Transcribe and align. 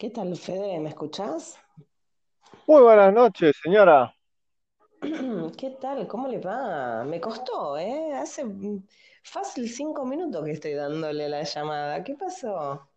¿Qué 0.00 0.08
tal, 0.08 0.34
Fede? 0.34 0.80
¿Me 0.80 0.88
escuchás? 0.88 1.58
Muy 2.66 2.80
buenas 2.80 3.12
noches, 3.12 3.54
señora. 3.62 4.16
¿Qué 5.58 5.76
tal? 5.78 6.08
¿Cómo 6.08 6.26
le 6.26 6.38
va? 6.38 7.04
Me 7.04 7.20
costó, 7.20 7.76
¿eh? 7.76 8.14
Hace 8.14 8.46
mm, 8.46 8.82
fácil 9.22 9.68
cinco 9.68 10.06
minutos 10.06 10.42
que 10.42 10.52
estoy 10.52 10.72
dándole 10.72 11.28
la 11.28 11.42
llamada. 11.42 12.02
¿Qué 12.02 12.14
pasó? 12.14 12.88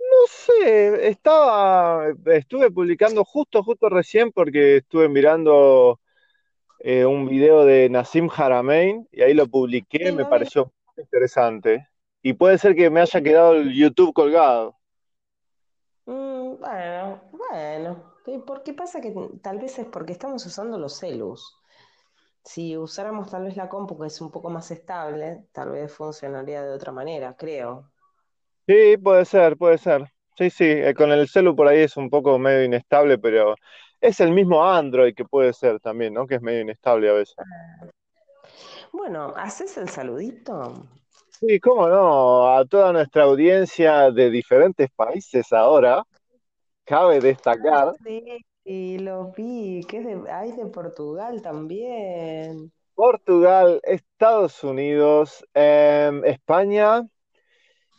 No 0.00 0.26
sé, 0.26 1.06
estaba, 1.06 2.08
estuve 2.26 2.72
publicando 2.72 3.24
justo, 3.24 3.62
justo 3.62 3.88
recién 3.88 4.32
porque 4.32 4.78
estuve 4.78 5.08
mirando 5.08 6.00
eh, 6.80 7.04
un 7.04 7.28
video 7.28 7.64
de 7.64 7.88
Nassim 7.88 8.28
Haramein 8.36 9.06
y 9.12 9.22
ahí 9.22 9.32
lo 9.32 9.46
publiqué, 9.46 10.06
Sí, 10.06 10.12
me 10.12 10.24
pareció 10.24 10.72
interesante. 10.96 11.86
Y 12.20 12.32
puede 12.32 12.58
ser 12.58 12.74
que 12.74 12.90
me 12.90 13.00
haya 13.00 13.22
quedado 13.22 13.54
el 13.54 13.72
YouTube 13.72 14.12
colgado. 14.12 14.79
Mm, 16.06 16.58
bueno, 16.58 17.22
bueno. 17.32 18.14
¿Y 18.26 18.38
¿Por 18.38 18.62
qué 18.62 18.74
pasa 18.74 19.00
que 19.00 19.14
tal 19.42 19.58
vez 19.58 19.78
es 19.78 19.86
porque 19.86 20.12
estamos 20.12 20.44
usando 20.46 20.78
los 20.78 20.98
celus? 20.98 21.56
Si 22.44 22.76
usáramos 22.76 23.30
tal 23.30 23.44
vez 23.44 23.56
la 23.56 23.68
compu, 23.68 23.98
que 23.98 24.06
es 24.06 24.20
un 24.20 24.30
poco 24.30 24.50
más 24.50 24.70
estable, 24.70 25.46
tal 25.52 25.70
vez 25.70 25.92
funcionaría 25.92 26.62
de 26.62 26.72
otra 26.72 26.92
manera, 26.92 27.36
creo. 27.36 27.90
Sí, 28.66 28.96
puede 28.96 29.24
ser, 29.24 29.56
puede 29.56 29.78
ser. 29.78 30.04
Sí, 30.38 30.48
sí, 30.48 30.64
eh, 30.64 30.94
con 30.94 31.10
el 31.12 31.28
celu 31.28 31.54
por 31.54 31.68
ahí 31.68 31.80
es 31.80 31.96
un 31.96 32.08
poco 32.08 32.38
medio 32.38 32.64
inestable, 32.64 33.18
pero 33.18 33.54
es 34.00 34.20
el 34.20 34.32
mismo 34.32 34.64
Android 34.64 35.14
que 35.14 35.24
puede 35.24 35.52
ser 35.52 35.80
también, 35.80 36.14
¿no? 36.14 36.26
Que 36.26 36.36
es 36.36 36.42
medio 36.42 36.62
inestable 36.62 37.10
a 37.10 37.14
veces. 37.14 37.36
Bueno, 38.92 39.34
¿haces 39.36 39.76
el 39.76 39.88
saludito? 39.88 40.86
Sí, 41.40 41.58
cómo 41.58 41.88
no, 41.88 42.54
a 42.54 42.64
toda 42.66 42.92
nuestra 42.92 43.22
audiencia 43.24 44.10
de 44.10 44.30
diferentes 44.30 44.90
países 44.94 45.52
ahora. 45.52 46.02
Cabe 46.84 47.20
Ah, 47.20 47.22
destacar 47.22 47.94
sí, 48.02 48.22
y 48.64 48.98
lo 48.98 49.32
vi, 49.32 49.84
que 49.88 50.00
de, 50.00 50.30
hay 50.30 50.52
de 50.52 50.66
Portugal 50.66 51.42
también. 51.42 52.72
Portugal, 52.94 53.80
Estados 53.84 54.62
Unidos, 54.62 55.44
em, 55.54 56.24
España 56.24 57.02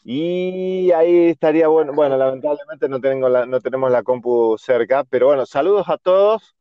y 0.04 0.92
ahí 0.92 1.30
estaría 1.30 1.68
bueno. 1.68 1.94
Bueno, 1.94 2.18
lamentablemente 2.18 2.90
no 2.90 3.00
tengo 3.00 3.30
la- 3.30 3.46
no 3.46 3.60
tenemos 3.62 3.92
la 3.92 4.04
compu 4.04 4.58
cerca, 4.58 5.04
pero 5.06 5.28
bueno, 5.28 5.46
saludos 5.46 5.90
a 5.90 5.98
todos. 5.98 6.56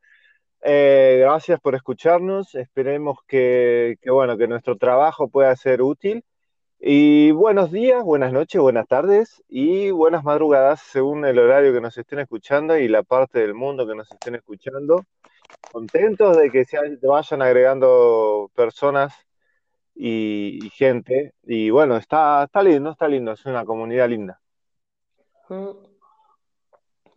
eh, 0.63 1.19
gracias 1.23 1.61
por 1.61 1.75
escucharnos. 1.77 2.55
Esperemos 2.57 3.19
que, 3.29 3.97
que, 4.03 4.11
bueno, 4.11 4.37
que 4.39 4.49
nuestro 4.49 4.77
trabajo 4.79 5.29
pueda 5.29 5.55
ser 5.57 5.83
útil. 5.83 6.25
Y 6.83 7.31
buenos 7.33 7.71
días, 7.71 8.03
buenas 8.03 8.33
noches, 8.33 8.59
buenas 8.59 8.89
tardes 8.89 9.43
y 9.49 9.91
buenas 9.91 10.25
madrugadas 10.25 10.81
según 10.81 11.27
el 11.27 11.39
horario 11.39 11.75
que 11.75 11.81
nos 11.83 11.99
estén 11.99 12.21
escuchando 12.21 12.75
y 12.79 12.89
la 12.89 13.03
parte 13.03 13.41
del 13.41 13.53
mundo 13.53 13.87
que 13.87 13.95
nos 13.95 14.11
estén 14.11 14.37
escuchando. 14.37 15.05
Contentos 15.71 16.39
de 16.39 16.51
que 16.51 16.65
se 16.65 16.79
vayan 17.03 17.43
agregando 17.43 18.51
personas 18.55 19.13
y, 19.95 20.71
gente. 20.73 21.35
Y 21.43 21.69
bueno, 21.69 21.99
está, 21.99 22.45
está 22.45 22.63
lindo, 22.63 22.93
está 22.93 23.09
lindo, 23.09 23.33
es 23.33 23.45
una 23.45 23.67
comunidad 23.67 24.09
linda. 24.09 24.41
Mm, 25.51 25.73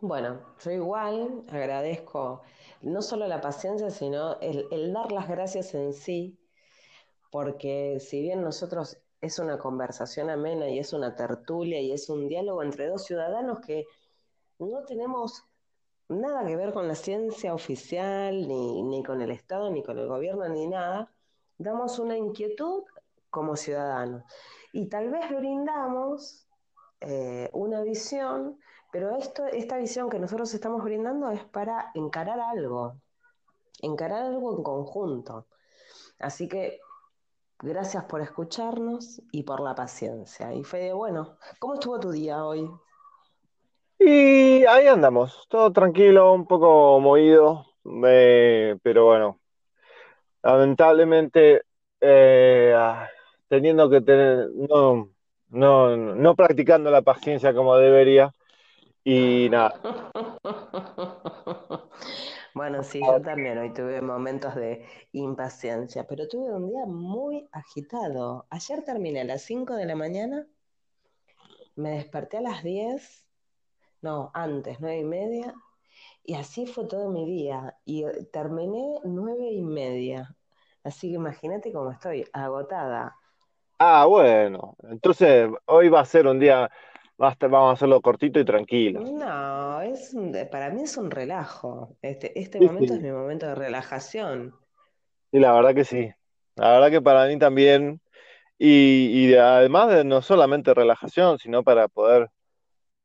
Bueno, 0.00 0.42
yo 0.62 0.70
igual 0.72 1.42
agradezco 1.50 2.42
no 2.82 3.00
solo 3.00 3.26
la 3.26 3.40
paciencia, 3.40 3.88
sino 3.88 4.38
el 4.42 4.92
dar 4.92 5.10
las 5.10 5.26
gracias 5.26 5.72
en 5.72 5.94
sí, 5.94 6.38
porque 7.30 7.98
si 8.00 8.20
bien 8.20 8.42
nosotros 8.42 8.98
es 9.24 9.38
una 9.38 9.58
conversación 9.58 10.28
amena 10.28 10.68
y 10.68 10.78
es 10.78 10.92
una 10.92 11.16
tertulia 11.16 11.80
y 11.80 11.92
es 11.92 12.10
un 12.10 12.28
diálogo 12.28 12.62
entre 12.62 12.88
dos 12.88 13.04
ciudadanos 13.04 13.60
que 13.60 13.86
no 14.58 14.84
tenemos 14.84 15.44
nada 16.08 16.46
que 16.46 16.56
ver 16.56 16.72
con 16.72 16.86
la 16.88 16.94
ciencia 16.94 17.54
oficial, 17.54 18.46
ni, 18.46 18.82
ni 18.82 19.02
con 19.02 19.22
el 19.22 19.30
Estado, 19.30 19.70
ni 19.70 19.82
con 19.82 19.98
el 19.98 20.08
gobierno, 20.08 20.46
ni 20.48 20.66
nada, 20.66 21.10
damos 21.56 21.98
una 21.98 22.18
inquietud 22.18 22.84
como 23.30 23.56
ciudadanos. 23.56 24.24
Y 24.72 24.88
tal 24.88 25.10
vez 25.10 25.30
brindamos 25.34 26.46
eh, 27.00 27.48
una 27.54 27.82
visión, 27.82 28.58
pero 28.92 29.16
esto, 29.16 29.46
esta 29.46 29.78
visión 29.78 30.10
que 30.10 30.18
nosotros 30.18 30.52
estamos 30.52 30.84
brindando 30.84 31.30
es 31.30 31.44
para 31.44 31.90
encarar 31.94 32.40
algo, 32.40 33.00
encarar 33.80 34.24
algo 34.24 34.56
en 34.56 34.62
conjunto. 34.62 35.46
Así 36.18 36.46
que 36.46 36.78
gracias 37.64 38.04
por 38.04 38.20
escucharnos 38.20 39.22
y 39.32 39.42
por 39.42 39.60
la 39.60 39.74
paciencia. 39.74 40.52
Y 40.52 40.64
Fede, 40.64 40.92
bueno, 40.92 41.38
¿cómo 41.58 41.74
estuvo 41.74 41.98
tu 41.98 42.10
día 42.10 42.44
hoy? 42.44 42.70
Y 43.98 44.64
ahí 44.66 44.86
andamos, 44.86 45.46
todo 45.48 45.72
tranquilo, 45.72 46.32
un 46.32 46.46
poco 46.46 47.00
movido, 47.00 47.64
eh, 48.06 48.76
pero 48.82 49.06
bueno, 49.06 49.40
lamentablemente 50.42 51.62
eh, 52.00 52.74
ah, 52.76 53.08
teniendo 53.48 53.88
que 53.88 54.02
tener, 54.02 54.50
no, 54.54 55.08
no, 55.48 55.96
no 55.96 56.34
practicando 56.34 56.90
la 56.90 57.02
paciencia 57.02 57.54
como 57.54 57.76
debería. 57.76 58.32
Y 59.06 59.48
nada, 59.50 59.74
Bueno, 62.54 62.84
sí, 62.84 63.00
yo 63.04 63.20
también 63.20 63.58
hoy 63.58 63.72
tuve 63.72 64.00
momentos 64.00 64.54
de 64.54 64.86
impaciencia, 65.10 66.06
pero 66.06 66.28
tuve 66.28 66.54
un 66.54 66.68
día 66.68 66.86
muy 66.86 67.48
agitado. 67.50 68.46
Ayer 68.48 68.84
terminé 68.84 69.22
a 69.22 69.24
las 69.24 69.42
5 69.42 69.74
de 69.74 69.86
la 69.86 69.96
mañana, 69.96 70.46
me 71.74 71.90
desperté 71.90 72.36
a 72.36 72.42
las 72.42 72.62
10, 72.62 73.26
no, 74.02 74.30
antes, 74.34 74.78
9 74.78 74.98
y 74.98 75.04
media, 75.04 75.54
y 76.22 76.34
así 76.34 76.66
fue 76.66 76.86
todo 76.86 77.10
mi 77.10 77.26
día. 77.26 77.76
Y 77.84 78.04
eh, 78.04 78.24
terminé 78.32 79.00
9 79.02 79.50
y 79.50 79.62
media. 79.62 80.36
Así 80.84 81.08
que 81.08 81.14
imagínate 81.14 81.72
cómo 81.72 81.90
estoy, 81.90 82.24
agotada. 82.32 83.16
ah, 83.80 84.06
bueno, 84.06 84.76
entonces 84.90 85.50
hoy 85.66 85.88
va 85.88 86.00
a 86.00 86.04
ser 86.04 86.28
un 86.28 86.38
día, 86.38 86.70
vamos 87.16 87.70
a 87.70 87.72
hacerlo 87.72 88.00
cortito 88.00 88.40
y 88.40 88.44
tranquilo. 88.44 89.02
No, 89.04 89.80
es 89.82 90.14
un- 90.14 90.36
para 90.50 90.70
mí 90.70 90.82
es 90.82 90.96
un 90.96 91.10
relajo. 91.10 91.96
Este, 92.02 92.38
este 92.38 92.58
Sí, 92.58 92.66
momento 92.66 92.94
es 92.94 93.00
sí. 93.00 93.06
mi 93.06 93.12
momento 93.12 93.46
de 93.46 93.54
relajación. 93.54 94.54
Y 95.32 95.38
la 95.40 95.52
verdad 95.52 95.74
que 95.74 95.84
sí. 95.84 96.10
La 96.56 96.72
verdad 96.72 96.90
que 96.90 97.02
para 97.02 97.26
mí 97.26 97.38
también. 97.38 98.00
Y, 98.58 99.10
y 99.12 99.26
de- 99.28 99.40
además 99.40 99.90
de 99.90 100.04
no 100.04 100.22
solamente 100.22 100.72
relajación, 100.74 101.38
sino 101.38 101.64
para 101.64 101.88
poder 101.88 102.30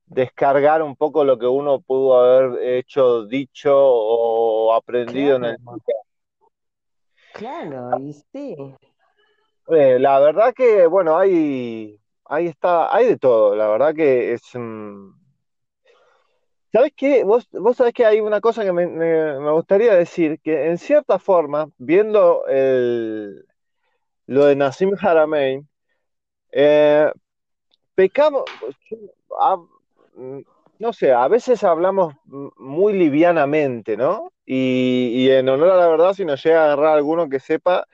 descargar 0.06 0.82
un 0.84 0.96
poco 0.96 1.24
lo 1.24 1.38
que 1.40 1.48
uno 1.48 1.82
pudo 1.82 2.20
haber 2.20 2.64
hecho, 2.64 3.26
dicho 3.26 3.72
o 3.76 4.74
aprendido 4.74 5.38
en 5.38 5.46
el 5.46 5.58
Claro, 5.58 5.82
día. 5.86 5.96
claro, 7.34 8.00
y 8.00 8.14
sí. 8.32 8.56
Eh, 9.72 10.00
la 10.00 10.20
verdad 10.20 10.54
que, 10.54 10.88
bueno, 10.88 11.18
hay, 11.18 12.00
ahí 12.30 12.48
está, 12.48 12.94
hay 12.96 13.08
de 13.08 13.18
todo. 13.18 13.56
La 13.56 13.68
verdad 13.70 13.94
que 13.96 14.34
es... 14.34 14.44
mm, 14.56 15.12
¿Sabés 16.72 16.94
qué? 16.96 17.24
Vos, 17.24 17.48
vos 17.52 17.78
sabés 17.78 17.94
que 17.94 18.06
hay 18.06 18.20
una 18.20 18.42
cosa 18.42 18.64
que 18.64 18.72
me, 18.72 18.86
me- 18.88 19.52
gustaría 19.52 19.96
decir, 19.96 20.40
que 20.42 20.68
en 20.70 20.78
cierta 20.78 21.18
forma, 21.18 21.70
viendo 21.78 22.46
el, 22.48 23.46
lo 24.28 24.46
de 24.46 24.56
Nassim 24.56 24.92
Haramein, 25.00 25.68
eh, 26.52 27.12
pecamos, 27.96 28.46
a- 29.40 29.58
mm, 30.16 30.42
no 30.80 30.94
sé, 30.94 31.12
a 31.14 31.28
veces 31.28 31.64
hablamos 31.64 32.16
muy 32.26 32.94
livianamente, 32.94 33.98
¿no? 33.98 34.32
Y, 34.46 35.12
y 35.26 35.32
en 35.32 35.50
honor 35.50 35.72
a 35.72 35.78
la 35.78 35.88
verdad, 35.88 36.14
si 36.14 36.26
nos 36.26 36.44
llega 36.44 36.62
a 36.62 36.66
agarrar 36.66 36.96
alguno 36.98 37.30
que 37.30 37.40
sepa, 37.40 37.86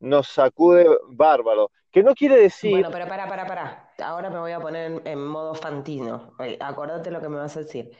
nos 0.00 0.28
sacude 0.28 0.86
bárbaro. 1.10 1.70
Que 1.92 2.02
no 2.02 2.14
quiere 2.14 2.36
decir, 2.38 2.70
Bueno, 2.72 2.90
pero 2.90 3.06
para, 3.08 3.28
para, 3.28 3.46
para. 3.46 3.83
Ahora 3.98 4.28
me 4.30 4.40
voy 4.40 4.52
a 4.52 4.60
poner 4.60 5.02
en, 5.04 5.26
modo 5.26 5.54
fantino. 5.54 6.34
Acordate 6.60 7.10
lo 7.10 7.20
que 7.20 7.28
me 7.28 7.36
vas 7.36 7.56
a 7.56 7.60
decir. 7.60 7.90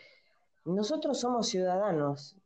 Nosotros 0.65 1.21
somos 1.21 1.49
ciudadanos, 1.49 2.37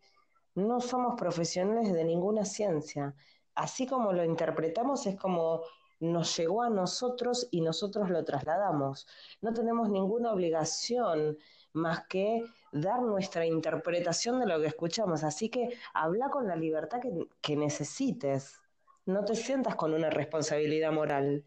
no 0.54 0.80
somos 0.80 1.14
profesionales 1.18 1.92
de 1.92 2.04
ninguna 2.04 2.44
ciencia. 2.44 3.14
Así 3.54 3.86
como 3.86 4.12
lo 4.12 4.24
interpretamos 4.24 5.06
es 5.06 5.16
como 5.16 5.62
nos 6.00 6.36
llegó 6.36 6.62
a 6.62 6.70
nosotros 6.70 7.48
y 7.50 7.60
nosotros 7.60 8.10
lo 8.10 8.24
trasladamos. 8.24 9.06
No 9.40 9.52
tenemos 9.52 9.88
ninguna 9.88 10.32
obligación 10.32 11.38
más 11.72 12.06
que 12.06 12.44
dar 12.72 13.02
nuestra 13.02 13.46
interpretación 13.46 14.40
de 14.40 14.46
lo 14.46 14.60
que 14.60 14.66
escuchamos. 14.66 15.24
Así 15.24 15.48
que 15.48 15.70
habla 15.94 16.28
con 16.28 16.46
la 16.46 16.56
libertad 16.56 17.00
que 17.40 17.56
necesites. 17.56 18.60
No 19.06 19.24
te 19.24 19.34
sientas 19.34 19.74
con 19.74 19.94
una 19.94 20.10
responsabilidad 20.10 20.92
moral. 20.92 21.44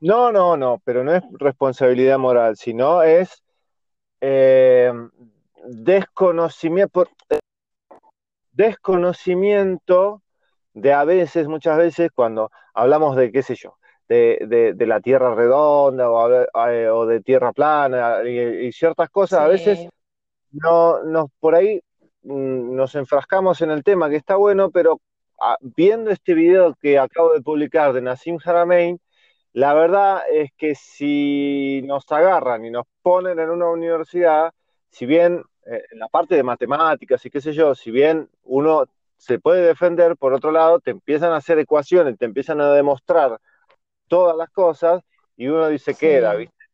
No, 0.00 0.32
no, 0.32 0.56
no, 0.56 0.80
pero 0.84 1.04
no 1.04 1.14
es 1.14 1.22
responsabilidad 1.32 2.18
moral, 2.18 2.56
sino 2.56 3.02
es 3.02 3.42
eh, 4.20 4.92
desconocimiento, 5.66 7.06
desconocimiento 8.52 10.22
de 10.74 10.92
a 10.92 11.04
veces, 11.04 11.46
muchas 11.48 11.78
veces, 11.78 12.10
cuando 12.14 12.50
hablamos 12.74 13.16
de, 13.16 13.30
qué 13.30 13.42
sé 13.42 13.54
yo, 13.54 13.76
de, 14.08 14.44
de, 14.46 14.74
de 14.74 14.86
la 14.86 15.00
tierra 15.00 15.34
redonda 15.34 16.10
o, 16.10 16.68
eh, 16.68 16.88
o 16.88 17.06
de 17.06 17.20
tierra 17.20 17.52
plana 17.52 18.18
y, 18.24 18.38
y 18.66 18.72
ciertas 18.72 19.08
cosas, 19.10 19.40
a 19.40 19.48
veces 19.48 19.88
no, 20.50 21.02
nos, 21.04 21.30
por 21.40 21.54
ahí 21.54 21.80
mm, 22.22 22.74
nos 22.74 22.94
enfrascamos 22.94 23.60
en 23.62 23.70
el 23.70 23.82
tema 23.82 24.10
que 24.10 24.16
está 24.16 24.36
bueno, 24.36 24.70
pero 24.70 25.00
ah, 25.40 25.56
viendo 25.60 26.10
este 26.10 26.34
video 26.34 26.74
que 26.80 26.98
acabo 26.98 27.32
de 27.32 27.42
publicar 27.42 27.92
de 27.92 28.02
Nassim 28.02 28.38
Haramein, 28.44 29.00
la 29.54 29.72
verdad 29.72 30.22
es 30.32 30.50
que 30.56 30.74
si 30.74 31.80
nos 31.84 32.10
agarran 32.10 32.64
y 32.64 32.70
nos 32.70 32.86
ponen 33.02 33.38
en 33.38 33.50
una 33.50 33.68
universidad, 33.68 34.52
si 34.90 35.06
bien 35.06 35.44
eh, 35.64 35.80
en 35.92 36.00
la 36.00 36.08
parte 36.08 36.34
de 36.34 36.42
matemáticas 36.42 37.24
y 37.24 37.30
qué 37.30 37.40
sé 37.40 37.52
yo, 37.52 37.76
si 37.76 37.92
bien 37.92 38.28
uno 38.42 38.86
se 39.16 39.38
puede 39.38 39.64
defender, 39.64 40.16
por 40.16 40.32
otro 40.32 40.50
lado, 40.50 40.80
te 40.80 40.90
empiezan 40.90 41.30
a 41.32 41.36
hacer 41.36 41.60
ecuaciones, 41.60 42.18
te 42.18 42.24
empiezan 42.24 42.60
a 42.60 42.72
demostrar 42.72 43.38
todas 44.08 44.36
las 44.36 44.50
cosas 44.50 45.02
y 45.36 45.46
uno 45.46 45.68
dice. 45.68 45.94
Sí, 45.94 46.06
¿Viste? 46.36 46.64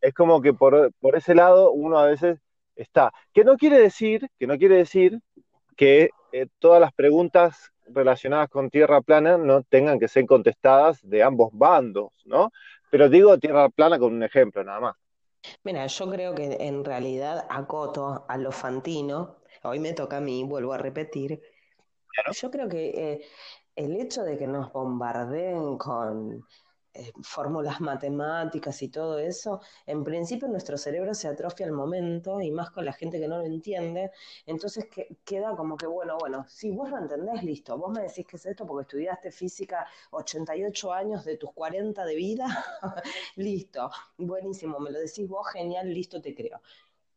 Es 0.00 0.14
como 0.14 0.40
que 0.40 0.54
por, 0.54 0.92
por 1.00 1.16
ese 1.16 1.34
lado 1.34 1.72
uno 1.72 1.98
a 1.98 2.06
veces 2.06 2.38
está. 2.76 3.12
Que 3.34 3.42
no 3.42 3.56
quiere 3.56 3.80
decir, 3.80 4.30
que 4.38 4.46
no 4.46 4.56
quiere 4.58 4.76
decir 4.76 5.20
que 5.76 6.10
eh, 6.30 6.46
todas 6.60 6.80
las 6.80 6.92
preguntas 6.92 7.72
relacionadas 7.92 8.48
con 8.48 8.70
tierra 8.70 9.00
plana 9.00 9.36
no 9.38 9.62
tengan 9.62 9.98
que 9.98 10.08
ser 10.08 10.26
contestadas 10.26 11.00
de 11.02 11.22
ambos 11.22 11.50
bandos, 11.52 12.10
¿no? 12.24 12.52
Pero 12.90 13.08
digo 13.08 13.38
tierra 13.38 13.68
plana 13.68 13.98
con 13.98 14.14
un 14.14 14.22
ejemplo 14.22 14.64
nada 14.64 14.80
más. 14.80 14.96
Mira, 15.62 15.86
yo 15.86 16.10
creo 16.10 16.34
que 16.34 16.56
en 16.60 16.84
realidad 16.84 17.46
acoto 17.48 18.24
a 18.28 18.36
lo 18.36 18.52
fantino, 18.52 19.36
hoy 19.62 19.78
me 19.78 19.92
toca 19.92 20.18
a 20.18 20.20
mí, 20.20 20.44
vuelvo 20.44 20.72
a 20.72 20.78
repetir, 20.78 21.40
yo 22.32 22.50
creo 22.50 22.68
que 22.68 22.88
eh, 22.88 23.26
el 23.76 23.96
hecho 23.96 24.24
de 24.24 24.36
que 24.36 24.46
nos 24.46 24.72
bombardeen 24.72 25.78
con 25.78 26.44
eh, 26.98 27.12
fórmulas 27.22 27.80
matemáticas 27.80 28.82
y 28.82 28.88
todo 28.88 29.18
eso, 29.20 29.60
en 29.86 30.02
principio 30.02 30.48
nuestro 30.48 30.76
cerebro 30.76 31.14
se 31.14 31.28
atrofia 31.28 31.64
al 31.66 31.72
momento 31.72 32.40
y 32.40 32.50
más 32.50 32.70
con 32.70 32.84
la 32.84 32.92
gente 32.92 33.20
que 33.20 33.28
no 33.28 33.38
lo 33.38 33.44
entiende, 33.44 34.10
entonces 34.46 34.86
que, 34.86 35.16
queda 35.24 35.54
como 35.54 35.76
que, 35.76 35.86
bueno, 35.86 36.18
bueno, 36.18 36.44
si 36.48 36.72
vos 36.72 36.90
lo 36.90 36.98
entendés, 36.98 37.44
listo, 37.44 37.78
vos 37.78 37.92
me 37.92 38.02
decís 38.02 38.26
que 38.26 38.36
es 38.36 38.46
esto 38.46 38.66
porque 38.66 38.82
estudiaste 38.82 39.30
física 39.30 39.86
88 40.10 40.92
años 40.92 41.24
de 41.24 41.36
tus 41.36 41.52
40 41.52 42.04
de 42.04 42.14
vida, 42.16 42.46
listo, 43.36 43.90
buenísimo, 44.16 44.80
me 44.80 44.90
lo 44.90 44.98
decís 44.98 45.28
vos, 45.28 45.46
genial, 45.52 45.92
listo, 45.94 46.20
te 46.20 46.34
creo. 46.34 46.60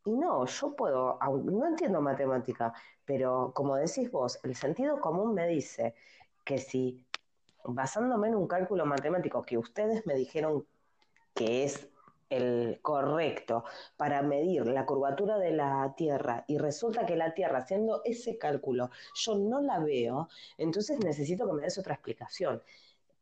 Y 0.06 0.12
no, 0.12 0.46
yo 0.46 0.76
puedo, 0.76 1.18
no 1.44 1.68
entiendo 1.68 2.02
matemática, 2.02 2.72
pero 3.04 3.52
como 3.56 3.76
decís 3.78 4.12
vos, 4.12 4.40
el 4.44 4.56
sentido 4.56 5.00
común 5.00 5.34
me 5.34 5.48
dice 5.48 5.96
que 6.44 6.58
si 6.60 7.06
basándome 7.66 8.28
en 8.30 8.36
un 8.36 8.48
cálculo 8.48 8.86
matemático 8.86 9.42
que 9.44 9.58
ustedes 9.58 10.06
me 10.06 10.16
dijeron 10.16 10.66
que 11.34 11.64
es 11.64 11.88
el 12.30 12.80
correcto 12.82 13.66
para 13.98 14.22
medir 14.22 14.66
la 14.66 14.86
curvatura 14.86 15.38
de 15.38 15.52
la 15.52 15.94
Tierra 15.98 16.46
y 16.48 16.58
resulta 16.58 17.06
que 17.06 17.18
la 17.18 17.34
Tierra 17.34 17.60
haciendo 17.60 18.02
ese 18.06 18.38
cálculo 18.38 18.90
yo 19.14 19.38
no 19.38 19.62
la 19.62 19.80
veo, 19.80 20.30
entonces 20.58 21.00
necesito 21.04 21.46
que 21.46 21.54
me 21.54 21.64
des 21.64 21.78
otra 21.78 21.94
explicación. 21.96 22.62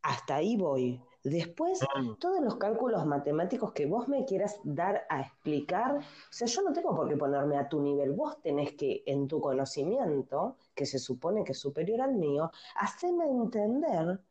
Hasta 0.01 0.35
ahí 0.35 0.55
voy. 0.55 1.01
Después, 1.23 1.79
Mm. 1.97 2.13
todos 2.19 2.39
los 2.39 2.55
cálculos 2.55 3.05
matemáticos 3.05 3.73
que 3.73 3.85
vos 3.85 4.07
me 4.07 4.23
quieras 4.23 4.59
dar 4.63 5.05
a 5.09 5.19
explicar, 5.21 5.97
o 5.97 6.01
sea, 6.29 6.47
yo 6.47 6.61
no 6.61 6.71
tengo 6.71 6.95
por 6.95 7.09
qué 7.09 7.17
ponerme 7.17 7.57
a 7.57 7.67
tu 7.67 7.81
nivel. 7.81 8.13
Vos 8.13 8.41
tenés 8.41 8.73
que, 8.75 9.03
en 9.05 9.27
tu 9.27 9.41
conocimiento, 9.41 10.55
que 10.73 10.85
se 10.85 10.97
supone 10.99 11.43
que 11.43 11.51
es 11.51 11.59
superior 11.59 11.99
al 12.01 12.15
mío, 12.15 12.51
hacerme 12.75 13.25
entender 13.25 14.21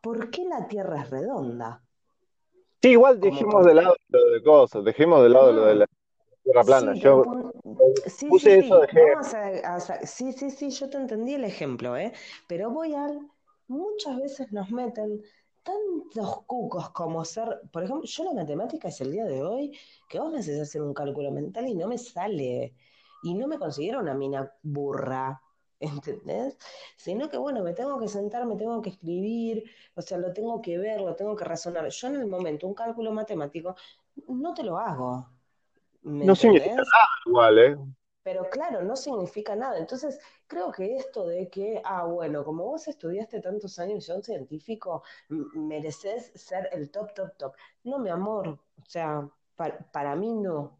por 0.00 0.30
qué 0.30 0.44
la 0.44 0.66
Tierra 0.68 1.02
es 1.02 1.10
redonda. 1.10 1.82
Sí, 2.80 2.90
igual 2.90 3.20
dejemos 3.20 3.66
de 3.66 3.74
lado 3.74 3.96
lo 4.08 4.30
de 4.30 4.42
cosas, 4.42 4.84
dejemos 4.84 5.22
de 5.22 5.28
lado 5.28 5.52
lo 5.52 5.64
de 5.64 5.74
la 5.74 5.86
tierra 6.44 6.64
plana. 6.64 6.94
sí, 6.94 7.00
Yo 7.00 7.24
sí, 8.06 8.28
sí, 8.38 8.50
eso 8.50 8.80
de 8.80 9.12
a, 9.64 9.74
a 9.74 9.80
sí, 9.80 10.32
sí, 10.32 10.50
sí, 10.50 10.70
yo 10.70 10.88
te 10.88 10.96
entendí 10.96 11.34
el 11.34 11.44
ejemplo, 11.44 11.96
¿eh? 11.96 12.12
Pero 12.46 12.70
voy 12.70 12.94
al. 12.94 13.20
Muchas 13.66 14.16
veces 14.16 14.50
nos 14.52 14.70
meten 14.70 15.22
tantos 15.62 16.42
cucos 16.46 16.90
como 16.90 17.24
ser. 17.24 17.60
Por 17.72 17.82
ejemplo, 17.82 18.06
yo 18.06 18.24
la 18.24 18.32
matemática 18.32 18.88
es 18.88 19.00
el 19.00 19.12
día 19.12 19.24
de 19.24 19.42
hoy 19.42 19.76
que 20.08 20.20
vos 20.20 20.32
me 20.32 20.38
haces 20.38 20.60
hacer 20.60 20.80
un 20.80 20.94
cálculo 20.94 21.30
mental 21.30 21.66
y 21.66 21.74
no 21.74 21.88
me 21.88 21.98
sale. 21.98 22.74
Y 23.24 23.34
no 23.34 23.48
me 23.48 23.58
considero 23.58 24.00
una 24.00 24.14
mina 24.14 24.50
burra. 24.62 25.42
¿Entendés? 25.80 26.58
Sino 26.96 27.28
que 27.28 27.38
bueno, 27.38 27.62
me 27.62 27.72
tengo 27.74 27.98
que 28.00 28.08
sentar, 28.08 28.46
me 28.46 28.56
tengo 28.56 28.82
que 28.82 28.90
escribir, 28.90 29.64
o 29.94 30.02
sea, 30.02 30.18
lo 30.18 30.32
tengo 30.32 30.60
que 30.60 30.78
ver, 30.78 31.00
lo 31.00 31.14
tengo 31.16 31.36
que 31.36 31.44
razonar. 31.44 31.88
Yo 31.88 32.08
en 32.08 32.16
el 32.16 32.26
momento, 32.26 32.66
un 32.66 32.74
cálculo 32.74 33.12
matemático, 33.12 33.76
no 34.28 34.54
te 34.54 34.64
lo 34.64 34.78
hago. 34.78 35.28
¿Me 36.02 36.26
No 36.26 36.34
significa 36.34 36.76
nada 36.76 37.08
igual, 37.26 37.58
¿eh? 37.58 37.76
Pero 38.22 38.48
claro, 38.50 38.82
no 38.82 38.94
significa 38.96 39.56
nada. 39.56 39.78
Entonces, 39.78 40.20
creo 40.46 40.70
que 40.72 40.96
esto 40.96 41.26
de 41.26 41.48
que, 41.48 41.80
ah, 41.84 42.04
bueno, 42.04 42.44
como 42.44 42.64
vos 42.64 42.86
estudiaste 42.88 43.40
tantos 43.40 43.78
años 43.78 43.98
y 43.98 44.00
sos 44.02 44.24
científico, 44.26 45.02
mereces 45.54 46.32
ser 46.34 46.68
el 46.72 46.90
top, 46.90 47.14
top, 47.14 47.36
top. 47.38 47.54
No, 47.84 47.98
mi 47.98 48.10
amor, 48.10 48.48
o 48.48 48.84
sea, 48.86 49.28
pa- 49.56 49.78
para 49.92 50.14
mí 50.16 50.34
no. 50.34 50.78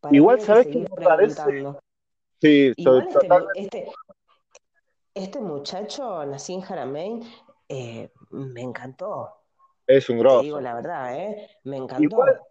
Para 0.00 0.22
mí 0.22 0.22
Igual, 0.22 0.38
hay 0.38 0.48
que 0.48 0.52
¿sabés 0.52 0.66
qué 0.68 0.78
me 0.80 0.86
parece? 0.88 1.64
Sí, 2.40 2.72
Igual 2.76 3.08
este, 3.08 3.28
este, 3.54 3.92
este 5.14 5.40
muchacho, 5.40 6.24
Nassim 6.26 6.62
Haramein, 6.68 7.22
eh, 7.68 8.12
me 8.30 8.62
encantó. 8.62 9.30
Es 9.86 10.10
un 10.10 10.18
Te 10.26 10.38
digo 10.38 10.60
grosso. 10.60 10.60
la 10.60 10.74
verdad, 10.74 11.16
¿eh? 11.18 11.50
Me 11.64 11.76
Igual, 11.96 12.32
encantó. 12.32 12.48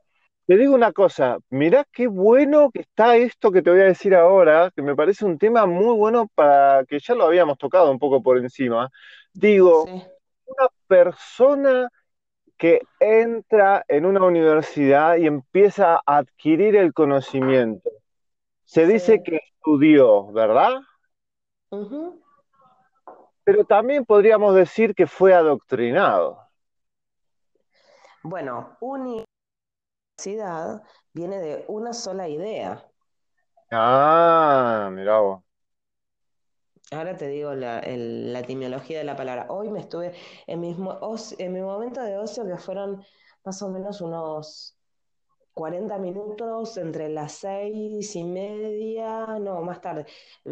te 0.48 0.58
digo 0.58 0.76
una 0.76 0.94
cosa, 0.94 1.38
mirá 1.50 1.86
qué 1.92 2.08
bueno 2.08 2.72
que 2.72 2.82
está 2.82 3.18
esto 3.18 3.52
que 3.52 3.62
te 3.64 3.72
voy 3.72 3.82
a 3.82 3.86
decir 3.86 4.16
ahora, 4.16 4.72
que 4.76 4.82
me 4.84 4.96
parece 4.96 5.26
un 5.26 5.38
tema 5.40 5.66
muy 5.68 5.96
bueno 5.96 6.30
para 6.36 6.86
que 6.86 7.00
ya 7.00 7.16
lo 7.16 7.26
habíamos 7.26 7.58
tocado 7.58 7.92
un 7.92 8.00
poco 8.00 8.24
por 8.24 8.38
encima. 8.40 8.90
Digo, 9.34 9.92
Sí, 9.92 10.12
una 10.46 10.70
persona 10.88 11.90
que 12.58 12.82
entra 13.00 13.86
en 13.90 14.06
una 14.06 14.24
universidad 14.26 15.18
y 15.18 15.28
empieza 15.28 15.96
a 16.06 16.20
adquirir 16.20 16.76
el 16.78 16.94
conocimiento. 16.94 17.90
Se 18.66 18.88
dice 18.88 19.24
que 19.24 19.38
estudió, 19.38 20.32
¿verdad? 20.34 20.82
Pero 23.52 23.66
también 23.66 24.06
podríamos 24.06 24.56
decir 24.56 24.96
que 24.96 25.06
fue 25.06 25.34
adoctrinado. 25.34 26.40
Bueno, 28.24 28.78
universidad 30.18 30.82
viene 31.14 31.40
de 31.40 31.66
una 31.68 31.92
sola 31.94 32.30
idea. 32.30 32.90
Ah, 33.72 34.90
mirá 34.94 35.20
vos. 35.20 35.44
Ahora 36.92 37.16
te 37.18 37.28
digo 37.28 37.54
la, 37.54 37.80
el- 37.80 38.34
la 38.34 38.40
etimología 38.40 38.98
de 39.00 39.04
la 39.06 39.16
palabra. 39.16 39.48
Hoy 39.50 39.70
me 39.70 39.80
estuve 39.80 40.14
en 40.48 40.60
mis 40.60 40.78
en 41.40 41.54
mi 41.54 41.62
momento 41.62 42.02
de 42.02 42.18
ocio, 42.18 42.46
que 42.46 42.58
fueron 42.58 43.04
más 43.46 43.62
o 43.62 43.70
menos 43.70 44.02
unos 44.02 44.78
40 45.54 45.98
minutos 45.98 46.78
entre 46.78 47.10
las 47.10 47.34
seis 47.34 48.16
y 48.16 48.24
media, 48.24 49.26
no, 49.40 49.62
más 49.62 49.82
tarde, 49.82 50.06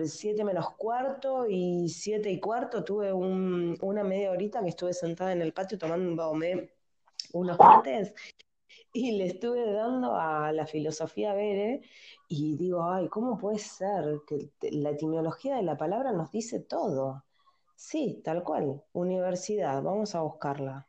siete 0.06 0.44
menos 0.44 0.72
cuarto 0.76 1.46
y 1.50 1.90
siete 1.90 2.30
y 2.32 2.40
cuarto, 2.40 2.84
tuve 2.84 3.12
un- 3.14 3.78
una 3.82 4.04
media 4.04 4.32
horita 4.32 4.62
que 4.62 4.70
estuve 4.70 4.94
sentada 4.94 5.32
en 5.34 5.42
el 5.42 5.54
patio 5.54 5.78
tomándome 5.78 6.72
unos 7.34 7.60
mates 7.60 8.14
y 8.94 9.14
le 9.18 9.26
estuve 9.28 9.72
dando 9.74 10.16
a 10.16 10.52
la 10.52 10.66
filosofía 10.68 11.34
Bere 11.34 11.82
y 12.28 12.56
digo, 12.56 12.84
ay, 12.92 13.08
¿cómo 13.10 13.38
puede 13.38 13.60
ser 13.60 14.22
que 14.28 14.52
la 14.72 14.92
etimología 14.92 15.56
de 15.56 15.64
la 15.64 15.78
palabra 15.78 16.12
nos 16.12 16.32
dice 16.32 16.60
todo? 16.60 17.24
Sí, 17.76 18.22
tal 18.24 18.44
cual, 18.44 18.84
universidad, 18.94 19.82
vamos 19.82 20.14
a 20.16 20.22
buscarla. 20.22 20.88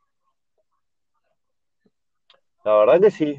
La 2.64 2.74
verdad 2.78 3.00
que 3.00 3.10
sí. 3.10 3.38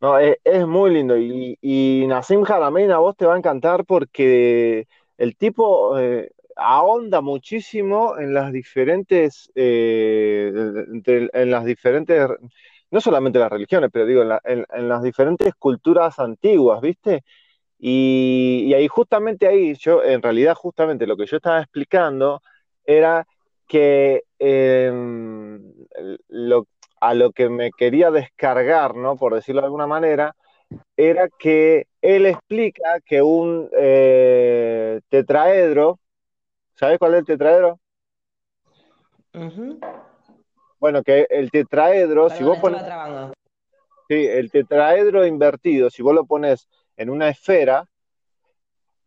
No, 0.00 0.18
es, 0.18 0.38
muy 0.66 0.90
lindo. 0.92 1.16
Y, 1.18 1.58
y 1.60 2.06
Nassim 2.06 2.42
Haramein 2.46 2.90
a 2.90 2.98
vos 2.98 3.16
te 3.16 3.26
va 3.26 3.34
a 3.34 3.38
encantar 3.38 3.84
porque 3.84 4.86
el 5.18 5.36
tipo 5.36 5.98
eh, 5.98 6.32
ahonda 6.56 7.20
muchísimo 7.20 8.16
en 8.18 8.32
las 8.32 8.50
diferentes, 8.52 9.50
eh, 9.54 10.52
en 11.04 11.50
las 11.50 11.64
diferentes, 11.66 12.28
no 12.90 13.00
solamente 13.00 13.38
las 13.38 13.50
religiones, 13.52 13.90
pero 13.92 14.06
digo, 14.06 14.22
en, 14.22 14.28
la- 14.30 14.40
en- 14.44 14.66
en 14.72 14.88
las 14.88 15.02
diferentes 15.02 15.54
culturas 15.56 16.18
antiguas, 16.18 16.80
¿viste? 16.80 17.22
Y, 17.78 18.64
y 18.68 18.74
ahí 18.74 18.88
justamente 18.88 19.48
ahí, 19.48 19.74
yo, 19.76 20.04
en 20.04 20.22
realidad 20.22 20.54
justamente 20.56 21.06
lo 21.06 21.16
que 21.18 21.26
yo 21.26 21.36
estaba 21.38 21.60
explicando 21.60 22.42
era 22.84 23.26
que 23.68 24.24
eh, 24.38 24.92
lo, 26.28 26.66
a 27.00 27.14
lo 27.14 27.32
que 27.32 27.48
me 27.48 27.70
quería 27.72 28.10
descargar, 28.10 28.94
¿no? 28.94 29.16
Por 29.16 29.34
decirlo 29.34 29.62
de 29.62 29.66
alguna 29.66 29.86
manera, 29.86 30.36
era 30.96 31.28
que 31.28 31.86
él 32.00 32.26
explica 32.26 33.00
que 33.04 33.22
un 33.22 33.68
eh, 33.76 35.00
tetraedro, 35.08 35.98
¿sabes 36.74 36.98
cuál 36.98 37.14
es 37.14 37.20
el 37.20 37.26
tetraedro? 37.26 37.80
Bueno, 40.78 41.02
que 41.02 41.26
el 41.30 41.50
tetraedro, 41.50 42.30
si 42.30 42.44
vos 42.44 42.58
pones, 42.58 42.82
sí, 44.08 44.26
el 44.26 44.50
tetraedro 44.50 45.26
invertido, 45.26 45.90
si 45.90 46.02
vos 46.02 46.14
lo 46.14 46.24
pones 46.24 46.68
en 46.96 47.10
una 47.10 47.28
esfera, 47.28 47.86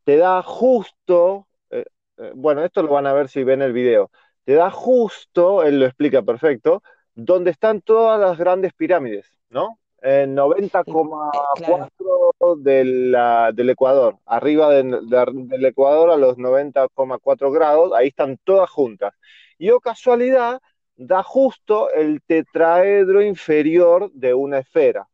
te 0.03 0.17
da 0.17 0.41
justo, 0.41 1.47
eh, 1.69 1.85
eh, 2.17 2.31
bueno, 2.35 2.63
esto 2.63 2.83
lo 2.83 2.91
van 2.91 3.07
a 3.07 3.13
ver 3.13 3.29
si 3.29 3.43
ven 3.43 3.61
el 3.61 3.73
video, 3.73 4.11
te 4.43 4.53
da 4.53 4.69
justo, 4.69 5.63
él 5.63 5.79
lo 5.79 5.85
explica 5.85 6.21
perfecto, 6.21 6.83
donde 7.15 7.51
están 7.51 7.81
todas 7.81 8.19
las 8.19 8.37
grandes 8.37 8.73
pirámides, 8.73 9.31
¿no? 9.49 9.79
En 10.01 10.35
90,4 10.35 12.57
del 12.57 13.69
Ecuador, 13.69 14.17
arriba 14.25 14.69
del 14.69 15.65
Ecuador 15.65 16.11
a 16.11 16.17
los 16.17 16.37
90,4 16.37 17.53
grados, 17.53 17.93
ahí 17.93 18.09
están 18.09 18.37
todas 18.43 18.69
juntas. 18.69 19.13
Y 19.57 19.69
o 19.69 19.79
casualidad, 19.79 20.61
da 20.95 21.23
justo 21.23 21.89
el 21.91 22.21
tetraedro 22.21 23.21
inferior 23.21 24.11
de 24.11 24.33
una 24.33 24.59
esfera. 24.59 25.07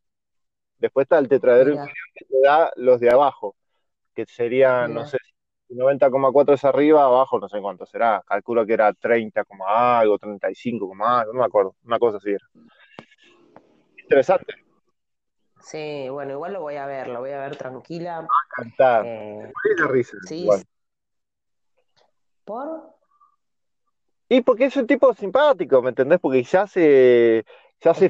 Después 0.79 1.05
está 1.05 1.19
el 1.19 1.29
tetraedro 1.29 1.69
inferior 1.69 2.07
que 2.15 2.25
te 2.25 2.41
da 2.41 2.71
los 2.75 2.99
de 2.99 3.11
abajo, 3.11 3.55
que 4.15 4.25
serían, 4.25 4.91
no 4.93 5.05
sé, 5.05 5.17
90,4 5.69 6.53
es 6.53 6.65
arriba, 6.65 7.03
abajo 7.03 7.39
no 7.39 7.47
sé 7.47 7.61
cuánto 7.61 7.85
será. 7.85 8.23
Calculo 8.25 8.65
que 8.65 8.73
era 8.73 8.91
30, 8.93 9.43
algo, 9.67 10.17
35, 10.17 10.95
algo, 11.03 11.33
no 11.33 11.39
me 11.39 11.45
acuerdo. 11.45 11.75
Una 11.83 11.99
cosa 11.99 12.17
así 12.17 12.31
era. 12.31 12.45
Interesante. 13.97 14.53
Sí, 15.61 16.07
bueno, 16.09 16.33
igual 16.33 16.53
lo 16.53 16.61
voy 16.61 16.75
a 16.77 16.85
ver, 16.85 17.07
lo 17.07 17.19
voy 17.19 17.31
a 17.31 17.39
ver 17.41 17.55
tranquila. 17.55 18.21
Va 18.21 18.25
a 18.25 18.63
cantar. 18.63 19.05
Eh, 19.05 19.51
la 19.77 19.87
risa. 19.87 20.17
Sí. 20.25 20.47
¿Por? 22.45 22.99
Y 24.29 24.41
porque 24.41 24.65
es 24.65 24.77
un 24.77 24.85
tipo 24.85 25.13
simpático, 25.13 25.81
¿me 25.81 25.89
entendés? 25.89 26.19
Porque 26.19 26.43
ya 26.43 26.67
se, 26.67 27.43
ya 27.81 27.93
se 27.93 28.09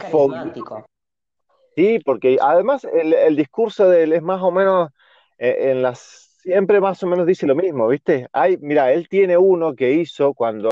Sí, 1.76 2.00
porque 2.00 2.38
además 2.42 2.84
el, 2.84 3.38
discurso 3.38 3.90
de 3.90 4.04
él 4.04 4.14
es 4.14 4.22
más 4.22 4.42
o 4.42 4.52
menos 4.52 4.90
eh, 5.38 5.72
en 5.72 5.82
las 5.82 6.29
siempre 6.50 6.82
más 6.82 7.04
o 7.04 7.08
menos 7.08 7.28
dice 7.28 7.46
lo 7.46 7.56
mismo, 7.56 7.88
¿viste? 7.88 8.28
Hay, 8.34 8.58
mira, 8.58 8.92
él 8.92 9.08
tiene 9.08 9.38
uno 9.38 9.76
que 9.76 9.92
hizo 9.92 10.34
cuando 10.34 10.70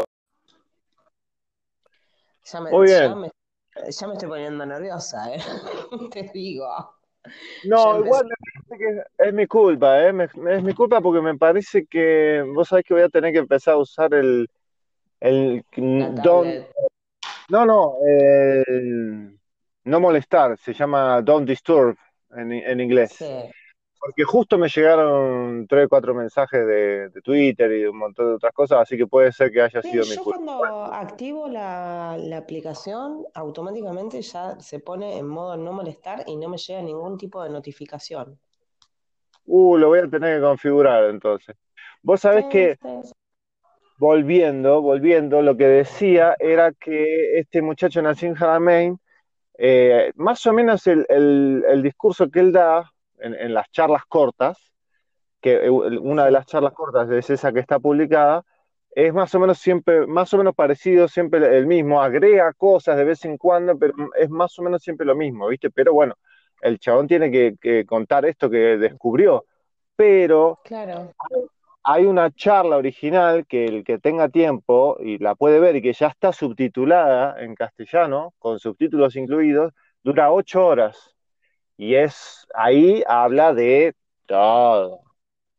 ya 2.44 2.62
me, 2.62 2.72
Muy 2.72 2.88
bien. 2.88 3.32
Ya 3.90 4.08
me, 4.08 4.14
estoy 4.14 4.28
poniendo 4.28 4.66
nerviosa, 4.66 5.32
¿eh? 5.32 5.38
Te 6.12 6.32
digo. 6.34 6.68
No, 7.66 8.00
igual 8.00 8.26
me 8.26 8.36
parece 8.66 9.06
que 9.18 9.28
es 9.28 9.34
mi 9.34 9.46
culpa, 9.46 10.02
¿eh? 10.02 10.14
es 10.50 10.64
mi 10.64 10.74
culpa 10.74 11.00
porque 11.00 11.22
me 11.22 11.38
parece 11.38 11.86
que 11.86 12.44
vos 12.56 12.70
sabés 12.70 12.84
que 12.86 12.96
voy 12.96 13.04
a 13.04 13.10
tener 13.10 13.34
que 13.34 13.40
empezar 13.40 13.76
a 13.76 13.78
usar 13.78 14.14
el, 14.16 14.50
el 15.20 15.64
don't, 16.24 16.66
no, 17.50 17.66
no, 17.66 17.96
no 19.84 20.00
molestar, 20.00 20.58
se 20.58 20.74
llama 20.74 21.22
don't 21.22 21.48
disturb 21.48 21.98
en, 22.32 22.52
en 22.54 22.80
inglés. 22.80 23.12
Sí. 23.12 23.52
Porque 24.00 24.24
justo 24.24 24.58
me 24.58 24.70
llegaron 24.70 25.66
tres 25.68 25.86
o 25.86 25.90
cuatro 25.90 26.14
mensajes 26.14 26.66
de, 26.66 27.10
Twitter 27.24 27.72
y 27.72 27.86
un 27.86 27.98
montón 27.98 28.28
de 28.28 28.36
otras 28.36 28.54
cosas, 28.54 28.80
así 28.82 28.98
que 28.98 29.08
puede 29.08 29.32
ser 29.32 29.52
que 29.52 29.62
haya 29.62 29.82
sido 29.82 30.06
mi 30.06 30.16
culpa. 30.16 30.40
Yo 30.40 30.46
cuando 30.46 30.84
activo 30.86 31.48
la, 31.48 32.16
la, 32.20 32.38
aplicación, 32.38 33.26
automáticamente 33.34 34.22
ya 34.22 34.60
se 34.60 34.80
pone 34.80 35.18
en 35.18 35.28
modo 35.28 35.58
no 35.58 35.74
molestar 35.74 36.24
y 36.28 36.38
no 36.38 36.48
me 36.48 36.58
llega 36.58 36.82
ningún 36.82 37.18
tipo 37.18 37.44
de 37.44 37.50
notificación. 37.50 38.40
Uh, 39.46 39.78
lo 39.78 39.88
voy 39.88 40.00
a 40.00 40.10
tener 40.10 40.38
que 40.38 40.42
configurar 40.42 41.06
entonces. 41.06 41.56
Vos 42.04 42.22
sabés 42.22 42.46
que 42.46 42.78
volviendo, 43.98 44.82
volviendo, 44.82 45.42
lo 45.42 45.58
que 45.58 45.68
decía 45.68 46.36
era 46.40 46.72
que 46.72 47.40
este 47.40 47.62
muchacho 47.62 48.02
nació 48.02 48.30
en 48.30 48.36
Jaramein, 48.36 49.00
eh, 49.58 50.12
más 50.16 50.46
o 50.46 50.54
menos 50.54 50.86
el, 50.88 51.82
discurso 51.82 52.30
que 52.30 52.40
él 52.40 52.52
da 52.52 52.92
en, 53.20 53.54
las 53.54 53.70
charlas 53.72 54.04
cortas, 54.08 54.74
que 55.42 55.66
eh, 55.66 55.70
una 55.70 56.26
de 56.26 56.32
las 56.32 56.46
charlas 56.46 56.74
cortas 56.74 57.10
es 57.10 57.30
esa 57.30 57.52
que 57.52 57.60
está 57.60 57.80
publicada, 57.80 58.44
es 58.92 59.14
más 59.14 59.34
o 59.36 59.40
menos 59.40 59.60
siempre, 59.60 60.08
más 60.08 60.34
o 60.34 60.38
menos 60.38 60.56
parecido, 60.56 61.08
siempre 61.08 61.58
el 61.58 61.68
mismo, 61.68 62.02
agrega 62.02 62.52
cosas 62.54 62.98
de 62.98 63.04
vez 63.04 63.24
en 63.26 63.38
cuando, 63.38 63.78
pero 63.78 63.94
es 64.18 64.30
más 64.30 64.58
o 64.60 64.64
menos 64.64 64.82
siempre 64.82 65.06
lo 65.06 65.16
mismo, 65.16 65.48
¿viste? 65.48 65.70
Pero 65.70 65.94
bueno, 65.94 66.16
el 66.62 66.80
chabón 66.80 67.08
tiene 67.08 67.30
que, 67.30 67.56
que 67.62 67.86
contar 67.86 68.26
esto 68.26 68.50
que 68.50 68.78
descubrió, 68.78 69.46
pero 69.96 70.60
claro 70.64 71.14
hay 71.90 72.06
una 72.06 72.30
charla 72.32 72.76
original 72.76 73.48
que 73.48 73.64
el 73.64 73.86
que 73.86 73.98
tenga 73.98 74.28
tiempo 74.28 74.98
y 75.00 75.20
la 75.20 75.36
puede 75.36 75.62
ver 75.62 75.78
y 75.78 75.82
que 75.82 75.94
ya 75.94 76.08
está 76.08 76.34
subtitulada 76.34 77.42
en 77.42 77.56
castellano, 77.56 78.34
con 78.40 78.60
subtítulos 78.60 79.16
incluidos, 79.16 79.72
dura 80.04 80.34
ocho 80.34 80.66
horas. 80.66 81.16
Y 81.78 81.96
es, 81.96 82.48
ahí 82.56 83.04
habla 83.08 83.54
de 83.54 83.96
todo, 84.26 85.04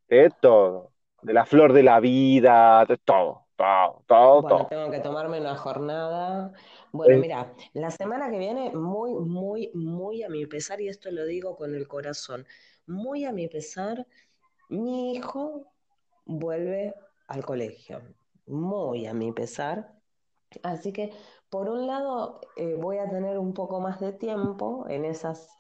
de 0.09 0.31
todo, 0.41 0.93
de 1.23 1.33
la 1.33 1.47
flor 1.47 1.73
de 1.73 1.83
la 1.85 2.01
vida, 2.01 2.85
de 2.87 2.97
todo, 2.99 3.47
todo, 3.57 4.03
todo, 4.07 4.43
bueno, 4.43 4.67
tengo 4.69 4.91
que 4.91 5.01
tomarme 5.01 5.41
una 5.41 5.57
jornada. 5.57 6.53
Bueno, 6.93 7.19
mira, 7.19 7.53
la 7.73 7.91
semana 7.91 8.31
que 8.31 8.39
viene, 8.39 8.71
muy, 8.73 9.13
muy, 9.15 9.71
muy 9.75 10.23
a 10.23 10.29
mi 10.29 10.47
pesar, 10.47 10.81
y 10.81 10.89
esto 10.89 11.11
lo 11.11 11.25
digo 11.25 11.57
con 11.57 11.75
el 11.75 11.87
corazón, 11.87 12.47
muy 12.87 13.25
a 13.25 13.33
mi 13.33 13.49
pesar, 13.49 14.07
mi 14.69 15.15
hijo 15.15 15.73
vuelve 16.25 16.95
al 17.29 17.45
colegio, 17.45 18.03
muy 18.47 19.07
a 19.07 19.15
mi 19.15 19.33
pesar. 19.33 19.93
Así 20.63 20.93
que, 20.93 21.13
por 21.51 21.69
un 21.69 21.87
lado, 21.87 22.41
eh, 22.57 22.75
voy 22.75 22.99
a 22.99 23.09
tener 23.09 23.39
un 23.39 23.55
poco 23.55 23.81
más 23.81 24.01
de 24.01 24.13
tiempo 24.13 24.87
en 24.89 25.05
esas 25.05 25.58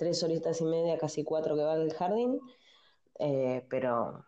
tres 0.00 0.22
horitas 0.22 0.60
y 0.62 0.64
media, 0.64 0.96
casi 0.98 1.24
cuatro 1.24 1.54
que 1.56 1.62
va 1.62 1.76
del 1.76 1.92
jardín, 1.92 2.40
eh, 3.18 3.66
pero 3.68 4.24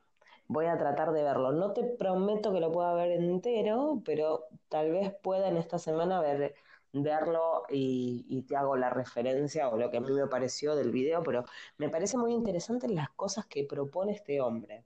voy 0.47 0.67
a 0.67 0.76
tratar 0.76 1.12
de 1.12 1.23
verlo. 1.23 1.52
No 1.52 1.73
te 1.73 1.85
prometo 1.85 2.52
que 2.52 2.61
lo 2.61 2.71
pueda 2.73 2.93
ver 2.95 3.12
entero, 3.12 4.02
pero 4.05 4.45
tal 4.69 4.93
vez 4.93 5.14
pueda 5.23 5.49
en 5.49 5.57
esta 5.57 5.79
semana 5.79 6.21
ver, 6.21 6.55
verlo 6.93 7.62
y, 7.71 8.26
y, 8.29 8.43
te 8.43 8.57
hago 8.57 8.76
la 8.76 8.91
referencia 8.91 9.71
o 9.71 9.79
lo 9.79 9.91
que 9.91 9.97
a 9.99 10.00
mí 10.00 10.12
me 10.12 10.26
pareció 10.26 10.76
del 10.76 10.93
video, 10.93 11.23
pero 11.23 11.45
me 11.79 11.88
parece 11.88 12.19
muy 12.19 12.33
interesante 12.35 12.88
las 12.88 13.11
cosas 13.11 13.47
que 13.47 13.64
propone 13.64 14.12
este 14.12 14.43
hombre. 14.43 14.85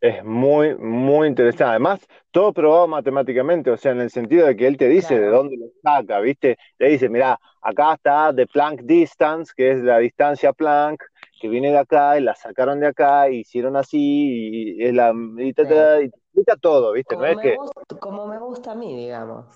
Es 0.00 0.22
muy, 0.22 0.76
muy 0.76 1.26
interesante. 1.28 1.64
Además, 1.64 2.00
todo 2.30 2.52
probado 2.52 2.86
matemáticamente, 2.86 3.70
o 3.70 3.76
sea, 3.76 3.92
en 3.92 4.00
el 4.00 4.10
sentido 4.10 4.46
de 4.46 4.54
que 4.54 4.66
él 4.66 4.76
te 4.76 4.88
dice 4.88 5.18
de 5.18 5.28
dónde 5.28 5.56
lo 5.56 5.66
saca, 5.82 6.20
¿viste? 6.20 6.58
Le 6.78 6.90
dice, 6.90 7.08
mira, 7.08 7.40
acá 7.62 7.94
está 7.94 8.34
the 8.34 8.46
Planck 8.46 8.82
distance, 8.82 9.52
que 9.56 9.72
es 9.72 9.82
la 9.82 9.98
distancia 9.98 10.52
Planck, 10.52 11.02
que 11.40 11.48
viene 11.48 11.70
de 11.70 11.78
acá 11.78 12.18
y 12.18 12.22
la 12.22 12.34
sacaron 12.34 12.80
de 12.80 12.88
acá, 12.88 13.30
y 13.30 13.38
hicieron 13.38 13.76
así, 13.76 14.76
y 14.76 14.84
es 14.84 14.92
la. 14.92 15.14
Y 15.38 15.52
te, 15.54 15.62
explica 16.04 16.56
todo, 16.56 16.92
¿viste? 16.92 17.14
Como, 17.14 17.26
me 17.26 17.36
que... 17.38 17.56
gusta, 17.56 17.96
como 17.98 18.26
me 18.26 18.38
gusta 18.38 18.72
a 18.72 18.74
mí, 18.74 18.94
digamos. 18.94 19.46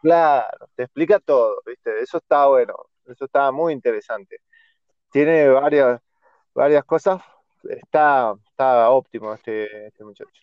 Claro, 0.00 0.66
te 0.76 0.84
explica 0.84 1.18
todo, 1.18 1.60
¿viste? 1.66 2.00
Eso 2.00 2.18
está 2.18 2.46
bueno, 2.46 2.74
eso 3.04 3.26
está 3.26 3.52
muy 3.52 3.74
interesante. 3.74 4.38
Tiene 5.12 5.48
varias, 5.48 6.00
varias 6.54 6.84
cosas 6.84 7.20
está, 7.64 8.34
está 8.48 8.90
óptimo 8.90 9.34
este, 9.34 9.86
este 9.86 10.04
muchacho. 10.04 10.42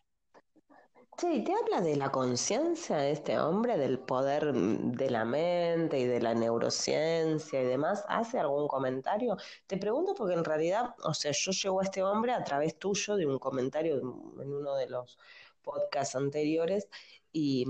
Sí, 1.18 1.44
te 1.44 1.52
habla 1.52 1.82
de 1.82 1.96
la 1.96 2.12
conciencia 2.12 2.98
de 2.98 3.12
este 3.12 3.40
hombre, 3.40 3.76
del 3.78 3.98
poder 3.98 4.54
de 4.54 5.10
la 5.10 5.26
mente 5.26 5.98
y 5.98 6.06
de 6.06 6.22
la 6.22 6.36
neurociencia 6.36 7.60
y 7.60 7.66
demás. 7.66 8.06
¿Hace 8.08 8.38
algún 8.38 8.68
comentario? 8.68 9.36
Te 9.66 9.78
pregunto 9.78 10.14
porque 10.14 10.36
en 10.36 10.46
realidad, 10.46 10.94
o 11.04 11.16
sea, 11.16 11.32
yo 11.32 11.52
llego 11.52 11.80
a 11.80 11.84
este 11.86 12.04
hombre 12.04 12.34
a 12.34 12.44
través 12.44 12.78
tuyo 12.78 13.16
de 13.16 13.26
un 13.26 13.40
comentario 13.40 13.98
en 13.98 14.54
uno 14.54 14.76
de 14.76 14.88
los 14.90 15.18
podcasts 15.64 16.16
anteriores 16.16 16.88
y, 17.34 17.66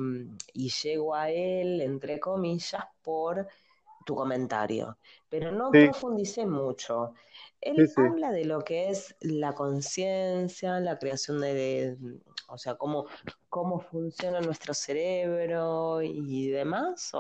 y 0.54 0.70
llego 0.70 1.16
a 1.16 1.30
él, 1.30 1.80
entre 1.82 2.20
comillas, 2.20 2.84
por 3.02 3.48
tu 4.06 4.16
comentario, 4.16 4.98
pero 5.30 5.52
no 5.52 5.72
profundicé 5.72 6.46
mucho. 6.46 7.14
Él 7.68 7.92
habla 7.98 8.32
de 8.32 8.46
lo 8.46 8.62
que 8.62 8.90
es 8.90 9.16
la 9.20 9.54
conciencia, 9.54 10.80
la 10.80 10.98
creación 10.98 11.42
de, 11.42 11.98
o 12.48 12.58
sea, 12.58 12.76
cómo, 12.76 13.08
cómo 13.50 13.82
funciona 13.82 14.40
nuestro 14.40 14.74
cerebro 14.74 16.02
y 16.02 16.48
demás, 16.50 17.12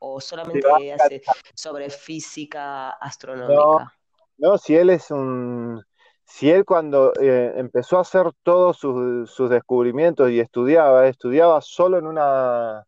o, 0.00 0.20
solamente 0.20 0.92
hace 0.92 1.22
sobre 1.54 1.90
física 1.90 2.90
astronómica. 2.90 3.92
No, 4.36 4.58
si 4.58 4.74
él 4.74 4.90
es 4.90 5.12
un, 5.12 5.80
si 6.24 6.50
él 6.50 6.64
cuando 6.64 7.12
eh, 7.20 7.52
empezó 7.56 7.98
a 7.98 8.00
hacer 8.00 8.32
todos 8.42 8.76
sus, 8.76 9.30
sus, 9.30 9.48
descubrimientos 9.48 10.28
y 10.30 10.40
estudiaba, 10.40 11.06
estudiaba 11.06 11.60
solo 11.60 11.98
en 11.98 12.08
una, 12.08 12.84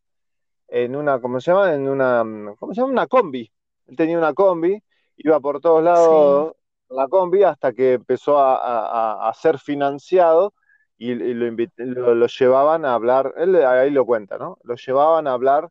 en 0.66 0.96
una, 0.96 1.20
¿cómo 1.20 1.40
se 1.40 1.52
llama? 1.52 1.72
En 1.72 1.88
una, 1.88 2.24
¿cómo 2.58 2.74
se 2.74 2.80
llama? 2.80 2.92
Una 2.92 3.06
combi. 3.06 3.48
Él 3.86 3.96
tenía 3.96 4.18
una 4.18 4.34
combi, 4.34 4.82
iba 5.18 5.38
por 5.38 5.60
todos 5.60 5.84
lados 5.84 6.56
la 6.90 7.08
combi 7.08 7.42
hasta 7.42 7.72
que 7.72 7.94
empezó 7.94 8.38
a, 8.38 9.32
ser 9.34 9.58
financiado 9.58 10.54
y, 10.98 11.14
lo, 11.14 12.26
llevaban 12.26 12.84
a 12.84 12.94
hablar, 12.94 13.34
él 13.36 13.56
ahí 13.64 13.90
lo 13.90 14.06
cuenta, 14.06 14.38
¿no? 14.38 14.58
Lo 14.62 14.76
llevaban 14.76 15.26
a 15.26 15.32
hablar 15.32 15.68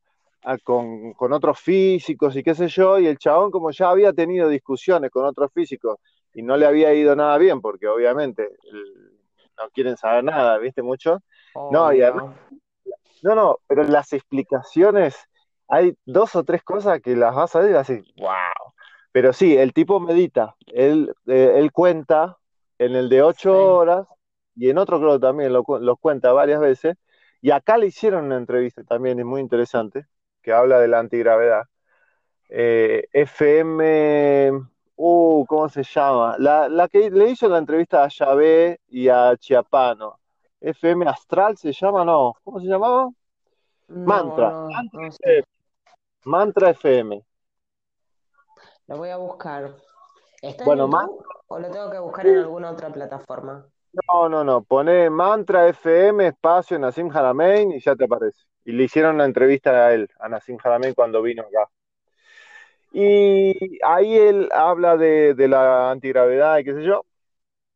con, 0.63 1.13
con, 1.13 1.33
otros 1.33 1.59
físicos 1.59 2.35
y 2.35 2.43
qué 2.43 2.53
sé 2.53 2.67
yo, 2.67 2.99
y 2.99 3.07
el 3.07 3.17
chabón 3.17 3.49
como 3.49 3.71
ya 3.71 3.89
había 3.89 4.13
tenido 4.13 4.47
discusiones 4.47 5.09
con 5.09 5.25
otros 5.25 5.51
físicos 5.51 5.97
y 6.33 6.43
no 6.43 6.57
le 6.57 6.67
había 6.67 6.93
ido 6.93 7.15
nada 7.15 7.37
bien, 7.37 7.61
porque 7.61 7.87
obviamente 7.87 8.49
no 9.57 9.69
quieren 9.73 9.97
saber 9.97 10.23
nada, 10.23 10.57
¿viste 10.57 10.83
mucho? 10.83 11.21
No, 11.71 11.91
y 11.93 12.01
además, 12.01 12.35
no, 13.23 13.35
no, 13.35 13.59
pero 13.67 13.83
las 13.83 14.13
explicaciones, 14.13 15.15
hay 15.67 15.97
dos 16.05 16.35
o 16.35 16.43
tres 16.43 16.61
cosas 16.61 17.01
que 17.01 17.15
las 17.15 17.33
vas 17.33 17.55
a 17.55 17.59
ver 17.59 17.71
y 17.71 17.73
vas 17.73 17.89
a 17.89 17.93
decir, 17.93 18.13
wow. 18.17 18.64
Pero 19.15 19.31
sí, 19.31 19.55
el 19.55 19.71
tipo 19.71 20.01
medita, 20.01 20.57
él, 20.67 21.15
eh, 21.27 21.53
él 21.55 21.71
cuenta 21.71 22.37
en 22.77 22.97
el 22.97 23.07
de 23.07 23.21
ocho 23.21 23.77
horas 23.77 24.05
y 24.57 24.69
en 24.69 24.77
otro 24.77 24.99
creo 24.99 25.21
también 25.21 25.53
lo, 25.53 25.63
lo, 25.79 25.95
cuenta 25.95 26.33
varias 26.33 26.59
veces. 26.59 26.97
Y 27.39 27.51
acá 27.51 27.77
le 27.77 27.87
hicieron 27.87 28.25
una 28.25 28.35
entrevista 28.35 28.83
también, 28.83 29.17
es 29.17 29.25
muy 29.25 29.39
interesante, 29.39 30.05
que 30.41 30.51
habla 30.51 30.81
de 30.81 30.89
la 30.89 30.99
antigravedad. 30.99 31.63
Eh, 32.49 33.07
FM, 33.13 34.51
uh, 34.97 35.45
¿cómo 35.45 35.69
se 35.69 35.83
llama? 35.83 36.35
La, 36.37 36.67
la, 36.67 36.89
que 36.89 37.09
le 37.09 37.29
hizo 37.29 37.47
la 37.47 37.59
entrevista 37.59 38.03
a 38.03 38.09
Yahvé 38.09 38.81
y 38.89 39.07
a 39.07 39.37
Chiapano. 39.37 40.19
FM 40.59 41.07
Astral 41.07 41.55
se 41.55 41.71
llama, 41.71 42.03
no, 42.03 42.33
¿cómo 42.43 42.59
se 42.59 42.67
llamaba? 42.67 43.09
Mantra. 43.87 44.67
Mantra, 46.25 46.71
FM. 46.71 47.23
Lo 48.87 48.97
voy 48.97 49.09
a 49.09 49.17
buscar. 49.17 49.75
¿Está 50.41 50.63
en 50.63 50.77
YouTube 50.77 51.25
o 51.47 51.59
lo 51.59 51.71
tengo 51.71 51.91
que 51.91 51.99
buscar 51.99 52.27
en 52.27 52.37
alguna 52.37 52.71
otra 52.71 52.89
plataforma? 52.89 53.65
No, 54.07 54.29
no, 54.29 54.43
no. 54.43 54.61
Pone 54.63 55.09
Mantra 55.09 55.67
FM 55.69 56.27
espacio 56.27 56.77
Nassim 56.77 57.09
Haramein 57.09 57.71
y 57.71 57.79
ya 57.79 57.95
te 57.95 58.05
aparece. 58.05 58.45
Y 58.63 58.73
le 58.73 58.83
hicieron 58.83 59.17
la 59.17 59.25
entrevista 59.25 59.87
a 59.87 59.93
él, 59.93 60.09
a 60.19 60.29
Nassim 60.29 60.57
Haramein, 60.63 60.93
cuando 60.93 61.21
vino 61.21 61.43
acá. 61.43 61.69
Y 62.91 63.79
ahí 63.83 64.15
él 64.15 64.49
habla 64.53 64.97
de, 64.97 65.33
de 65.33 65.47
la 65.47 65.91
antigravedad 65.91 66.57
y 66.59 66.63
qué 66.63 66.73
sé 66.73 66.83
yo. 66.83 67.05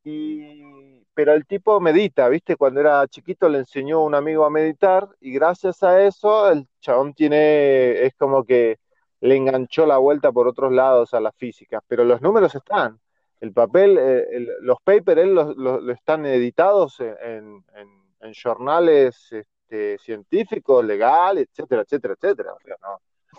Y, 0.04 1.04
pero 1.14 1.34
el 1.34 1.46
tipo 1.46 1.80
medita, 1.80 2.30
¿viste? 2.30 2.56
Cuando 2.56 2.80
era 2.80 3.08
chiquito 3.08 3.50
le 3.50 3.60
enseñó 3.60 4.00
a 4.00 4.04
un 4.06 4.16
amigo 4.16 4.46
a 4.46 4.50
meditar 4.50 5.08
y 5.20 5.34
gracias 5.34 5.84
a 5.84 6.02
eso 6.02 6.50
el 6.50 6.68
chabón 6.80 7.14
tiene, 7.14 8.06
es 8.06 8.16
como 8.16 8.46
que 8.46 8.80
le 9.22 9.36
enganchó 9.36 9.86
la 9.86 9.98
vuelta 9.98 10.32
por 10.32 10.48
otros 10.48 10.72
lados 10.72 11.14
a 11.14 11.20
la 11.20 11.32
física. 11.32 11.82
Pero 11.88 12.04
los 12.04 12.22
números 12.22 12.56
están 12.56 13.00
el 13.40 13.54
papel, 13.54 13.98
eh, 14.00 14.48
los 14.62 14.78
papers, 14.84 15.22
él 15.22 15.34
los, 15.34 15.90
están 15.90 16.26
editados 16.26 17.00
en, 17.00 17.64
en, 17.76 17.88
en 18.22 18.34
jornales 18.34 19.32
este, 19.32 19.98
científicos, 20.00 20.84
legales, 20.84 21.48
etcétera, 21.52 21.84
etcétera, 21.84 22.16
etcétera. 22.16 22.52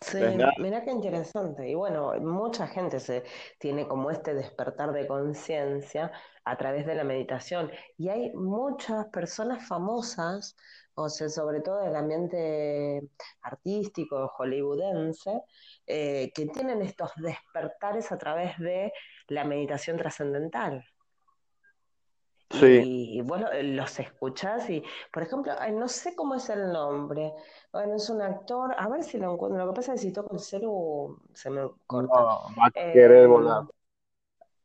Sí, 0.01 0.19
mira 0.59 0.85
qué 0.85 0.91
interesante. 0.91 1.69
Y 1.69 1.75
bueno, 1.75 2.13
mucha 2.21 2.67
gente 2.67 3.01
se 3.01 3.25
tiene 3.59 3.87
como 3.87 4.11
este 4.11 4.35
despertar 4.35 4.93
de 4.93 5.07
conciencia 5.07 6.13
a 6.45 6.57
través 6.57 6.87
de 6.87 6.95
la 6.95 7.05
meditación. 7.05 7.71
Y 7.97 8.09
hay 8.09 8.33
muchas 8.35 9.07
personas 9.07 9.67
famosas, 9.67 10.57
o 10.95 11.09
sea, 11.09 11.29
sobre 11.29 11.61
todo 11.61 11.83
del 11.83 11.97
ambiente 11.97 13.03
artístico, 13.43 14.29
hollywoodense, 14.29 15.43
eh, 15.87 16.31
que 16.35 16.47
tienen 16.47 16.83
estos 16.83 17.11
despertares 17.17 18.13
a 18.13 18.19
través 18.19 18.59
de 18.59 18.93
la 19.29 19.45
meditación 19.45 19.97
trascendental. 19.97 20.85
Sí. 22.51 23.15
Y, 23.17 23.23
vos 23.23 23.41
los 23.63 24.01
escuchás 24.01 24.69
y, 24.71 24.83
por 25.13 25.23
ejemplo, 25.23 25.53
no 25.73 25.87
sé 25.87 26.17
cómo 26.17 26.35
es 26.35 26.51
el 26.51 26.73
nombre. 26.73 27.33
Bueno, 27.73 27.95
es 27.95 28.11
un 28.11 28.21
actor, 28.21 28.75
a 28.77 28.89
ver 28.89 29.05
si 29.05 29.19
lo 29.19 29.35
encuentro. 29.35 29.65
Lo 29.65 29.73
que 29.73 29.77
pasa 29.77 29.95
es 29.95 30.01
que 30.01 30.09
si 30.09 30.13
toco 30.13 30.35
el 30.35 30.41
celu 30.41 31.17
se 31.33 31.49
me 31.49 31.69
corta. 31.87 32.13
No, 32.13 32.41
va 32.59 32.67
a 32.67 32.71
querer 32.73 33.25
em, 33.25 33.31
volar. 33.31 33.65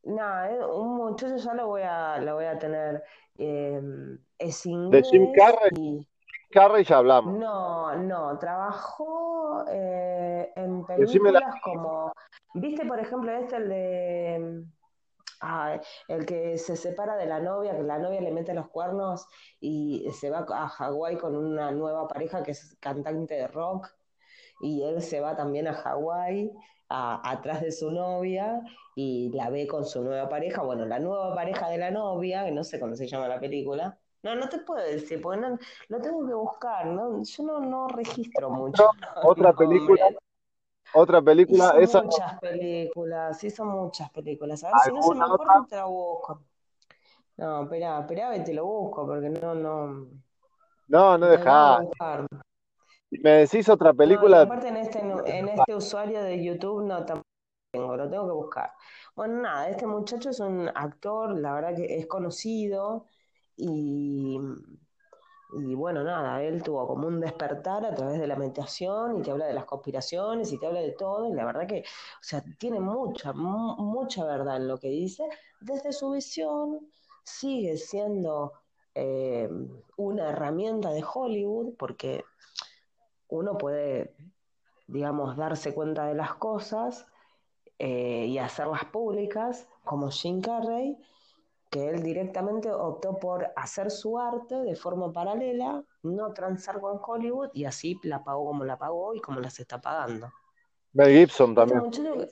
No, 0.04 0.46
eh, 0.46 0.66
un 0.66 0.98
muchacho 0.98 1.36
ya 1.38 1.54
lo 1.54 1.68
voy 1.68 1.84
a, 1.84 2.18
lo 2.20 2.36
voy 2.36 2.46
a 2.46 2.58
tener. 2.58 3.04
em, 3.38 4.18
es 4.40 4.64
De 4.64 5.04
Jim 5.04 5.24
inglés 5.24 5.34
Carrey, 5.36 5.70
y 5.76 5.98
Jim 6.00 6.06
Carrey 6.52 6.84
ya 6.84 6.98
hablamos. 6.98 7.38
no, 7.38 7.96
no, 7.96 8.38
trabajó 8.40 9.64
eh, 9.70 10.52
en 10.56 10.82
la... 10.82 10.88
películas 10.88 11.56
como, 11.64 12.12
¿viste 12.56 12.86
por 12.86 13.00
ejemplo 13.00 13.32
este, 13.32 13.58
el 13.58 13.70
de, 13.70 14.66
ah, 15.46 15.82
el 16.08 16.26
que 16.26 16.58
se 16.58 16.76
separa 16.76 17.16
de 17.16 17.26
la 17.26 17.40
novia, 17.40 17.76
que 17.76 17.84
la 17.84 18.00
novia 18.00 18.22
le 18.22 18.32
mete 18.32 18.54
los 18.54 18.70
cuernos 18.70 19.28
y 19.60 20.06
se 20.12 20.30
va 20.30 20.46
a 20.50 20.68
Hawái 20.68 21.18
con 21.18 21.36
una 21.36 21.72
nueva 21.72 22.08
pareja 22.08 22.44
que 22.44 22.52
es 22.52 22.76
cantante 22.80 23.36
de 23.36 23.48
rock 23.48 23.90
y 24.62 24.84
él 24.84 25.02
se 25.02 25.20
va 25.20 25.36
también 25.36 25.68
a 25.68 25.74
Hawái 25.74 26.52
atrás 26.90 27.62
de 27.62 27.72
su 27.72 27.92
novia 27.92 28.62
y 28.96 29.32
la 29.34 29.50
ve 29.50 29.68
con 29.68 29.86
su 29.86 30.04
nueva 30.04 30.30
pareja, 30.30 30.62
bueno, 30.64 30.86
la 30.86 31.00
nueva 31.00 31.34
pareja 31.34 31.70
de 31.70 31.78
la 31.78 31.92
novia, 31.92 32.46
que 32.46 32.52
no 32.52 32.64
sé 32.64 32.80
cómo 32.80 32.96
se 32.96 33.08
llama 33.08 33.28
la 33.28 33.40
película. 33.40 33.98
No, 34.24 34.36
no 34.36 34.50
te 34.50 34.60
puedo 34.60 34.84
decir, 34.84 35.22
porque 35.22 35.40
no, 35.40 35.58
lo 35.90 36.02
tengo 36.02 36.26
que 36.26 36.34
buscar, 36.34 36.88
¿no? 36.88 37.22
Yo 37.24 37.44
no, 37.44 37.60
no 37.60 37.88
registro 37.88 38.50
mucho 38.50 38.90
Otra 39.24 39.54
película. 39.58 40.08
Otra 40.96 41.22
película, 41.22 41.66
Hizo 41.76 41.80
esa 41.80 42.02
muchas 42.02 42.40
películas, 42.40 43.44
hizo 43.44 43.66
muchas 43.66 44.10
películas. 44.12 44.64
A 44.64 44.68
ver 44.70 44.76
si 44.86 44.92
no 44.92 45.02
se 45.04 45.16
me 45.16 45.24
acuerda, 45.26 45.66
te 45.70 45.76
la 45.76 45.86
busco. 45.86 46.42
No, 47.38 47.64
espera, 47.64 48.00
espera, 48.00 48.44
te 48.44 48.54
lo 48.54 48.66
busco, 48.66 49.06
porque 49.06 49.30
no, 49.30 49.54
no, 49.54 50.08
no, 50.88 51.18
no 51.18 51.28
dejá. 51.28 51.82
me 53.12 53.30
decís 53.32 53.68
otra 53.68 53.92
No, 53.92 53.98
película, 53.98 54.42
aparte 54.42 54.70
en 54.70 54.78
este, 54.78 55.00
en 55.00 55.50
este 55.50 55.76
usuario 55.76 56.24
de 56.24 56.44
YouTube 56.44 56.84
no 56.84 57.06
tampoco 57.06 57.28
tengo, 57.72 57.98
lo 57.98 58.10
tengo 58.10 58.26
que 58.26 58.34
buscar. 58.34 58.72
Bueno, 59.16 59.42
nada, 59.42 59.70
este 59.70 59.86
muchacho 59.86 60.30
es 60.30 60.40
un 60.40 60.70
actor, 60.74 61.38
la 61.38 61.54
verdad 61.54 61.76
que 61.76 61.98
es 61.98 62.08
conocido 62.08 63.08
y, 63.58 64.40
y 65.60 65.74
bueno, 65.76 66.04
nada, 66.04 66.42
él 66.44 66.64
tuvo 66.64 66.88
como 66.88 67.08
un 67.08 67.20
despertar 67.20 67.86
a 67.86 67.94
través 67.96 68.20
de 68.20 68.28
la 68.28 68.36
meditación 68.36 69.20
y 69.20 69.22
te 69.22 69.32
habla 69.32 69.46
de 69.48 69.54
las 69.54 69.66
conspiraciones 69.66 70.52
y 70.52 70.60
te 70.60 70.66
habla 70.68 70.82
de 70.82 70.92
todo 70.94 71.28
y 71.30 71.34
la 71.34 71.46
verdad 71.46 71.68
que, 71.68 71.82
o 71.82 72.24
sea, 72.24 72.44
tiene 72.60 72.80
mucha, 72.80 73.34
mu- 73.34 73.76
mucha 73.78 74.26
verdad 74.26 74.58
en 74.58 74.68
lo 74.68 74.78
que 74.78 74.90
dice. 74.90 75.24
Desde 75.62 75.94
su 75.94 76.12
visión 76.12 76.90
sigue 77.24 77.78
siendo 77.78 78.54
eh, 78.96 79.50
una 79.98 80.30
herramienta 80.30 80.90
de 80.92 81.04
Hollywood 81.14 81.74
porque 81.78 82.24
uno 83.28 83.58
puede, 83.58 84.14
digamos, 84.88 85.36
darse 85.38 85.74
cuenta 85.74 86.06
de 86.08 86.16
las 86.16 86.36
cosas 86.36 87.08
eh, 87.80 88.26
y 88.28 88.38
hacerlas 88.38 88.86
públicas, 88.86 89.68
como 89.84 90.10
Jim 90.10 90.42
Carrey, 90.42 90.98
que 91.70 91.90
él 91.90 92.04
directamente 92.04 92.72
optó 92.72 93.18
por 93.20 93.52
hacer 93.56 93.92
su 93.92 94.18
arte 94.20 94.56
de 94.56 94.76
forma 94.76 95.12
paralela, 95.12 95.84
no 96.04 96.34
transar 96.34 96.80
con 96.80 97.00
Hollywood 97.06 97.50
y 97.54 97.66
así 97.66 98.00
la 98.04 98.24
pagó 98.24 98.46
como 98.46 98.66
la 98.66 98.78
pagó 98.78 99.14
y 99.16 99.20
como 99.22 99.40
las 99.40 99.60
está 99.60 99.82
pagando. 99.82 100.32
Mel 100.94 101.12
Gibson 101.14 101.54
Este 101.54 101.56
también. 101.56 102.30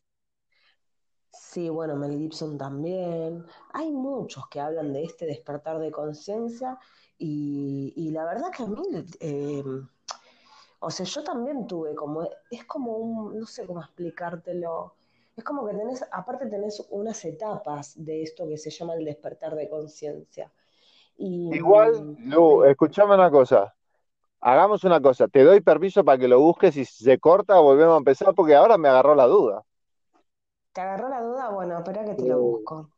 sí, 1.31 1.69
bueno, 1.69 1.95
Mel 1.95 2.17
Gibson 2.17 2.57
también. 2.57 3.45
Hay 3.73 3.91
muchos 3.91 4.47
que 4.49 4.59
hablan 4.59 4.93
de 4.93 5.03
este 5.03 5.25
despertar 5.25 5.79
de 5.79 5.91
conciencia 5.91 6.77
y, 7.17 7.93
y 7.95 8.11
la 8.11 8.25
verdad 8.25 8.51
que 8.55 8.63
a 8.63 8.67
mí, 8.67 8.81
eh, 9.19 9.63
o 10.79 10.91
sea, 10.91 11.05
yo 11.05 11.23
también 11.23 11.65
tuve 11.67 11.95
como, 11.95 12.27
es 12.51 12.65
como 12.65 12.91
un, 12.97 13.39
no 13.39 13.45
sé 13.45 13.65
cómo 13.65 13.81
explicártelo, 13.81 14.95
es 15.35 15.43
como 15.43 15.65
que 15.65 15.73
tenés, 15.73 16.05
aparte 16.11 16.47
tenés 16.47 16.85
unas 16.89 17.23
etapas 17.25 17.93
de 17.95 18.21
esto 18.23 18.47
que 18.47 18.57
se 18.57 18.69
llama 18.69 18.93
el 18.95 19.05
despertar 19.05 19.55
de 19.55 19.69
conciencia. 19.69 20.51
Y 21.17 21.53
Igual, 21.55 22.03
mm, 22.03 22.29
Lu, 22.31 22.63
escuchame 22.63 23.15
una 23.15 23.31
cosa. 23.31 23.73
Hagamos 24.39 24.83
una 24.83 25.01
cosa. 25.01 25.27
Te 25.27 25.43
doy 25.43 25.61
permiso 25.61 26.03
para 26.03 26.17
que 26.17 26.27
lo 26.27 26.39
busques 26.39 26.75
y 26.77 26.85
si 26.85 27.03
se 27.03 27.19
corta 27.19 27.59
volvemos 27.59 27.95
a 27.95 27.97
empezar 27.97 28.33
porque 28.35 28.55
ahora 28.55 28.77
me 28.77 28.89
agarró 28.89 29.15
la 29.15 29.25
duda. 29.25 29.63
¿te 30.73 30.81
agarró 30.81 31.07
la 31.07 31.21
duda? 31.21 31.49
Bueno, 31.49 31.77
espera 31.77 32.03
que 32.03 32.15
te 32.15 32.27
lo 32.27 32.39
busco. 32.39 32.89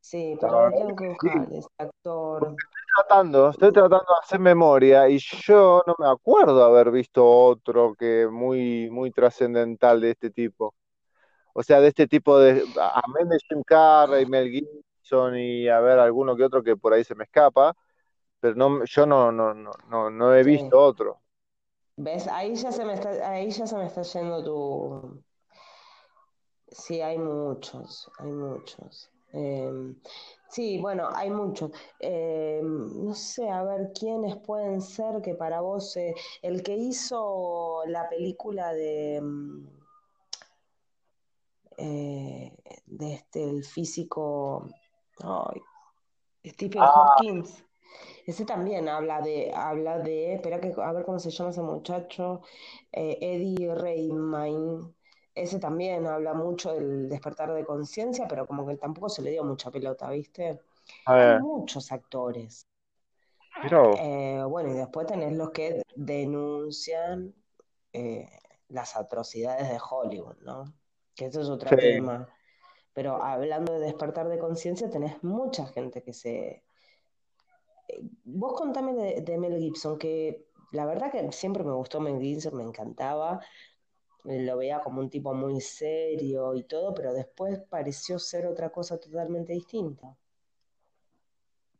Sí, 0.00 0.36
pero 0.40 0.70
tengo 0.70 0.96
que 0.96 1.08
buscar, 1.08 1.48
sí. 1.48 1.56
este 1.56 1.82
actor. 1.82 2.56
Tratando, 2.96 3.50
estoy 3.50 3.72
tratando 3.72 3.98
de 3.98 4.20
hacer 4.22 4.40
memoria 4.40 5.08
y 5.08 5.18
yo 5.18 5.82
no 5.86 5.94
me 5.98 6.08
acuerdo 6.08 6.64
haber 6.64 6.90
visto 6.90 7.24
otro 7.28 7.94
que 7.94 8.26
muy, 8.30 8.88
muy 8.90 9.10
trascendental 9.10 10.00
de 10.00 10.10
este 10.12 10.30
tipo. 10.30 10.74
O 11.60 11.62
sea, 11.62 11.80
de 11.80 11.88
este 11.88 12.06
tipo 12.08 12.38
de, 12.38 12.64
amén 13.04 13.28
de 13.28 13.38
Jim 13.48 13.62
Carrey, 13.66 14.26
Mel 14.26 14.48
Gibson 14.50 15.36
y 15.38 15.68
a 15.68 15.80
ver 15.80 15.98
alguno 15.98 16.34
que 16.36 16.44
otro 16.44 16.62
que 16.62 16.76
por 16.76 16.92
ahí 16.94 17.04
se 17.04 17.14
me 17.14 17.24
escapa, 17.24 17.76
pero 18.40 18.54
no, 18.56 18.84
yo 18.86 19.06
no, 19.06 19.32
no, 19.32 19.54
no, 19.54 19.72
no, 19.90 20.10
no 20.10 20.34
he 20.34 20.44
Sí. 20.44 20.44
visto 20.44 20.80
otro. 20.80 21.20
¿Ves? 21.96 22.26
Ahí 22.28 22.56
ya 22.56 22.72
se 22.72 22.84
me 22.84 22.94
está, 22.94 23.10
ahí 23.30 23.50
ya 23.50 23.66
se 23.66 23.76
me 23.76 23.86
está 23.86 24.02
yendo 24.02 24.42
tu... 24.44 25.22
Sí, 26.70 27.00
hay 27.00 27.18
muchos, 27.18 28.10
hay 28.18 28.30
muchos. 28.30 29.10
Eh, 29.32 29.70
sí, 30.48 30.78
bueno, 30.78 31.08
hay 31.14 31.30
muchos. 31.30 31.70
Eh, 31.98 32.60
no 32.62 33.14
sé, 33.14 33.48
a 33.50 33.62
ver, 33.64 33.92
¿quiénes 33.92 34.36
pueden 34.36 34.80
ser 34.80 35.20
que 35.22 35.34
para 35.34 35.60
vos... 35.60 35.96
eh, 35.96 36.14
el 36.42 36.62
que 36.62 36.76
hizo 36.76 37.82
la 37.86 38.08
película 38.08 38.72
de... 38.72 39.20
eh, 41.80 42.52
de 42.86 43.14
este, 43.14 43.42
el 43.48 43.64
físico, 43.64 44.68
Stephen 46.46 46.82
Ah, 46.82 47.14
Hopkins. 47.16 47.64
Ese 48.26 48.44
también 48.44 48.88
habla 48.88 49.20
de, 49.22 49.52
habla 49.54 49.98
de, 49.98 50.34
espera 50.34 50.60
que, 50.60 50.74
a 50.76 50.92
ver 50.92 51.04
cómo 51.04 51.18
se 51.18 51.30
llama 51.30 51.50
ese 51.50 51.62
muchacho, 51.62 52.42
eh, 52.92 53.18
Eddie 53.20 53.74
Redmayne. 53.74 54.92
Ese 55.34 55.58
también 55.58 56.06
habla 56.06 56.34
mucho 56.34 56.74
del 56.74 57.08
despertar 57.08 57.52
de 57.54 57.64
conciencia, 57.64 58.28
pero 58.28 58.46
como 58.46 58.66
que 58.66 58.76
tampoco 58.76 59.08
se 59.08 59.22
le 59.22 59.30
dio 59.30 59.42
mucha 59.42 59.70
pelota, 59.70 60.10
¿viste? 60.10 60.60
a 61.06 61.14
Hay 61.14 61.40
muchos 61.40 61.90
actores. 61.92 62.66
vos. 63.70 63.98
Eh, 63.98 64.44
bueno, 64.46 64.70
y 64.70 64.74
después 64.74 65.06
tenés 65.06 65.32
los 65.32 65.50
que 65.50 65.82
denuncian 65.96 67.34
eh, 67.92 68.28
las 68.68 68.96
atrocidades 68.96 69.68
de 69.68 69.78
Hollywood, 69.90 70.36
¿no? 70.42 70.79
Que 71.20 71.26
eso 71.26 71.42
es 71.42 71.50
otro 71.50 71.68
Sí. 71.76 71.76
tema. 71.76 72.26
Pero 72.94 73.22
hablando 73.22 73.74
de 73.74 73.80
despertar 73.80 74.26
de 74.30 74.38
conciencia, 74.38 74.88
tenés 74.88 75.22
mucha 75.22 75.66
gente 75.66 76.02
que 76.02 76.14
se... 76.14 76.62
Vos 78.24 78.54
contame 78.54 78.94
de, 78.94 79.20
de 79.20 79.36
Mel 79.36 79.58
Gibson, 79.58 79.98
que 79.98 80.46
la 80.72 80.86
verdad 80.86 81.12
que 81.12 81.30
siempre 81.32 81.62
me 81.62 81.72
gustó 81.74 82.00
Mel 82.00 82.18
Gibson, 82.22 82.56
me 82.56 82.62
encantaba, 82.62 83.38
lo 84.24 84.56
veía 84.56 84.80
como 84.80 85.02
un 85.02 85.10
tipo 85.10 85.34
muy 85.34 85.60
serio 85.60 86.54
y 86.54 86.62
todo, 86.62 86.94
pero 86.94 87.12
después 87.12 87.60
pareció 87.68 88.18
ser 88.18 88.46
otra 88.46 88.70
cosa 88.70 88.98
totalmente 88.98 89.52
distinta. 89.52 90.16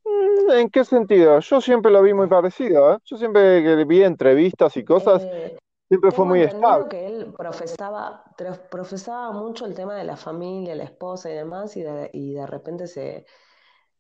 Mm, 0.05 0.51
¿En 0.51 0.69
qué 0.69 0.85
sentido? 0.85 1.41
Yo 1.41 1.63
siempre 1.63 1.91
lo 1.91 2.03
vi 2.03 2.13
muy 2.13 2.27
parecido, 2.29 2.93
¿eh? 2.93 2.99
Yo 3.07 3.17
siempre 3.17 3.85
vi 3.87 4.03
entrevistas 4.03 4.77
y 4.77 4.85
cosas, 4.85 5.23
Eh, 5.23 5.57
siempre 5.91 6.13
fue 6.13 6.25
muy 6.25 6.43
estable. 6.43 6.89
que 6.89 7.05
él 7.05 7.35
profesaba, 7.37 8.23
profesaba 8.71 9.33
mucho 9.33 9.67
el 9.67 9.75
tema 9.75 9.97
de 9.97 10.05
la 10.05 10.17
familia, 10.17 10.77
la 10.77 10.85
esposa 10.85 11.29
y 11.29 11.35
demás, 11.35 11.77
y 11.77 11.83
de, 11.83 12.09
y 12.13 12.35
de 12.35 12.47
repente 12.47 12.87
se, 12.87 13.27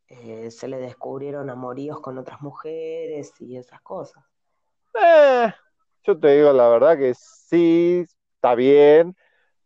eh, 0.07 0.53
se 0.53 0.69
le 0.69 0.79
descubrieron 0.79 1.51
amoríos 1.51 1.99
con 1.99 2.17
otras 2.17 2.41
mujeres 2.43 3.33
y 3.41 3.57
esas 3.57 3.81
cosas. 3.81 4.23
Eh, 4.95 5.53
yo 6.05 6.17
te 6.17 6.29
digo 6.29 6.53
la 6.53 6.69
verdad 6.69 6.97
que 6.97 7.13
sí, 7.15 8.07
está 8.37 8.55
bien, 8.55 9.17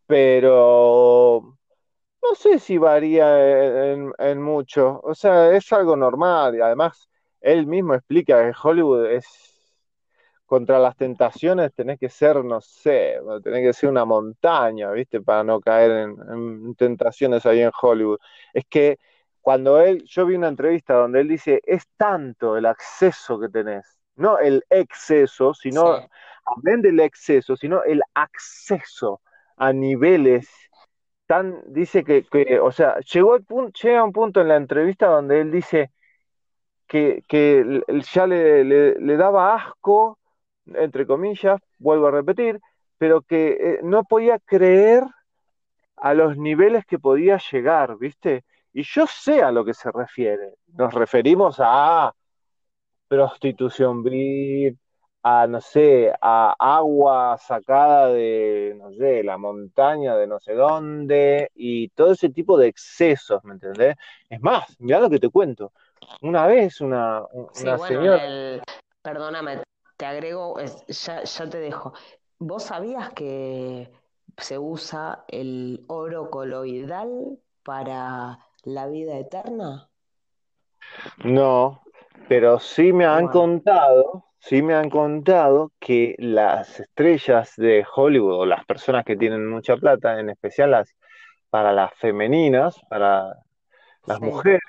pero 0.07 1.55
no 2.23 2.35
sé 2.35 2.57
si 2.57 2.79
varía 2.79 3.91
en, 3.91 4.11
en 4.17 4.41
mucho. 4.41 4.99
O 5.03 5.13
sea, 5.13 5.55
es 5.55 5.71
algo 5.71 5.95
normal 5.95 6.55
y 6.55 6.61
además 6.61 7.07
él 7.39 7.67
mismo 7.67 7.93
explica 7.93 8.43
que 8.43 8.57
Hollywood 8.63 9.11
es 9.11 9.54
contra 10.45 10.79
las 10.79 10.95
tentaciones, 10.97 11.73
tenés 11.73 11.99
que 11.99 12.09
ser, 12.09 12.43
no 12.45 12.61
sé, 12.61 13.17
tenés 13.43 13.61
que 13.63 13.73
ser 13.73 13.89
una 13.89 14.05
montaña, 14.05 14.91
¿viste? 14.91 15.21
Para 15.21 15.43
no 15.43 15.59
caer 15.61 15.91
en, 15.91 16.15
en 16.31 16.75
tentaciones 16.75 17.45
ahí 17.45 17.61
en 17.61 17.71
Hollywood. 17.81 18.19
Es 18.53 18.65
que 18.69 18.97
cuando 19.41 19.79
él, 19.81 20.03
yo 20.05 20.25
vi 20.25 20.35
una 20.35 20.47
entrevista 20.47 20.95
donde 20.95 21.21
él 21.21 21.27
dice, 21.29 21.61
es 21.65 21.87
tanto 21.97 22.57
el 22.57 22.65
acceso 22.65 23.39
que 23.39 23.49
tenés, 23.49 23.85
no 24.15 24.37
el 24.39 24.63
exceso, 24.69 25.53
sino, 25.53 25.99
Sí, 25.99 26.09
amén 26.45 26.81
del 26.81 26.99
exceso, 26.99 27.55
sino 27.55 27.83
el 27.83 28.01
acceso 28.13 29.21
a 29.57 29.71
niveles 29.73 30.47
tan, 31.27 31.61
dice 31.67 32.03
que, 32.03 32.25
que 32.25 32.59
o 32.59 32.71
sea, 32.71 32.99
llegó 33.01 33.33
al 33.33 33.43
punto, 33.45 33.71
llega 33.81 34.03
un 34.03 34.13
punto 34.13 34.41
en 34.41 34.47
la 34.49 34.57
entrevista 34.57 35.07
donde 35.07 35.41
él 35.41 35.51
dice 35.51 35.91
que, 36.87 37.23
que 37.27 37.81
ya 38.13 38.27
le, 38.27 38.63
le- 38.63 38.95
le 38.99 39.17
daba 39.17 39.55
asco, 39.55 40.19
entre 40.73 41.05
comillas, 41.05 41.61
vuelvo 41.77 42.07
a 42.07 42.11
repetir, 42.11 42.59
pero 42.97 43.21
que 43.21 43.57
eh, 43.59 43.79
no 43.83 44.03
podía 44.03 44.39
creer 44.39 45.03
a 45.97 46.13
los 46.13 46.37
niveles 46.37 46.85
que 46.85 46.99
podía 46.99 47.39
llegar, 47.51 47.97
¿viste? 47.97 48.43
Y 48.73 48.83
yo 48.83 49.05
sé 49.07 49.41
a 49.41 49.51
lo 49.51 49.63
que 49.63 49.73
se 49.73 49.91
refiere. 49.91 50.55
Nos 50.73 50.93
referimos 50.93 51.57
a 51.59 52.13
prostitución 53.07 54.03
vil, 54.03 54.77
a, 55.23 55.47
no 55.47 55.61
sé, 55.61 56.13
a 56.21 56.55
agua 56.59 57.37
sacada 57.37 58.09
de, 58.09 58.75
no 58.77 58.91
sé, 58.93 59.23
la 59.23 59.37
montaña 59.37 60.15
de 60.15 60.27
no 60.27 60.39
sé 60.39 60.53
dónde, 60.53 61.49
y 61.55 61.89
todo 61.89 62.11
ese 62.11 62.29
tipo 62.29 62.57
de 62.57 62.67
excesos, 62.67 63.43
¿me 63.43 63.53
entendés? 63.53 63.95
Es 64.29 64.41
más, 64.41 64.75
mirá 64.79 64.99
lo 64.99 65.09
que 65.09 65.19
te 65.19 65.29
cuento. 65.29 65.71
Una 66.21 66.45
vez 66.45 66.81
una, 66.81 67.23
sí, 67.53 67.63
una 67.63 67.77
bueno, 67.77 67.87
señora, 67.87 68.25
el, 68.25 68.61
perdóname, 69.01 69.61
te 69.97 70.05
agrego, 70.05 70.59
es- 70.59 70.85
ya, 70.87 71.23
ya 71.23 71.49
te 71.49 71.59
dejo. 71.59 71.93
¿Vos 72.39 72.63
sabías 72.65 73.13
que 73.13 73.91
se 74.37 74.57
usa 74.59 75.25
el 75.27 75.85
oro 75.87 76.29
coloidal 76.29 77.39
para 77.63 78.39
la 78.63 78.87
vida 78.87 79.17
eterna? 79.17 79.89
no, 81.23 81.81
pero 82.27 82.59
sí 82.59 82.93
me 82.93 83.05
han 83.05 83.27
Bueno, 83.27 83.29
contado, 83.29 84.25
sí 84.39 84.61
me 84.61 84.73
han 84.75 84.89
contado 84.89 85.71
que 85.79 86.15
las 86.19 86.79
estrellas 86.79 87.53
de 87.57 87.85
Hollywood 87.95 88.39
o 88.41 88.45
las 88.45 88.65
personas 88.65 89.05
que 89.05 89.15
tienen 89.17 89.47
mucha 89.49 89.77
plata, 89.77 90.19
en 90.19 90.29
especial 90.29 90.71
las 90.71 90.93
para 91.49 91.73
las 91.73 91.93
femeninas, 91.95 92.79
para 92.89 93.35
las 94.07 94.21
sí, 94.21 94.21
mujeres, 94.21 94.61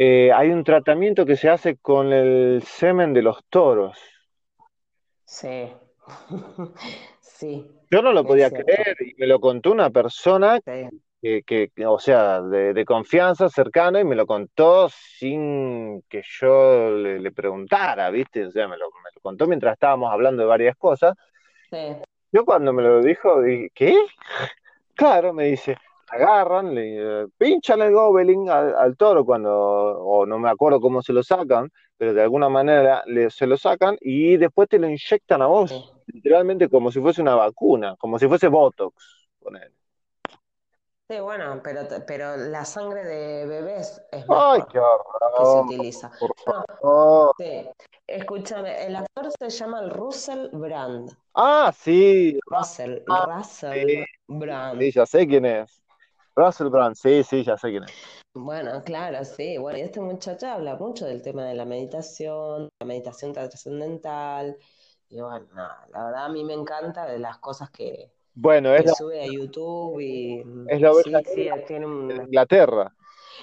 eh, 0.00 0.32
hay 0.32 0.50
un 0.50 0.64
tratamiento 0.64 1.26
que 1.26 1.36
se 1.36 1.48
hace 1.48 1.76
con 1.78 2.12
el 2.12 2.62
semen 2.64 3.12
de 3.14 3.22
los 3.22 3.44
toros. 3.50 3.98
sí, 5.24 5.72
sí, 7.20 7.66
Yo 7.90 8.02
no 8.02 8.12
lo 8.12 8.24
podía 8.24 8.50
creer 8.50 8.96
y 9.00 9.14
me 9.18 9.26
lo 9.26 9.40
contó 9.40 9.72
una 9.72 9.90
persona 9.90 10.60
sí, 10.64 10.88
que, 11.22 11.42
que- 11.44 11.70
que, 11.74 11.86
o 11.86 11.98
sea, 11.98 12.42
de, 12.42 12.74
de 12.74 12.84
confianza, 12.84 13.48
cercana, 13.48 14.00
y 14.00 14.04
me 14.04 14.16
lo 14.16 14.26
contó 14.26 14.88
sin 14.90 16.02
que 16.08 16.22
yo 16.40 16.90
le, 16.92 17.20
le 17.20 17.32
preguntara, 17.32 18.10
¿viste? 18.10 18.46
O 18.46 18.50
sea, 18.52 18.68
me 18.68 18.76
lo, 18.78 18.86
me 18.90 19.10
lo 19.14 19.20
contó 19.22 19.46
mientras 19.46 19.74
estábamos 19.74 20.12
hablando 20.12 20.42
de 20.42 20.48
varias 20.48 20.76
cosas. 20.76 21.14
sí, 21.70 21.78
Yo 22.32 22.44
cuando 22.44 22.72
me 22.72 22.82
lo 22.82 23.02
dijo, 23.02 23.42
dije, 23.42 23.70
¿qué? 23.74 23.96
Claro, 24.94 25.32
me 25.32 25.46
dice, 25.46 25.76
agarran, 26.10 26.74
le 26.74 27.22
eh, 27.24 27.26
pinchan 27.36 27.82
el 27.82 27.92
gobelin 27.92 28.48
al, 28.50 28.74
al 28.76 28.96
toro 28.96 29.24
cuando, 29.24 29.50
o 29.52 30.26
no 30.26 30.38
me 30.38 30.48
acuerdo 30.50 30.80
cómo 30.80 31.02
se 31.02 31.12
lo 31.12 31.22
sacan, 31.22 31.70
pero 31.96 32.14
de 32.14 32.22
alguna 32.22 32.48
manera 32.48 33.02
le- 33.06 33.30
se 33.30 33.46
lo 33.46 33.56
sacan 33.56 33.96
y 34.00 34.36
después 34.36 34.68
te 34.68 34.78
lo 34.78 34.88
inyectan 34.88 35.42
a 35.42 35.46
sí. 35.66 35.74
vos, 35.76 35.94
literalmente 36.06 36.68
como 36.68 36.90
si 36.92 37.00
fuese 37.00 37.22
una 37.22 37.34
vacuna, 37.34 37.96
como 37.98 38.18
si 38.18 38.26
fuese 38.28 38.48
Botox. 38.48 39.28
ponele. 39.40 39.72
Sí, 41.08 41.20
bueno, 41.20 41.60
pero, 41.62 41.82
pero 42.06 42.36
la 42.36 42.64
sangre 42.64 43.04
de 43.04 43.46
bebés 43.46 44.02
es 44.12 44.24
Ay, 44.28 44.62
qué 44.70 44.78
que 45.36 45.46
se 45.46 45.58
horror, 45.58 45.64
utiliza. 45.64 46.10
por 46.18 46.34
No, 46.46 46.64
favor. 46.78 47.34
sí, 47.38 47.68
escúchame, 48.06 48.86
el 48.86 48.96
actor 48.96 49.30
se 49.38 49.50
llama 49.50 49.80
el 49.80 49.90
Russell 49.90 50.48
Brand. 50.52 51.16
Ah, 51.34 51.72
sí, 51.72 52.38
Russell, 52.50 53.04
ah, 53.08 53.26
Russell 53.26 53.72
sí, 53.72 54.04
Brand. 54.26 54.80
sí, 54.80 54.92
ya 54.92 55.06
sé 55.06 55.26
quién 55.28 55.46
es. 55.46 55.82
Russell 56.38 56.68
Brand, 56.68 56.94
sí, 56.94 57.24
sí, 57.24 57.42
ya 57.42 57.56
sé 57.56 57.70
quién 57.70 57.82
es. 57.82 57.92
Bueno, 58.32 58.82
claro, 58.84 59.24
sí. 59.24 59.58
Bueno, 59.58 59.78
y 59.78 59.82
este 59.82 60.00
muchacho 60.00 60.46
habla 60.46 60.76
mucho 60.76 61.04
del 61.04 61.20
tema 61.20 61.44
de 61.44 61.54
la 61.54 61.64
meditación, 61.64 62.68
la 62.78 62.86
meditación 62.86 63.32
trascendental. 63.32 64.56
Y 65.08 65.20
bueno, 65.20 65.46
la 65.54 66.04
verdad 66.04 66.26
a 66.26 66.28
mí 66.28 66.44
me 66.44 66.54
encanta 66.54 67.06
de 67.06 67.18
las 67.18 67.38
cosas 67.38 67.70
que, 67.70 68.12
Bueno, 68.34 68.72
es 68.72 68.82
que 68.82 68.88
la, 68.88 68.94
sube 68.94 69.20
a 69.20 69.26
YouTube 69.26 70.00
y 70.00 70.44
es 70.68 70.80
la 70.80 70.92
oveja 70.92 71.22
sí, 71.24 71.34
sí, 71.34 71.50
tiene 71.66 71.86
de 71.86 71.86
un, 71.86 72.22
Inglaterra. 72.26 72.94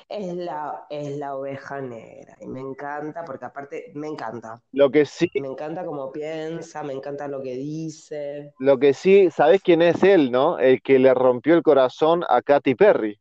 Es 0.09 0.35
la, 0.35 0.85
es 0.89 1.17
la 1.17 1.35
oveja 1.35 1.81
negra 1.81 2.35
y 2.41 2.47
me 2.47 2.59
encanta 2.61 3.23
porque 3.25 3.45
aparte 3.45 3.91
me 3.95 4.07
encanta. 4.07 4.61
Lo 4.73 4.91
que 4.91 5.05
sí, 5.05 5.27
Me 5.35 5.47
encanta 5.47 5.85
cómo 5.85 6.11
piensa, 6.11 6.83
me 6.83 6.93
encanta 6.93 7.27
lo 7.27 7.41
que 7.41 7.55
dice. 7.55 8.53
lo 8.59 8.77
que 8.79 8.93
sí, 8.93 9.29
¿sabés 9.31 9.61
quién 9.61 9.81
es 9.81 10.03
él, 10.03 10.29
no? 10.31 10.59
El 10.59 10.81
que 10.81 10.99
le 10.99 11.13
rompió 11.13 11.55
el 11.55 11.63
corazón 11.63 12.23
a 12.27 12.41
Katy 12.41 12.75
Perry. 12.75 13.19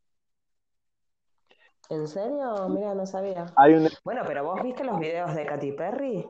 ¿En 1.90 2.07
serio? 2.09 2.68
Mira, 2.68 2.94
no 2.94 3.07
sabía. 3.07 3.47
Hay 3.57 3.75
un, 3.75 3.88
Bueno, 4.05 4.23
pero 4.27 4.44
vos 4.44 4.62
viste 4.62 4.85
los 4.85 4.99
videos 4.99 5.35
de 5.35 5.47
Katy 5.47 5.73
Perry? 5.73 6.27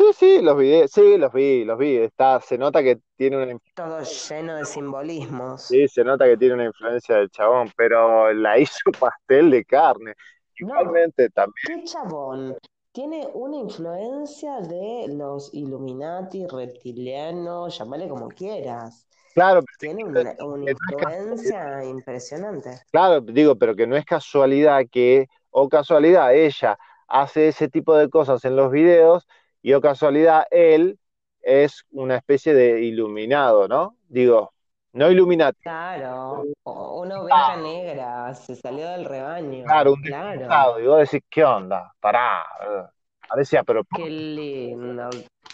Sí, 0.00 0.12
sí, 0.14 0.42
los 0.42 0.56
vi, 0.58 0.88
sí, 0.88 1.16
los 1.18 1.32
vi, 1.32 1.64
los 1.64 1.78
vi. 1.78 1.96
Está, 1.98 2.40
se 2.40 2.58
nota 2.58 2.82
que 2.82 3.00
tiene 3.16 3.36
una, 3.42 3.58
Todo 3.74 4.00
lleno 4.02 4.56
de 4.56 4.64
simbolismos. 4.64 5.62
sí, 5.68 5.88
se 5.88 6.04
nota 6.04 6.24
que 6.26 6.36
tiene 6.36 6.54
una 6.54 6.64
influencia 6.66 7.16
del 7.16 7.30
chabón, 7.30 7.70
pero 7.76 8.32
la 8.32 8.58
hizo 8.60 8.90
pastel 8.98 9.50
de 9.50 9.64
carne. 9.64 10.14
No, 10.60 10.66
Igualmente 10.74 11.30
también, 11.30 11.54
qué 11.62 11.84
chabón. 11.84 12.56
Tiene 12.92 13.28
una 13.34 13.56
influencia 13.56 14.60
de 14.60 15.06
los 15.08 15.54
Illuminati, 15.54 16.46
reptilianos, 16.46 17.78
llamale 17.78 18.08
como 18.08 18.28
quieras. 18.28 19.06
claro, 19.34 19.62
Tiene 19.78 20.04
una, 20.04 20.34
una 20.40 20.64
no 20.64 20.70
influencia 20.72 21.84
impresionante. 21.84 22.80
Claro, 22.90 23.20
digo, 23.20 23.56
pero 23.56 23.76
que 23.76 23.86
no 23.86 23.96
es 23.96 24.04
casualidad 24.04 24.82
que, 24.90 25.28
o 25.50 25.68
casualidad, 25.68 26.34
ella 26.34 26.78
hace 27.06 27.48
ese 27.48 27.68
tipo 27.68 27.96
de 27.96 28.08
cosas 28.10 28.44
en 28.44 28.56
los 28.56 28.70
videos 28.72 29.26
y 29.62 29.72
o 29.72 29.80
casualidad 29.80 30.46
él 30.50 30.98
es 31.42 31.84
una 31.92 32.16
especie 32.16 32.54
de 32.54 32.82
iluminado, 32.82 33.68
¿no? 33.68 33.96
Digo, 34.08 34.52
no 34.92 35.10
Illuminati. 35.10 35.60
Claro, 35.62 36.44
una 36.64 37.20
oveja 37.20 37.56
negra 37.56 38.34
se 38.34 38.56
salió 38.56 38.88
del 38.88 39.04
Claro, 39.04 39.08
rebaño, 39.08 39.64
un 39.94 40.02
claro. 40.02 40.80
Y 40.80 40.86
vos 40.86 40.98
decís, 40.98 41.22
¿qué 41.30 41.44
onda? 41.44 41.92
Pará. 42.00 42.42
eh. 42.62 42.84
Parecía, 43.28 43.62
pero 43.62 43.84
Qué 43.94 44.10
lindo, 44.10 45.08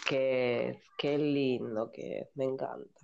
qué, 0.09 0.79
qué 0.97 1.17
lindo 1.17 1.91
que 1.91 2.21
es, 2.21 2.29
me 2.35 2.45
encanta. 2.45 2.96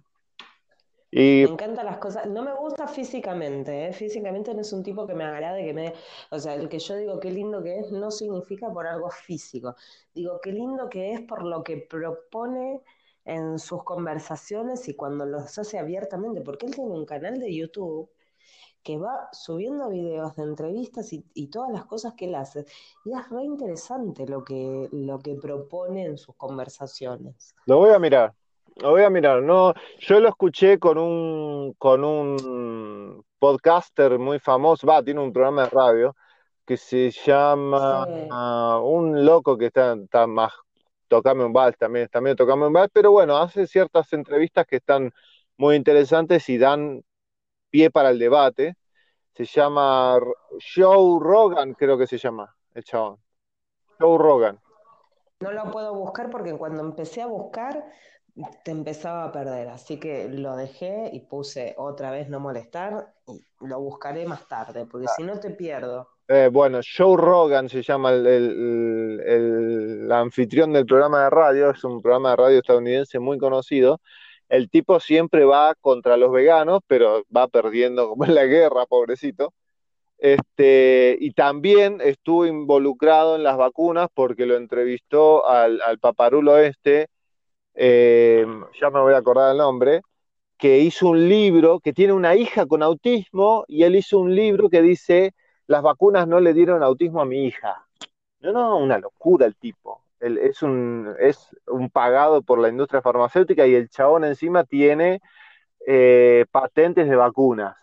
Y 1.15 1.45
Me 1.45 1.52
encantan 1.52 1.86
las 1.86 1.99
cosas, 1.99 2.26
no 2.26 2.41
me 2.41 2.54
gusta 2.56 2.88
físicamente, 2.88 3.88
¿eh? 3.88 3.93
Físicamente 3.93 4.52
no 4.56 4.62
es 4.62 4.73
un 4.73 4.82
tipo 4.82 5.06
que 5.06 5.13
me 5.13 5.23
agrade, 5.23 5.63
que 5.63 5.73
me... 5.73 5.93
O 6.32 6.39
sea, 6.39 6.56
el 6.56 6.67
que 6.69 6.80
yo 6.80 6.95
digo 6.95 7.19
qué 7.19 7.30
lindo 7.32 7.62
que 7.62 7.80
es 7.82 7.91
no 7.91 8.10
significa 8.10 8.71
por 8.73 8.88
algo 8.88 9.12
físico. 9.12 9.76
Digo 10.15 10.39
qué 10.41 10.52
lindo 10.52 10.89
que 10.89 11.13
es 11.13 11.21
por 11.21 11.43
lo 11.43 11.63
que 11.63 11.78
propone 11.78 12.82
en 13.26 13.60
sus 13.60 13.84
conversaciones 13.84 14.88
y 14.89 14.95
cuando 14.95 15.26
los 15.28 15.56
hace 15.60 15.78
abiertamente, 15.78 16.41
porque 16.41 16.65
él 16.65 16.73
tiene 16.73 16.89
un 16.89 17.06
canal 17.06 17.39
de 17.39 17.54
YouTube 17.54 18.10
que 18.82 18.97
va 18.97 19.30
subiendo 19.34 19.89
videos 19.89 20.36
de 20.36 20.43
entrevistas 20.43 21.13
y, 21.13 21.23
y 21.36 21.47
todas 21.47 21.71
las 21.71 21.86
cosas 21.86 22.15
que 22.15 22.26
él 22.26 22.36
hace. 22.36 22.65
Y 23.06 23.13
es 23.13 23.30
re 23.30 23.43
interesante 23.43 24.26
lo 24.28 24.43
que, 24.43 24.89
lo 24.91 25.19
que 25.19 25.36
propone 25.36 26.06
en 26.06 26.17
sus 26.17 26.36
conversaciones. 26.36 27.54
lo 27.67 27.78
voy 27.78 27.91
a 27.91 27.99
mirar. 27.99 28.34
Lo 28.82 28.92
voy 28.92 29.04
a 29.04 29.10
mirar. 29.10 29.42
No, 29.42 29.74
yo 30.00 30.20
lo 30.20 30.30
escuché 30.30 30.80
con 30.80 30.98
un, 30.98 31.74
con 31.78 32.04
un 32.04 33.24
podcaster 33.40 34.18
muy 34.20 34.40
famoso. 34.40 34.88
Va, 34.88 35.04
tiene 35.04 35.22
un 35.22 35.32
programa 35.32 35.64
de 35.64 35.70
radio 35.70 36.16
que 36.66 36.78
se 36.78 37.12
llama 37.12 38.06
Sí. 38.08 38.30
Un 38.84 39.26
loco 39.26 39.58
que 39.58 39.68
está, 39.68 39.94
está 39.94 40.28
más 40.28 40.54
tocame 41.14 41.46
un 41.46 41.54
vals 41.54 41.78
también, 41.78 42.08
también 42.08 42.36
tocame 42.36 42.66
un 42.66 42.74
vals, 42.74 42.90
pero 42.92 43.12
bueno, 43.12 43.38
hace 43.38 43.68
ciertas 43.68 44.12
entrevistas 44.14 44.66
que 44.66 44.78
están 44.78 45.12
muy 45.58 45.76
interesantes 45.76 46.50
y 46.50 46.58
dan 46.58 47.04
pie 47.70 47.92
para 47.92 48.10
el 48.10 48.18
debate. 48.18 48.76
Se 49.36 49.46
llama 49.46 50.18
Joe 50.76 51.20
Rogan, 51.22 51.76
creo 51.76 52.00
que 52.00 52.08
se 52.08 52.18
llama 52.18 52.56
el 52.74 52.84
chabón. 52.84 53.18
Joe 54.00 54.18
Rogan. 54.18 54.60
No 55.42 55.52
lo 55.52 55.70
puedo 55.70 55.94
buscar 55.94 56.32
porque 56.32 56.58
cuando 56.58 56.82
empecé 56.82 57.22
a 57.22 57.28
buscar 57.28 57.86
te 58.63 58.72
empezaba 58.72 59.26
a 59.26 59.32
perder, 59.32 59.67
así 59.69 60.00
que 60.00 60.28
lo 60.30 60.56
dejé 60.56 61.10
y 61.13 61.19
puse 61.22 61.76
otra 61.78 62.12
vez 62.12 62.30
no 62.30 62.39
molestar 62.39 63.13
y 63.28 63.46
lo 63.62 63.80
buscaré 63.80 64.26
más 64.26 64.48
tarde, 64.48 64.86
porque 64.86 65.08
si 65.15 65.24
no 65.24 65.39
te 65.39 65.52
pierdo. 65.52 66.08
Eh, 66.28 66.50
bueno, 66.52 66.80
Joe 66.98 67.17
Rogan 67.17 67.69
se 67.69 67.82
llama 67.84 68.12
el, 68.12 68.26
el- 68.26 69.22
el- 69.26 70.02
el 70.06 70.12
anfitrión 70.12 70.74
del 70.74 70.86
programa 70.86 71.26
de 71.26 71.30
radio, 71.30 71.69
es 71.72 71.84
un 71.84 72.02
programa 72.02 72.32
de 72.32 72.36
radio 72.38 72.60
estadounidense 72.60 73.19
muy 73.19 73.38
conocido. 73.38 74.00
El 74.50 74.69
tipo 74.69 75.00
siempre 75.00 75.46
va 75.46 75.76
contra 75.82 76.17
los 76.17 76.32
veganos, 76.32 76.80
pero 76.88 77.24
va 77.36 77.48
perdiendo 77.48 78.10
como 78.10 78.26
en 78.26 78.36
la 78.36 78.46
guerra, 78.46 78.86
pobrecito. 78.86 79.54
Este, 80.17 81.17
y 81.19 81.32
también 81.34 82.00
estuvo 82.02 82.46
involucrado 82.46 83.36
en 83.36 83.43
las 83.43 83.58
vacunas 83.58 84.08
porque 84.13 84.46
lo 84.46 84.56
entrevistó 84.56 85.46
al, 85.48 85.82
al 85.82 86.00
paparulo 86.00 86.58
este, 86.58 87.08
eh, 87.76 88.46
ya 88.80 88.90
me 88.90 89.00
voy 89.00 89.14
a 89.14 89.18
acordar 89.18 89.52
el 89.52 89.58
nombre, 89.58 90.02
que 90.58 90.80
hizo 90.80 91.10
un 91.10 91.28
libro, 91.28 91.80
que 91.80 91.94
tiene 91.94 92.14
una 92.14 92.36
hija 92.36 92.66
con 92.66 92.84
autismo, 92.84 93.66
y 93.68 93.84
él 93.84 93.96
hizo 93.96 94.20
un 94.20 94.36
libro 94.36 94.70
que 94.70 94.82
dice, 94.82 95.34
las 95.68 95.82
vacunas 95.82 96.28
no 96.28 96.40
le 96.40 96.54
dieron 96.54 96.84
autismo 96.84 97.22
a 97.22 97.26
mi 97.26 97.46
hija. 97.46 97.86
No, 98.40 98.52
no, 98.52 98.78
una 98.78 98.98
locura 98.98 99.46
el 99.46 99.56
tipo. 99.56 100.04
Es 100.20 100.62
un, 100.62 101.14
es 101.20 101.50
un 101.68 101.90
pagado 101.90 102.42
por 102.42 102.60
la 102.60 102.70
industria 102.70 103.02
farmacéutica 103.02 103.68
y 103.68 103.76
el 103.76 103.90
chabón 103.90 104.24
encima 104.24 104.64
tiene 104.64 105.22
eh, 105.86 106.46
patentes 106.52 107.10
de 107.10 107.16
vacunas. 107.16 107.76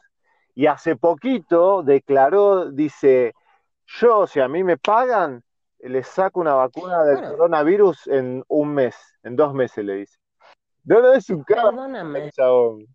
Y 0.55 0.66
hace 0.66 0.96
poquito 0.96 1.83
declaró, 1.83 2.70
dice, 2.70 3.35
yo, 3.87 4.26
si 4.26 4.40
a 4.40 4.48
mí 4.48 4.64
me 4.64 4.79
pagan, 4.79 5.42
le 5.82 6.02
saco 6.02 6.40
una 6.40 6.54
vacuna 6.54 7.02
del 7.04 7.16
Bueno, 7.16 7.30
coronavirus 7.32 8.06
en 8.08 8.44
un 8.48 8.74
mes, 8.74 8.96
en 9.22 9.36
dos 9.36 9.54
meses, 9.54 9.84
le 9.84 9.94
dice. 9.94 10.18
No, 10.84 11.00
no, 11.00 11.12
es 11.12 11.28
un 11.30 11.42
cara, 11.44 11.64
perdóname. 11.70 12.30
chabón. 12.32 12.86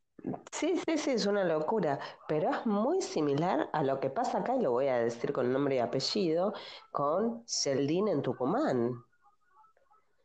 Sí, 0.51 0.75
sí, 0.87 0.97
sí, 0.97 1.11
es 1.11 1.25
una 1.27 1.43
locura, 1.43 1.99
pero 2.27 2.49
es 2.49 2.65
muy 2.65 3.01
similar 3.01 3.69
a 3.73 3.83
lo 3.83 3.99
que 3.99 4.09
pasa 4.09 4.39
acá, 4.39 4.55
y 4.55 4.61
lo 4.61 4.71
voy 4.71 4.87
a 4.87 4.97
decir 4.97 5.31
con 5.31 5.53
nombre 5.53 5.75
y 5.75 5.79
apellido, 5.79 6.53
con 6.91 7.43
Sheldin 7.45 8.07
en 8.07 8.21
Tucumán. 8.23 8.91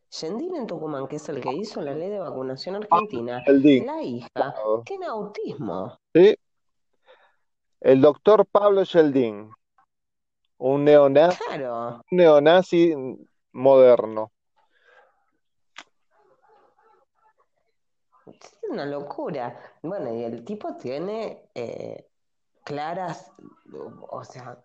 Sheldin 0.09 0.55
en 0.55 0.67
Tucumán, 0.67 1.07
que 1.07 1.17
es 1.17 1.29
el 1.29 1.39
que 1.39 1.53
hizo 1.53 1.81
la 1.81 1.93
ley 1.93 2.09
de 2.09 2.19
vacunación 2.19 2.75
argentina, 2.77 3.43
El 3.45 3.61
DIN. 3.61 3.85
la 3.85 4.01
hija 4.01 4.55
tiene 4.85 5.05
autismo. 5.05 5.97
¿sí? 6.13 6.35
El 7.79 8.01
doctor 8.01 8.45
Pablo 8.47 8.83
Sheldin, 8.83 9.51
un 10.61 10.83
neonazi, 10.85 11.43
Claro, 11.43 12.03
un 12.11 12.17
neonazi 12.17 12.95
moderno. 13.53 14.31
es 18.27 18.55
una 18.69 18.85
locura. 18.85 19.57
Bueno, 19.81 20.13
y 20.13 20.23
el 20.23 20.45
tipo 20.45 20.75
tiene 20.75 21.49
eh, 21.55 22.07
claras, 22.63 23.31
o 24.09 24.23
sea, 24.23 24.57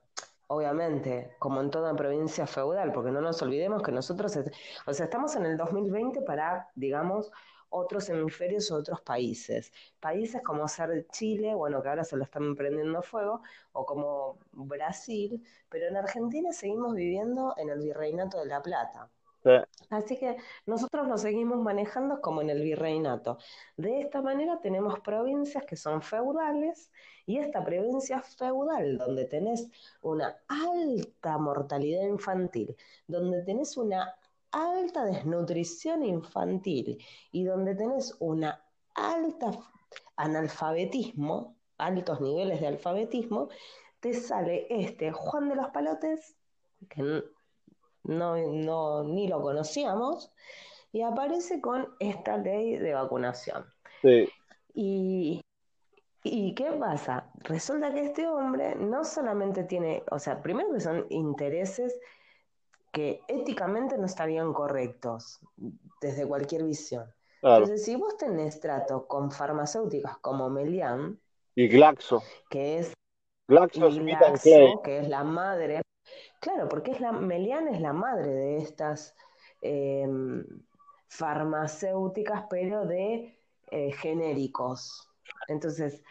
obviamente, 0.49 1.35
como 1.39 1.63
en 1.63 1.71
toda 1.71 1.97
provincia 1.97 2.47
feudal, 2.47 2.93
porque 2.93 3.11
no 3.11 3.23
nos 3.23 3.41
olvidemos 3.41 3.83
que 3.83 3.93
nosotros, 3.93 4.39
o 4.87 4.93
sea, 4.93 5.05
estamos 5.07 5.35
en 5.37 5.47
el 5.47 5.57
2020 5.57 6.21
para, 6.23 6.69
digamos, 6.75 7.33
otros 7.77 8.09
hemisferios 8.09 8.71
o 8.71 8.77
otros 8.77 9.01
países. 9.03 9.73
Países 10.01 10.43
como 10.43 10.67
ser 10.69 11.07
Chile, 11.09 11.55
bueno, 11.55 11.83
que 11.83 11.89
ahora 11.89 12.05
se 12.05 12.17
lo 12.17 12.25
están 12.25 12.57
prendiendo 12.57 13.03
fuego, 13.03 13.43
o 13.73 13.85
como 13.85 14.39
Brasil, 14.53 15.43
pero 15.69 15.89
en 15.89 15.97
Argentina 15.97 16.53
seguimos 16.53 16.95
viviendo 16.95 17.55
en 17.59 17.71
el 17.71 17.81
Virreinato 17.81 18.39
de 18.39 18.47
la 18.47 18.63
Plata. 18.63 19.11
Sí, 19.43 19.51
Así 19.91 20.19
que 20.19 20.37
nosotros 20.67 21.07
nos 21.07 21.21
seguimos 21.21 21.59
manejando 21.59 22.21
como 22.21 22.41
en 22.41 22.51
el 22.51 22.63
virreinato. 22.63 23.39
De 23.77 24.01
esta 24.01 24.21
manera 24.21 24.59
tenemos 24.61 24.99
provincias 25.01 25.65
que 25.65 25.77
son 25.77 26.03
feudales 26.03 26.91
y 27.27 27.39
esta 27.39 27.65
provincia 27.65 28.21
feudal 28.23 28.99
donde 28.99 29.27
tenés 29.27 29.69
una 30.03 30.37
alta 30.49 31.39
mortalidad 31.39 32.07
infantil, 32.07 32.77
donde 33.07 33.43
tenés 33.43 33.77
una 33.77 34.17
alta 34.53 35.05
desnutrición 35.05 36.05
infantil 36.05 36.99
y 37.33 37.45
donde 37.45 37.75
tenés 37.75 38.17
una 38.21 38.65
alta 38.95 39.51
analfabetismo, 40.17 41.57
altos 41.79 42.21
niveles 42.21 42.61
de 42.61 42.67
alfabetismo, 42.69 43.49
te 44.01 44.15
sale 44.15 44.67
este 44.71 45.13
Juan 45.13 45.49
de 45.49 45.57
los 45.57 45.69
Palotes, 45.69 46.37
que 46.89 47.23
no, 48.05 48.37
no, 48.37 49.05
ni 49.05 49.29
lo 49.29 49.43
conocíamos, 49.43 50.33
y 50.93 51.03
aparece 51.03 51.61
con 51.61 51.89
esta 51.99 52.39
ley 52.39 52.77
de 52.79 52.95
vacunación. 52.95 53.67
sí, 54.03 54.29
Y, 54.75 55.43
¿Y 56.23 56.55
qué 56.55 56.73
pasa? 56.73 57.31
Resulta 57.45 57.93
que 57.93 58.01
este 58.01 58.27
hombre 58.27 58.75
no 58.75 59.05
solamente 59.05 59.63
tiene, 59.63 60.03
o 60.11 60.19
sea, 60.19 60.43
primero 60.43 60.73
que 60.73 60.81
son 60.81 61.07
intereses 61.11 61.97
que 62.97 63.21
éticamente 63.29 63.99
no 63.99 64.07
estarían 64.07 64.55
correctos 64.55 65.39
desde 66.01 66.27
cualquier 66.27 66.65
visión. 66.65 67.05
claro. 67.43 67.65
Entonces, 67.65 67.85
si 67.85 67.95
vos 67.95 68.17
tenés 68.17 68.59
trato 68.59 69.07
con 69.07 69.31
farmacéuticas 69.31 70.17
como 70.23 70.49
Melian, 70.49 71.21
Y 71.55 71.69
Glaxo. 71.69 72.23
que 72.49 72.79
es 72.79 72.95
Glaxo 73.49 73.91
y. 73.91 73.99
Glaxo, 73.99 74.81
que 74.83 75.01
es 75.01 75.09
la 75.11 75.25
madre, 75.25 75.83
claro, 76.41 76.71
porque 76.71 76.93
es 76.93 77.01
la, 77.01 77.13
Melian 77.13 77.69
es 77.69 77.83
la 77.83 77.93
madre 77.93 78.31
de 78.31 78.57
estas 78.57 79.15
eh, 79.61 80.09
farmacéuticas, 81.09 82.45
pero 82.49 82.87
de 82.87 83.39
eh, 83.73 83.93
genéricos. 83.93 85.07
Entonces, 85.49 86.03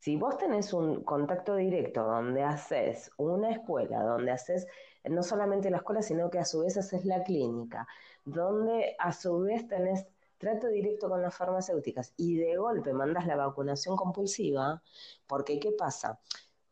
si 0.00 0.16
vos 0.16 0.36
tenés 0.36 0.72
un 0.72 1.04
contacto 1.04 1.54
directo 1.54 2.02
donde 2.02 2.42
haces 2.42 3.12
una 3.18 3.52
escuela, 3.52 4.02
donde 4.02 4.32
haces 4.32 4.66
no 5.04 5.22
solamente 5.22 5.70
la 5.70 5.78
escuela, 5.78 6.02
sino 6.02 6.30
que 6.30 6.38
a 6.38 6.44
su 6.44 6.60
vez 6.60 6.76
haces 6.76 7.04
la 7.04 7.22
clínica, 7.22 7.86
donde 8.24 8.96
a 8.98 9.12
su 9.12 9.40
vez 9.40 9.66
tenés 9.68 10.06
trato 10.38 10.68
directo 10.68 11.08
con 11.08 11.22
las 11.22 11.34
farmacéuticas 11.34 12.12
y 12.16 12.36
de 12.36 12.56
golpe 12.56 12.92
mandas 12.92 13.26
la 13.26 13.36
vacunación 13.36 13.96
compulsiva, 13.96 14.82
porque 15.26 15.58
¿qué 15.58 15.72
pasa? 15.72 16.20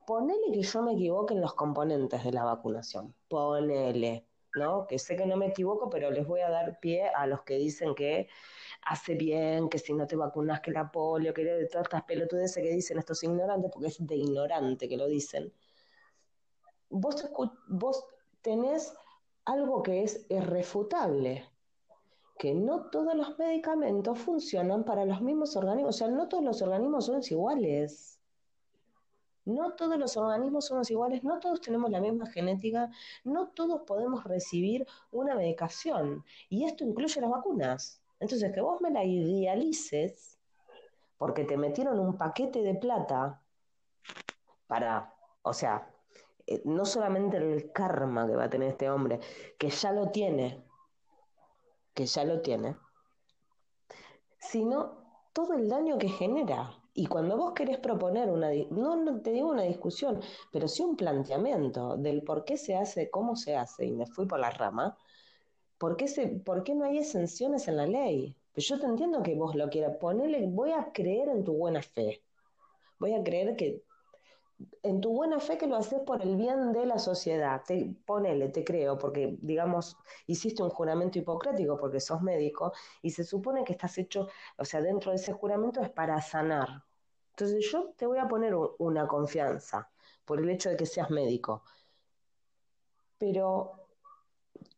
Ponele 0.07 0.53
que 0.53 0.62
yo 0.62 0.83
me 0.83 0.92
equivoque 0.92 1.35
en 1.35 1.40
los 1.40 1.55
componentes 1.55 2.25
de 2.25 2.33
la 2.33 2.45
vacunación, 2.45 3.14
ponele, 3.29 4.27
¿no? 4.57 4.87
Que 4.87 4.99
sé 4.99 5.16
que 5.16 5.27
no 5.27 5.37
me 5.37 5.47
equivoco, 5.47 5.88
pero 5.88 6.11
les 6.11 6.27
voy 6.27 6.40
a 6.40 6.51
dar 6.51 6.81
pie 6.81 7.09
a 7.09 7.27
los 7.27 7.42
que 7.42 7.55
dicen 7.57 7.95
que 7.95 8.29
hace 8.85 9.14
bien, 9.14 9.68
que 9.68 9.79
si 9.79 9.92
no 9.95 10.07
te 10.07 10.16
vacunas 10.16 10.61
que 10.61 10.73
la 10.73 10.90
polio, 10.90 11.33
que 11.33 11.45
de 11.45 11.66
todas 11.66 11.87
estas 11.87 12.03
pelotudeces 12.03 12.62
que 12.62 12.71
dicen 12.71 12.99
estos 12.99 13.23
ignorantes, 13.23 13.71
porque 13.73 13.88
es 13.88 14.07
de 14.07 14.16
ignorante 14.16 14.88
que 14.88 14.97
lo 14.97 15.07
dicen. 15.07 15.53
Vos, 16.90 17.25
vos 17.68 18.05
tenés 18.43 18.95
algo 19.45 19.83
que 19.83 20.03
es 20.03 20.27
irrefutable, 20.29 21.49
que 22.39 22.55
no 22.55 22.91
todos 22.91 23.15
los 23.15 23.39
medicamentos 23.39 24.19
funcionan 24.19 24.85
para 24.85 25.05
los 25.05 25.21
mismos 25.21 25.57
organismos, 25.57 25.97
o 25.97 25.99
sea, 25.99 26.09
no 26.09 26.29
todos 26.29 26.45
los 26.45 26.61
organismos 26.63 27.07
son 27.07 27.21
iguales. 27.29 28.19
No 29.45 29.73
todos 29.75 29.99
los 29.99 30.17
organismos 30.17 30.67
somos 30.67 30.89
iguales, 30.91 31.25
no 31.25 31.41
todos 31.41 31.61
tenemos 31.61 31.91
la 31.91 32.01
misma 32.01 32.27
genética, 32.27 32.91
no 33.25 33.49
todos 33.49 33.83
podemos 33.83 34.23
recibir 34.23 34.87
una 35.11 35.35
medicación. 35.35 36.25
Y 36.49 36.65
esto 36.65 36.85
incluye 36.85 37.21
las 37.21 37.31
vacunas. 37.31 38.01
Entonces, 38.21 38.53
que 38.53 38.61
vos 38.61 38.81
me 38.81 38.91
la 38.91 39.05
idealices 39.05 40.39
porque 41.19 41.45
te 41.45 41.57
metieron 41.57 41.99
un 41.99 42.17
paquete 42.17 42.63
de 42.63 42.75
plata 42.75 43.43
para, 44.69 45.13
o 45.43 45.53
sea, 45.53 45.92
eh, 46.47 46.63
no 46.65 46.85
solamente 46.85 47.37
el 47.37 47.73
karma 47.73 48.27
que 48.27 48.37
va 48.37 48.45
a 48.45 48.51
tener 48.51 48.69
este 48.69 48.91
hombre, 48.91 49.21
que 49.59 49.71
ya 49.71 49.93
lo 49.93 50.11
tiene, 50.11 50.65
que 51.95 52.07
ya 52.07 52.25
lo 52.25 52.41
tiene, 52.41 52.77
sino 54.39 55.03
todo 55.33 55.55
el 55.55 55.69
daño 55.69 55.99
que 55.99 56.09
genera. 56.09 56.79
Y 56.95 57.07
cuando 57.07 57.37
vos 57.39 57.53
querés 57.55 57.79
proponer 57.79 58.29
una, 58.29 58.51
no, 58.71 58.97
no, 58.97 59.23
te 59.23 59.33
digo 59.33 59.51
una 59.51 59.63
discusión, 59.63 60.21
pero 60.53 60.69
sí 60.69 60.83
un 60.83 60.97
planteamiento 60.97 61.97
del 61.97 62.23
por 62.23 62.45
qué 62.45 62.59
se 62.59 62.77
hace, 62.77 63.11
cómo 63.11 63.35
se 63.35 63.57
hace, 63.57 63.87
y 63.87 63.93
me 63.93 64.07
fui 64.07 64.27
por 64.27 64.41
la 64.41 64.51
rama, 64.51 64.97
¿por 65.79 65.97
qué, 65.97 66.07
se, 66.07 66.29
por 66.29 66.65
qué 66.65 66.75
no 66.75 66.85
hay 66.85 66.99
exenciones 66.99 67.67
en 67.69 67.79
la 67.79 67.87
ley? 67.87 68.37
Pues 68.53 68.69
yo 68.69 68.79
te 68.79 68.85
entiendo 68.85 69.23
que 69.23 69.35
vos 69.35 69.55
lo 69.55 69.71
quieras 69.71 69.97
ponerle, 69.97 70.47
voy 70.47 70.73
a 70.73 70.93
creer 70.93 71.31
en 71.31 71.45
tu 71.45 71.55
buena 71.55 71.81
fe, 71.81 72.23
voy 72.99 73.15
a 73.15 73.25
creer 73.25 73.57
que 73.57 73.83
en 74.83 75.01
tu 75.01 75.12
buena 75.12 75.40
fe 75.40 75.59
que 75.59 75.66
lo 75.66 75.77
haces 75.77 76.01
por 76.01 76.22
el 76.22 76.37
bien 76.37 76.72
de 76.72 76.87
la 76.87 76.98
sociedad. 76.98 77.62
Te, 77.66 77.94
ponele, 78.05 78.48
te 78.48 78.64
creo, 78.64 78.98
porque, 78.98 79.37
digamos, 79.40 79.96
hiciste 80.27 80.62
un 80.62 80.70
juramento 80.70 81.18
hipocrático 81.18 81.79
porque 81.79 82.01
sos 82.01 82.22
médico 82.22 82.72
y 83.03 83.11
se 83.11 83.25
supone 83.25 83.64
que 83.64 83.72
estás 83.72 83.98
hecho, 83.98 84.29
o 84.59 84.64
sea, 84.64 84.81
dentro 84.81 85.11
de 85.11 85.16
ese 85.16 85.33
juramento 85.33 85.81
es 85.81 85.90
para 85.90 86.20
sanar. 86.20 86.85
Entonces 87.31 87.70
yo 87.70 87.92
te 87.96 88.07
voy 88.07 88.18
a 88.18 88.29
poner 88.29 88.55
una 88.79 89.07
confianza 89.07 89.90
por 90.25 90.40
el 90.40 90.51
hecho 90.51 90.70
de 90.70 90.77
que 90.77 90.87
seas 90.87 91.11
médico. 91.11 91.62
Pero 93.18 93.72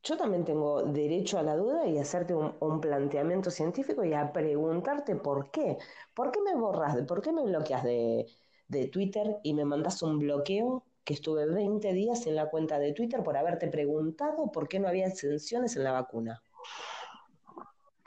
yo 0.02 0.16
también 0.16 0.44
tengo 0.44 0.82
derecho 0.82 1.38
a 1.38 1.42
la 1.42 1.56
duda 1.56 1.86
y 1.86 1.98
hacerte 1.98 2.34
un, 2.34 2.54
un, 2.60 2.80
planteamiento 2.80 3.50
científico 3.50 4.04
y 4.04 4.12
a 4.14 4.32
preguntarte 4.32 5.16
por 5.16 5.50
qué. 5.50 5.78
¿Por 6.14 6.30
qué 6.30 6.40
me 6.42 6.54
borras? 6.54 6.96
¿Por 7.06 7.22
qué 7.22 7.32
me 7.32 7.42
bloqueas 7.42 7.82
de, 7.84 8.26
de 8.68 8.88
Twitter 8.88 9.38
y 9.42 9.54
me 9.54 9.64
mandas 9.64 10.02
un 10.02 10.18
bloqueo 10.18 10.84
que 11.04 11.14
estuve 11.14 11.46
20 11.46 11.92
días 11.92 12.26
en 12.26 12.36
la 12.36 12.48
cuenta 12.50 12.78
de 12.78 12.92
Twitter 12.92 13.22
por 13.22 13.36
haberte 13.36 13.68
preguntado 13.68 14.50
por 14.50 14.68
qué 14.68 14.80
no 14.80 14.88
había 14.88 15.06
exenciones 15.06 15.76
en 15.76 15.84
la 15.84 15.92
vacuna. 15.92 16.42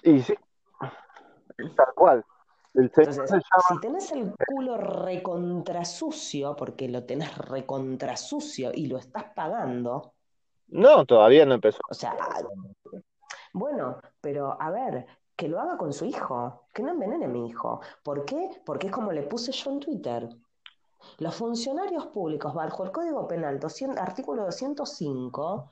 Y 0.04 0.20
sí, 0.22 0.34
tal 1.76 1.94
cual. 1.96 2.26
Entonces, 2.74 3.42
si 3.70 3.80
tenés 3.80 4.12
el 4.12 4.34
culo 4.48 4.78
recontrasucio, 4.78 6.56
porque 6.56 6.88
lo 6.88 7.06
tenés 7.06 7.36
recontrasucio 7.38 8.72
y 8.74 8.86
lo 8.86 8.98
estás 8.98 9.26
pagando. 9.36 10.14
No, 10.68 11.06
todavía 11.06 11.46
no 11.46 11.56
empezó. 11.56 11.80
O 11.90 11.94
sea, 11.94 12.16
bueno, 13.54 14.00
pero 14.22 14.62
a 14.62 14.70
ver, 14.70 15.08
que 15.36 15.48
lo 15.48 15.60
haga 15.60 15.78
con 15.78 15.92
su 15.92 16.06
hijo, 16.06 16.68
que 16.72 16.84
no 16.84 16.92
envenene 16.92 17.26
a 17.26 17.30
mi 17.30 17.48
hijo. 17.48 17.82
¿Por 18.04 18.26
qué? 18.26 18.62
Porque 18.64 18.88
es 18.88 18.94
como 18.94 19.12
le 19.12 19.24
puse 19.24 19.52
yo 19.52 19.72
en 19.72 19.80
Twitter. 19.80 20.30
Los 21.20 21.36
funcionarios 21.36 22.08
públicos, 22.08 22.54
bajo 22.54 22.84
el 22.84 22.92
Código 22.92 23.28
Penal, 23.28 23.60
artículo 23.98 24.46
205, 24.46 25.72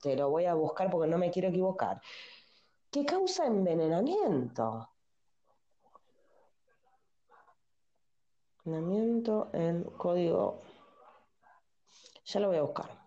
te 0.00 0.16
lo 0.16 0.30
voy 0.30 0.46
a 0.46 0.54
buscar 0.54 0.90
porque 0.90 1.08
no 1.08 1.18
me 1.18 1.30
quiero 1.30 1.48
equivocar, 1.48 2.00
que 2.90 3.04
causa 3.04 3.46
envenenamiento. 3.46 4.88
Envenenamiento 8.64 9.50
en 9.52 9.84
código. 9.84 10.62
Ya 12.24 12.40
lo 12.40 12.48
voy 12.48 12.56
a 12.56 12.62
buscar. 12.62 13.04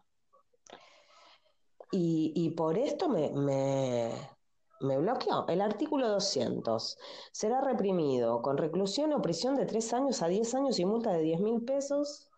Y, 1.92 2.50
por 2.52 2.78
esto 2.78 3.10
me 3.10 4.37
bloqueó. 4.80 5.48
El 5.48 5.62
artículo 5.62 6.08
200. 6.10 6.98
Será 7.32 7.62
reprimido 7.62 8.42
con 8.42 8.58
reclusión 8.58 9.14
o 9.14 9.22
prisión 9.22 9.56
de 9.56 9.66
3 9.66 9.94
años 9.94 10.22
a 10.22 10.28
10 10.28 10.56
años 10.56 10.80
y 10.80 10.86
multa 10.86 11.12
de 11.14 11.22
10 11.22 11.40
mil 11.42 11.62
pesos. 11.64 12.30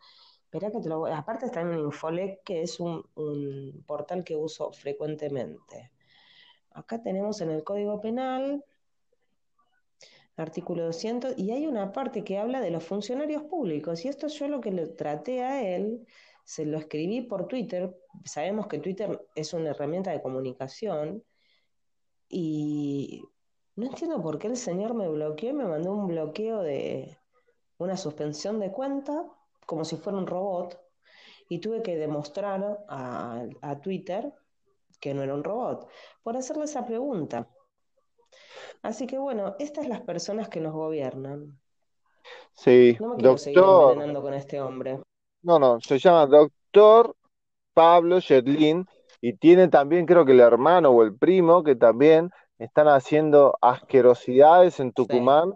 Espera 0.44 0.72
que 0.72 0.80
te 0.80 0.90
lo. 0.90 1.06
Aparte 1.06 1.46
está 1.46 1.62
en 1.62 1.70
un 1.70 1.80
Infolec, 1.80 2.44
que 2.44 2.62
es 2.64 2.80
un, 2.80 3.04
un 3.16 3.84
portal 3.86 4.24
que 4.24 4.36
uso 4.36 4.72
frecuentemente. 4.72 5.92
Acá 6.72 7.02
tenemos 7.02 7.42
en 7.42 7.52
el 7.52 7.64
Código 7.64 8.00
Penal, 8.00 8.64
artículo 10.38 10.86
200, 10.86 11.38
y 11.38 11.52
hay 11.52 11.68
una 11.68 11.92
parte 11.92 12.24
que 12.24 12.38
habla 12.38 12.62
de 12.62 12.72
los 12.72 12.84
funcionarios 12.84 13.44
públicos. 13.44 14.06
Y 14.06 14.08
esto 14.08 14.28
yo 14.28 14.48
lo 14.48 14.62
que 14.62 14.72
le 14.72 14.88
traté 14.88 15.44
a 15.44 15.76
él, 15.76 16.08
se 16.46 16.66
lo 16.66 16.80
escribí 16.80 17.22
por 17.22 17.48
Twitter. 17.48 17.96
Sabemos 18.26 18.68
que 18.68 18.80
Twitter 18.80 19.24
es 19.36 19.54
una 19.54 19.70
herramienta 19.70 20.12
de 20.12 20.22
comunicación 20.22 21.24
y 22.30 23.28
no 23.76 23.88
entiendo 23.88 24.22
por 24.22 24.38
qué 24.38 24.48
el 24.48 24.58
señor 24.58 24.94
me 24.94 25.10
bloqueó 25.10 25.50
y 25.50 25.54
me 25.54 25.66
mandó 25.66 25.94
un 25.94 26.08
bloqueo 26.08 26.62
de 26.62 27.18
una 27.80 27.98
suspensión 27.98 28.60
de 28.60 28.72
cuenta, 28.72 29.26
como 29.66 29.84
si 29.84 29.98
fuera 29.98 30.18
un 30.18 30.28
robot, 30.28 30.80
y 31.48 31.60
tuve 31.60 31.82
que 31.82 31.98
demostrar 31.98 32.86
a, 32.88 33.80
Twitter 33.82 34.32
que 35.00 35.14
no 35.14 35.24
era 35.24 35.34
un 35.34 35.44
robot, 35.44 35.90
por 36.22 36.38
hacerle 36.38 36.66
esa 36.66 36.86
pregunta. 36.86 37.50
Así 38.84 39.08
que 39.08 39.18
bueno, 39.18 39.56
estas 39.58 39.88
las 39.88 40.02
personas 40.02 40.50
que 40.50 40.60
nos 40.60 40.74
gobiernan. 40.74 41.58
Sí, 42.54 42.98
no 43.00 43.10
me 43.10 43.16
quiero 43.16 43.38
seguir 43.38 43.64
envenenando 43.64 44.22
con 44.22 44.34
este 44.34 44.62
hombre. 44.62 45.02
No, 45.42 45.58
no, 45.58 45.80
se 45.80 45.98
llama 45.98 46.28
doctor 46.28 47.16
Pablo 47.74 48.20
Sherlin 48.20 48.86
y 49.22 49.34
tiene 49.34 49.68
también, 49.68 50.06
creo 50.06 50.26
que 50.26 50.32
el 50.32 50.40
hermano 50.40 50.90
o 50.90 51.04
el 51.04 51.16
primo, 51.16 51.64
que 51.64 51.76
también 51.76 52.32
están 52.58 52.88
haciendo 52.88 53.58
asquerosidades 53.62 54.80
en 54.80 54.92
Tucumán, 54.94 55.54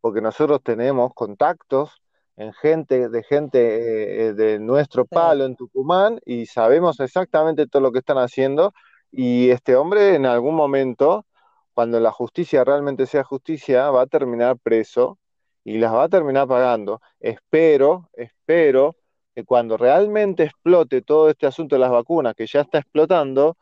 porque 0.00 0.20
nosotros 0.20 0.60
tenemos 0.62 1.12
contactos 1.14 2.02
en 2.36 2.52
gente, 2.54 3.08
de 3.08 3.22
gente 3.22 4.28
eh, 4.28 4.34
de 4.34 4.58
nuestro 4.58 5.04
palo 5.04 5.44
en 5.44 5.56
Tucumán 5.56 6.20
y 6.24 6.46
sabemos 6.46 6.98
exactamente 7.00 7.66
todo 7.66 7.82
lo 7.82 7.92
que 7.92 7.98
están 7.98 8.18
haciendo. 8.18 8.72
Y 9.10 9.50
este 9.50 9.76
hombre 9.76 10.14
en 10.14 10.26
algún 10.26 10.54
momento, 10.54 11.26
cuando 11.74 12.00
la 12.00 12.10
justicia 12.10 12.64
realmente 12.64 13.06
sea 13.06 13.24
justicia, 13.24 13.90
va 13.90 14.02
a 14.02 14.06
terminar 14.06 14.58
preso 14.58 15.18
y 15.64 15.78
las 15.78 15.92
va 15.92 16.04
a 16.04 16.08
terminar 16.08 16.48
pagando. 16.48 17.00
Espero, 17.20 18.08
espero 18.14 18.96
que 19.34 19.44
cuando 19.44 19.76
realmente 19.76 20.44
explote 20.44 21.02
todo 21.02 21.30
este 21.30 21.46
asunto 21.46 21.76
de 21.76 21.80
las 21.80 21.90
vacunas, 21.90 22.34
que 22.34 22.46
ya 22.46 22.60
está 22.62 22.78
explotando, 22.78 23.56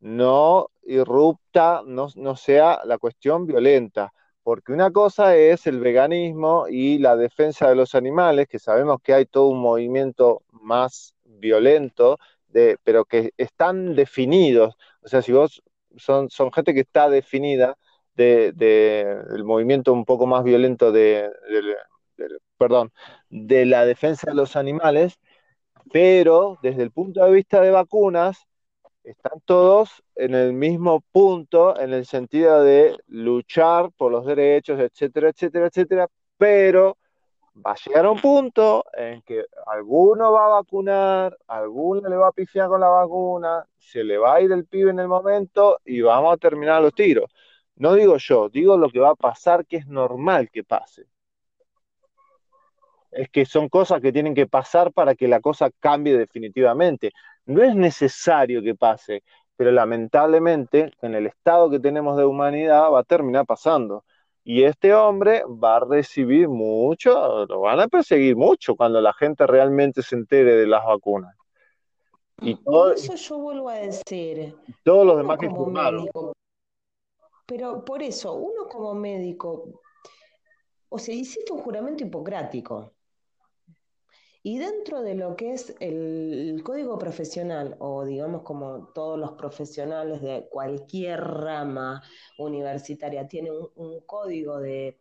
no 0.00 0.68
irrupta, 0.84 1.82
no, 1.86 2.08
sea 2.36 2.80
la 2.84 2.98
cuestión 2.98 3.46
violenta. 3.46 4.12
Porque 4.42 4.72
una 4.72 4.90
cosa 4.90 5.36
es 5.36 5.66
el 5.66 5.80
veganismo 5.80 6.66
y 6.68 6.98
la 6.98 7.16
defensa 7.16 7.68
de 7.68 7.76
los 7.76 7.94
animales, 7.94 8.48
que 8.48 8.58
sabemos 8.58 8.98
que 9.02 9.14
hay 9.14 9.26
todo 9.26 9.48
un 9.48 9.60
movimiento 9.60 10.42
más 10.52 11.14
violento, 11.24 12.18
de, 12.48 12.76
pero 12.84 13.06
que 13.06 13.32
están 13.38 13.94
definidos. 13.94 14.76
O 15.02 15.08
sea, 15.08 15.22
si 15.22 15.32
vos 15.32 15.62
son, 15.96 16.28
gente 16.52 16.74
que 16.74 16.80
está 16.80 17.08
definida 17.08 17.76
del 18.14 18.54
de, 18.56 19.42
movimiento 19.44 19.92
un 19.92 20.04
poco 20.04 20.26
más 20.26 20.44
violento 20.44 20.92
de, 20.92 21.30
perdón, 22.58 22.92
de 23.30 23.66
la 23.66 23.84
defensa 23.86 24.30
de 24.30 24.34
los 24.34 24.56
animales, 24.56 25.18
pero 25.92 26.58
desde 26.62 26.82
el 26.82 26.90
punto 26.92 27.24
de 27.24 27.32
vista 27.32 27.60
de 27.60 27.70
vacunas, 27.70 28.46
están 29.04 29.40
todos 29.44 30.02
en 30.16 30.34
el 30.34 30.54
mismo 30.54 31.02
punto, 31.12 31.78
en 31.78 31.92
el 31.92 32.06
sentido 32.06 32.62
de 32.62 32.96
luchar 33.06 33.90
por 33.96 34.10
los 34.10 34.24
derechos, 34.24 34.80
etcétera, 34.80 35.28
etcétera, 35.30 35.66
etcétera, 35.66 36.08
pero 36.38 36.96
va 37.54 37.72
a 37.72 37.76
llegar 37.84 38.06
un 38.08 38.20
punto 38.20 38.84
en 38.94 39.22
que 39.22 39.44
alguno 39.66 40.32
va 40.32 40.46
a 40.46 40.48
vacunar, 40.48 41.36
alguno 41.46 42.08
le 42.08 42.16
va 42.16 42.28
a 42.28 42.32
pifiar 42.32 42.68
con 42.68 42.80
la 42.80 42.88
vacuna, 42.88 43.64
se 43.78 44.02
le 44.02 44.18
va 44.18 44.36
a 44.36 44.40
ir 44.40 44.50
el 44.52 44.66
pibe 44.66 44.90
en 44.90 45.00
el 45.00 45.08
momento 45.08 45.78
y 45.84 46.00
vamos 46.00 46.32
a 46.34 46.36
terminar 46.38 46.82
los 46.82 46.94
tiros. 46.94 47.30
No 47.76 47.94
digo 47.94 48.16
yo, 48.18 48.48
digo 48.48 48.76
lo 48.76 48.88
que 48.88 49.00
va 49.00 49.10
a 49.10 49.14
pasar, 49.16 49.66
que 49.66 49.76
es 49.76 49.86
normal 49.86 50.50
que 50.50 50.64
pase 50.64 51.06
es 53.14 53.28
que 53.30 53.46
son 53.46 53.68
cosas 53.68 54.00
que 54.00 54.12
tienen 54.12 54.34
que 54.34 54.46
pasar 54.46 54.92
para 54.92 55.14
que 55.14 55.28
la 55.28 55.40
cosa 55.40 55.70
cambie 55.80 56.16
definitivamente. 56.16 57.12
No 57.46 57.62
es 57.62 57.74
necesario 57.74 58.62
que 58.62 58.74
pase, 58.74 59.22
pero 59.56 59.70
lamentablemente 59.70 60.92
en 61.02 61.14
el 61.14 61.26
estado 61.26 61.70
que 61.70 61.80
tenemos 61.80 62.16
de 62.16 62.24
humanidad 62.24 62.90
va 62.90 63.00
a 63.00 63.04
terminar 63.04 63.46
pasando. 63.46 64.04
Y 64.46 64.64
este 64.64 64.92
hombre 64.92 65.42
va 65.46 65.76
a 65.76 65.80
recibir 65.80 66.48
mucho, 66.48 67.46
lo 67.46 67.60
van 67.60 67.80
a 67.80 67.88
perseguir 67.88 68.36
mucho 68.36 68.76
cuando 68.76 69.00
la 69.00 69.14
gente 69.14 69.46
realmente 69.46 70.02
se 70.02 70.16
entere 70.16 70.56
de 70.56 70.66
las 70.66 70.84
vacunas. 70.84 71.34
Y 72.42 72.56
todo, 72.56 72.92
eso 72.92 73.14
yo 73.14 73.38
vuelvo 73.38 73.70
a 73.70 73.76
decir. 73.76 74.54
Todos 74.82 75.06
los 75.06 75.16
demás 75.16 75.38
que 75.38 75.46
informaron. 75.46 76.08
pero 77.46 77.84
por 77.84 78.02
eso, 78.02 78.34
uno 78.34 78.66
como 78.68 78.92
médico, 78.92 79.80
o 80.90 80.98
sea, 80.98 81.14
hiciste 81.14 81.52
un 81.52 81.60
juramento 81.60 82.04
hipocrático. 82.04 82.92
Y 84.46 84.58
dentro 84.58 85.00
de 85.02 85.14
lo 85.14 85.36
que 85.36 85.54
es 85.54 85.74
el 85.80 86.60
código 86.62 86.98
profesional, 86.98 87.76
o 87.78 88.04
digamos 88.04 88.42
como 88.42 88.88
todos 88.94 89.18
los 89.18 89.32
profesionales 89.32 90.20
de 90.20 90.46
cualquier 90.50 91.18
rama 91.18 92.02
universitaria 92.38 93.26
tienen 93.26 93.54
un, 93.54 93.70
un 93.74 94.00
código 94.00 94.60
de, 94.60 94.98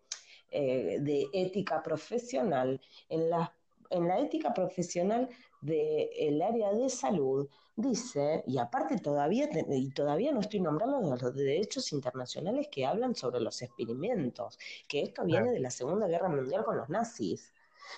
eh, 0.50 1.00
de, 1.02 1.28
ética 1.34 1.84
profesional, 1.84 2.80
en 3.10 3.30
la, 3.30 3.54
en 3.90 4.08
la 4.08 4.20
ética 4.20 4.54
profesional 4.54 5.28
del 5.62 6.42
área 6.42 6.72
de 6.72 6.90
salud 6.90 7.50
dice, 7.76 8.44
y 8.48 8.60
aparte 8.60 8.98
todavía, 9.00 9.50
y 9.70 9.90
todavía 9.90 10.32
no 10.32 10.40
estoy 10.40 10.62
nombrando 10.62 11.02
los 11.02 11.36
derechos 11.36 11.92
internacionales 11.92 12.70
que 12.72 12.86
hablan 12.86 13.14
sobre 13.14 13.42
los 13.42 13.62
experimentos, 13.62 14.58
que 14.88 15.02
esto 15.02 15.26
viene 15.26 15.52
de 15.52 15.60
la 15.60 15.70
Segunda 15.70 16.08
Guerra 16.08 16.30
Mundial 16.30 16.64
con 16.64 16.78
los 16.78 16.88
nazis. 16.88 17.52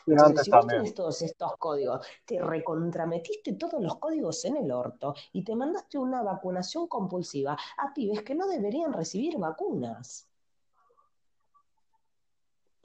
Entonces, 0.08 0.46
si 0.46 0.52
vos 0.52 0.68
tenés 0.68 0.94
todos 0.94 1.22
estos 1.22 1.58
códigos, 1.58 2.06
te 2.26 2.40
recontrametiste 2.40 3.54
todos 3.54 3.82
los 3.82 3.98
códigos 3.98 4.44
en 4.46 4.58
el 4.58 4.72
orto 4.72 5.14
y 5.34 5.44
te 5.44 5.56
mandaste 5.56 5.98
una 5.98 6.22
vacunación 6.24 6.88
compulsiva 6.88 7.58
a 7.78 7.94
pibes 7.94 8.24
que 8.24 8.36
no 8.36 8.48
deberían 8.48 8.94
recibir 8.94 9.38
vacunas. 9.38 10.30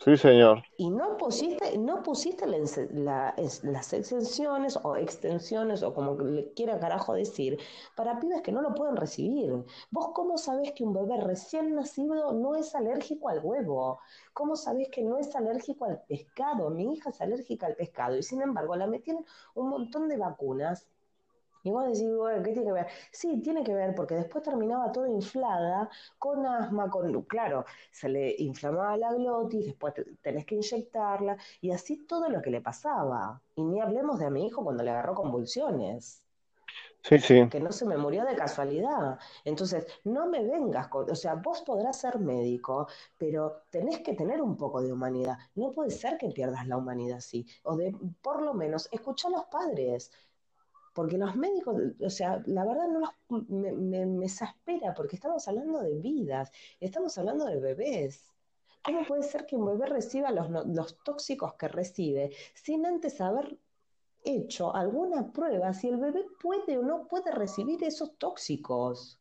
Sí, 0.03 0.17
señor. 0.17 0.63
Y 0.79 0.89
no 0.89 1.19
pusiste, 1.19 1.77
no 1.77 2.03
pusiste 2.03 2.47
la, 2.47 3.35
las 3.37 3.93
exenciones 3.93 4.79
o 4.83 4.97
extensiones 4.97 5.83
o 5.83 5.93
como 5.93 6.15
le 6.15 6.55
quiera 6.55 6.81
carajo 6.81 7.13
decir 7.13 7.59
para 7.95 8.19
pibes 8.19 8.41
que 8.41 8.51
no 8.51 8.63
lo 8.63 8.75
pueden 8.75 8.97
recibir. 8.97 9.53
¿Vos 9.91 10.13
cómo 10.15 10.39
sabés 10.39 10.73
que 10.73 10.85
un 10.85 10.95
bebé 10.95 11.21
recién 11.21 11.75
nacido 11.75 12.33
no 12.33 12.57
es 12.57 12.75
alérgico 12.75 13.29
al 13.29 13.41
huevo? 13.45 14.01
¿Cómo 14.33 14.57
sabés 14.57 14.89
que 14.89 15.03
no 15.03 15.19
es 15.19 15.37
alérgico 15.37 15.85
al 15.85 16.01
pescado? 16.09 16.71
Mi 16.71 16.95
hija 16.95 17.11
es 17.11 17.21
alérgica 17.21 17.67
al 17.67 17.77
pescado 17.77 18.17
y 18.17 18.23
sin 18.23 18.41
embargo 18.41 18.77
la 18.77 18.87
metieron 18.87 19.27
un 19.55 19.69
montón 19.69 20.09
de 20.09 20.17
vacunas 20.17 20.89
y 21.63 21.71
vos 21.71 21.87
decís, 21.87 22.09
bueno, 22.15 22.43
¿qué 22.43 22.53
tiene 22.53 22.67
que 22.67 22.73
ver? 22.73 22.87
Sí, 23.13 23.41
tiene 23.43 23.65
que 23.65 23.75
ver 23.75 23.95
porque 23.95 24.15
después 24.15 24.43
terminaba 24.45 24.93
todo 24.93 25.07
inflada, 25.07 25.89
con 26.19 26.47
asma, 26.47 26.89
con, 26.91 27.23
claro, 27.23 27.65
se 27.91 28.09
le 28.09 28.35
inflamaba 28.39 28.97
la 28.97 29.13
glotis, 29.13 29.67
después 29.67 29.95
tenés 30.23 30.45
que 30.47 30.57
inyectarla, 30.57 31.37
y 31.61 31.71
así 31.73 32.07
todo 32.07 32.29
lo 32.29 32.41
que 32.43 32.51
le 32.51 32.61
pasaba. 32.61 33.41
Y 33.57 33.65
ni 33.65 33.81
hablemos 33.81 34.19
de 34.19 34.27
a 34.27 34.31
mi 34.31 34.47
hijo 34.47 34.65
cuando 34.65 34.83
le 34.83 34.91
agarró 34.91 35.15
convulsiones. 35.15 36.23
Sí, 37.03 37.19
sí. 37.19 37.49
Que 37.49 37.61
no 37.61 37.73
se 37.73 37.87
me 37.87 37.97
murió 37.97 38.25
de 38.25 38.37
casualidad. 38.37 39.19
Entonces, 39.45 39.87
no 40.05 40.27
me 40.27 40.45
vengas 40.45 40.89
con, 40.89 41.11
o 41.11 41.15
sea, 41.15 41.35
vos 41.35 41.63
podrás 41.63 41.99
ser 41.99 42.19
médico, 42.19 42.89
pero 43.17 43.63
tenés 43.71 44.01
que 44.01 44.15
tener 44.15 44.43
un 44.43 44.57
poco 44.57 44.83
de 44.83 44.93
humanidad. 44.93 45.39
No 45.55 45.71
puede 45.73 45.91
ser 45.91 46.19
que 46.19 46.29
pierdas 46.31 46.67
la 46.67 46.77
humanidad 46.77 47.19
así. 47.19 47.47
O 47.65 47.77
de, 47.77 47.97
por 48.21 48.43
lo 48.43 48.53
menos, 48.55 48.89
escucha 48.93 49.29
a 49.29 49.31
los 49.31 49.45
padres 49.47 50.13
porque 51.01 51.17
los 51.17 51.35
médicos, 51.35 51.77
o 51.99 52.11
sea, 52.11 52.43
la 52.45 52.63
verdad 52.63 52.87
no 52.89 53.01
los, 53.01 53.49
me, 53.49 54.05
me, 54.05 54.27
exaspera 54.27 54.93
porque 54.93 55.17
estamos 55.17 55.49
hablando 55.49 55.81
de 55.81 55.95
vidas, 55.95 56.53
estamos 56.79 57.17
hablando 57.17 57.47
de 57.47 57.59
bebés. 57.59 58.31
¿Cómo 58.85 59.07
puede 59.07 59.23
ser 59.23 59.47
que 59.47 59.57
un 59.57 59.65
bebé 59.65 59.87
reciba 59.87 60.31
los, 60.31 60.51
los 60.67 61.03
tóxicos 61.03 61.55
que 61.55 61.69
recibe 61.69 62.37
sin 62.53 62.85
antes 62.85 63.19
haber 63.23 63.59
hecho 64.23 64.77
alguna 64.77 65.33
prueba 65.33 65.73
si 65.73 65.89
el 65.89 65.97
bebé 65.97 66.27
puede 66.39 66.77
o 66.77 66.83
no 66.83 67.09
puede 67.09 67.31
recibir 67.31 67.83
esos 67.83 68.19
tóxicos? 68.19 69.19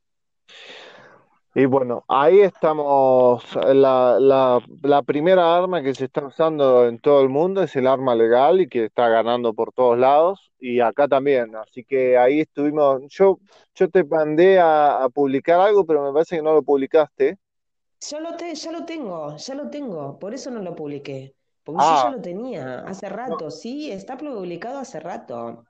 Y 1.59 1.65
bueno, 1.65 2.05
ahí 2.07 2.39
estamos. 2.39 3.43
La, 3.53 4.17
la, 4.17 4.61
la, 4.81 5.01
primera 5.01 5.57
arma 5.57 5.83
que 5.83 5.93
se 5.93 6.05
está 6.05 6.25
usando 6.25 6.87
en 6.87 6.99
todo 6.99 7.21
el 7.21 7.27
mundo 7.27 7.61
es 7.61 7.75
el 7.75 7.85
arma 7.85 8.15
legal 8.15 8.61
y 8.61 8.69
que 8.69 8.85
está 8.85 9.09
ganando 9.09 9.53
por 9.53 9.73
todos 9.73 9.97
lados 9.97 10.53
y 10.57 10.79
acá 10.79 11.09
también. 11.09 11.57
Así 11.57 11.83
que 11.83 12.17
ahí 12.17 12.39
estuvimos. 12.39 13.01
Yo, 13.09 13.39
yo 13.75 13.89
te 13.89 14.05
mandé 14.05 14.57
a, 14.57 15.05
publicar 15.13 15.59
algo, 15.59 15.85
pero 15.85 16.01
me 16.01 16.13
parece 16.13 16.37
que 16.37 16.41
no 16.41 16.53
lo 16.53 16.63
publicaste. 16.63 17.37
Yo 18.09 18.21
lo 18.21 18.37
te, 18.37 18.55
ya 18.55 18.71
lo 18.71 18.85
tengo, 18.85 19.35
ya 19.35 19.53
lo 19.53 19.69
tengo. 19.69 20.17
Por 20.17 20.33
eso 20.33 20.51
no 20.51 20.61
lo 20.61 20.73
publiqué. 20.73 21.35
Porque 21.65 21.81
yo 21.81 21.93
ya 21.93 22.07
ah. 22.07 22.11
lo 22.11 22.21
tenía 22.21 22.79
hace 22.87 23.09
rato. 23.09 23.51
Sí, 23.51 23.91
está 23.91 24.15
publicado 24.15 24.79
hace 24.79 25.01
rato. 25.01 25.65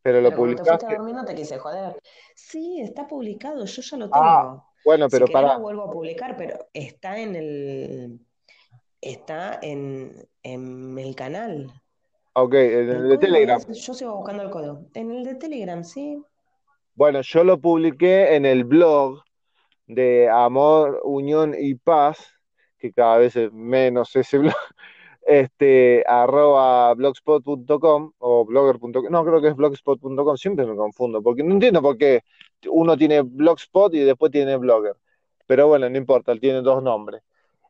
Pero 0.00 0.20
lo 0.20 0.30
publicaste. 0.30 0.86
Te 0.86 0.96
no 0.96 1.24
te 1.24 1.34
quise 1.34 1.58
joder. 1.58 2.00
Sí, 2.36 2.80
está 2.80 3.08
publicado, 3.08 3.64
yo 3.64 3.82
ya 3.82 3.96
lo 3.96 4.08
ah. 4.12 4.64
Bueno, 4.88 5.10
pero 5.10 5.26
para. 5.26 5.52
lo 5.52 5.60
vuelvo 5.60 5.82
a 5.82 5.90
publicar, 5.90 6.34
pero 6.38 6.70
está 6.72 7.18
en 7.18 7.36
el. 7.36 8.20
Está 9.02 9.58
en, 9.60 10.26
en 10.42 10.98
el 10.98 11.14
canal. 11.14 11.70
Ok, 12.32 12.54
en 12.54 12.88
el, 12.88 13.08
de 13.10 13.18
Telegram. 13.18 13.60
yo 13.70 13.92
sigo 13.92 14.16
buscando 14.16 14.44
el 14.44 14.48
código. 14.48 14.86
En 14.94 15.10
el 15.10 15.24
de 15.24 15.34
Telegram, 15.34 15.84
sí. 15.84 16.22
Bueno, 16.94 17.20
yo 17.20 17.44
lo 17.44 17.60
publiqué 17.60 18.34
en 18.34 18.46
el 18.46 18.64
blog 18.64 19.22
de 19.86 20.30
Amor, 20.30 21.02
Unión 21.04 21.54
y 21.54 21.74
Paz, 21.74 22.26
que 22.78 22.90
cada 22.90 23.18
vez 23.18 23.36
es 23.36 23.52
menos 23.52 24.16
ese 24.16 24.38
blog, 24.38 24.54
este, 25.28 26.02
arroba 26.06 26.94
blogspot.com 26.94 28.12
o 28.18 28.44
blogger.com, 28.46 29.10
no, 29.10 29.24
creo 29.26 29.42
que 29.42 29.48
es 29.48 29.56
blogspot.com, 29.56 30.36
siempre 30.38 30.64
me 30.64 30.74
confundo, 30.74 31.22
porque 31.22 31.42
no 31.42 31.52
entiendo 31.52 31.82
por 31.82 31.98
qué 31.98 32.22
uno 32.70 32.96
tiene 32.96 33.20
blogspot 33.20 33.94
y 33.94 33.98
después 34.00 34.32
tiene 34.32 34.56
blogger, 34.56 34.96
pero 35.46 35.68
bueno, 35.68 35.90
no 35.90 35.98
importa, 35.98 36.34
tiene 36.36 36.62
dos 36.62 36.82
nombres. 36.82 37.22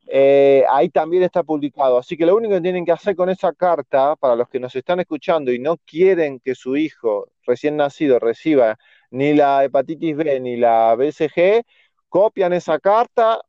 Eh, 0.06 0.64
ahí 0.70 0.88
también 0.88 1.24
está 1.24 1.42
publicado, 1.42 1.98
así 1.98 2.16
que 2.16 2.24
lo 2.24 2.36
único 2.36 2.54
que 2.54 2.60
tienen 2.60 2.84
que 2.84 2.92
hacer 2.92 3.16
con 3.16 3.28
esa 3.28 3.52
carta, 3.52 4.14
para 4.14 4.36
los 4.36 4.48
que 4.48 4.60
nos 4.60 4.74
están 4.76 5.00
escuchando 5.00 5.52
y 5.52 5.58
no 5.58 5.78
quieren 5.78 6.38
que 6.38 6.54
su 6.54 6.76
hijo 6.76 7.28
recién 7.44 7.76
nacido 7.76 8.20
reciba 8.20 8.78
ni 9.10 9.34
la 9.34 9.64
hepatitis 9.64 10.16
B 10.16 10.38
ni 10.40 10.56
la 10.56 10.94
BCG, 10.94 11.64
copian 12.08 12.52
esa 12.52 12.78
carta, 12.78 13.40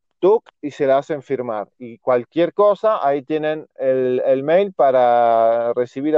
y 0.61 0.71
se 0.71 0.85
la 0.85 0.97
hacen 0.97 1.21
firmar. 1.21 1.69
Y 1.77 1.97
cualquier 1.99 2.53
cosa, 2.53 3.05
ahí 3.05 3.21
tienen 3.21 3.67
el, 3.75 4.43
mail 4.43 4.73
para 4.73 5.73
recibir 5.73 6.17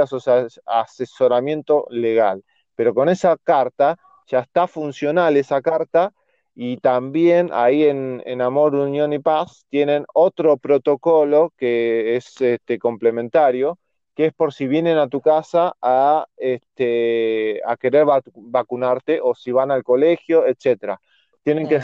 asesoramiento 0.66 1.86
legal. 1.90 2.42
Pero 2.74 2.94
con 2.94 3.08
esa 3.08 3.36
carta 3.42 3.96
ya 4.26 4.40
está 4.40 4.66
funcional 4.66 5.36
esa 5.36 5.60
carta 5.60 6.12
y 6.54 6.78
también 6.78 7.50
ahí 7.52 7.84
en, 7.84 8.42
Amor, 8.42 8.74
Unión 8.74 9.12
y 9.12 9.18
Paz 9.18 9.66
tienen 9.70 10.04
otro 10.14 10.56
protocolo 10.56 11.52
que 11.56 12.16
es 12.16 12.40
este, 12.40 12.78
complementario, 12.78 13.78
que 14.14 14.26
es 14.26 14.34
por 14.34 14.52
si 14.52 14.66
vienen 14.66 14.98
a 14.98 15.08
tu 15.08 15.20
casa 15.20 15.74
a, 15.80 16.26
este, 16.36 17.60
a 17.64 17.76
querer 17.76 18.06
vacunarte 18.34 19.20
o 19.22 19.34
si 19.34 19.52
van 19.52 19.70
al 19.70 19.82
colegio, 19.82 20.46
etcétera. 20.46 21.00
Tienen 21.42 21.68
que 21.68 21.80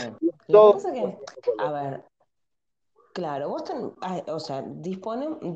todo. 0.47 0.77
a 1.57 1.71
ver, 1.71 2.03
Claro, 3.19 3.53
o 3.53 4.39
sea, 4.39 4.63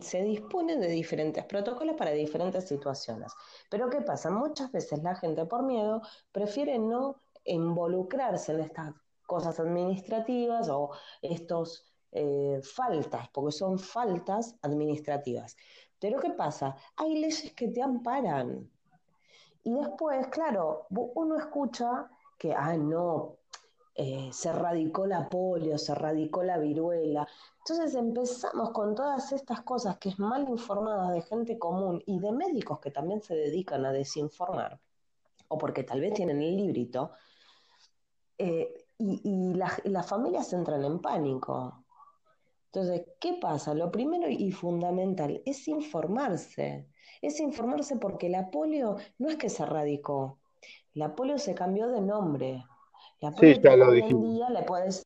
se 0.02 0.22
dispone 0.22 0.76
de 0.76 0.88
diferentes 0.90 1.46
protocolos 1.46 1.96
para 1.96 2.12
diferentes 2.12 2.68
situaciones. 2.68 3.32
Pero 3.70 3.90
¿qué 3.90 4.02
pasa? 4.02 4.30
Muchas 4.30 4.70
veces 4.74 5.02
la 5.02 5.16
gente 5.16 5.46
por 5.46 5.64
miedo 5.64 6.02
prefiere 6.34 6.78
no 6.78 7.22
involucrarse 7.46 8.52
en 8.52 8.60
estas 8.60 8.94
cosas 9.26 9.62
administrativas 9.62 10.68
o 10.68 10.92
estos 11.22 11.86
eh, 12.12 12.60
faltas, 12.62 13.30
porque 13.30 13.54
son 13.54 13.80
faltas 13.80 14.58
administrativas. 14.62 15.56
Pero 15.98 16.20
¿qué 16.20 16.32
pasa? 16.32 16.76
Hay 16.98 17.18
leyes 17.18 17.54
que 17.54 17.70
te 17.70 17.82
amparan. 17.82 18.70
Y 19.64 19.74
después, 19.74 20.28
claro, 20.28 20.88
uno 20.90 21.38
escucha 21.38 22.10
que, 22.38 22.54
ah, 22.54 22.76
no, 22.76 23.38
eh, 23.96 24.32
se 24.34 24.52
radicó 24.52 25.06
la 25.06 25.30
polio, 25.30 25.78
se 25.78 25.94
radicó 25.94 26.44
la 26.44 26.58
viruela. 26.58 27.28
Entonces 27.66 27.96
empezamos 27.96 28.72
con 28.72 28.94
todas 28.94 29.32
estas 29.32 29.62
cosas 29.62 29.98
que 29.98 30.10
es 30.10 30.20
mal 30.20 30.50
informada 30.50 31.12
de 31.12 31.22
gente 31.22 31.58
común 31.58 32.04
y 32.06 32.20
de 32.20 32.34
médicos 32.34 32.80
que 32.82 32.92
también 32.92 33.22
se 33.22 33.36
dedican 33.36 33.86
a 33.86 33.94
desinformar, 33.94 34.82
o 35.48 35.58
porque 35.58 35.84
tal 35.84 36.02
vez 36.02 36.14
tienen 36.14 36.42
el 36.42 36.58
librito, 36.58 37.12
eh, 38.38 38.86
y, 38.98 39.54
las 39.54 40.08
familias 40.08 40.52
entran 40.52 40.84
en 40.84 41.00
pánico. 41.00 41.86
Entonces, 42.66 43.06
¿qué 43.20 43.38
pasa? 43.40 43.74
Lo 43.74 43.90
primero 43.92 44.28
y 44.30 44.52
fundamental 44.52 45.42
es 45.46 45.68
informarse. 45.70 46.90
Es 47.22 47.40
informarse 47.40 47.96
porque 47.96 48.28
la 48.28 48.52
polio 48.52 48.98
no 49.20 49.30
es 49.30 49.38
que 49.38 49.50
se 49.50 49.66
radicó, 49.66 50.40
la 50.94 51.16
polio 51.16 51.38
se 51.38 51.56
cambió 51.56 51.88
de 51.88 52.02
nombre. 52.02 52.66
La 53.22 53.32
sí, 53.32 53.54
lo 53.62 53.88
hoy 53.88 54.02
en 54.02 54.22
día 54.22 54.50
le 54.50 54.64
puedes, 54.64 55.04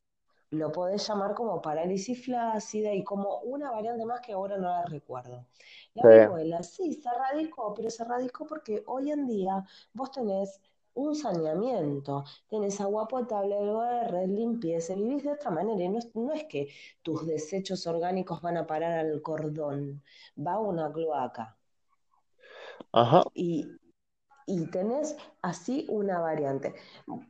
lo 0.50 0.72
puedes 0.72 1.06
llamar 1.06 1.34
como 1.34 1.60
parálisis 1.60 2.24
flácida 2.24 2.92
y 2.94 3.04
como 3.04 3.40
una 3.40 3.70
variante 3.70 4.04
más 4.04 4.20
que 4.20 4.32
ahora 4.32 4.56
no 4.56 4.68
la 4.68 4.84
recuerdo. 4.86 5.44
La 5.94 6.02
sí. 6.02 6.08
viruela, 6.08 6.62
sí, 6.62 6.94
se 6.94 7.10
radicó, 7.10 7.74
pero 7.74 7.90
se 7.90 8.04
radicó 8.04 8.46
porque 8.46 8.82
hoy 8.86 9.10
en 9.10 9.26
día 9.26 9.64
vos 9.92 10.10
tenés 10.10 10.60
un 10.94 11.14
saneamiento, 11.14 12.24
tenés 12.48 12.80
agua 12.80 13.06
potable, 13.06 13.56
el 13.56 14.34
limpieza, 14.34 14.94
vivís 14.94 15.22
de 15.22 15.32
otra 15.32 15.50
manera. 15.50 15.82
Y 15.84 15.88
no 15.88 15.98
es, 15.98 16.14
no 16.14 16.32
es 16.32 16.44
que 16.44 16.68
tus 17.02 17.26
desechos 17.26 17.86
orgánicos 17.86 18.40
van 18.42 18.56
a 18.56 18.66
parar 18.66 18.98
al 18.98 19.22
cordón, 19.22 20.02
va 20.36 20.54
a 20.54 20.58
una 20.58 20.90
cloaca. 20.92 21.56
Ajá. 22.92 23.22
Y, 23.34 23.68
y 24.48 24.66
tenés 24.70 25.16
así 25.42 25.86
una 25.90 26.20
variante. 26.20 26.74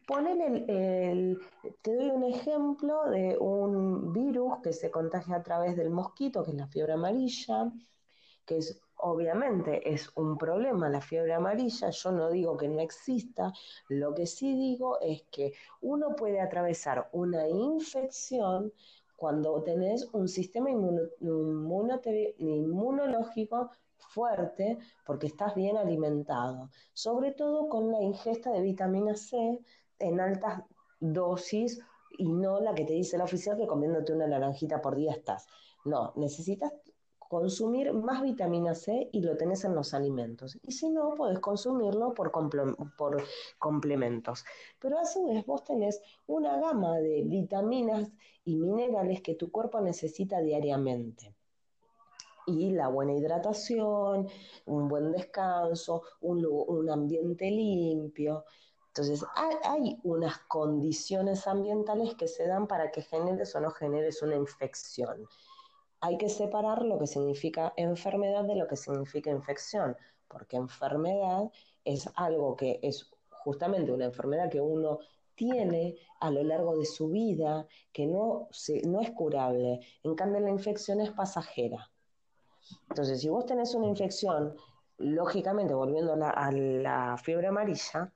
Ponele 0.07 1.11
el, 1.11 1.39
te 1.83 1.95
doy 1.95 2.11
un 2.11 2.23
ejemplo 2.23 3.11
de 3.11 3.37
un 3.39 4.13
virus 4.13 4.59
que 4.63 4.73
se 4.73 4.91
contagia 4.91 5.37
a 5.37 5.43
través 5.43 5.77
del 5.77 5.91
mosquito, 5.91 6.45
que 6.45 6.53
es 6.53 6.57
la 6.57 6.69
fiebre 6.69 6.93
amarilla, 6.93 7.73
que 8.47 8.59
es 8.59 8.81
obviamente 9.01 9.93
es 9.93 10.11
un 10.17 10.37
problema 10.39 10.89
la 10.89 11.01
fiebre 11.01 11.35
amarilla, 11.35 11.91
yo 11.91 12.13
no 12.13 12.31
digo 12.31 12.57
que 12.57 12.69
no 12.69 12.81
exista, 12.81 13.53
lo 13.89 14.15
que 14.15 14.27
sí 14.27 14.57
digo 14.57 15.01
es 15.01 15.23
que 15.31 15.53
uno 15.81 16.15
puede 16.17 16.41
atravesar 16.41 17.09
una 17.13 17.49
infección 17.49 18.73
cuando 19.17 19.63
tenés 19.63 20.09
un 20.13 20.29
sistema 20.29 20.71
inmunológico 20.71 23.71
fuerte 23.99 24.79
porque 25.05 25.27
estás 25.27 25.55
bien 25.55 25.77
alimentado, 25.77 26.71
sobre 26.93 27.33
todo 27.33 27.69
con 27.69 27.91
la 27.91 28.01
ingesta 28.01 28.51
de 28.53 28.63
vitamina 28.63 29.15
C 29.15 29.61
en 29.99 30.21
altas 30.21 30.63
dosis 31.01 31.81
y 32.19 32.33
no 32.33 32.61
la 32.61 32.75
que 32.75 32.85
te 32.85 32.95
dice 32.95 33.19
la 33.19 33.25
oficial 33.25 33.57
que 33.57 33.67
comiéndote 33.67 34.13
una 34.13 34.27
naranjita 34.27 34.81
por 34.81 34.97
día 34.97 35.13
estás. 35.13 35.47
No, 35.85 36.13
necesitas 36.17 36.73
consumir 37.19 37.93
más 37.93 38.23
vitamina 38.23 38.75
C 38.75 39.09
y 39.13 39.21
lo 39.21 39.37
tenés 39.37 39.65
en 39.65 39.75
los 39.75 39.93
alimentos. 39.95 40.59
Y 40.63 40.73
si 40.73 40.89
no, 40.91 41.15
podés 41.15 41.39
consumirlo 41.41 42.15
por, 42.15 42.33
por 42.97 43.23
complementos. 43.59 44.45
Pero 44.81 44.99
a 44.99 45.05
su 45.05 45.27
vez 45.27 45.45
vos 45.45 45.63
tenés 45.65 46.01
una 46.27 46.59
gama 46.59 46.99
de 46.99 47.23
vitaminas 47.25 48.11
y 48.45 48.57
minerales 48.57 49.21
que 49.21 49.35
tu 49.35 49.51
cuerpo 49.51 49.81
necesita 49.81 50.41
diariamente 50.41 51.38
y 52.49 52.71
la 52.71 52.89
buena 52.89 53.13
hidratación, 53.13 54.29
un 54.67 54.89
buen 54.89 55.13
descanso, 55.13 56.03
un, 56.21 56.91
ambiente 56.91 57.51
limpio. 57.51 58.45
Entonces, 58.89 59.25
hay, 59.63 59.99
unas 60.03 60.39
condiciones 60.49 61.47
ambientales 61.47 62.15
que 62.15 62.27
se 62.27 62.47
dan 62.47 62.67
para 62.67 62.91
que 62.91 63.03
generes 63.03 63.55
o 63.55 63.61
no 63.61 63.71
generes 63.71 64.23
una 64.23 64.37
infección. 64.37 65.29
Hay 66.01 66.17
que 66.17 66.29
separar 66.29 66.83
lo 66.83 66.99
que 66.99 67.07
significa 67.07 67.73
enfermedad 67.77 68.45
de 68.45 68.57
lo 68.57 68.67
que 68.67 68.77
significa 68.77 69.31
infección, 69.31 69.97
porque 70.27 70.57
enfermedad 70.57 71.51
es 71.85 72.09
algo 72.15 72.57
que 72.57 72.81
es 72.83 73.11
justamente 73.31 73.93
una 73.93 74.07
enfermedad 74.07 74.51
que 74.51 74.61
uno 74.61 75.01
tiene 75.39 75.97
a 76.21 76.31
lo 76.31 76.43
largo 76.43 76.77
de 76.77 76.85
su 76.85 77.09
vida, 77.09 77.67
que 77.93 78.07
no, 78.07 78.49
es 78.51 79.11
curable. 79.13 79.81
En 80.03 80.15
cambio, 80.17 80.41
la 80.41 80.51
infección 80.51 81.01
es 81.01 81.11
pasajera. 81.13 81.91
Entonces, 82.89 83.21
si 83.21 83.29
vos 83.29 83.47
tenés 83.47 83.75
una 83.75 83.87
infección, 83.87 84.57
lógicamente, 84.99 85.75
volviendo 85.75 86.15
a 86.15 86.51
la, 86.53 87.17
fiebre 87.19 87.49
amarilla, 87.49 88.13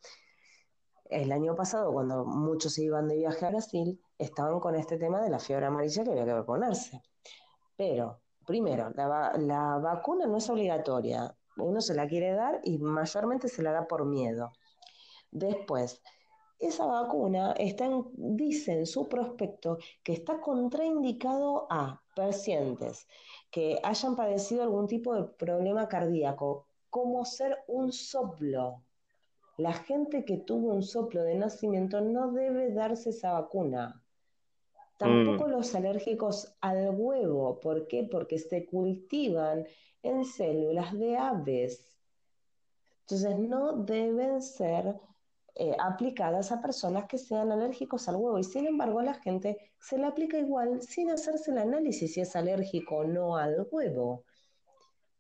el 1.04 1.30
año 1.30 1.54
pasado, 1.54 1.92
cuando 1.92 2.24
muchos 2.24 2.74
se 2.74 2.84
iban 2.84 3.08
de 3.08 3.16
viaje 3.16 3.46
a 3.46 3.50
Brasil, 3.50 4.00
estaban 4.18 4.60
con 4.60 4.74
este 4.74 4.96
tema 4.96 5.20
de 5.20 5.30
la 5.30 5.38
fiebre 5.38 5.66
amarilla 5.66 6.04
que 6.04 6.10
había 6.10 6.36
que 6.36 6.42
ponerse. 6.42 7.02
Pero, 7.76 8.22
primero, 8.46 8.90
la, 8.94 9.32
la, 9.38 9.78
vacuna 9.78 10.26
no 10.26 10.38
es 10.38 10.48
obligatoria. 10.48 11.34
Uno 11.56 11.80
se 11.80 11.94
la 11.94 12.08
quiere 12.08 12.32
dar 12.32 12.60
y 12.64 12.78
mayormente 12.78 13.48
se 13.48 13.62
la 13.62 13.72
da 13.72 13.86
por 13.86 14.06
miedo. 14.06 14.52
Después, 15.30 16.02
esa 16.58 16.86
vacuna 16.86 17.52
está 17.52 17.88
dice 18.14 18.72
en 18.72 18.86
su 18.86 19.08
prospecto 19.08 19.78
que 20.02 20.12
está 20.12 20.40
contraindicado 20.40 21.66
a 21.70 22.01
pacientes 22.14 23.06
que 23.50 23.78
hayan 23.82 24.16
padecido 24.16 24.62
algún 24.62 24.86
tipo 24.86 25.14
de 25.14 25.24
problema 25.24 25.88
cardíaco, 25.88 26.66
como 26.90 27.24
ser 27.24 27.58
un 27.68 27.92
soplo. 27.92 28.82
La 29.58 29.72
gente 29.72 30.24
que 30.24 30.38
tuvo 30.38 30.72
un 30.72 30.82
soplo 30.82 31.22
de 31.22 31.34
nacimiento 31.34 32.00
no 32.00 32.32
debe 32.32 32.72
darse 32.72 33.10
esa 33.10 33.32
vacuna. 33.32 34.02
Tampoco 34.98 35.46
mm. 35.46 35.50
los 35.50 35.74
alérgicos 35.74 36.54
al 36.60 36.90
huevo. 36.94 37.60
¿Por 37.60 37.86
qué? 37.88 38.04
Porque 38.04 38.38
se 38.38 38.66
cultivan 38.66 39.66
en 40.02 40.24
células 40.24 40.92
de 40.98 41.16
aves. 41.16 41.98
Entonces 43.00 43.38
no 43.38 43.72
deben 43.72 44.40
ser 44.40 44.94
eh, 45.54 45.76
aplicadas 45.78 46.50
a 46.50 46.62
personas 46.62 47.04
que 47.06 47.18
sean 47.18 47.52
alérgicos 47.52 48.08
al 48.08 48.16
huevo 48.16 48.38
y 48.38 48.44
sin 48.44 48.66
embargo 48.66 49.02
la 49.02 49.12
gente 49.12 49.72
se 49.78 49.98
la 49.98 50.08
aplica 50.08 50.38
igual 50.38 50.80
sin 50.80 51.10
hacerse 51.10 51.50
el 51.50 51.58
análisis 51.58 52.14
si 52.14 52.22
es 52.22 52.34
alérgico 52.36 52.96
o 52.96 53.04
no 53.04 53.36
al 53.36 53.66
huevo. 53.70 54.24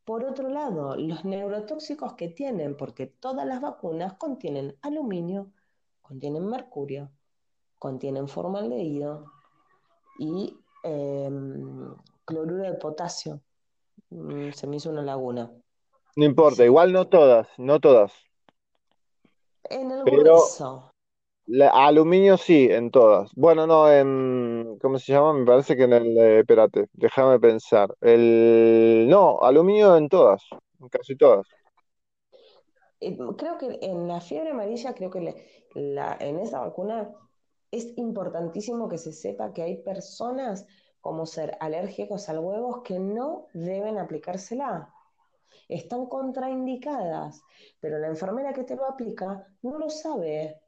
Por 0.06 0.24
otro 0.24 0.48
lado, 0.48 0.96
los 0.96 1.24
neurotóxicos 1.26 2.14
que 2.14 2.28
tienen, 2.28 2.76
porque 2.76 3.06
todas 3.06 3.46
las 3.46 3.60
vacunas 3.60 4.14
contienen 4.14 4.74
aluminio, 4.80 5.52
contienen 6.00 6.46
mercurio, 6.46 7.10
contienen 7.78 8.26
formaldehído 8.26 9.26
y 10.18 10.56
em, 10.82 11.94
cloruro 12.24 12.62
de 12.64 12.74
potasio. 12.74 13.42
Mm, 14.08 14.50
se 14.52 14.66
me 14.66 14.76
hizo 14.76 14.88
una 14.88 15.02
laguna. 15.02 15.52
No 16.16 16.24
importa, 16.24 16.64
igual 16.64 16.92
no 16.92 17.08
todas, 17.08 17.48
no 17.58 17.80
todas. 17.80 18.12
En 19.70 19.90
el 19.90 20.04
grueso. 20.04 20.90
aluminio 21.72 22.36
sí, 22.36 22.68
en 22.70 22.90
todas. 22.90 23.30
Bueno, 23.34 23.66
no, 23.66 23.90
en. 23.90 24.78
¿Cómo 24.80 24.98
se 24.98 25.12
llama? 25.12 25.32
Me 25.32 25.44
parece 25.44 25.76
que 25.76 25.84
en 25.84 25.92
el. 25.92 26.18
Eh, 26.18 26.38
espérate, 26.40 26.88
déjame 26.92 27.38
pensar. 27.38 27.94
El. 28.00 29.06
No, 29.08 29.40
aluminio 29.40 29.96
en 29.96 30.08
todas, 30.08 30.42
en 30.80 30.88
casi 30.88 31.16
todas. 31.16 31.46
Eh, 33.00 33.16
creo 33.36 33.58
que 33.58 33.78
en 33.82 34.06
la 34.06 34.20
fiebre 34.20 34.50
amarilla, 34.50 34.94
creo 34.94 35.10
que 35.10 35.34
la, 35.74 36.16
en 36.20 36.38
esa 36.38 36.60
vacuna 36.60 37.10
es 37.70 37.96
importantísimo 37.96 38.88
que 38.88 38.98
se 38.98 39.12
sepa 39.12 39.52
que 39.52 39.62
hay 39.62 39.82
personas 39.82 40.66
como 41.00 41.26
ser 41.26 41.56
alérgicos 41.58 42.28
al 42.28 42.38
huevo 42.38 42.82
que 42.82 43.00
no 43.00 43.46
deben 43.54 43.98
aplicársela 43.98 44.94
están 45.68 46.06
contraindicadas, 46.06 47.42
pero 47.80 47.98
la 47.98 48.08
enfermera 48.08 48.52
que 48.52 48.64
te 48.64 48.76
lo 48.76 48.86
aplica 48.86 49.46
no 49.62 49.78
lo 49.78 49.90
sabe. 49.90 50.60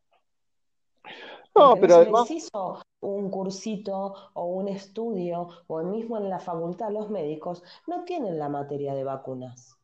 No, 1.54 1.76
pero 1.80 1.96
además... 1.96 2.30
hizo 2.30 2.82
un 3.00 3.30
cursito 3.30 4.14
o 4.32 4.46
un 4.46 4.68
estudio, 4.68 5.48
o 5.66 5.82
mismo 5.82 6.18
en 6.18 6.28
la 6.28 6.38
facultad 6.38 6.90
los 6.90 7.10
médicos, 7.10 7.62
no 7.86 8.04
tienen 8.04 8.38
la 8.38 8.48
materia 8.48 8.94
de 8.94 9.04
vacunas. 9.04 9.78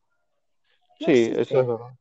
sí, 0.99 1.31
eso 1.35 1.61
es 1.61 1.67
verdad. 1.67 1.95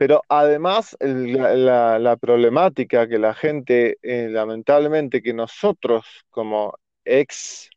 Pero 0.00 0.22
además 0.30 0.96
la, 1.00 2.16
problemática 2.18 3.06
que 3.06 3.18
la 3.18 3.34
gente, 3.34 3.98
eh, 4.00 4.28
lamentablemente, 4.30 5.20
que 5.20 5.34
nosotros 5.34 6.06
como 6.30 6.72
ex 7.04 7.68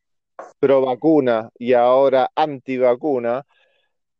pro 0.57 0.85
vacuna 0.85 1.49
y 1.57 1.73
ahora 1.73 2.31
anti 2.33 2.77
vacuna, 2.77 3.45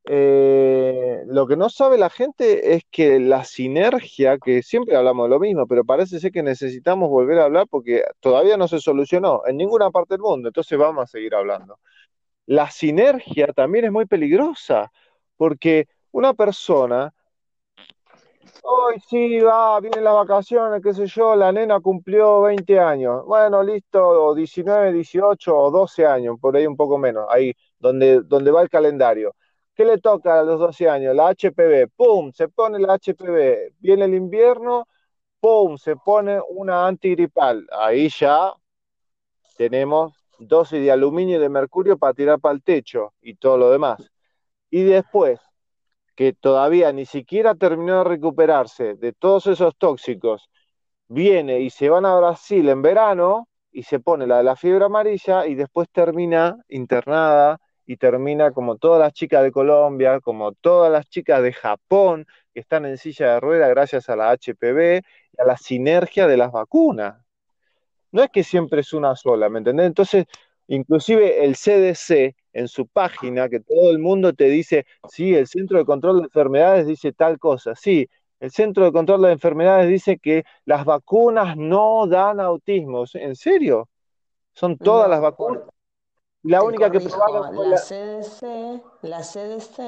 eh, 0.06 1.24
lo 1.28 1.48
que 1.48 1.56
no 1.56 1.70
sabe 1.70 1.98
la 1.98 2.10
gente 2.10 2.76
es 2.76 2.84
que 2.92 3.20
la 3.20 3.46
sinergia, 3.46 4.38
que 4.38 4.62
siempre 4.62 4.98
hablamos 4.98 5.26
de 5.26 5.30
lo 5.30 5.40
mismo, 5.40 5.66
pero 5.66 5.86
parece 5.86 6.20
ser 6.20 6.32
que 6.32 6.44
necesitamos 6.44 7.10
volver 7.10 7.40
a 7.40 7.46
hablar 7.46 7.68
porque 7.70 8.04
todavía 8.20 8.58
no 8.58 8.68
se 8.68 8.80
solucionó 8.80 9.44
en 9.48 9.58
ninguna 9.58 9.92
parte 9.92 10.16
del 10.16 10.22
mundo, 10.22 10.50
entonces 10.50 10.78
vamos 10.78 11.04
a 11.04 11.08
seguir 11.08 11.34
hablando. 11.36 11.80
La 12.46 12.70
sinergia 12.70 13.48
también 13.54 13.86
es 13.86 13.92
muy 13.92 14.06
peligrosa, 14.06 14.92
porque 15.38 15.88
una 16.12 16.34
persona, 16.34 17.14
hoy 18.64 18.96
sí, 19.08 19.40
va, 19.40 19.80
vienen 19.80 20.04
las 20.04 20.14
vacaciones, 20.16 20.82
qué 20.84 20.94
sé 20.94 21.08
yo, 21.08 21.36
la 21.36 21.52
nena 21.54 21.80
cumplió 21.80 22.42
20 22.42 22.80
años, 22.80 23.26
bueno, 23.26 23.64
listo, 23.64 24.06
o 24.06 24.36
19, 24.36 24.92
18 24.94 25.58
o 25.58 25.72
12 25.72 26.06
años, 26.06 26.38
por 26.42 26.58
ahí 26.58 26.68
un 26.68 26.76
poco 26.76 26.98
menos, 26.98 27.26
ahí 27.30 27.54
donde, 27.80 28.22
donde 28.22 28.52
va 28.52 28.62
el 28.62 28.70
calendario 28.70 29.34
¿Qué 29.76 29.86
le 29.86 29.98
toca 29.98 30.40
a 30.40 30.44
los 30.44 30.60
12 30.60 30.88
años? 30.88 31.16
La 31.16 31.30
HPV, 31.30 31.88
¡pum! 31.96 32.32
Se 32.32 32.48
pone 32.48 32.80
la 32.80 32.94
HPV. 32.96 33.74
Viene 33.80 34.06
el 34.06 34.14
invierno, 34.14 34.88
¡pum! 35.40 35.78
Se 35.78 35.96
pone 35.96 36.40
una 36.50 36.86
antigripal. 36.88 37.68
Ahí 37.72 38.10
ya 38.10 38.54
tenemos 39.58 40.14
dosis 40.38 40.82
de 40.82 40.92
aluminio 40.92 41.38
y 41.38 41.40
de 41.40 41.50
mercurio 41.50 41.98
para 41.98 42.14
tirar 42.14 42.40
para 42.40 42.54
el 42.54 42.64
techo 42.64 43.14
y 43.22 43.36
todo 43.36 43.58
lo 43.58 43.72
demás. 43.72 44.12
Y 44.70 44.84
después, 44.84 45.40
que 46.16 46.34
todavía 46.34 46.92
ni 46.92 47.06
siquiera 47.06 47.56
terminó 47.56 48.00
de 48.00 48.04
recuperarse 48.04 48.96
de 48.96 49.14
todos 49.14 49.48
esos 49.48 49.76
tóxicos, 49.78 50.50
viene 51.08 51.62
y 51.62 51.70
se 51.70 51.90
van 51.90 52.06
a 52.06 52.16
Brasil 52.16 52.70
en 52.70 52.82
verano 52.82 53.48
y 53.72 53.84
se 53.84 54.00
pone 54.00 54.28
la 54.28 54.38
de 54.38 54.44
la 54.44 54.56
fiebre 54.56 54.86
amarilla 54.86 55.48
y 55.48 55.56
después 55.56 55.90
termina 55.92 56.58
internada 56.70 57.60
y 57.86 57.98
termina 57.98 58.52
como 58.52 58.78
todas 58.78 59.00
las 59.00 59.14
chicas 59.14 59.44
de 59.44 59.52
Colombia, 59.52 60.20
como 60.20 60.54
todas 60.54 60.92
las 60.92 61.08
chicas 61.08 61.42
de 61.44 61.54
Japón 61.54 62.26
que 62.54 62.60
están 62.60 62.86
en 62.86 62.98
silla 62.98 63.34
de 63.34 63.40
rueda 63.40 63.68
gracias 63.68 64.10
a 64.10 64.16
la 64.16 64.32
HPV 64.32 65.02
y 65.34 65.42
a 65.42 65.46
la 65.46 65.58
sinergia 65.58 66.28
de 66.28 66.38
las 66.38 66.52
vacunas. 66.52 67.16
No 68.12 68.24
es 68.24 68.30
que 68.30 68.44
siempre 68.44 68.82
es 68.82 68.94
una 68.94 69.16
sola, 69.16 69.50
¿me 69.50 69.60
entendés? 69.60 69.88
Entonces, 69.88 70.26
inclusive 70.68 71.44
el 71.44 71.56
CDC 71.56 72.36
en 72.54 72.68
su 72.68 72.88
página, 72.88 73.50
que 73.50 73.60
todo 73.60 73.90
el 73.92 74.00
mundo 74.00 74.34
te 74.34 74.46
dice, 74.46 74.86
sí, 75.10 75.34
el 75.34 75.48
Centro 75.48 75.80
de 75.80 75.86
Control 75.86 76.20
de 76.20 76.26
Enfermedades 76.26 76.86
dice 76.86 77.12
tal 77.12 77.40
cosa, 77.40 77.76
sí, 77.76 78.08
el 78.40 78.52
Centro 78.52 78.84
de 78.86 78.92
Control 78.92 79.22
de 79.22 79.32
Enfermedades 79.32 79.90
dice 79.90 80.18
que 80.18 80.44
las 80.66 80.84
vacunas 80.86 81.56
no 81.56 82.06
dan 82.08 82.42
autismo. 82.42 83.06
¿En 83.14 83.38
serio? 83.38 83.88
Son 84.54 84.78
todas 84.78 85.10
las 85.10 85.22
vacunas. 85.22 85.64
La 86.44 86.62
única 86.62 86.92
que 86.92 87.00
probaron 87.00 87.70
la, 87.70 87.78
CDC, 87.78 88.82
la 89.02 89.22
CDC 89.22 89.80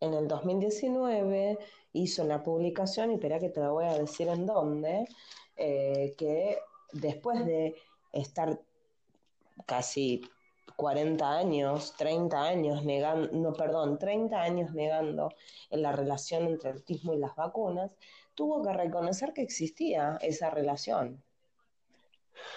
en 0.00 0.14
el 0.14 0.26
2019 0.26 1.58
hizo 1.92 2.22
una 2.24 2.42
publicación, 2.42 3.10
y 3.10 3.14
espera 3.14 3.38
que 3.38 3.50
te 3.50 3.60
la 3.60 3.70
voy 3.70 3.84
a 3.84 3.98
decir 3.98 4.28
en 4.28 4.46
dónde, 4.46 5.06
eh, 5.56 6.14
que 6.16 6.58
después 6.92 7.44
de 7.44 7.76
estar 8.10 8.58
casi 9.66 10.22
40 10.76 11.30
años, 11.30 11.94
30 11.98 12.42
años 12.42 12.84
negando, 12.84 13.28
no, 13.32 13.52
perdón, 13.52 13.98
30 13.98 14.40
años 14.40 14.72
negando 14.72 15.28
en 15.68 15.82
la 15.82 15.92
relación 15.92 16.46
entre 16.46 16.70
el 16.70 16.76
autismo 16.76 17.12
y 17.12 17.18
las 17.18 17.36
vacunas, 17.36 17.90
tuvo 18.34 18.62
que 18.62 18.72
reconocer 18.72 19.34
que 19.34 19.42
existía 19.42 20.18
esa 20.22 20.48
relación. 20.48 21.22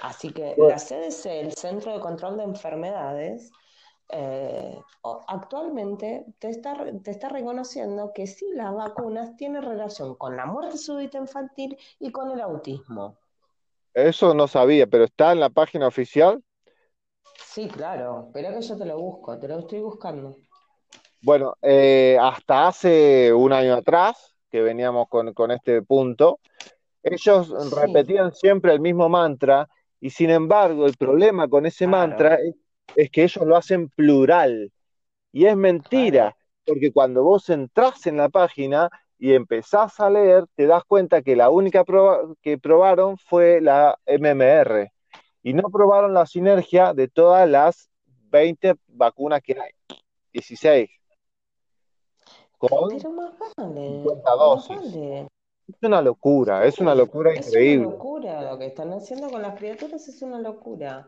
Así 0.01 0.32
que 0.32 0.55
la 0.57 0.78
CDC, 0.78 1.41
el 1.41 1.53
Centro 1.53 1.93
de 1.93 1.99
Control 1.99 2.38
de 2.38 2.43
Enfermedades, 2.43 3.51
eh, 4.09 4.80
actualmente 5.28 6.26
te 6.38 6.49
está, 6.49 6.76
te 7.03 7.11
está 7.11 7.30
reconociendo 7.30 8.11
que 8.13 8.28
sí 8.28 8.45
las 8.53 8.73
vacunas 8.73 9.36
tienen 9.36 9.63
relación 9.63 10.15
con 10.15 10.38
la 10.38 10.45
muerte 10.45 10.78
súbita 10.78 11.17
infantil 11.17 11.78
y 11.99 12.11
con 12.11 12.32
el 12.32 12.41
autismo. 12.41 13.17
Eso 13.93 14.34
no 14.34 14.47
sabía, 14.47 14.88
pero 14.88 15.05
está 15.05 15.32
en 15.32 15.39
la 15.39 15.49
página 15.49 15.88
oficial. 15.88 16.43
Sí, 17.43 17.67
claro, 17.69 18.30
pero 18.34 18.53
que 18.53 18.61
yo 18.61 18.78
te 18.78 18.86
lo 18.86 18.99
busco, 18.99 19.39
te 19.39 19.47
lo 19.47 19.59
estoy 19.59 19.80
buscando. 19.80 20.38
Bueno, 21.21 21.55
eh, 21.61 22.17
hasta 22.21 22.67
hace 22.67 23.34
un 23.34 23.53
año 23.53 23.73
atrás, 23.73 24.36
que 24.51 24.61
veníamos 24.61 25.07
con, 25.07 25.51
este 25.51 25.82
punto, 25.82 26.39
ellos 27.06 27.72
repetían 27.72 28.34
siempre 28.34 28.74
el 28.74 28.80
mismo 28.80 29.08
mantra 29.10 29.70
y 30.01 30.10
sin 30.10 30.32
embargo 30.32 30.88
el 30.88 30.95
problema 30.97 31.47
con 31.47 31.66
ese 31.66 31.86
mantra 31.88 32.39
es, 32.95 33.12
que 33.12 33.24
ellos 33.24 33.45
lo 33.45 33.56
hacen 33.56 33.89
plural. 33.89 34.72
Y 35.32 35.45
es 35.45 35.56
mentira, 35.56 36.36
porque 36.66 36.91
cuando 36.91 37.24
vos 37.24 37.49
entras 37.49 38.08
en 38.08 38.18
la 38.18 38.30
página 38.30 38.89
y 39.20 39.34
empezás 39.34 39.99
a 39.99 40.10
leer, 40.10 40.45
te 40.56 40.66
das 40.66 40.84
cuenta 40.84 41.22
que 41.22 41.36
la 41.36 41.49
única 41.49 41.84
que 42.41 42.58
probaron 42.58 43.18
fue 43.18 43.62
la 43.62 43.97
MMR 44.08 44.91
y 45.43 45.53
no 45.53 45.70
probaron 45.70 46.14
la 46.14 46.26
sinergia 46.26 46.93
de 46.93 47.08
todas 47.08 47.47
las 47.47 47.89
20 48.32 48.76
vacunas 48.88 49.41
que 49.41 49.53
hay, 49.60 49.72
16. 50.34 50.89
Con 52.58 52.70
Pero 52.89 53.12
más 53.12 53.34
vale, 53.58 54.03
dosis. 54.38 55.30
Es 55.68 55.76
una 55.82 56.01
locura, 56.01 56.66
es 56.66 56.80
una 56.80 56.93
locura 56.93 57.36
increíble. 57.36 57.74
Es 57.74 57.88
una 57.88 57.95
locura, 57.95 58.51
lo 58.51 58.59
que 58.59 58.68
están 58.68 58.93
haciendo 58.93 59.30
con 59.30 59.41
las 59.41 59.57
criaturas 59.57 60.07
es 60.07 60.22
una 60.22 60.39
locura. 60.39 61.07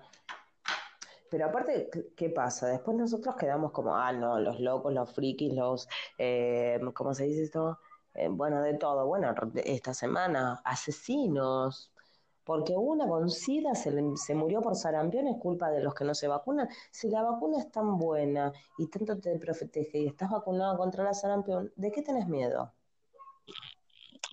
Pero 1.30 1.46
aparte, 1.46 1.90
¿qué 2.16 2.30
pasa? 2.30 2.68
Después 2.68 2.98
nosotros 2.98 3.36
quedamos 3.36 3.72
como, 3.72 3.96
ah, 3.96 4.12
no, 4.12 4.40
los 4.40 4.60
locos, 4.60 4.94
los 4.94 5.12
frikis, 5.14 5.54
los, 5.54 5.88
eh, 6.18 6.80
¿cómo 6.94 7.14
se 7.14 7.26
dice 7.26 7.44
esto? 7.44 7.80
Eh, 8.16 8.30
bueno, 8.30 8.62
de 8.62 8.74
todo. 8.76 9.06
Bueno, 9.06 9.34
esta 9.56 9.94
semana, 9.94 10.62
asesinos, 10.64 11.92
porque 12.44 12.74
una 12.76 13.08
con 13.08 13.30
SIDA 13.30 13.76
se, 13.76 13.92
se, 14.16 14.34
murió 14.34 14.62
por 14.62 14.76
sarampión 14.76 15.28
es 15.28 15.38
culpa 15.38 15.70
de 15.70 15.82
los 15.82 15.94
que 15.94 16.06
no 16.06 16.16
se 16.16 16.28
vacunan. 16.28 16.70
Si 16.92 17.10
la 17.10 17.22
vacuna 17.22 17.60
es 17.60 17.70
tan 17.72 18.00
buena 18.00 18.54
y 18.78 18.88
tanto 18.88 19.20
te 19.20 19.38
protege 19.38 20.00
y 20.00 20.08
estás 20.08 20.32
vacunado 20.32 20.78
contra 20.78 21.04
la 21.04 21.14
sarampión, 21.14 21.72
¿de 21.76 21.92
qué 21.92 22.02
tenés 22.02 22.28
miedo? 22.28 22.72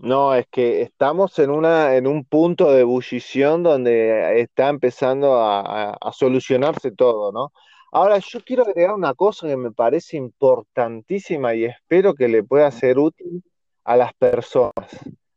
No, 0.00 0.34
es 0.34 0.46
que 0.48 0.82
estamos 0.82 1.38
en 1.38 1.50
una, 1.50 1.96
en 1.96 2.06
un 2.06 2.24
punto 2.24 2.72
de 2.72 2.80
ebullición 2.80 3.62
donde 3.62 4.40
está 4.40 4.68
empezando 4.68 5.40
a, 5.40 5.96
solucionarse 6.12 6.90
todo, 6.90 7.32
¿no? 7.32 7.52
Ahora, 7.92 8.18
yo 8.18 8.40
quiero 8.44 8.64
agregar 8.64 8.94
una 8.94 9.14
cosa 9.14 9.46
que 9.46 9.56
me 9.56 9.70
parece 9.70 10.16
importantísima 10.16 11.54
y 11.54 11.64
espero 11.64 12.14
que 12.14 12.26
le 12.26 12.42
pueda 12.42 12.70
ser 12.72 12.98
útil 12.98 13.44
a 13.84 13.96
las 13.96 14.12
personas, 14.14 14.72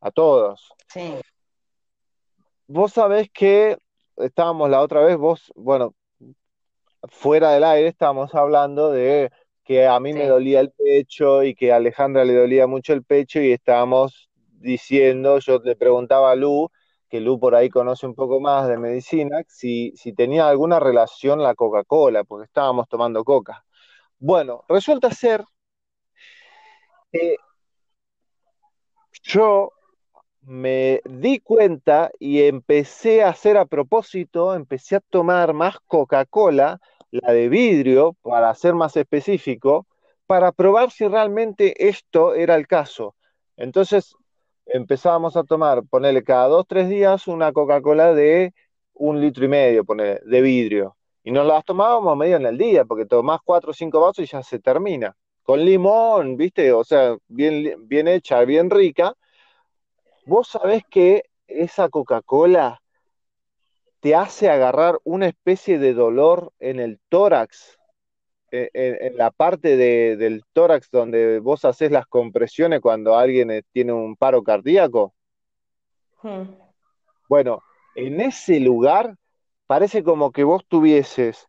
a 0.01 0.09
todos. 0.09 0.73
Sí. 0.87 1.13
Vos 2.65 2.93
sabés 2.93 3.29
que 3.31 3.77
estábamos 4.17 4.71
la 4.71 4.81
otra 4.81 5.01
vez, 5.01 5.17
vos, 5.17 5.51
bueno, 5.55 5.93
fuera 7.09 7.51
del 7.51 7.63
aire 7.63 7.89
estábamos 7.89 8.33
hablando 8.33 8.91
de 8.91 9.31
que 9.63 9.85
a 9.85 9.99
mí 9.99 10.13
me 10.13 10.27
dolía 10.27 10.61
el 10.61 10.71
pecho 10.71 11.43
y 11.43 11.53
que 11.53 11.71
a 11.71 11.75
Alejandra 11.75 12.25
le 12.25 12.33
dolía 12.33 12.67
mucho 12.67 12.93
el 12.93 13.03
pecho 13.03 13.39
y 13.39 13.51
estábamos 13.51 14.26
diciendo, 14.59 15.39
yo 15.39 15.59
le 15.59 15.75
preguntaba 15.75 16.31
a 16.31 16.35
Lu, 16.35 16.69
que 17.09 17.21
Lu 17.21 17.39
por 17.39 17.55
ahí 17.55 17.69
conoce 17.69 18.05
un 18.05 18.15
poco 18.15 18.39
más 18.39 18.67
de 18.67 18.77
medicina, 18.77 19.43
si, 19.47 19.93
si 19.95 20.13
tenía 20.13 20.49
alguna 20.49 20.79
relación 20.79 21.41
la 21.41 21.55
Coca-Cola, 21.55 22.23
porque 22.23 22.45
estábamos 22.45 22.87
tomando 22.89 23.23
coca. 23.23 23.65
Bueno, 24.19 24.63
resulta 24.67 25.11
ser 25.11 25.43
que 27.11 27.37
yo 29.23 29.71
me 30.41 31.01
di 31.05 31.39
cuenta 31.39 32.09
y 32.19 32.41
empecé 32.43 33.23
a 33.23 33.29
hacer 33.29 33.57
a 33.57 33.65
propósito, 33.65 34.55
empecé 34.55 34.95
a 34.95 35.01
tomar 35.01 35.53
más 35.53 35.77
Coca-Cola, 35.87 36.79
la 37.11 37.31
de 37.33 37.49
vidrio, 37.49 38.13
para 38.21 38.53
ser 38.55 38.73
más 38.73 38.95
específico, 38.97 39.87
para 40.25 40.51
probar 40.51 40.91
si 40.91 41.07
realmente 41.07 41.87
esto 41.87 42.33
era 42.33 42.55
el 42.55 42.67
caso. 42.67 43.15
Entonces 43.55 44.15
empezábamos 44.67 45.35
a 45.37 45.43
tomar, 45.43 45.83
ponerle 45.83 46.23
cada 46.23 46.47
dos, 46.47 46.65
tres 46.67 46.89
días 46.89 47.27
una 47.27 47.51
Coca-Cola 47.51 48.13
de 48.13 48.53
un 48.93 49.21
litro 49.21 49.45
y 49.45 49.47
medio, 49.47 49.83
de 49.85 50.41
vidrio. 50.41 50.95
Y 51.23 51.31
nos 51.31 51.45
las 51.45 51.65
tomábamos 51.65 52.15
medio 52.17 52.37
en 52.37 52.45
el 52.45 52.57
día, 52.57 52.85
porque 52.85 53.05
tomás 53.05 53.39
cuatro 53.43 53.71
o 53.71 53.73
cinco 53.73 53.99
vasos 53.99 54.23
y 54.23 54.27
ya 54.27 54.41
se 54.43 54.59
termina. 54.59 55.15
Con 55.43 55.63
limón, 55.63 56.37
¿viste? 56.37 56.71
O 56.71 56.83
sea, 56.83 57.17
bien, 57.27 57.87
bien 57.87 58.07
hecha, 58.07 58.43
bien 58.45 58.69
rica. 58.69 59.13
Vos 60.25 60.49
sabés 60.49 60.83
que 60.89 61.23
esa 61.47 61.89
Coca-Cola 61.89 62.81
te 63.99 64.15
hace 64.15 64.49
agarrar 64.49 64.99
una 65.03 65.27
especie 65.27 65.79
de 65.79 65.93
dolor 65.93 66.53
en 66.59 66.79
el 66.79 66.99
tórax 67.09 67.76
eh, 68.49 68.69
en, 68.73 69.17
la 69.17 69.29
parte 69.31 69.75
del 69.75 70.43
tórax 70.53 70.89
donde 70.89 71.39
vos 71.39 71.65
haces 71.65 71.91
las 71.91 72.07
compresiones 72.07 72.79
cuando 72.79 73.17
alguien 73.17 73.51
eh, 73.51 73.63
tiene 73.73 73.91
un 73.91 74.15
paro 74.15 74.41
cardíaco. 74.41 75.13
Hmm. 76.21 76.43
Bueno, 77.27 77.61
en 77.95 78.21
ese 78.21 78.61
lugar 78.61 79.15
parece 79.65 80.01
como 80.01 80.31
que 80.31 80.45
vos 80.45 80.63
tuvieses 80.65 81.47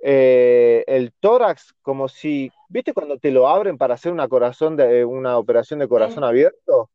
eh, 0.00 0.84
el 0.86 1.12
tórax 1.20 1.74
como 1.82 2.08
si, 2.08 2.50
¿viste 2.70 2.94
cuando 2.94 3.18
te 3.18 3.30
lo 3.30 3.46
abren 3.46 3.76
para 3.76 3.94
hacer 3.94 4.12
una 4.12 4.28
corazón 4.28 4.76
de 4.76 5.04
una 5.04 5.36
operación 5.36 5.80
de 5.80 5.88
corazón 5.88 6.24
abierto? 6.24 6.88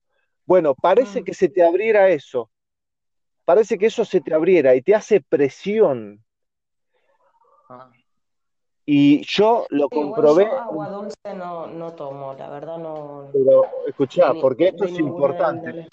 Bueno, 0.45 0.73
parece 0.73 1.21
hmm. 1.21 1.25
que 1.25 1.33
se 1.35 1.49
te 1.49 1.63
abriera 1.63 2.09
eso. 2.09 2.49
Parece 3.45 3.77
que 3.77 3.85
eso 3.85 4.03
se 4.03 4.19
te 4.19 4.33
abriera 4.33 4.73
y 4.73 4.81
te 4.81 4.95
hace 4.95 5.21
presión. 5.21 6.23
Ah. 7.69 7.91
Y 8.85 9.25
yo 9.25 9.65
lo 9.69 9.89
comprobé. 9.89 10.45
agua 10.45 10.89
dulce 10.89 11.33
no, 11.35 11.67
no 11.67 11.93
tomo, 11.93 12.33
la 12.33 12.49
verdad 12.49 12.77
no. 12.77 13.29
Pero 13.31 13.65
escuchá, 13.87 14.33
porque 14.41 14.67
esto 14.69 14.85
es 14.85 14.99
importante. 14.99 15.87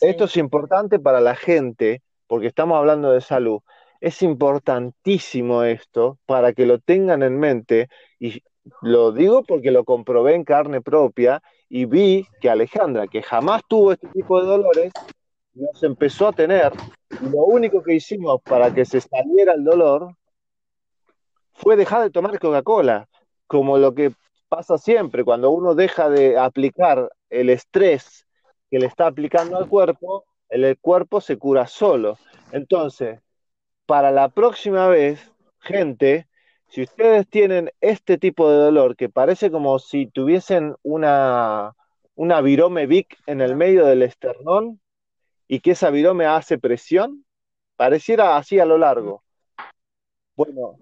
Esto 0.00 0.24
es 0.24 0.36
importante 0.36 0.98
para 0.98 1.20
la 1.20 1.34
gente, 1.34 2.02
porque 2.26 2.48
estamos 2.48 2.76
hablando 2.76 3.12
de 3.12 3.20
salud. 3.20 3.60
Es 4.00 4.22
importantísimo 4.22 5.62
esto 5.62 6.18
para 6.26 6.52
que 6.52 6.66
lo 6.66 6.78
tengan 6.78 7.22
en 7.22 7.38
mente. 7.38 7.88
Y 8.18 8.42
lo 8.82 9.12
digo 9.12 9.42
porque 9.44 9.70
lo 9.70 9.84
comprobé 9.84 10.34
en 10.34 10.44
carne 10.44 10.80
propia 10.80 11.42
y 11.68 11.84
vi 11.84 12.26
que 12.40 12.50
Alejandra, 12.50 13.06
que 13.06 13.22
jamás 13.22 13.62
tuvo 13.68 13.92
este 13.92 14.08
tipo 14.08 14.40
de 14.40 14.46
dolores, 14.46 14.92
nos 15.54 15.82
empezó 15.82 16.28
a 16.28 16.32
tener. 16.32 16.72
Y 17.20 17.28
lo 17.30 17.44
único 17.44 17.82
que 17.82 17.94
hicimos 17.94 18.40
para 18.42 18.72
que 18.72 18.84
se 18.84 19.00
saliera 19.00 19.54
el 19.54 19.64
dolor 19.64 20.14
fue 21.58 21.76
dejar 21.76 22.02
de 22.02 22.10
tomar 22.10 22.38
Coca-Cola, 22.38 23.08
como 23.46 23.78
lo 23.78 23.94
que 23.94 24.12
pasa 24.48 24.78
siempre, 24.78 25.24
cuando 25.24 25.50
uno 25.50 25.74
deja 25.74 26.08
de 26.08 26.38
aplicar 26.38 27.10
el 27.28 27.50
estrés 27.50 28.26
que 28.70 28.78
le 28.78 28.86
está 28.86 29.08
aplicando 29.08 29.58
al 29.58 29.68
cuerpo, 29.68 30.24
el 30.48 30.78
cuerpo 30.78 31.20
se 31.20 31.36
cura 31.36 31.66
solo. 31.66 32.16
Entonces, 32.52 33.20
para 33.86 34.10
la 34.12 34.28
próxima 34.28 34.86
vez, 34.88 35.32
gente, 35.58 36.28
si 36.68 36.82
ustedes 36.82 37.28
tienen 37.28 37.70
este 37.80 38.18
tipo 38.18 38.48
de 38.50 38.58
dolor 38.58 38.96
que 38.96 39.08
parece 39.08 39.50
como 39.50 39.78
si 39.78 40.06
tuviesen 40.06 40.76
una, 40.82 41.74
una 42.14 42.40
virome 42.40 42.86
Vic 42.86 43.18
en 43.26 43.40
el 43.40 43.56
medio 43.56 43.84
del 43.84 44.02
esternón 44.02 44.80
y 45.48 45.60
que 45.60 45.72
esa 45.72 45.90
virome 45.90 46.26
hace 46.26 46.56
presión, 46.58 47.24
pareciera 47.76 48.36
así 48.36 48.60
a 48.60 48.64
lo 48.64 48.78
largo. 48.78 49.24
Bueno, 50.38 50.76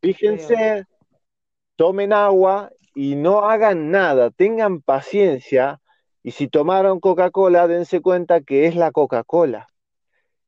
fíjense, 0.00 0.84
tomen 1.74 2.12
agua 2.12 2.70
y 2.94 3.16
no 3.16 3.40
hagan 3.40 3.90
nada, 3.90 4.30
tengan 4.30 4.80
paciencia 4.80 5.80
y 6.22 6.30
si 6.30 6.46
tomaron 6.46 7.00
Coca-Cola, 7.00 7.66
dense 7.66 8.00
cuenta 8.00 8.42
que 8.42 8.66
es 8.66 8.76
la 8.76 8.92
Coca-Cola. 8.92 9.66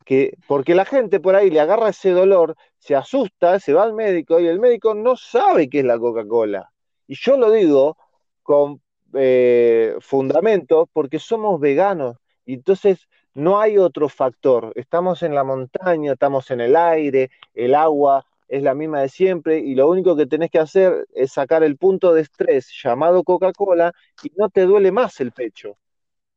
Que, 0.05 0.37
porque 0.47 0.77
la 0.77 0.85
gente 0.85 1.19
por 1.19 1.35
ahí 1.35 1.51
le 1.51 1.59
agarra 1.59 1.89
ese 1.89 2.11
dolor, 2.11 2.55
se 2.79 2.95
asusta, 2.95 3.59
se 3.59 3.73
va 3.73 3.83
al 3.83 3.93
médico 3.93 4.39
y 4.39 4.47
el 4.47 4.61
médico 4.61 4.95
no 4.95 5.17
sabe 5.17 5.69
qué 5.69 5.81
es 5.81 5.85
la 5.85 5.99
Coca-Cola. 5.99 6.71
Y 7.09 7.17
yo 7.17 7.37
lo 7.37 7.51
digo 7.51 7.97
con 8.45 8.81
eh, 9.15 9.97
fundamento 9.99 10.89
porque 10.93 11.19
somos 11.19 11.59
veganos 11.59 12.19
y 12.47 12.55
entonces 12.55 13.09
no 13.35 13.61
hay 13.61 13.79
otro 13.79 14.09
factor. 14.09 14.73
Estamos 14.75 15.23
en 15.23 15.35
la 15.35 15.45
montaña, 15.45 16.13
estamos 16.13 16.51
en 16.51 16.61
el 16.61 16.77
aire, 16.77 17.31
el 17.55 17.75
agua 17.75 18.25
es 18.49 18.63
la 18.63 18.75
misma 18.75 19.01
de 19.01 19.09
siempre 19.09 19.59
y 19.59 19.75
lo 19.75 19.89
único 19.89 20.15
que 20.15 20.27
tenés 20.27 20.51
que 20.51 20.59
hacer 20.59 21.07
es 21.15 21.33
sacar 21.33 21.63
el 21.63 21.79
punto 21.79 22.13
de 22.13 22.21
estrés 22.21 22.69
llamado 22.83 23.25
Coca-Cola 23.25 23.93
y 24.23 24.31
no 24.37 24.51
te 24.51 24.63
duele 24.63 24.93
más 24.93 25.21
el 25.21 25.33
pecho. 25.33 25.79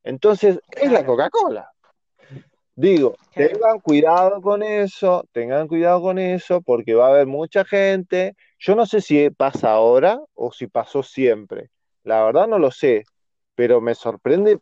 Entonces, 0.04 0.60
es 0.72 0.92
la 0.92 1.06
Coca-Cola. 1.06 1.70
Digo, 2.78 3.16
tengan 3.34 3.80
cuidado 3.80 4.42
con 4.42 4.62
eso, 4.62 5.26
tengan 5.32 5.68
cuidado 5.68 6.02
con 6.02 6.20
eso, 6.20 6.62
porque 6.62 6.94
va 6.94 7.08
a 7.08 7.10
haber 7.10 7.26
mucha 7.26 7.64
gente. 7.64 8.36
Yo 8.60 8.76
no 8.76 8.86
sé 8.86 9.00
si 9.02 9.30
pasa 9.30 9.72
ahora 9.72 10.20
o 10.34 10.52
si 10.52 10.68
pasó 10.68 11.02
siempre. 11.02 11.70
La 12.04 12.24
verdad 12.24 12.48
no 12.48 12.60
lo 12.60 12.72
sé, 12.72 13.06
pero 13.56 13.80
me 13.80 13.96
sorprende 13.96 14.60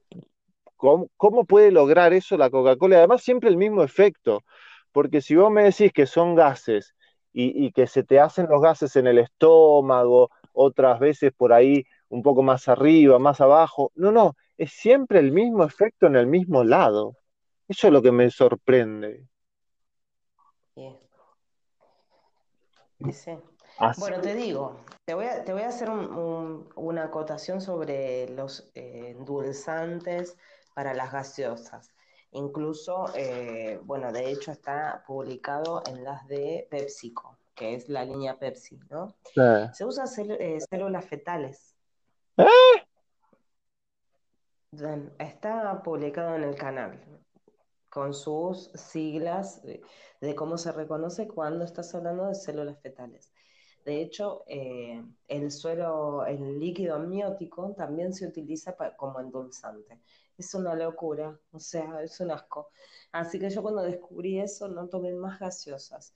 cómo, 0.83 1.07
cómo 1.15 1.45
puede 1.45 1.71
lograr 1.71 2.11
eso 2.11 2.35
la 2.35 2.49
Coca-Cola. 2.49 2.97
Además, 2.97 3.23
siempre 3.23 3.49
el 3.49 3.55
mismo 3.55 3.83
efecto, 3.83 4.43
porque 4.91 5.21
si 5.21 5.33
vos 5.33 5.49
me 5.49 5.63
decís 5.63 5.93
que 5.93 6.05
son 6.05 6.35
gases 6.35 6.93
y, 7.31 7.71
que 7.71 7.87
se 7.87 8.03
te 8.03 8.19
hacen 8.19 8.47
los 8.49 8.61
gases 8.61 8.97
en 8.97 9.07
el 9.07 9.17
estómago, 9.17 10.29
otras 10.51 10.99
veces 10.99 11.31
por 11.31 11.53
ahí 11.53 11.85
un 12.09 12.21
poco 12.21 12.43
más 12.43 12.67
arriba, 12.67 13.17
más 13.17 13.39
abajo. 13.39 13.93
No, 13.95 14.11
no, 14.11 14.35
es 14.57 14.73
siempre 14.73 15.19
el 15.19 15.31
mismo 15.31 15.63
efecto 15.63 16.07
en 16.07 16.17
el 16.17 16.27
mismo 16.27 16.65
lado. 16.65 17.15
Eso 17.67 17.87
es 17.87 17.93
lo 17.93 18.01
que 18.01 18.11
me 18.11 18.29
sorprende. 18.29 19.25
Bueno, 23.97 24.19
te 24.21 24.35
digo, 24.35 24.81
te 25.05 25.13
voy 25.13 25.25
a, 25.25 25.45
te 25.45 25.53
voy 25.53 25.61
a 25.61 25.69
hacer 25.69 25.89
una 25.89 27.05
acotación 27.05 27.61
sobre 27.61 28.29
los 28.29 28.69
eh, 28.75 29.15
endulzantes 29.17 30.37
para 30.73 30.93
las 30.93 31.11
gaseosas. 31.11 31.93
Incluso, 32.33 33.05
eh, 33.15 33.79
bueno, 33.83 34.11
de 34.11 34.31
hecho 34.31 34.51
está 34.51 35.03
publicado 35.05 35.83
en 35.87 36.03
las 36.03 36.27
de 36.27 36.67
PepsiCo, 36.69 37.37
que 37.53 37.75
es 37.75 37.89
la 37.89 38.03
línea 38.03 38.39
Pepsi, 38.39 38.79
¿no? 38.89 39.15
Se 39.71 39.85
usan 39.85 40.07
eh, 40.39 40.59
células 40.67 41.05
fetales. 41.05 41.75
¿Eh? 42.37 42.47
Está 45.19 45.83
publicado 45.83 46.35
en 46.35 46.43
el 46.43 46.55
canal 46.55 46.99
con 47.91 48.15
sus 48.15 48.71
siglas 48.73 49.61
de, 49.61 50.33
cómo 50.33 50.57
se 50.57 50.71
reconoce 50.71 51.27
cuando 51.27 51.63
estás 51.63 51.93
hablando 51.93 52.25
de 52.25 52.33
células 52.33 52.81
fetales. 52.81 53.31
De 53.85 54.01
hecho, 54.01 54.43
el 54.47 55.51
suero, 55.51 56.25
el 56.25 56.59
líquido 56.59 56.95
amniótico 56.95 57.75
también 57.77 58.13
se 58.13 58.25
utiliza 58.25 58.75
como 58.97 59.19
endulzante 59.19 59.99
es 60.37 60.53
una 60.53 60.75
locura, 60.75 61.37
o 61.51 61.59
sea, 61.59 62.03
es 62.03 62.19
un 62.19 62.31
asco. 62.31 62.69
Así 63.11 63.39
que 63.39 63.49
yo 63.49 63.61
cuando 63.61 63.83
descubrí 63.83 64.39
eso 64.39 64.67
no 64.67 64.87
tomé 64.87 65.13
más 65.13 65.39
gaseosas. 65.39 66.13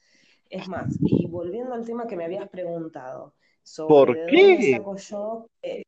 Es 0.49 0.67
más, 0.67 0.97
y 1.01 1.27
volviendo 1.27 1.73
al 1.73 1.85
tema 1.85 2.07
que 2.07 2.15
me 2.15 2.25
habías 2.25 2.49
preguntado, 2.49 3.33
sobre 3.63 4.21
dónde 4.21 4.71
saco 4.71 4.95
yo, 4.95 5.49
eh, 5.61 5.83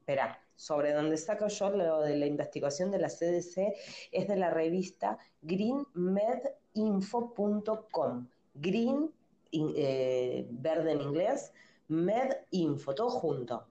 espera, 0.00 0.38
sobre 0.56 0.92
dónde 0.92 1.16
saco 1.16 1.48
yo 1.48 1.70
lo 1.70 2.00
de 2.00 2.16
la 2.16 2.26
investigación 2.26 2.90
de 2.90 2.98
la 2.98 3.08
CDC, 3.08 3.72
es 4.10 4.28
de 4.28 4.36
la 4.36 4.50
revista 4.50 5.16
greenmedinfo.com. 5.42 8.26
Green, 8.54 9.10
eh, 9.52 10.46
verde 10.50 10.92
en 10.92 11.00
inglés, 11.00 11.52
medinfo, 11.88 12.94
todo 12.94 13.10
junto. 13.10 13.66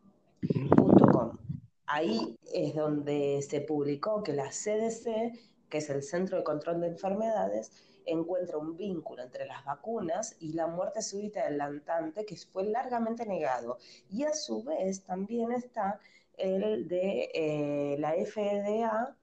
Ahí 1.95 2.39
es 2.51 2.73
donde 2.73 3.39
se 3.47 3.61
publicó 3.61 4.23
que 4.23 4.33
la 4.33 4.49
CDC, 4.49 5.37
que 5.69 5.77
es 5.77 5.91
el 5.91 6.01
Centro 6.01 6.39
de 6.39 6.43
Control 6.43 6.81
de 6.81 6.87
Enfermedades, 6.87 7.71
encuentra 8.07 8.57
un 8.57 8.75
vínculo 8.75 9.21
entre 9.21 9.45
las 9.45 9.63
vacunas 9.63 10.35
y 10.39 10.53
la 10.53 10.65
muerte 10.65 11.03
súbita 11.03 11.41
adelantante 11.41 12.25
que 12.25 12.35
fue 12.35 12.63
largamente 12.63 13.27
negado. 13.27 13.77
Y 14.09 14.23
a 14.23 14.33
su 14.33 14.63
vez 14.63 15.03
también 15.03 15.51
está 15.51 15.99
el 16.35 16.87
de 16.87 17.29
eh, 17.31 17.97
la 17.99 18.13
FDA, 18.13 19.15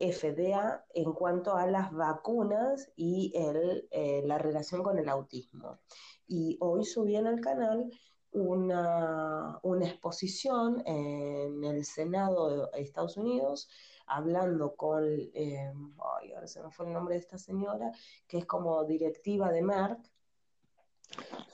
FDA 0.00 0.86
en 0.94 1.12
cuanto 1.12 1.54
a 1.54 1.66
las 1.66 1.92
vacunas 1.92 2.90
y 2.96 3.30
eh, 3.34 4.22
la 4.24 4.38
relación 4.38 4.82
con 4.82 4.98
el 4.98 5.10
autismo. 5.10 5.80
Y 6.26 6.56
hoy 6.60 6.86
subí 6.86 7.16
en 7.16 7.26
el 7.26 7.42
canal 7.42 7.90
una, 8.34 9.60
exposición 9.82 10.82
en 10.86 11.64
el 11.64 11.84
Senado 11.84 12.70
de 12.70 12.80
Estados 12.80 13.16
Unidos 13.16 13.68
hablando 14.06 14.74
con, 14.76 15.04
eh, 15.08 15.72
ay, 16.20 16.32
ahora 16.32 16.46
se 16.46 16.62
me 16.62 16.70
fue 16.70 16.86
el 16.86 16.92
nombre 16.92 17.14
de 17.14 17.20
esta 17.20 17.38
señora, 17.38 17.90
que 18.26 18.38
es 18.38 18.44
como 18.46 18.84
directiva 18.84 19.50
de 19.50 19.62
Merck, 19.62 19.98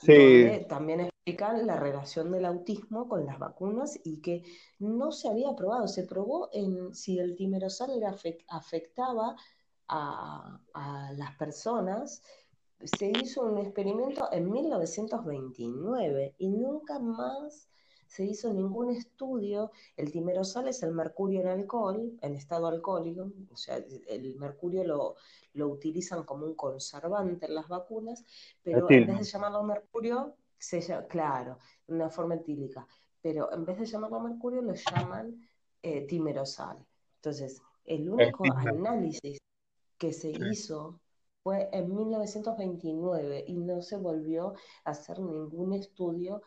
donde 0.01 0.65
también 0.67 1.01
explican 1.01 1.65
la 1.65 1.77
relación 1.77 2.31
del 2.31 2.45
autismo 2.45 3.07
con 3.07 3.25
las 3.25 3.37
vacunas 3.37 3.99
y 4.03 4.21
que 4.21 4.43
no 4.79 5.11
se 5.11 5.29
había 5.29 5.55
probado, 5.55 5.87
se 5.87 6.03
probó 6.03 6.49
en 6.51 6.93
si 6.95 7.19
el 7.19 7.35
timerosal 7.35 7.91
afectaba 8.47 9.35
a, 9.87 10.59
a 10.73 11.13
las 11.13 11.35
personas 11.35 12.23
se 12.83 13.11
hizo 13.11 13.43
un 13.43 13.57
experimento 13.59 14.27
en 14.31 14.51
1929 14.51 16.35
y 16.37 16.49
nunca 16.49 16.99
más 16.99 17.67
se 18.07 18.25
hizo 18.25 18.53
ningún 18.53 18.91
estudio. 18.91 19.71
El 19.95 20.11
timerosal 20.11 20.67
es 20.67 20.83
el 20.83 20.91
mercurio 20.91 21.41
en 21.41 21.47
alcohol, 21.47 22.17
en 22.21 22.35
estado 22.35 22.67
alcohólico, 22.67 23.31
o 23.51 23.55
sea, 23.55 23.77
el 23.77 24.35
mercurio 24.35 24.83
lo, 24.83 25.15
lo 25.53 25.67
utilizan 25.67 26.23
como 26.23 26.45
un 26.45 26.55
conservante 26.55 27.45
en 27.45 27.55
las 27.55 27.67
vacunas, 27.67 28.25
pero 28.61 28.89
en 28.89 29.07
vez 29.07 29.19
de 29.19 29.23
llamarlo 29.23 29.63
mercurio, 29.63 30.35
se 30.57 30.81
llama, 30.81 31.07
claro, 31.07 31.57
de 31.87 31.95
una 31.95 32.09
forma 32.09 32.35
etílica, 32.35 32.85
pero 33.21 33.51
en 33.53 33.65
vez 33.65 33.79
de 33.79 33.85
llamarlo 33.85 34.19
mercurio, 34.19 34.61
lo 34.61 34.73
llaman 34.73 35.47
eh, 35.81 36.05
timerosal. 36.05 36.85
Entonces, 37.15 37.61
el 37.85 38.09
único 38.09 38.43
análisis 38.55 39.39
que 39.97 40.13
se 40.13 40.31
hizo 40.31 41.00
fue 41.43 41.69
en 41.71 41.93
1929 41.93 43.45
y 43.47 43.57
no 43.57 43.81
se 43.81 43.97
volvió 43.97 44.53
a 44.85 44.91
hacer 44.91 45.19
ningún 45.19 45.73
estudio 45.73 46.41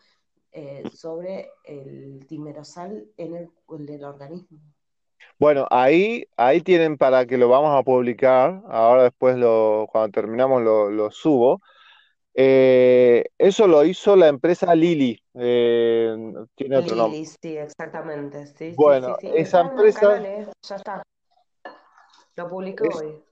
eh, 0.52 0.84
sobre 0.92 1.50
el 1.64 2.24
timerosal 2.28 3.08
en 3.16 3.34
el, 3.34 4.04
organismo. 4.04 4.60
Bueno, 5.38 5.66
ahí, 5.70 6.26
ahí 6.36 6.60
tienen 6.60 6.96
para 6.96 7.26
que 7.26 7.36
lo 7.36 7.48
vamos 7.48 7.76
a 7.76 7.82
publicar, 7.82 8.62
ahora 8.68 9.04
después 9.04 9.36
lo, 9.36 9.88
cuando 9.90 10.12
terminamos 10.12 10.62
lo, 10.62 11.10
subo. 11.10 11.60
Eh, 12.36 13.24
eso 13.38 13.66
lo 13.66 13.84
hizo 13.84 14.16
la 14.16 14.28
empresa 14.28 14.74
Lili, 14.74 15.20
eh, 15.34 16.16
tiene 16.54 16.76
otro 16.76 16.96
nombre. 16.96 17.18
Lili, 17.18 17.30
sí, 17.40 17.56
exactamente. 17.56 18.46
Sí, 18.46 18.74
bueno, 18.76 19.16
esa 19.22 19.60
empresa... 19.60 20.20
ya 20.20 20.76
está. 20.76 21.02
Lo 22.36 22.48
publicó 22.48 22.84
hoy 22.96 23.24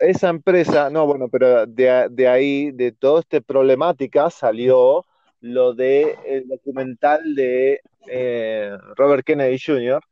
esa 0.00 0.30
empresa, 0.30 0.90
no, 0.90 1.06
bueno, 1.06 1.28
pero 1.28 1.66
de, 1.66 2.28
ahí, 2.28 2.72
de 2.72 2.92
toda 2.92 3.20
esta 3.20 3.40
problemática, 3.40 4.30
salió 4.30 5.06
lo 5.40 5.74
de 5.74 6.18
el 6.26 6.48
documental 6.48 7.34
de 7.34 7.80
eh, 8.08 8.76
Robert 8.96 9.24
Kennedy 9.24 9.58
Jr. 9.58 10.02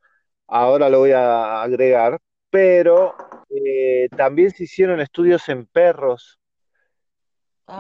Ahora 0.47 0.89
lo 0.89 1.01
voy 1.01 1.13
a 1.13 1.63
agregar, 1.63 2.19
pero 2.51 3.15
eh, 3.51 4.09
también 4.17 4.51
se 4.51 4.65
hicieron 4.65 5.01
estudios 5.01 5.49
en 5.49 5.67
perros. 5.67 6.39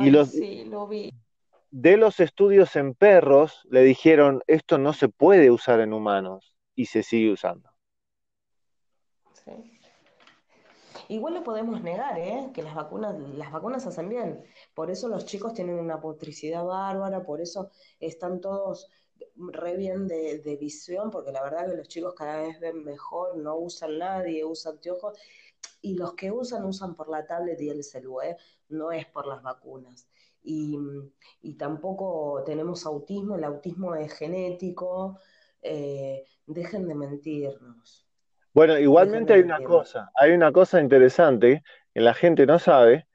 y 0.00 0.10
los, 0.10 0.30
sí, 0.30 0.64
lo 0.64 0.86
vi. 0.88 1.12
De 1.70 1.98
los 1.98 2.20
estudios 2.20 2.74
en 2.76 2.94
perros 2.94 3.66
le 3.70 3.82
dijeron, 3.82 4.42
esto 4.46 4.78
no 4.78 4.94
se 4.94 5.08
puede 5.08 5.50
usar 5.50 5.80
en 5.80 5.92
humanos, 5.92 6.54
y 6.74 6.86
se 6.86 7.02
sigue 7.02 7.32
usando. 7.32 7.70
Sí. 9.32 9.77
Igual 11.08 11.34
lo 11.34 11.42
podemos 11.42 11.82
negar, 11.82 12.18
¿eh? 12.18 12.50
Que 12.52 12.62
las 12.62 12.74
vacunas, 12.74 13.18
las 13.34 13.50
vacunas 13.50 13.86
hacen 13.86 14.08
bien. 14.08 14.44
Por 14.74 14.90
eso 14.90 15.08
los 15.08 15.24
chicos 15.24 15.54
tienen 15.54 15.78
una 15.78 15.96
motricidad 15.96 16.64
bárbara, 16.64 17.24
por 17.24 17.40
eso 17.40 17.70
están 17.98 18.40
todos 18.40 18.88
re 19.36 19.76
bien 19.76 20.06
de, 20.06 20.38
de 20.38 20.56
visión, 20.56 21.10
porque 21.10 21.32
la 21.32 21.42
verdad 21.42 21.68
que 21.70 21.76
los 21.76 21.88
chicos 21.88 22.14
cada 22.14 22.42
vez 22.42 22.60
ven 22.60 22.84
mejor, 22.84 23.36
no 23.38 23.56
usan 23.56 23.98
nadie, 23.98 24.44
usan 24.44 24.74
anteojos, 24.74 25.18
y 25.82 25.94
los 25.94 26.14
que 26.14 26.30
usan, 26.30 26.64
usan 26.64 26.94
por 26.94 27.08
la 27.08 27.26
tablet 27.26 27.60
y 27.60 27.70
el 27.70 27.82
celular, 27.84 28.28
¿eh? 28.28 28.36
no 28.68 28.92
es 28.92 29.06
por 29.06 29.26
las 29.26 29.42
vacunas. 29.42 30.08
Y, 30.42 30.78
y, 31.42 31.54
tampoco 31.54 32.42
tenemos 32.46 32.86
autismo, 32.86 33.36
el 33.36 33.44
autismo 33.44 33.94
es 33.94 34.12
genético, 34.14 35.18
eh, 35.62 36.24
dejen 36.46 36.88
de 36.88 36.94
mentirnos. 36.94 38.07
Bueno, 38.58 38.76
igualmente 38.76 39.34
hay 39.34 39.42
una 39.42 39.62
cosa, 39.62 40.10
hay 40.16 40.32
una 40.32 40.50
cosa 40.50 40.80
interesante 40.80 41.62
que 41.94 42.00
la 42.00 42.12
gente 42.12 42.44
no 42.44 42.58
sabe. 42.58 43.06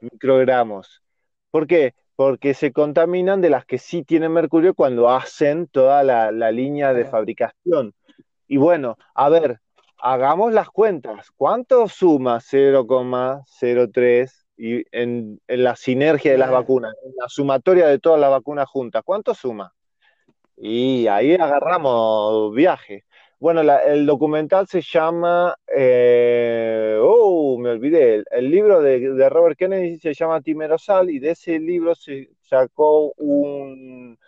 microgramos. 0.00 1.04
¿Por 1.52 1.68
qué? 1.68 1.94
Porque 2.16 2.54
se 2.54 2.72
contaminan 2.72 3.40
de 3.40 3.50
las 3.50 3.66
que 3.66 3.78
sí 3.78 4.02
tienen 4.02 4.32
mercurio 4.32 4.74
cuando 4.74 5.10
hacen 5.10 5.68
toda 5.68 6.02
la, 6.02 6.32
la 6.32 6.50
línea 6.50 6.92
de 6.92 7.04
fabricación. 7.04 7.94
Y 8.46 8.56
bueno, 8.56 8.96
a 9.14 9.28
ver, 9.28 9.60
hagamos 9.98 10.52
las 10.52 10.68
cuentas. 10.68 11.30
¿Cuánto 11.36 11.88
suma 11.88 12.40
0,03 12.40 14.30
y 14.56 14.84
en, 14.96 15.40
en, 15.48 15.64
la 15.64 15.76
sinergia 15.76 16.32
de 16.32 16.38
las 16.38 16.50
vacunas, 16.50 16.94
en 17.04 17.12
la 17.16 17.28
sumatoria 17.28 17.86
de 17.86 17.98
todas 17.98 18.20
las 18.20 18.30
vacunas 18.30 18.68
juntas? 18.68 19.02
¿Cuánto 19.04 19.34
suma? 19.34 19.72
Y 20.56 21.06
ahí 21.06 21.34
agarramos 21.34 22.54
viaje. 22.54 23.04
Bueno, 23.40 23.62
la, 23.62 23.78
el 23.78 24.06
documental 24.06 24.66
se 24.68 24.80
llama, 24.80 25.54
eh, 25.74 26.98
oh, 27.02 27.58
me 27.58 27.70
olvidé, 27.70 28.14
el, 28.14 28.24
el 28.30 28.50
libro 28.50 28.80
de, 28.80 29.00
de, 29.00 29.28
Robert 29.28 29.58
Kennedy 29.58 29.98
se 29.98 30.14
llama 30.14 30.40
Timerosal 30.40 31.10
y 31.10 31.18
de 31.18 31.32
ese 31.32 31.58
libro 31.58 31.94
se 31.94 32.30
sacó 32.40 33.12
un, 33.18 34.18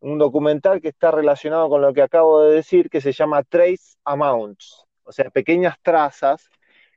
un 0.00 0.18
documental 0.18 0.80
que 0.80 0.88
está 0.88 1.10
relacionado 1.10 1.68
con 1.68 1.82
lo 1.82 1.92
que 1.92 2.02
acabo 2.02 2.42
de 2.42 2.54
decir, 2.54 2.88
que 2.90 3.00
se 3.00 3.12
llama 3.12 3.42
Trace 3.42 3.96
Amounts, 4.04 4.84
o 5.04 5.12
sea, 5.12 5.30
pequeñas 5.30 5.76
trazas, 5.82 6.48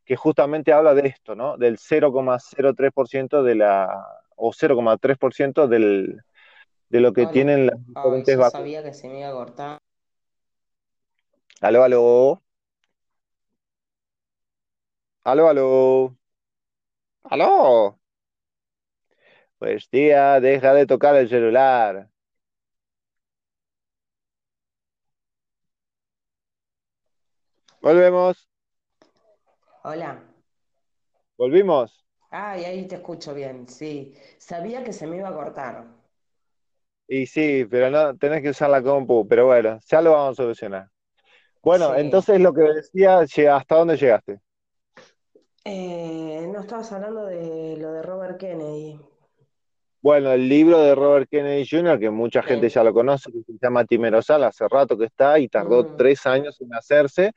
que 0.06 0.16
justamente 0.16 0.74
habla 0.74 0.94
de 0.94 1.08
esto, 1.08 1.36
¿no? 1.36 1.58
Del 1.58 1.78
0,03% 1.78 3.44
de 3.44 3.56
la, 3.56 4.06
o 4.36 4.52
0,3% 4.52 5.68
del, 5.68 6.22
de 6.90 7.00
lo 7.00 7.14
que 7.14 7.22
Hola. 7.22 7.32
tienen 7.32 7.66
las 7.68 7.76
Ay, 7.76 7.84
diferentes 7.88 8.38
vacunas. 8.38 8.52
sabía 8.52 8.84
que 8.84 8.94
se 8.94 9.08
me 9.08 9.20
iba 9.20 9.30
a 9.30 9.34
cortar. 9.34 9.78
Aló, 11.62 11.84
aló. 11.84 12.42
Aló, 15.24 15.48
aló. 15.50 16.18
Aló. 17.24 18.00
Pues 19.60 19.88
tía, 19.90 20.40
deja 20.40 20.74
de 20.74 20.86
tocar 20.86 21.16
el 21.16 21.30
celular. 21.30 22.11
Volvemos. 27.82 28.48
Hola. 29.84 30.22
Volvimos. 31.38 32.06
Ay, 32.30 32.64
ahí 32.64 32.88
te 32.88 32.96
escucho 32.96 33.34
bien, 33.34 33.68
sí. 33.68 34.14
Sabía 34.38 34.84
que 34.84 34.94
se 34.94 35.08
me 35.08 35.18
iba 35.18 35.30
a 35.30 35.34
cortar. 35.34 35.86
Y 37.08 37.26
sí, 37.26 37.66
pero 37.70 37.90
no 37.90 38.16
tenés 38.18 38.42
que 38.42 38.52
usar 38.52 38.70
la 38.70 38.82
compu, 38.82 39.28
pero 39.28 39.48
bueno, 39.48 39.80
ya 39.86 40.02
lo 40.02 40.12
vamos 40.14 40.40
a 40.40 40.44
solucionar. 40.44 40.88
Bueno, 41.62 41.94
Sí. 41.94 42.00
entonces 42.02 42.40
lo 42.40 42.54
que 42.54 42.62
decía, 42.62 43.20
¿hasta 43.56 43.76
dónde 43.76 43.98
llegaste? 43.98 44.40
Eh, 45.66 46.48
no 46.52 46.62
estabas 46.62 46.92
hablando 46.92 47.26
de 47.26 47.78
lo 47.78 47.92
de 47.92 48.02
Robert 48.02 48.40
Kennedy. 48.40 49.00
Bueno, 50.02 50.32
el 50.32 50.50
libro 50.50 50.80
de 50.80 50.96
Robert 50.96 51.30
Kennedy 51.30 51.68
Jr., 51.70 52.00
que 52.00 52.10
mucha 52.10 52.42
gente 52.42 52.70
Sí. 52.70 52.76
ya 52.76 52.84
lo 52.84 52.94
conoce, 52.94 53.32
que 53.32 53.44
se 53.44 53.54
llama 53.62 53.86
Timerosal, 53.86 54.44
hace 54.44 54.68
rato 54.68 54.98
que 54.98 55.06
está 55.06 55.38
y 55.38 55.48
tardó 55.48 55.84
Mm, 55.84 55.96
tres 55.96 56.26
años 56.26 56.60
en 56.62 56.74
hacerse. 56.74 57.34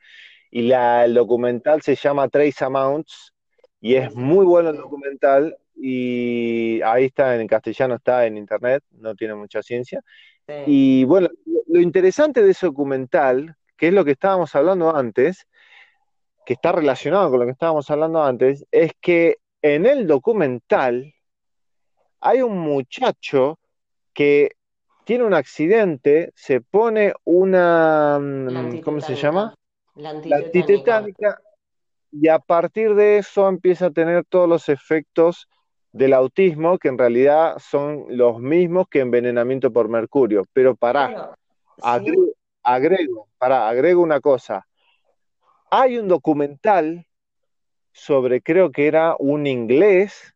Y 0.51 0.63
la, 0.63 1.05
el 1.05 1.13
documental 1.13 1.81
se 1.81 1.95
llama 1.95 2.29
Trace 2.29 2.63
Amounts 2.63 3.33
y 3.81 3.95
es 3.95 4.15
muy 4.15 4.45
bueno 4.45 4.69
el 4.69 4.77
documental 4.77 5.57
y 5.75 6.81
ahí 6.81 7.05
está 7.05 7.35
en 7.35 7.47
castellano, 7.47 7.95
está 7.95 8.25
en 8.25 8.37
internet, 8.37 8.83
no 8.91 9.15
tiene 9.15 9.35
mucha 9.35 9.61
ciencia. 9.61 10.01
sí. 10.47 10.53
Y 10.65 11.03
bueno, 11.03 11.29
lo, 11.67 11.79
interesante 11.81 12.41
de 12.41 12.51
ese 12.51 12.67
documental, 12.67 13.55
que 13.77 13.89
es 13.89 13.93
lo 13.93 14.05
que 14.05 14.11
estábamos 14.11 14.55
hablando 14.55 14.95
antes, 14.95 15.45
que 16.45 16.53
está 16.53 16.71
relacionado 16.71 17.29
con 17.29 17.39
lo 17.39 17.45
que 17.45 17.51
estábamos 17.51 17.89
hablando 17.91 18.23
antes, 18.23 18.65
es 18.71 18.93
que 19.01 19.37
en 19.61 19.85
el 19.85 20.07
documental 20.07 21.13
hay 22.21 22.41
un 22.41 22.57
muchacho 22.57 23.59
que 24.13 24.51
tiene 25.03 25.23
un 25.23 25.33
accidente, 25.33 26.31
se 26.35 26.61
pone 26.61 27.13
una, 27.23 28.17
mm, 28.19 28.79
¿cómo 28.81 29.01
se 29.01 29.15
llama? 29.15 29.53
La 29.95 30.11
La 30.11 30.15
antitetánica. 30.17 30.45
antitetánica, 30.45 31.41
y 32.11 32.27
a 32.29 32.39
partir 32.39 32.95
de 32.95 33.17
eso 33.17 33.47
empieza 33.47 33.87
a 33.87 33.91
tener 33.91 34.23
todos 34.25 34.47
los 34.47 34.69
efectos 34.69 35.47
del 35.91 36.13
autismo, 36.13 36.77
que 36.77 36.89
en 36.89 36.97
realidad 36.97 37.57
son 37.59 38.05
los 38.09 38.39
mismos 38.39 38.87
que 38.89 38.99
envenenamiento 38.99 39.71
por 39.71 39.89
mercurio. 39.89 40.45
Pero 40.53 40.75
pará, 40.75 41.07
Claro, 41.07 41.35
sí. 41.77 41.81
agrego, 41.83 42.25
agrego, 42.63 43.27
pará, 43.37 43.69
agrego 43.69 44.01
una 44.01 44.19
cosa. 44.21 44.65
Hay 45.69 45.97
un 45.97 46.07
documental 46.07 47.05
sobre, 47.91 48.41
creo 48.41 48.71
que 48.71 48.87
era 48.87 49.15
un 49.19 49.47
inglés, 49.47 50.35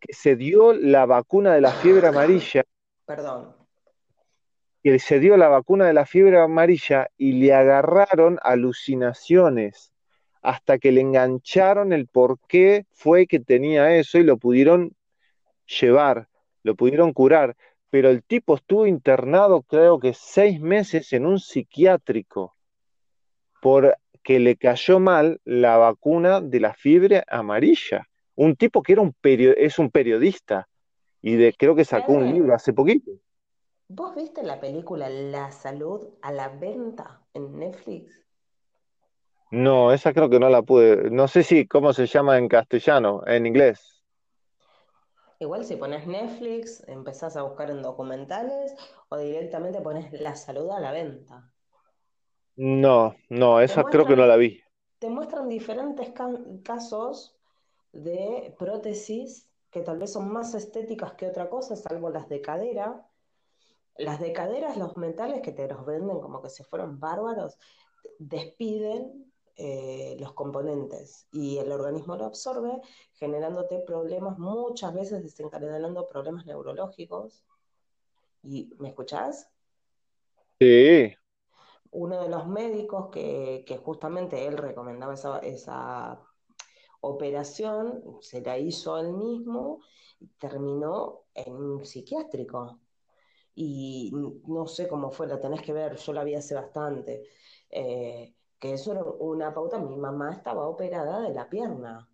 que 0.00 0.12
se 0.12 0.36
dio 0.36 0.72
la 0.72 1.06
vacuna 1.06 1.54
de 1.54 1.60
la 1.60 1.72
fiebre 1.72 2.08
amarilla, 2.08 2.64
Perdón. 3.04 3.55
Que 4.92 5.00
se 5.00 5.18
dio 5.18 5.36
la 5.36 5.48
vacuna 5.48 5.84
de 5.84 5.92
la 5.92 6.06
fiebre 6.06 6.38
amarilla 6.38 7.08
y 7.18 7.32
le 7.32 7.52
agarraron 7.52 8.38
alucinaciones 8.40 9.92
hasta 10.42 10.78
que 10.78 10.92
le 10.92 11.00
engancharon 11.00 11.92
el 11.92 12.06
por 12.06 12.38
qué 12.46 12.86
fue 12.92 13.26
que 13.26 13.40
tenía 13.40 13.96
eso 13.96 14.18
y 14.18 14.22
lo 14.22 14.36
pudieron 14.36 14.94
llevar, 15.66 16.28
lo 16.62 16.76
pudieron 16.76 17.12
curar. 17.12 17.56
Pero 17.90 18.10
el 18.10 18.22
tipo 18.22 18.54
estuvo 18.54 18.86
internado 18.86 19.62
creo 19.62 19.98
que 19.98 20.14
seis 20.14 20.60
meses 20.60 21.12
en 21.12 21.26
un 21.26 21.40
psiquiátrico 21.40 22.54
porque 23.60 24.38
le 24.38 24.54
cayó 24.54 25.00
mal 25.00 25.40
la 25.44 25.78
vacuna 25.78 26.40
de 26.40 26.60
la 26.60 26.74
fiebre 26.74 27.24
amarilla. 27.26 28.06
Un 28.36 28.54
tipo 28.54 28.84
que 28.84 28.92
era 28.92 29.02
un 29.02 29.16
es 29.24 29.80
un 29.80 29.90
periodista 29.90 30.68
y 31.20 31.34
de, 31.34 31.52
creo 31.58 31.74
que 31.74 31.84
sacó 31.84 32.12
un 32.12 32.32
libro 32.32 32.54
hace 32.54 32.72
poquito. 32.72 33.10
¿Vos 33.88 34.14
viste 34.14 34.44
la 34.44 34.60
película 34.60 35.08
La 35.08 35.50
Salud 35.50 36.14
a 36.22 36.30
la 36.30 36.48
venta 36.50 37.26
en 37.34 37.58
Netflix? 37.58 38.24
No, 39.50 39.92
esa 39.92 40.12
creo 40.12 40.30
que 40.30 40.38
no 40.38 40.48
la 40.48 40.62
pude. 40.62 41.10
No 41.10 41.26
sé 41.28 41.42
si 41.42 41.66
cómo 41.66 41.92
se 41.92 42.06
llama 42.06 42.38
en 42.38 42.48
castellano, 42.48 43.22
en 43.26 43.46
inglés. 43.46 44.04
Igual 45.38 45.64
si 45.64 45.76
pones 45.76 46.06
Netflix, 46.06 46.82
empezás 46.88 47.36
a 47.38 47.42
buscar 47.42 47.70
en 47.70 47.80
documentales 47.80 48.74
o 49.08 49.16
directamente 49.16 49.80
pones 49.80 50.12
La 50.20 50.36
Salud 50.36 50.70
a 50.70 50.78
la 50.78 50.92
venta. 50.92 51.50
No, 52.56 53.16
no, 53.30 53.60
esa 53.60 53.84
creo 53.84 54.06
que 54.06 54.14
no 54.16 54.26
la 54.26 54.36
vi. 54.36 54.60
te 54.98 55.08
muestran 55.08 55.48
diferentes 55.48 56.10
ca- 56.12 56.30
casos 56.64 57.36
de 57.92 58.54
prótesis 58.58 59.48
que 59.70 59.82
tal 59.82 59.98
vez 59.98 60.12
son 60.12 60.32
más 60.32 60.54
estéticas 60.54 61.14
que 61.14 61.26
otra 61.28 61.48
cosa, 61.50 61.76
salvo 61.76 62.10
las 62.10 62.28
de 62.28 62.40
cadera. 62.42 63.06
Las 63.98 64.20
de 64.20 64.32
caderas, 64.32 64.76
los 64.76 64.96
mentales 64.96 65.40
que 65.42 65.52
te 65.52 65.68
los 65.68 65.84
venden 65.86 66.20
como 66.20 66.42
que 66.42 66.50
se 66.50 66.64
fueron 66.64 67.00
bárbaros, 67.00 67.58
despiden 68.18 69.32
eh, 69.56 70.16
los 70.20 70.34
componentes 70.34 71.26
y 71.32 71.58
el 71.58 71.72
organismo 71.72 72.16
lo 72.16 72.26
absorbe, 72.26 72.80
generándote 73.14 73.78
problemas, 73.80 74.38
muchas 74.38 74.92
veces 74.94 75.22
desencadenando 75.22 76.06
problemas 76.06 76.46
neurológicos. 76.46 77.44
¿Y 78.42 78.70
me 78.78 78.88
escuchás? 78.88 79.50
Sí, 80.60 81.16
Uno 81.90 82.22
de 82.22 82.28
los 82.28 82.46
médicos 82.46 83.08
que, 83.10 83.64
que 83.66 83.76
justamente 83.78 84.46
él 84.46 84.56
recomendaba 84.58 85.14
esa, 85.14 85.38
esa 85.38 86.20
operación, 87.00 88.02
se 88.20 88.40
la 88.42 88.58
hizo 88.58 88.98
él 88.98 89.12
mismo 89.12 89.80
y 90.20 90.28
terminó 90.38 91.24
en 91.34 91.54
un 91.54 91.84
psiquiátrico. 91.84 92.80
Y 93.58 94.12
no 94.46 94.66
sé 94.66 94.86
cómo 94.86 95.10
fue, 95.10 95.26
la 95.26 95.40
tenés 95.40 95.62
que 95.62 95.72
ver, 95.72 95.96
yo 95.96 96.12
la 96.12 96.24
vi 96.24 96.34
hace 96.34 96.54
bastante. 96.54 97.24
Eh, 97.70 98.34
que 98.58 98.74
eso 98.74 98.92
era 98.92 99.02
una 99.02 99.52
pauta. 99.54 99.78
Mi 99.78 99.96
mamá 99.96 100.32
estaba 100.32 100.68
operada 100.68 101.20
de 101.22 101.32
la 101.32 101.48
pierna, 101.48 102.08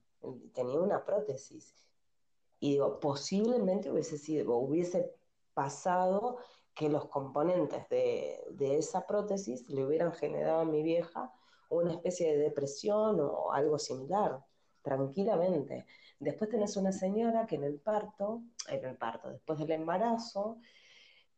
tenía 0.54 0.80
una 0.80 1.04
prótesis. 1.04 1.74
Y 2.60 2.72
digo, 2.72 3.00
posiblemente 3.00 3.90
hubiese 3.90 4.18
sido, 4.18 4.56
hubiese 4.56 5.12
pasado 5.52 6.38
que 6.74 6.88
los 6.88 7.06
componentes 7.06 7.88
de, 7.88 8.44
de 8.52 8.78
esa 8.78 9.06
prótesis 9.06 9.68
le 9.68 9.84
hubieran 9.84 10.12
generado 10.12 10.60
a 10.60 10.64
mi 10.64 10.82
vieja 10.82 11.32
una 11.70 11.92
especie 11.92 12.32
de 12.32 12.38
depresión 12.38 13.18
o 13.20 13.52
algo 13.52 13.78
similar, 13.80 14.44
tranquilamente. 14.82 15.86
Después 16.20 16.50
tenés 16.50 16.76
una 16.76 16.92
señora 16.92 17.46
que 17.46 17.56
en 17.56 17.64
el 17.64 17.80
parto, 17.80 18.42
en 18.68 18.84
el 18.84 18.96
parto, 18.96 19.30
después 19.30 19.58
del 19.58 19.72
embarazo, 19.72 20.58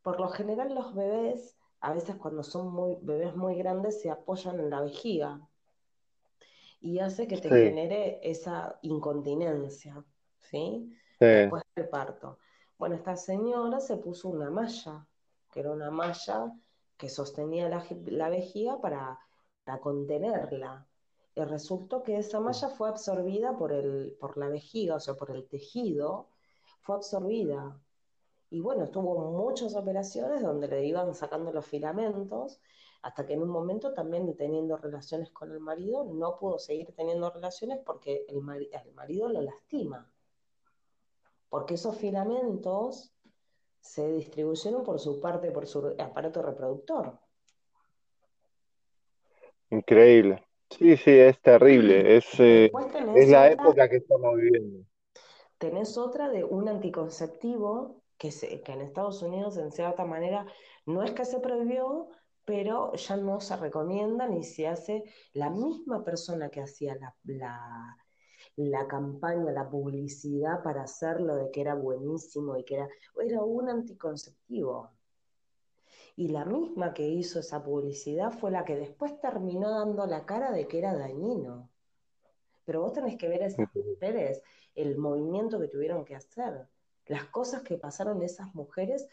por 0.05 0.21
lo 0.21 0.29
general 0.31 0.75
los 0.77 0.95
bebés, 0.95 1.59
a 1.81 1.93
veces 1.95 2.17
cuando 2.17 2.45
son 2.45 2.73
muy, 2.73 2.97
bebés 3.03 3.37
muy 3.37 3.57
grandes, 3.57 4.01
se 4.03 4.11
apoyan 4.13 4.61
en 4.61 4.71
la 4.71 4.83
vejiga 4.83 5.43
y 6.81 6.99
hace 6.99 7.27
que 7.29 7.39
te 7.39 7.51
Sí, 7.51 7.57
genere 7.57 8.21
esa 8.23 8.79
incontinencia, 8.83 10.05
¿sí? 10.41 10.93
sí, 11.19 11.27
Después 11.31 11.63
del 11.75 11.89
parto. 11.89 12.39
Bueno, 12.79 12.95
esta 12.97 13.17
señora 13.17 13.81
se 13.81 13.97
puso 13.97 14.29
una 14.29 14.51
malla, 14.51 15.07
que 15.51 15.61
era 15.61 15.71
una 15.73 15.91
malla 15.91 16.53
que 16.97 17.09
sostenía 17.09 17.69
la, 17.69 17.85
la 18.07 18.29
vejiga 18.29 18.81
para, 18.81 19.19
para 19.65 19.81
contenerla. 19.81 20.87
Y 21.35 21.43
resultó 21.45 22.03
que 22.03 22.19
esa 22.19 22.41
malla 22.41 22.69
fue 22.71 22.89
absorbida 22.89 23.57
por, 23.57 23.73
el, 23.73 24.17
por 24.21 24.37
la 24.37 24.49
vejiga, 24.49 24.97
o 24.97 25.01
sea, 25.01 25.15
por 25.15 25.31
el 25.33 25.49
tejido, 25.49 26.29
fue 26.83 26.97
absorbida. 26.97 27.81
Y 28.55 28.61
bueno, 28.61 28.89
tuvo 28.89 29.33
muchas 29.33 29.75
operaciones 29.75 30.41
donde 30.41 30.69
le 30.69 30.87
iban 30.87 31.13
sacando 31.13 31.53
los 31.53 31.67
filamentos, 31.67 32.61
hasta 33.03 33.27
que 33.27 33.33
en 33.33 33.43
un 33.43 33.49
momento 33.49 33.93
también 33.95 34.33
teniendo 34.37 34.77
relaciones 34.77 35.33
con 35.33 35.51
el 35.51 35.59
marido, 35.59 36.05
no 36.05 36.39
pudo 36.39 36.61
seguir 36.61 36.95
teniendo 36.95 37.31
relaciones 37.31 37.81
porque 37.85 38.25
el, 38.29 38.43
mari 38.43 38.71
el 38.73 38.93
marido 38.93 39.29
lo 39.29 39.43
lastima. 39.43 40.09
Porque 41.49 41.75
esos 41.75 41.97
filamentos 41.97 43.13
se 43.81 44.13
distribuyeron 44.13 44.85
por 44.85 45.01
su 45.01 45.21
parte, 45.21 45.51
por 45.51 45.67
su 45.67 45.93
aparato 45.99 46.41
reproductor. 46.41 47.19
increíble. 49.71 50.47
Sí, 50.71 50.97
sí, 50.97 51.11
es 51.11 51.43
terrible. 51.43 52.19
Es, 52.19 52.39
eh, 52.39 52.71
es 53.17 53.29
la 53.31 53.51
otra, 53.51 53.53
época 53.53 53.89
que 53.89 53.97
estamos 53.97 54.37
viviendo. 54.37 54.87
tenés 55.59 55.99
otra 55.99 56.29
de 56.29 56.45
un 56.45 56.69
anticonceptivo 56.69 58.04
que, 58.19 58.31
se, 58.31 58.63
que 58.63 58.73
en 58.73 58.81
Estados 58.81 59.23
Unidos 59.23 59.57
en 59.57 59.73
cierta 59.73 60.05
manera 60.05 60.47
no 60.87 61.03
es 61.03 61.13
que 61.13 61.25
se 61.25 61.41
prohibió, 61.41 62.09
pero 62.45 62.93
ya 62.95 63.17
no 63.17 63.41
se 63.41 63.57
recomienda 63.57 64.29
ni 64.29 64.45
se 64.45 64.69
hace 64.69 65.05
la 65.33 65.51
misma 65.51 66.05
persona 66.05 66.51
que 66.51 66.61
hacía 66.61 66.95
la, 66.97 67.17
la, 67.25 67.97
la 68.57 68.87
campaña, 68.87 69.51
la 69.51 69.69
publicidad 69.69 70.63
para 70.63 70.83
hacerlo 70.83 71.37
de 71.37 71.51
que 71.51 71.61
era 71.61 71.75
buenísimo 71.75 72.57
y 72.57 72.65
que 72.65 72.75
era, 72.77 72.89
era 73.25 73.43
un 73.43 73.69
anticonceptivo. 73.69 74.91
Y 76.17 76.29
la 76.29 76.45
misma 76.45 76.95
que 76.95 77.09
hizo 77.09 77.41
esa 77.41 77.65
publicidad 77.65 78.31
fue 78.31 78.51
la 78.51 78.65
que 78.65 78.77
después 78.77 79.21
terminó 79.21 79.71
dando 79.71 80.07
la 80.07 80.25
cara 80.25 80.53
de 80.53 80.69
que 80.69 80.79
era 80.79 80.95
dañino. 80.95 81.71
Pero 82.65 82.83
vos 82.83 82.93
tenés 82.93 83.17
que 83.17 83.29
ver 83.29 83.43
a 83.43 83.47
esas 83.47 83.69
mujeres, 83.75 84.43
el 84.75 84.97
movimiento 84.97 85.59
que 85.59 85.69
tuvieron 85.69 86.05
que 86.05 86.15
hacer, 86.15 86.69
las 87.07 87.25
cosas 87.25 87.63
que 87.63 87.77
pasaron 87.77 88.23
esas 88.23 88.55
mujeres 88.55 89.07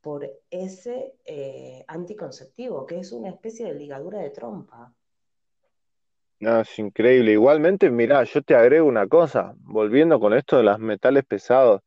por 0.00 0.28
ese 0.50 1.14
eh, 1.24 1.84
anticonceptivo, 1.88 2.86
que 2.86 2.98
es 2.98 3.12
una 3.12 3.28
especie 3.28 3.66
de 3.66 3.74
ligadura 3.74 4.20
de 4.20 4.30
trompa. 4.30 4.92
No, 6.38 6.60
es 6.60 6.78
increíble. 6.78 7.32
Igualmente, 7.32 7.90
mirá, 7.90 8.22
yo 8.24 8.42
te 8.42 8.54
agrego 8.54 8.86
una 8.86 9.06
cosa, 9.08 9.54
volviendo 9.58 10.20
con 10.20 10.34
esto 10.34 10.58
de 10.58 10.64
los 10.64 10.78
metales 10.78 11.24
pesados. 11.24 11.82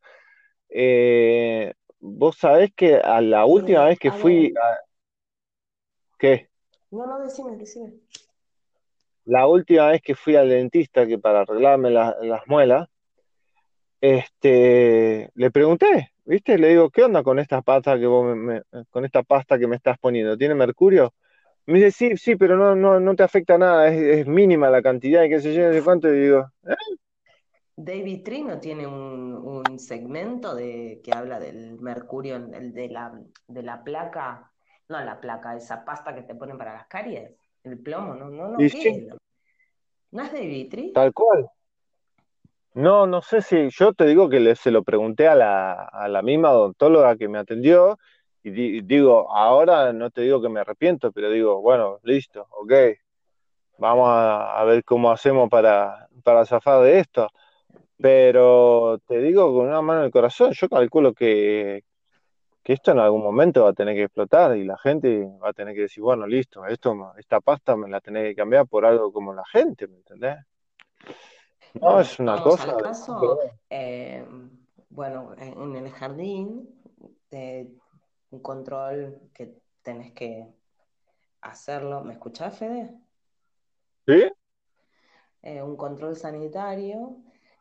Eh, 0.68 1.72
vos 2.00 2.36
sabés 2.36 2.72
que 2.74 2.96
a 2.96 3.20
la 3.20 3.44
última 3.44 3.84
vez 3.84 3.98
que 3.98 4.10
fui, 4.10 4.52
a- 4.60 4.78
¿qué? 6.18 6.48
no, 6.90 7.06
no, 7.06 7.20
decime, 7.20 7.56
decime. 7.56 7.94
La 9.24 9.46
última 9.46 9.90
vez 9.90 10.02
que 10.02 10.14
fui 10.16 10.34
al 10.34 10.48
dentista, 10.48 11.06
que 11.06 11.18
para 11.18 11.40
arreglarme 11.42 11.90
la- 11.90 12.16
las 12.22 12.46
muelas, 12.48 12.88
este, 14.00 15.30
le 15.34 15.50
pregunté, 15.50 16.12
¿viste? 16.24 16.58
Le 16.58 16.68
digo, 16.68 16.90
¿qué 16.90 17.04
onda 17.04 17.22
con 17.22 17.38
esta 17.38 17.62
pasta 17.62 17.98
que 17.98 18.06
vos 18.06 18.24
me, 18.26 18.34
me- 18.70 18.84
con 18.90 19.04
esta 19.04 19.22
pasta 19.22 19.58
que 19.58 19.66
me 19.66 19.76
estás 19.76 19.98
poniendo? 19.98 20.36
¿Tiene 20.38 20.54
mercurio? 20.54 21.14
Me 21.66 21.78
dice, 21.80 21.92
sí, 21.92 22.16
sí, 22.16 22.36
pero 22.36 22.56
no, 22.56 22.74
no, 22.76 23.00
no 23.00 23.14
te 23.16 23.22
afecta 23.24 23.58
nada, 23.58 23.88
es, 23.88 24.00
es 24.20 24.26
mínima 24.26 24.70
la 24.70 24.82
cantidad 24.82 25.24
y 25.24 25.30
qué 25.30 25.40
sé 25.40 25.54
yo, 25.54 25.66
no 25.68 25.72
sé 25.74 25.82
cuánto, 25.84 26.08
y 26.14 26.20
digo, 26.20 26.50
"¿Eh? 26.66 26.74
David 27.76 28.22
Trino 28.24 28.60
tiene 28.60 28.86
un, 28.86 29.34
un 29.34 29.78
segmento 29.78 30.54
de, 30.54 31.00
que 31.04 31.12
habla 31.12 31.40
del 31.40 31.78
mercurio, 31.80 32.36
el 32.36 32.72
de 32.74 32.88
la, 32.88 33.20
de 33.48 33.62
la 33.62 33.82
placa, 33.82 34.52
no 34.88 35.00
la 35.02 35.20
placa, 35.20 35.56
esa 35.56 35.84
pasta 35.84 36.14
que 36.14 36.22
te 36.22 36.34
ponen 36.34 36.58
para 36.58 36.74
las 36.74 36.86
caries, 36.86 37.32
el 37.64 37.78
plomo, 37.78 38.14
no, 38.14 38.28
no, 38.30 38.48
no, 38.48 38.64
Y 38.64 38.68
¿qué 38.68 38.82
sí, 38.82 38.90
es? 38.90 39.04
¿No 40.12 40.22
es 40.22 40.32
David 40.32 40.70
Tri? 40.70 40.86
tal 40.92 41.12
cual. 41.12 41.48
No, 42.74 43.06
no 43.06 43.20
sé 43.22 43.42
si 43.42 43.68
yo 43.70 43.92
te 43.92 44.06
digo 44.06 44.28
que 44.28 44.38
le- 44.40 44.54
se 44.56 44.70
lo 44.70 44.82
pregunté 44.84 45.26
a 45.28 45.34
la, 45.34 45.72
a 45.72 46.08
la 46.08 46.22
misma 46.22 46.52
odontóloga 46.52 47.16
que 47.16 47.28
me 47.28 47.38
atendió 47.38 47.98
y 48.42 48.50
di- 48.50 48.80
digo, 48.82 49.30
ahora 49.36 49.92
no 49.92 50.10
te 50.10 50.22
digo 50.22 50.40
que 50.40 50.48
me 50.48 50.60
arrepiento, 50.60 51.10
pero 51.12 51.30
digo, 51.30 51.60
bueno, 51.60 51.98
listo, 52.04 52.46
ok, 52.50 52.72
vamos 53.78 54.08
a, 54.08 54.60
a 54.60 54.64
ver 54.64 54.84
cómo 54.84 55.10
hacemos 55.10 55.48
para, 55.50 56.08
para 56.24 56.44
zafar 56.46 56.82
de 56.82 57.00
esto. 57.00 57.28
Pero 57.98 58.98
te 59.08 59.20
digo 59.20 59.54
con 59.54 59.68
una 59.68 59.82
mano 59.82 60.00
en 60.00 60.06
el 60.06 60.12
corazón, 60.12 60.52
yo 60.54 60.68
calculo 60.68 61.14
que, 61.14 61.84
que 62.64 62.74
esto 62.74 62.92
en 62.92 63.00
algún 63.00 63.22
momento 63.22 63.64
va 63.64 63.70
a 63.70 63.74
tener 63.74 63.94
que 63.96 64.04
explotar 64.04 64.56
y 64.56 64.64
la 64.64 64.78
gente 64.78 65.26
va 65.42 65.50
a 65.50 65.54
tener 65.54 65.74
que 65.74 65.82
decir, 65.82 66.02
bueno, 66.02 66.26
listo, 66.26 66.66
esto, 66.66 67.14
esta 67.18 67.40
pasta 67.40 67.76
me 67.76 67.88
la 67.90 68.00
tenés 68.00 68.24
que 68.30 68.36
cambiar 68.36 68.66
por 68.68 68.86
algo 68.86 69.12
como 69.12 69.34
la 69.34 69.44
gente, 69.52 69.88
¿me 69.88 69.96
entendés? 69.98 70.36
No, 71.74 72.00
es 72.00 72.18
una 72.18 72.42
cosa 72.42 72.64
al 72.64 72.82
caso, 72.82 73.38
eh, 73.68 74.26
bueno, 74.88 75.34
en 75.38 75.76
el 75.76 75.90
jardín, 75.90 76.68
eh, 77.30 77.70
un 78.30 78.40
control 78.40 79.30
que 79.32 79.58
tenés 79.82 80.12
que 80.12 80.46
hacerlo, 81.40 82.02
¿me 82.02 82.14
escuchás, 82.14 82.58
Fede? 82.58 82.94
¿Sí? 84.06 84.24
eh, 85.42 85.62
un 85.62 85.76
control 85.76 86.16
sanitario 86.16 87.16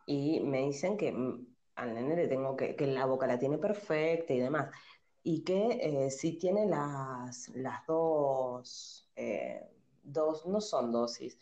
y 0.05 0.39
me 0.41 0.61
dicen 0.61 0.97
que 0.97 1.11
mm, 1.11 1.47
al 1.75 1.93
nene 1.93 2.15
le 2.15 2.27
tengo 2.27 2.55
que, 2.55 2.75
que 2.75 2.87
la 2.87 3.05
boca 3.05 3.27
la 3.27 3.39
tiene 3.39 3.57
perfecta 3.57 4.33
y 4.33 4.39
demás. 4.39 4.69
Y 5.23 5.43
que 5.43 5.79
eh, 5.81 6.11
si 6.11 6.37
tiene 6.37 6.65
las, 6.65 7.49
las 7.49 7.85
dos, 7.85 9.09
eh, 9.15 9.65
dos, 10.03 10.45
no 10.45 10.61
son 10.61 10.91
dosis, 10.91 11.37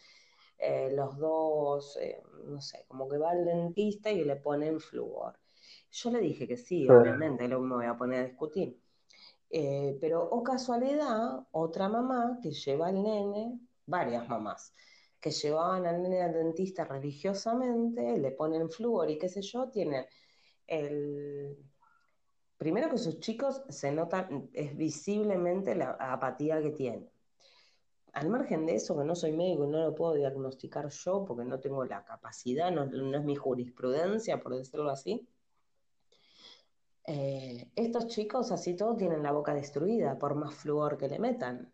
eh, 0.57 0.89
los 0.91 1.17
dos, 1.17 1.97
eh, 1.97 2.21
no 2.45 2.61
sé, 2.61 2.85
como 2.87 3.07
que 3.07 3.17
va 3.17 3.31
al 3.31 3.45
dentista 3.45 4.11
y 4.11 4.23
le 4.23 4.37
ponen 4.37 4.79
flúor. 4.79 5.37
Yo 5.91 6.11
le 6.11 6.19
dije 6.19 6.47
que 6.47 6.57
sí, 6.57 6.89
obviamente, 6.89 7.47
luego 7.47 7.63
me 7.63 7.75
voy 7.75 7.85
a 7.85 7.97
poner 7.97 8.19
a 8.19 8.27
discutir. 8.27 8.79
Eh, 9.49 9.97
pero, 10.01 10.23
o 10.23 10.43
casualidad, 10.43 11.47
otra 11.51 11.87
mamá 11.87 12.39
que 12.41 12.51
lleva 12.51 12.87
al 12.87 13.01
nene, 13.01 13.59
varias 13.85 14.27
mamás, 14.27 14.73
que 15.19 15.31
llevaban 15.31 15.85
al 15.85 16.01
nene 16.01 16.21
al 16.21 16.33
dentista 16.33 16.85
religiosamente, 16.85 18.17
le 18.17 18.31
ponen 18.31 18.69
flúor 18.69 19.09
y 19.09 19.17
qué 19.17 19.29
sé 19.29 19.41
yo, 19.41 19.69
tienen 19.69 20.05
el... 20.67 21.57
Primero 22.57 22.89
que 22.89 22.97
sus 22.97 23.19
chicos 23.19 23.63
se 23.69 23.91
notan, 23.91 24.49
es 24.51 24.75
visiblemente 24.75 25.75
la 25.75 25.91
apatía 25.91 26.59
que 26.61 26.71
tienen. 26.71 27.07
Al 28.13 28.29
margen 28.29 28.65
de 28.65 28.75
eso, 28.75 28.97
que 28.97 29.03
no 29.03 29.15
soy 29.15 29.31
médico 29.31 29.65
y 29.65 29.69
no 29.69 29.79
lo 29.79 29.95
puedo 29.95 30.13
diagnosticar 30.13 30.89
yo 30.89 31.23
porque 31.25 31.45
no 31.45 31.59
tengo 31.59 31.85
la 31.85 32.03
capacidad, 32.03 32.71
no, 32.71 32.83
es 32.83 33.23
mi 33.23 33.35
jurisprudencia, 33.35 34.41
por 34.41 34.55
decirlo 34.55 34.89
así, 34.89 35.27
eh, 37.05 37.71
estos 37.75 38.07
chicos 38.07 38.51
así 38.51 38.75
todos 38.75 38.97
tienen 38.97 39.23
la 39.23 39.31
boca 39.31 39.53
destruida 39.53 40.19
por 40.19 40.35
más 40.35 40.55
flúor 40.55 40.97
que 40.97 41.07
le 41.07 41.19
metan. 41.19 41.71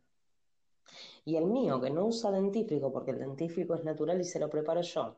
Y 1.26 1.38
el 1.38 1.46
mío, 1.46 1.80
que 1.82 1.90
no 1.90 2.06
usa 2.06 2.32
dentífrico 2.32 2.92
porque 2.92 3.12
el 3.12 3.20
dentífrico 3.20 3.76
es 3.76 3.84
natural 3.84 4.20
y 4.20 4.26
se 4.26 4.40
lo 4.40 4.50
preparo 4.50 4.82
yo, 4.82 5.18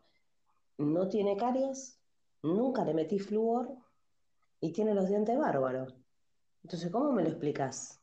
no 0.77 1.07
tiene 1.09 1.35
caries, 1.37 1.99
nunca 2.43 2.85
le 2.85 2.93
metí 2.93 3.19
flúor 3.19 3.75
y 4.61 4.71
tiene 4.71 4.93
los 4.93 5.07
dientes 5.07 5.37
bárbaros. 5.37 5.95
Entonces, 6.63 6.91
¿cómo 6.91 7.11
me 7.11 7.23
lo 7.23 7.29
explicas? 7.29 8.01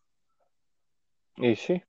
Y 1.37 1.57
sí. 1.57 1.83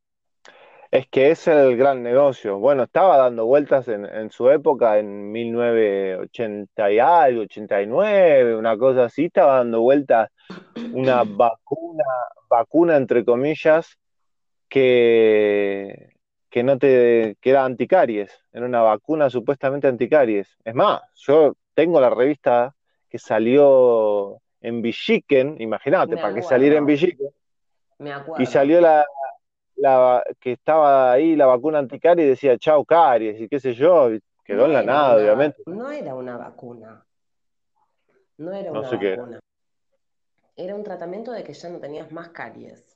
Es 0.94 1.08
que 1.08 1.32
es 1.32 1.48
el 1.48 1.76
gran 1.76 2.04
negocio. 2.04 2.60
Bueno, 2.60 2.84
estaba 2.84 3.18
dando 3.18 3.48
vueltas 3.48 3.88
en, 3.88 4.06
en 4.06 4.30
su 4.30 4.52
época, 4.52 5.00
en 5.00 5.32
1980 5.32 6.92
y 6.92 7.00
algo, 7.00 7.42
89, 7.42 8.56
una 8.56 8.78
cosa 8.78 9.06
así, 9.06 9.26
estaba 9.26 9.56
dando 9.56 9.82
vueltas 9.82 10.30
una 10.92 11.24
vacuna, 11.24 12.04
vacuna 12.48 12.96
entre 12.96 13.26
comillas, 13.26 13.98
que, 14.70 16.14
que 16.52 16.62
no 16.62 16.78
te, 16.78 17.38
que 17.42 17.50
era 17.50 17.66
anticaries, 17.66 18.30
era 18.52 18.68
una 18.68 18.84
vacuna 18.84 19.32
supuestamente 19.32 19.88
anticaries. 19.88 20.56
Es 20.64 20.76
más, 20.76 21.02
yo 21.16 21.56
tengo 21.74 22.00
la 22.00 22.12
revista 22.12 22.76
que 23.10 23.18
salió 23.18 24.38
en 24.62 24.84
Villiquen, 24.84 25.60
imagínate, 25.60 26.18
para 26.18 26.36
que 26.36 26.44
saliera 26.44 26.78
en 26.78 26.86
Villiquen, 26.86 27.30
Me 27.98 28.14
acuerdo. 28.14 28.44
y 28.44 28.46
salió 28.46 28.80
la, 28.80 29.04
la- 29.76 30.24
que 30.40 30.54
estaba 30.54 31.12
ahí 31.12 31.36
la 31.36 31.46
vacuna 31.46 31.80
anticaries 31.80 32.26
y 32.26 32.30
decía 32.30 32.58
chau 32.58 32.86
caries 32.86 33.40
y 33.42 33.48
qué 33.50 33.60
sé 33.60 33.74
yo, 33.74 34.10
quedó 34.44 34.60
No 34.62 34.66
en 34.66 34.74
la 34.74 34.84
nada, 34.84 35.14
una- 35.14 35.24
obviamente. 35.24 35.64
No 35.66 35.90
era 35.92 36.16
una 36.16 36.38
vacuna. 36.38 37.06
No 38.38 38.52
era 38.54 38.72
No 38.72 38.80
una 38.80 38.90
sé 38.90 39.00
qué 39.00 39.08
era. 39.14 39.22
vacuna. 39.22 39.40
Era 40.56 40.76
un 40.76 40.84
tratamiento 40.84 41.32
de 41.32 41.44
que 41.44 41.54
ya 41.54 41.70
no 41.70 41.80
tenías 41.80 42.12
más 42.12 42.30
caries. 42.30 42.96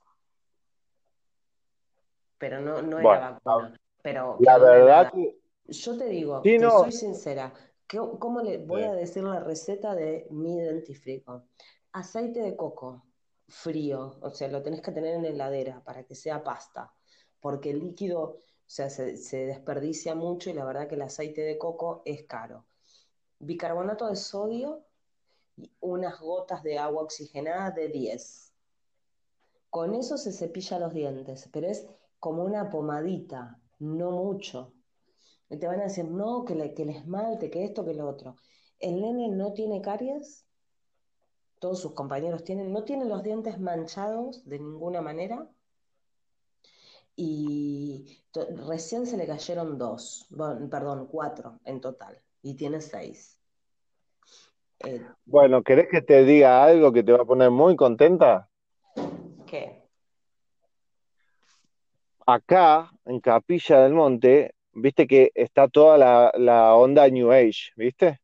Pero 2.37 2.61
no, 2.61 2.81
no 2.81 2.97
Bueno, 3.01 3.13
era 3.15 3.39
vacuna. 3.43 3.77
Pero 4.01 4.37
La 4.39 4.57
verdad 4.57 5.11
que 5.11 5.39
Yo 5.69 5.97
te 5.97 6.05
digo, 6.05 6.41
Sí, 6.43 6.57
te 6.57 6.63
no. 6.63 6.69
soy 6.79 6.91
sincera, 6.93 7.51
¿qué- 7.87 7.99
¿cómo 8.19 8.41
le 8.41 8.57
voy 8.59 8.83
Sí. 8.83 8.87
a 8.87 8.93
decir 8.93 9.23
la 9.23 9.41
receta 9.41 9.95
de 9.95 10.25
mi 10.29 10.57
dentífrico? 10.61 11.43
Aceite 11.91 12.39
de 12.39 12.55
coco 12.55 13.03
frío, 13.47 14.19
o 14.21 14.29
sea, 14.31 14.47
lo 14.49 14.63
tenés 14.63 14.81
que 14.81 14.91
tener 14.91 15.15
en 15.15 15.23
la 15.23 15.29
heladera 15.29 15.83
para 15.83 16.03
que 16.05 16.15
sea 16.15 16.43
pasta, 16.43 16.93
porque 17.39 17.71
el 17.71 17.79
líquido, 17.79 18.21
o 18.23 18.43
sea, 18.65 18.89
se, 18.89 19.17
se 19.17 19.45
desperdicia 19.45 20.15
mucho 20.15 20.49
y 20.49 20.53
la 20.53 20.65
verdad 20.65 20.87
que 20.87 20.95
el 20.95 21.01
aceite 21.03 21.41
de 21.41 21.57
coco 21.57 22.01
es 22.05 22.25
caro. 22.25 22.67
Bicarbonato 23.39 24.07
de 24.07 24.15
sodio 24.17 24.87
y 25.57 25.71
unas 25.81 26.19
gotas 26.21 26.63
de 26.63 26.79
agua 26.79 27.03
oxigenada 27.03 27.71
de 27.71 27.89
10. 27.89 28.55
Con 29.69 29.95
eso 29.95 30.17
se 30.17 30.33
cepilla 30.33 30.79
los 30.79 30.93
dientes, 30.93 31.49
pero 31.53 31.67
es 31.67 31.87
como 32.19 32.43
una 32.43 32.69
pomadita, 32.69 33.61
no 33.79 34.11
mucho. 34.11 34.73
Y 35.49 35.57
te 35.59 35.67
van 35.67 35.81
a 35.81 35.85
decir, 35.85 36.05
no, 36.05 36.45
que, 36.45 36.55
le- 36.55 36.73
que 36.75 36.83
el 36.83 36.91
esmalte, 36.91 37.49
que 37.51 37.65
esto, 37.65 37.85
que 37.85 37.93
lo 37.95 38.09
otro. 38.09 38.35
El 38.79 39.01
nene 39.01 39.29
no 39.29 39.53
tiene 39.53 39.81
caries, 39.81 40.46
todos 41.59 41.81
sus 41.81 41.93
compañeros 41.93 42.43
tienen, 42.43 42.71
no 42.71 42.83
tienen 42.83 43.09
los 43.09 43.23
dientes 43.23 43.59
manchados 43.59 44.47
de 44.47 44.59
ninguna 44.59 45.01
manera. 45.01 45.47
Y 47.15 48.21
recién 48.67 49.07
se 49.07 49.17
le 49.17 49.25
cayeron 49.25 49.77
dos, 49.77 50.27
bueno, 50.29 50.69
perdón, 50.69 51.07
cuatro 51.07 51.59
en 51.65 51.81
total, 51.81 52.21
y 52.43 52.55
tiene 52.55 52.79
seis. 52.79 53.39
Eh, 54.85 55.03
Bueno, 55.25 55.63
¿querés 55.63 55.87
que 55.89 56.03
te 56.03 56.23
diga 56.23 56.63
algo 56.63 56.93
que 56.93 57.01
te 57.01 57.11
va 57.11 57.23
a 57.23 57.25
poner 57.25 57.49
muy 57.49 57.75
contenta? 57.75 58.47
¿qué? 59.47 59.83
Acá, 62.27 62.91
en 63.05 63.19
Capilla 63.19 63.79
del 63.79 63.93
Monte, 63.93 64.53
viste 64.73 65.07
que 65.07 65.31
está 65.33 65.67
toda 65.67 65.97
la, 65.97 66.31
la 66.37 66.75
onda 66.75 67.09
New 67.09 67.31
Age, 67.31 67.71
¿viste? 67.75 68.19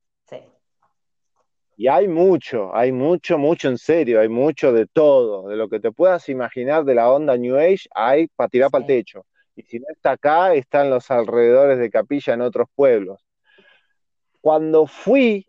Y 1.76 1.88
hay 1.88 2.08
mucho, 2.08 2.76
hay 2.76 2.92
mucho, 2.92 3.38
mucho 3.38 3.68
en 3.68 3.78
serio, 3.78 4.20
hay 4.20 4.30
mucho 4.30 4.72
de 4.72 4.86
todo, 4.86 5.48
de 5.48 5.56
lo 5.56 5.70
que 5.70 5.80
te 5.80 5.92
puedas 5.92 6.30
imaginar 6.30 6.86
de 6.86 6.96
la 6.96 7.12
onda 7.12 7.36
New 7.36 7.58
Age, 7.58 7.88
hay 7.96 8.28
para 8.28 8.48
tirar 8.50 8.70
para 8.70 8.84
el 8.84 8.88
techo. 8.88 9.26
Y 9.56 9.64
si 9.64 9.80
no 9.80 9.86
está 9.90 10.12
acá, 10.12 10.54
está 10.54 10.84
en 10.84 10.92
los 10.92 11.10
alrededores 11.10 11.80
de 11.80 11.90
Capilla, 11.90 12.34
en 12.34 12.42
otros 12.42 12.68
pueblos. 12.76 13.26
Cuando 14.42 14.86
fui 14.88 15.48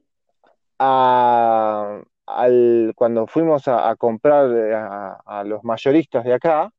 a, 0.79 2.01
al, 2.27 2.93
cuando 2.97 3.27
fuimos 3.27 3.69
a, 3.69 3.91
a 3.91 3.97
comprar 3.97 4.51
eh, 4.51 4.75
a, 4.75 5.21
a 5.27 5.45
los 5.45 5.63
mayoristas 5.65 6.25
de 6.25 6.33
acá, 6.33 6.71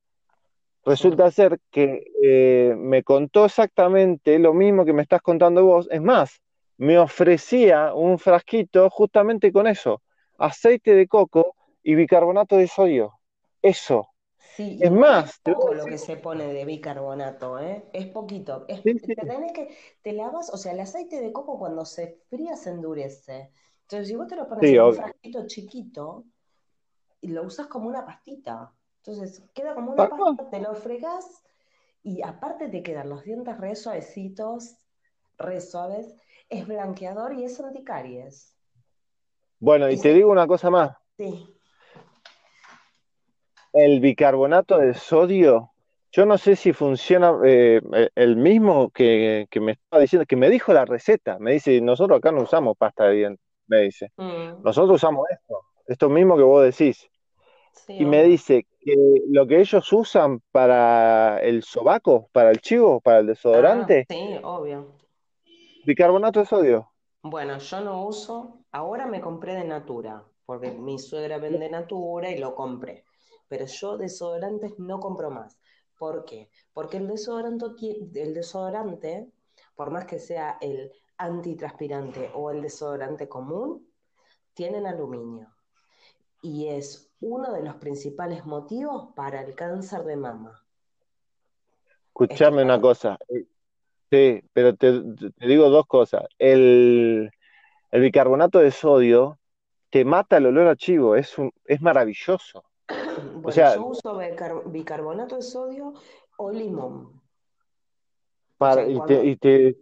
resulta 0.85 1.31
ser 1.31 1.59
que 1.71 2.05
eh, 2.21 2.75
me 2.77 3.03
contó 3.03 3.45
exactamente 3.45 4.37
lo 4.39 4.53
mismo 4.53 4.85
que 4.85 4.93
me 4.93 5.01
estás 5.01 5.21
contando 5.21 5.65
vos. 5.65 5.87
Es 5.91 6.01
más, 6.01 6.41
me 6.77 6.97
ofrecía 6.99 7.93
un 7.93 8.19
frasquito 8.19 8.89
justamente 8.89 9.51
con 9.51 9.67
eso, 9.67 10.01
aceite 10.37 10.93
de 10.95 11.07
coco 11.07 11.55
y 11.83 11.95
bicarbonato 11.95 12.57
de 12.57 12.67
sodio. 12.67 13.13
Eso. 13.61 14.09
Sí, 14.37 14.79
Es 14.79 14.91
más, 14.91 15.25
es 15.25 15.35
poco 15.43 15.73
lo 15.73 15.87
que 15.87 15.97
se 15.97 16.15
pone 16.17 16.53
de 16.53 16.63
bicarbonato, 16.65 17.59
¿eh? 17.59 17.89
Es 17.93 18.07
poquito. 18.07 18.65
Es- 18.67 18.83
Sí, 18.83 18.99
sí. 19.05 19.13
te 19.15 19.25
tenés 19.25 19.51
que, 19.53 19.75
te 20.01 20.13
lavas, 20.13 20.49
o 20.49 20.57
sea, 20.57 20.71
el 20.73 20.79
aceite 20.79 21.19
de 21.21 21.33
coco 21.33 21.59
cuando 21.59 21.83
se 21.85 22.21
fría 22.29 22.55
se 22.55 22.69
endurece. 22.71 23.51
Entonces, 23.81 24.07
si 24.07 24.15
vos 24.15 24.27
te 24.27 24.35
lo 24.35 24.47
pones 24.47 24.71
en 24.73 24.81
un 24.81 24.91
obvio. 24.91 24.93
frasquito 24.93 25.45
chiquito 25.47 26.25
y 27.21 27.29
lo 27.29 27.43
usas 27.43 27.67
como 27.67 27.89
una 27.89 28.05
pastita, 28.05 28.73
entonces 28.97 29.43
queda 29.53 29.75
como 29.75 29.91
una 29.91 30.09
pasta, 30.09 30.49
te 30.49 30.59
lo 30.61 30.75
fregás 30.75 31.43
y 32.03 32.21
aparte 32.23 32.69
te 32.69 32.83
quedan 32.83 33.09
los 33.09 33.23
dientes 33.23 33.57
re 33.59 33.75
suavecitos, 33.75 34.77
re 35.37 35.61
suaves, 35.61 36.15
es 36.49 36.67
blanqueador 36.67 37.33
y 37.33 37.43
es 37.45 37.59
anticaries. 37.59 38.55
Bueno, 39.59 39.89
y 39.89 39.97
te 39.97 40.13
digo 40.13 40.31
una 40.31 40.47
cosa 40.47 40.69
más. 40.69 40.95
Sí. 41.17 41.47
El 43.73 43.99
bicarbonato 43.99 44.77
de 44.77 44.93
sodio, 44.93 45.71
yo 46.11 46.25
no 46.25 46.37
sé 46.37 46.55
si 46.55 46.71
funciona 46.71 47.33
eh, 47.45 47.81
el 48.15 48.37
mismo 48.37 48.89
que, 48.89 49.47
que 49.49 49.59
me 49.59 49.73
estaba 49.73 50.01
diciendo, 50.01 50.25
que 50.25 50.35
me 50.35 50.49
dijo 50.49 50.71
la 50.71 50.85
receta. 50.85 51.37
Me 51.39 51.53
dice, 51.53 51.81
nosotros 51.81 52.17
acá 52.19 52.31
no 52.31 52.43
usamos 52.43 52.77
pasta 52.77 53.05
de 53.05 53.15
dientes, 53.15 53.45
me 53.67 53.81
dice. 53.81 54.11
Mm, 54.17 54.63
Nosotros 54.63 54.95
usamos 54.95 55.25
esto, 55.29 55.61
esto 55.87 56.09
mismo 56.09 56.37
que 56.37 56.43
vos 56.43 56.63
decís. 56.63 57.09
sí, 57.73 57.97
Y 57.99 58.05
me 58.05 58.23
dice 58.23 58.65
que 58.79 58.95
lo 59.29 59.45
que 59.47 59.59
ellos 59.59 59.91
usan 59.91 60.41
para 60.51 61.39
el 61.39 61.63
sobaco, 61.63 62.29
para 62.31 62.51
el 62.51 62.61
chivo, 62.61 63.01
para 63.01 63.19
el 63.19 63.27
desodorante, 63.27 64.05
Ah, 64.09 64.13
sí, 64.13 64.39
obvio. 64.43 65.04
Bicarbonato 65.85 66.39
de 66.39 66.45
sodio. 66.45 66.91
Bueno, 67.21 67.57
yo 67.57 67.81
no 67.81 68.05
uso, 68.05 68.59
ahora 68.71 69.07
me 69.07 69.21
compré 69.21 69.55
de 69.55 69.63
Natura, 69.63 70.23
porque 70.45 70.71
mi 70.71 70.99
suegra 70.99 71.37
vende 71.37 71.69
Natura 71.69 72.29
y 72.29 72.37
lo 72.37 72.55
compré. 72.55 73.05
Pero 73.47 73.65
yo 73.65 73.97
desodorantes 73.97 74.77
no 74.77 74.99
compro 74.99 75.31
más. 75.31 75.59
¿Por 75.97 76.25
qué? 76.25 76.49
Porque 76.73 76.97
el 76.97 77.07
desodorante, 77.07 77.65
el 78.15 78.33
desodorante, 78.33 79.31
por 79.75 79.91
más 79.91 80.05
que 80.05 80.19
sea 80.19 80.57
el 80.61 80.91
antitranspirante 81.17 82.31
o 82.33 82.51
el 82.51 82.61
desodorante 82.61 83.29
común, 83.29 83.87
tienen 84.53 84.85
aluminio. 84.85 85.49
Y 86.41 86.67
es 86.67 87.11
uno 87.21 87.51
de 87.53 87.63
los 87.63 87.75
principales 87.75 88.45
motivos 88.45 89.13
para 89.15 89.41
el 89.41 89.55
cáncer 89.55 90.03
de 90.03 90.15
mama. 90.15 90.63
Escuchame 92.07 92.63
una 92.63 92.79
cosa. 92.79 93.17
Sí, 94.11 94.41
pero 94.53 94.75
te, 94.75 94.91
te 95.37 95.47
digo 95.47 95.69
dos 95.69 95.85
cosas. 95.87 96.23
El, 96.37 97.31
el 97.91 98.01
bicarbonato 98.01 98.59
de 98.59 98.71
sodio 98.71 99.39
te 99.89 100.05
mata 100.05 100.37
el 100.37 100.47
olor 100.47 100.67
a 100.67 100.75
chivo, 100.75 101.15
es, 101.15 101.37
un, 101.37 101.51
es 101.65 101.81
maravilloso. 101.81 102.63
Bueno, 103.35 103.51
sea- 103.51 103.75
yo 103.75 103.85
uso 103.85 104.17
bicar- 104.17 104.63
bicarbonato 104.71 105.35
de 105.37 105.41
sodio 105.41 105.93
o 106.37 106.51
limón. 106.51 107.21
Para, 108.57 108.75
sea, 108.75 108.89
y 108.89 108.95
cuando- 108.95 109.21
te, 109.21 109.25
y 109.25 109.35
te, 109.37 109.77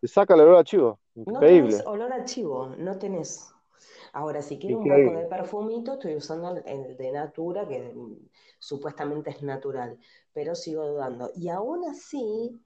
te 0.00 0.08
saca 0.08 0.34
el 0.34 0.40
olor 0.40 0.56
a 0.58 0.64
chivo. 0.64 0.98
No 1.14 1.32
Increíble. 1.32 1.70
tenés 1.70 1.86
olor 1.86 2.12
a 2.12 2.24
chivo, 2.24 2.68
no 2.78 2.98
tenés. 2.98 3.52
Ahora, 4.12 4.40
si 4.42 4.58
quiero 4.58 4.78
un 4.78 4.88
poco 4.88 5.16
de 5.18 5.26
perfumito, 5.26 5.92
estoy 5.94 6.16
usando 6.16 6.50
el, 6.56 6.62
el 6.66 6.96
de 6.96 7.12
Natura, 7.12 7.66
que 7.68 7.92
mm, 7.94 8.16
supuestamente 8.58 9.30
es 9.30 9.42
natural, 9.42 9.98
pero 10.32 10.54
sigo 10.54 10.86
dudando. 10.86 11.30
Y 11.36 11.48
aún 11.48 11.84
así, 11.88 12.58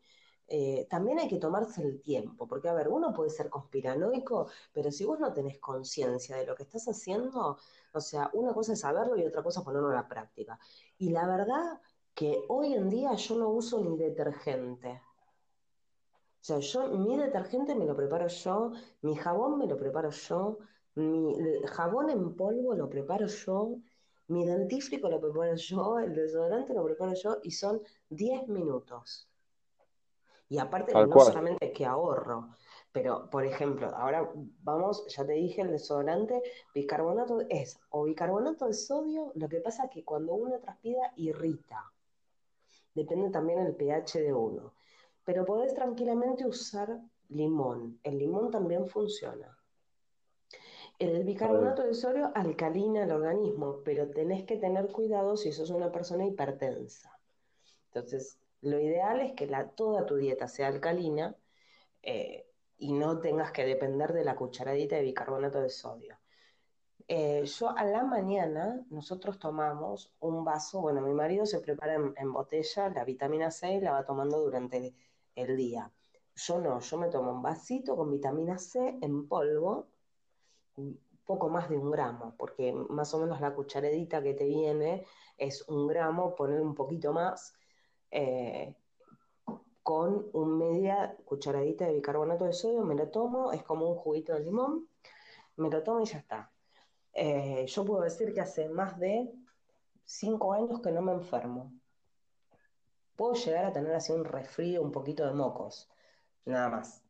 eh, 0.55 0.87
también 0.91 1.19
hay 1.19 1.29
que 1.29 1.39
tomarse 1.39 1.81
el 1.81 2.03
tiempo, 2.03 2.47
porque 2.47 2.69
a 2.69 2.74
ver, 2.74 2.89
uno 2.89 3.15
puede 3.15 3.31
ser 3.31 3.49
conspiranoico, 3.49 4.49
pero 4.70 4.91
si 4.91 5.03
vos 5.07 5.19
no 5.19 5.33
tenés 5.33 5.59
conciencia 5.59 6.37
de 6.37 6.45
lo 6.45 6.55
que 6.55 6.65
estás 6.65 6.87
haciendo, 6.89 7.57
o 7.91 8.01
sea, 8.03 8.29
una 8.35 8.53
cosa 8.53 8.74
es 8.74 8.81
saberlo 8.81 9.16
y 9.16 9.24
otra 9.24 9.43
cosa 9.43 9.61
es 9.61 9.65
ponerlo 9.65 9.89
a 9.89 9.95
la 9.95 10.07
práctica. 10.09 10.59
Y 10.99 11.09
la 11.09 11.27
verdad 11.27 11.81
que 12.15 12.45
hoy 12.49 12.74
en 12.74 12.91
día 12.91 13.15
yo 13.15 13.37
no 13.37 13.49
uso 13.49 13.83
ni 13.83 13.97
detergente. 13.97 15.01
O 16.43 16.45
sea, 16.45 16.59
yo 16.59 16.87
mi 16.99 17.16
detergente 17.16 17.74
me 17.74 17.87
lo 17.87 17.97
preparo 17.97 18.27
yo, 18.29 18.73
mi 19.01 19.16
jabón 19.16 19.59
me 19.59 19.66
lo 19.66 19.79
preparo 19.79 20.11
yo, 20.11 20.59
mi 20.97 21.35
jabón 21.66 22.11
en 22.11 22.37
polvo 22.37 22.74
lo 22.74 22.91
preparo 22.91 23.27
yo, 23.27 23.77
mi 24.29 24.45
dentífrico 24.45 25.09
lo 25.09 25.19
preparo 25.19 25.55
yo, 25.55 25.99
el 25.99 26.15
desodorante 26.15 26.74
lo 26.74 26.85
preparo 26.85 27.15
yo 27.15 27.39
y 27.43 27.53
son 27.53 27.81
10 28.11 28.49
minutos. 28.49 29.31
Y 30.53 30.59
aparte, 30.59 30.93
Tal 30.93 31.09
no 31.09 31.15
cual. 31.15 31.29
solamente 31.29 31.73
que 31.73 31.87
ahorro, 31.87 32.51
pero 32.93 33.31
por 33.31 33.47
ejemplo, 33.47 33.87
ahora 33.97 34.31
vamos, 34.62 35.07
ya 35.09 35.24
te 35.24 35.33
dije, 35.33 35.62
el 35.62 35.70
desodorante, 35.70 36.43
bicarbonato 36.74 37.41
es 37.49 37.81
o 37.89 38.05
bicarbonato 38.05 38.66
de 38.66 38.74
sodio, 38.74 39.33
lo 39.35 39.49
que 39.49 39.62
pasa 39.62 39.85
es 39.85 39.91
que 39.91 40.05
cuando 40.05 40.35
uno 40.35 40.59
transpira 40.59 41.11
irrita. 41.16 41.91
Depende 42.95 43.31
también 43.31 43.61
el 43.61 43.74
pH 43.74 44.20
de 44.20 44.35
uno. 44.35 44.74
Pero 45.24 45.47
podés 45.47 45.73
tranquilamente 45.73 46.45
usar 46.45 47.01
limón. 47.31 47.99
El 48.03 48.19
limón 48.19 48.51
también 48.51 48.87
funciona. 48.87 49.57
El 50.99 51.24
bicarbonato 51.24 51.83
de 51.83 51.95
sodio 51.95 52.31
alcalina 52.35 53.05
el 53.05 53.12
organismo, 53.12 53.79
pero 53.87 54.11
tenés 54.11 54.45
que 54.45 54.59
tener 54.59 54.89
cuidado 54.89 55.39
si 55.39 55.51
sos 55.51 55.70
una 55.70 55.91
persona 55.91 56.27
hipertensa. 56.27 57.19
Entonces, 57.87 58.39
Lo 58.62 58.80
ideal 58.80 59.20
es 59.20 59.32
que 59.32 59.48
toda 59.74 60.06
tu 60.06 60.16
dieta 60.16 60.47
sea 60.48 60.68
alcalina 60.68 61.36
eh, 62.02 62.47
y 62.78 62.93
no 62.93 63.20
tengas 63.20 63.51
que 63.51 63.64
depender 63.64 64.12
de 64.12 64.24
la 64.24 64.36
cucharadita 64.36 64.97
de 64.97 65.02
bicarbonato 65.02 65.60
de 65.60 65.68
sodio. 65.68 66.18
Eh, 67.09 67.44
yo 67.44 67.76
a 67.76 67.84
la 67.84 68.05
mañana 68.05 68.84
nosotros 68.90 69.39
tomamos 69.40 70.14
un 70.20 70.44
vaso, 70.44 70.80
bueno, 70.80 71.01
mi 71.01 71.12
marido 71.12 71.44
se 71.44 71.60
prepara 71.60 71.94
en, 71.94 72.32
botella 72.32 72.89
la 72.90 73.05
vitamina 73.05 73.51
C 73.51 73.80
la 73.80 73.93
va 73.93 74.05
tomando 74.05 74.39
durante 74.40 74.94
el, 75.34 75.56
día. 75.56 75.90
Yo 76.36 76.60
no, 76.60 76.78
yo 76.78 76.98
me 76.98 77.09
tomo 77.09 77.32
un 77.32 77.43
vasito 77.43 77.97
con 77.97 78.10
vitamina 78.10 78.59
C 78.59 78.98
en 79.02 79.26
polvo, 79.26 79.89
poco 81.24 81.48
más 81.48 81.68
de 81.68 81.78
un 81.78 81.90
gramo, 81.90 82.34
porque 82.39 82.72
más 82.72 83.12
o 83.14 83.18
menos 83.18 83.40
la 83.40 83.55
cucharadita 83.55 84.22
que 84.22 84.34
te 84.34 84.44
viene 84.44 85.05
es 85.36 85.68
un 85.68 85.89
gramo, 85.89 86.34
poner 86.36 86.60
un 86.60 86.74
poquito 86.74 87.12
más, 87.12 87.55
eh, 88.12 88.74
con 89.82 90.30
un 90.32 90.59
media 90.59 91.16
cucharadita 91.24 91.86
de 91.86 91.94
bicarbonato 91.94 92.44
de 92.44 92.52
sodio, 92.52 92.82
me 92.82 92.94
lo 92.94 93.09
tomo, 93.09 93.52
es 93.52 93.64
como 93.64 93.89
un 93.89 93.97
juguito 93.97 94.34
de 94.34 94.40
limón, 94.40 94.89
me 95.56 95.68
lo 95.70 95.82
tomo 95.82 96.02
y 96.02 96.05
ya 96.05 96.18
está. 96.18 96.52
Eh, 97.14 97.66
yo 97.66 97.84
puedo 97.84 98.02
decir 98.02 98.32
que 98.32 98.40
hace 98.40 98.68
más 98.68 98.98
de 98.98 99.32
cinco 100.05 100.52
años 100.52 100.80
que 100.80 100.93
no 100.93 101.02
me 101.02 101.12
enfermo. 101.12 101.72
Puedo 103.16 103.34
llegar 103.34 103.64
a 103.64 103.72
tener 103.72 103.94
así 103.94 104.12
un 104.12 104.24
resfrío, 104.24 104.82
un 104.82 104.93
poquito 104.93 105.26
de 105.26 105.32
mocos, 105.32 105.90
nada 106.44 106.68
más. 106.68 107.02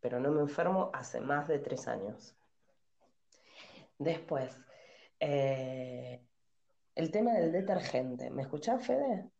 Pero 0.00 0.20
no 0.20 0.30
me 0.30 0.40
enfermo 0.40 0.90
hace 0.92 1.20
más 1.20 1.48
de 1.48 1.58
tres 1.58 1.88
años. 1.88 2.34
Después, 3.98 4.56
eh, 5.20 6.20
el 6.94 7.10
tema 7.10 7.32
del 7.32 7.52
detergente. 7.52 8.30
¿Me 8.30 8.42
escuchás, 8.42 8.86
Fede? 8.86 9.30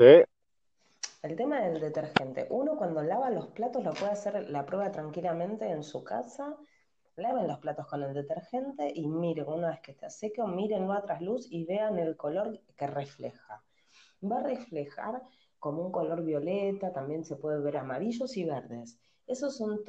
El 0.00 1.36
tema 1.36 1.60
del 1.60 1.78
detergente. 1.78 2.46
Uno 2.48 2.76
cuando 2.76 3.02
lava 3.02 3.28
los 3.28 3.48
platos 3.48 3.84
lo 3.84 3.92
puede 3.92 4.12
hacer 4.12 4.48
la 4.48 4.64
prueba 4.64 4.90
tranquilamente 4.90 5.68
en 5.68 5.82
su 5.82 6.02
casa 6.02 6.56
laven 7.16 7.46
los 7.46 7.58
platos 7.58 7.86
con 7.86 8.02
el 8.02 8.14
detergente 8.14 8.90
y 8.94 9.06
miren, 9.06 9.46
una 9.46 9.70
vez 9.70 9.80
que 9.80 9.92
está 9.92 10.08
seco, 10.08 10.46
mírenlo 10.46 10.94
a 10.94 11.02
trasluz 11.02 11.46
y 11.50 11.64
vean 11.64 11.98
el 11.98 12.16
color 12.16 12.60
que 12.76 12.86
refleja. 12.86 13.62
Va 14.24 14.38
a 14.38 14.42
reflejar 14.42 15.22
como 15.58 15.82
un 15.82 15.92
color 15.92 16.22
violeta, 16.24 16.92
también 16.92 17.24
se 17.24 17.36
puede 17.36 17.60
ver 17.60 17.76
amarillos 17.76 18.36
y 18.38 18.44
verdes. 18.44 18.98
Esos 19.26 19.58
son 19.58 19.84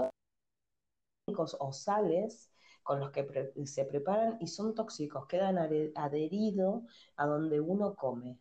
tóxicos 1.26 1.56
o 1.60 1.72
sales 1.72 2.52
con 2.84 3.00
los 3.00 3.12
que 3.12 3.54
se 3.66 3.86
preparan 3.86 4.38
y 4.42 4.48
son 4.48 4.76
tóxicos, 4.76 5.26
quedan 5.28 5.58
adheridos 5.58 6.84
a 7.16 7.28
donde 7.28 7.62
uno 7.62 7.96
come. 7.96 8.40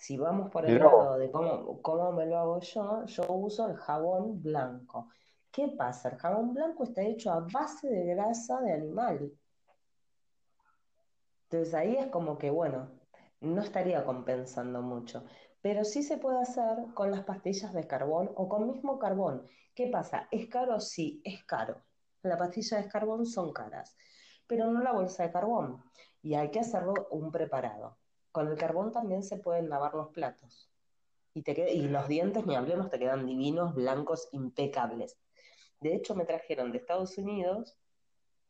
Si 0.00 0.16
vamos 0.16 0.50
por 0.50 0.64
el 0.64 0.78
lado 0.78 1.18
de 1.18 1.30
cómo, 1.30 1.82
cómo 1.82 2.10
me 2.12 2.24
lo 2.24 2.38
hago 2.38 2.60
yo, 2.60 3.04
yo 3.04 3.22
uso 3.34 3.68
el 3.68 3.76
jabón 3.76 4.40
blanco. 4.40 5.10
¿Qué 5.52 5.68
pasa? 5.76 6.08
El 6.08 6.16
jabón 6.16 6.54
blanco 6.54 6.84
está 6.84 7.02
hecho 7.02 7.30
a 7.30 7.40
base 7.40 7.86
de 7.86 8.06
grasa 8.14 8.62
de 8.62 8.72
animal. 8.72 9.30
Entonces 11.42 11.74
ahí 11.74 11.96
es 11.96 12.06
como 12.06 12.38
que, 12.38 12.48
bueno, 12.48 12.90
no 13.40 13.60
estaría 13.60 14.02
compensando 14.06 14.80
mucho. 14.80 15.22
Pero 15.60 15.84
sí 15.84 16.02
se 16.02 16.16
puede 16.16 16.40
hacer 16.40 16.78
con 16.94 17.10
las 17.10 17.24
pastillas 17.24 17.74
de 17.74 17.86
carbón 17.86 18.32
o 18.36 18.48
con 18.48 18.72
mismo 18.72 18.98
carbón. 18.98 19.44
¿Qué 19.74 19.88
pasa? 19.88 20.28
¿Es 20.30 20.48
caro? 20.48 20.80
Sí, 20.80 21.20
es 21.26 21.44
caro. 21.44 21.76
Las 22.22 22.38
pastillas 22.38 22.82
de 22.82 22.90
carbón 22.90 23.26
son 23.26 23.52
caras, 23.52 23.94
pero 24.46 24.70
no 24.70 24.80
la 24.80 24.92
bolsa 24.92 25.24
de 25.24 25.30
carbón. 25.30 25.84
Y 26.22 26.36
hay 26.36 26.50
que 26.50 26.60
hacerlo 26.60 26.94
un 27.10 27.30
preparado. 27.30 27.99
Con 28.32 28.48
el 28.48 28.56
carbón 28.56 28.92
también 28.92 29.22
se 29.22 29.36
pueden 29.36 29.68
lavar 29.68 29.94
los 29.94 30.08
platos. 30.08 30.70
Y, 31.34 31.42
te 31.42 31.72
y 31.72 31.82
los 31.88 32.08
dientes, 32.08 32.46
ni 32.46 32.56
hablemos, 32.56 32.90
te 32.90 32.98
quedan 32.98 33.26
divinos, 33.26 33.74
blancos, 33.74 34.28
impecables. 34.32 35.16
De 35.80 35.94
hecho, 35.94 36.14
me 36.14 36.24
trajeron 36.24 36.72
de 36.72 36.78
Estados 36.78 37.16
Unidos 37.18 37.78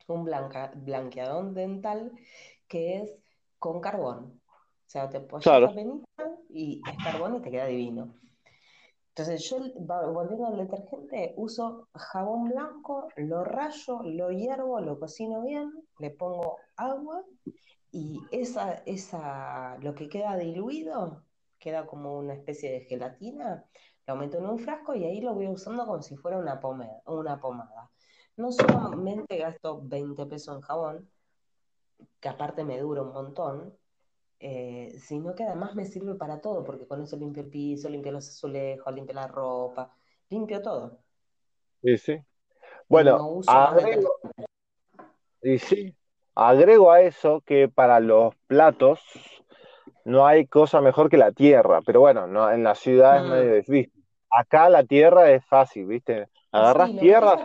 un 0.07 0.25
blanca, 0.25 0.73
blanqueador 0.75 1.53
dental 1.53 2.13
que 2.67 2.99
es 2.99 3.15
con 3.59 3.81
carbón. 3.81 4.41
O 4.47 4.91
sea, 4.91 5.09
te 5.09 5.21
pones 5.21 5.47
la 5.47 5.73
penita 5.73 6.07
y 6.49 6.81
es 6.89 7.05
carbón 7.05 7.37
y 7.37 7.41
te 7.41 7.51
queda 7.51 7.67
divino. 7.67 8.15
Entonces 9.11 9.49
yo, 9.51 9.59
volviendo 9.77 10.47
al 10.47 10.57
detergente, 10.57 11.35
uso 11.37 11.89
jabón 11.95 12.51
blanco, 12.51 13.09
lo 13.17 13.45
rayo, 13.45 14.03
lo 14.03 14.31
hiervo, 14.31 14.81
lo 14.81 14.99
cocino 14.99 15.43
bien, 15.43 15.73
le 15.99 16.11
pongo 16.11 16.57
agua 16.77 17.23
y 17.93 18.21
esa, 18.31 18.83
esa, 18.87 19.79
lo 19.79 19.95
que 19.95 20.09
queda 20.09 20.37
diluido 20.37 21.25
queda 21.59 21.87
como 21.87 22.19
una 22.19 22.35
especie 22.35 22.71
de 22.71 22.81
gelatina 22.81 23.67
lo 24.11 24.17
meto 24.17 24.39
en 24.39 24.47
un 24.47 24.59
frasco 24.59 24.95
y 24.97 25.05
ahí 25.05 25.21
lo 25.21 25.35
voy 25.35 25.47
usando 25.47 25.87
como 25.87 26.03
si 26.03 26.17
fuera 26.17 26.37
una 26.37 26.59
pomada. 26.59 27.01
Una 27.07 27.39
pomada. 27.39 27.93
No 28.37 28.51
solamente 28.51 29.37
gasto 29.37 29.81
20 29.85 30.27
pesos 30.27 30.57
en 30.57 30.63
jabón, 30.63 31.09
que 32.19 32.29
aparte 32.29 32.65
me 32.65 32.81
dura 32.81 33.03
un 33.03 33.13
montón, 33.13 33.77
eh, 34.41 34.97
sino 34.99 35.35
que 35.37 35.45
además 35.45 35.77
me 35.77 35.85
sirve 35.85 36.17
para 36.17 36.41
todo, 36.41 36.65
porque 36.65 36.89
con 36.89 37.03
eso 37.03 37.17
limpio 37.17 37.45
el 37.45 37.51
piso, 37.51 37.89
limpio 37.89 38.11
los 38.11 38.29
azulejos, 38.29 38.93
limpio 38.93 39.15
la 39.15 39.29
ropa, 39.29 39.95
limpio 40.29 40.61
todo. 40.61 40.99
Sí, 41.83 41.97
sí. 41.97 42.19
Bueno, 42.89 43.41
agrego, 43.47 44.17
y 45.43 45.59
sí, 45.59 45.97
agrego 46.41 46.91
a 46.91 47.03
eso 47.03 47.43
que 47.45 47.69
para 47.69 48.01
los 48.01 48.35
platos 48.47 49.01
no 50.07 50.27
hay 50.27 50.47
cosa 50.47 50.81
mejor 50.81 51.11
que 51.11 51.19
la 51.19 51.33
tierra, 51.33 51.83
pero 51.85 52.01
bueno, 52.01 52.27
no, 52.27 52.51
en 52.51 52.65
la 52.65 52.75
ciudad 52.75 53.19
es 53.19 53.31
medio 53.31 53.55
difícil. 53.57 53.93
Acá 54.31 54.71
la 54.71 54.85
tierra 54.85 55.31
es 55.31 55.45
fácil, 55.45 55.87
¿viste? 55.87 56.29
Agarras 56.51 56.91
tierra, 56.99 57.37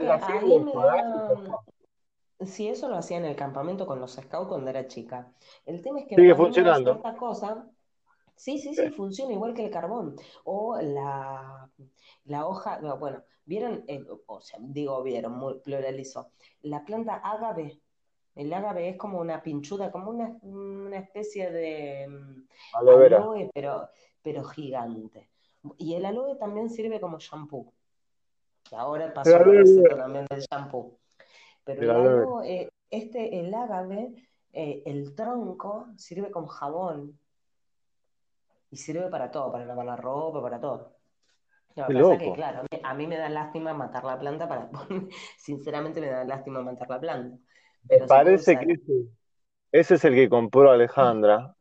Sí, 2.45 2.67
eso 2.67 2.89
lo 2.89 2.97
hacía 2.97 3.17
en 3.17 3.26
el 3.26 3.35
campamento 3.35 3.85
con 3.85 3.99
los 3.99 4.13
scouts 4.13 4.49
cuando 4.49 4.69
era 4.69 4.88
chica. 4.88 5.31
El 5.65 5.81
tema 5.81 6.01
es 6.01 6.07
que 6.07 6.15
sigue 6.15 6.35
funcionando. 6.35 6.95
Esta 6.95 7.15
cosa, 7.15 7.65
sí, 8.35 8.59
sí, 8.59 8.76
sí, 8.76 8.89
funciona 8.89 9.34
igual 9.34 9.53
que 9.53 9.65
el 9.65 9.72
carbón. 9.72 10.15
O 10.43 10.77
la, 10.81 11.69
la 12.26 12.45
hoja, 12.45 12.80
bueno, 12.99 13.23
vieron, 13.45 13.85
o 14.27 14.41
sea, 14.41 14.59
digo 14.61 15.01
vieron, 15.01 15.34
muy 15.34 15.59
pluralizo. 15.59 16.31
La 16.61 16.84
planta 16.84 17.15
agave, 17.15 17.80
el 18.35 18.53
agave 18.53 18.89
es 18.89 18.97
como 18.97 19.19
una 19.19 19.41
pinchuda, 19.41 19.91
como 19.91 20.11
una, 20.11 20.97
especie 20.97 21.51
de 21.51 22.07
mm, 22.07 22.47
aloe, 22.73 23.49
pero, 23.53 23.89
pero 24.21 24.43
gigante. 24.43 25.29
Y 25.77 25.95
el 25.95 26.05
aloe 26.05 26.35
también 26.35 26.69
sirve 26.69 26.99
como 26.99 27.17
shampoo. 27.17 27.73
Ahora 28.71 29.13
pasó 29.13 29.37
a 29.37 29.43
también 29.97 30.25
del 30.29 30.41
shampoo. 30.41 30.99
Pero 31.63 31.81
el, 31.81 31.89
aloe, 31.89 32.69
este, 32.89 33.39
el 33.39 33.53
agave, 33.53 34.13
eh, 34.51 34.83
el 34.85 35.15
tronco, 35.15 35.87
sirve 35.95 36.29
como 36.29 36.47
jabón. 36.47 37.17
Y 38.69 38.77
sirve 38.77 39.07
para 39.09 39.31
todo, 39.31 39.51
para 39.51 39.65
lavar 39.65 39.85
la 39.85 39.95
ropa, 39.95 40.41
para 40.41 40.59
todo. 40.59 40.95
Pasa 41.73 42.17
que, 42.17 42.33
claro, 42.33 42.63
a 42.83 42.93
mí 42.93 43.05
me 43.05 43.17
da 43.17 43.27
lástima 43.27 43.73
matar 43.73 44.05
la 44.05 44.17
planta 44.17 44.47
para 44.47 44.69
sinceramente 45.37 45.99
me 45.99 46.07
da 46.07 46.23
lástima 46.23 46.61
matar 46.61 46.89
la 46.89 46.99
planta. 46.99 47.37
Parece 48.07 48.57
que 48.59 48.75
ese, 49.71 49.95
es 49.95 50.05
el 50.05 50.15
que 50.15 50.29
compró 50.29 50.71
Alejandra. 50.71 51.55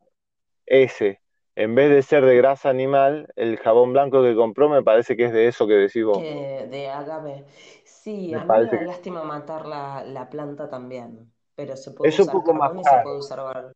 Ese. 0.65 1.21
En 1.55 1.73
vez 1.75 1.89
de 1.89 2.01
ser 2.01 2.25
de 2.25 2.35
grasa 2.35 2.69
animal, 2.69 3.27
el 3.35 3.57
jabón 3.57 3.93
blanco 3.93 4.21
que 4.21 4.35
compró 4.35 4.67
me 4.67 4.83
parece 4.83 5.15
que 5.15 5.25
es 5.25 5.33
de 5.33 5.47
eso 5.47 5.67
que 5.67 5.73
decís 5.73 6.03
vos. 6.03 6.19
de 6.19 6.89
agave. 6.89 7.45
Sí, 7.85 8.33
a 8.33 8.43
mí 8.43 8.47
me 8.47 8.65
da 8.65 8.81
lástima 8.81 9.23
matar 9.23 9.65
la, 9.65 10.27
planta 10.29 10.69
también, 10.69 11.31
pero 11.55 11.77
se 11.77 11.91
puede 11.91 12.09
usar 12.09 12.43
carbón 12.43 12.79
y 12.79 12.83
se 12.83 12.99
puede 13.03 13.17
usar 13.17 13.39
barro. 13.39 13.71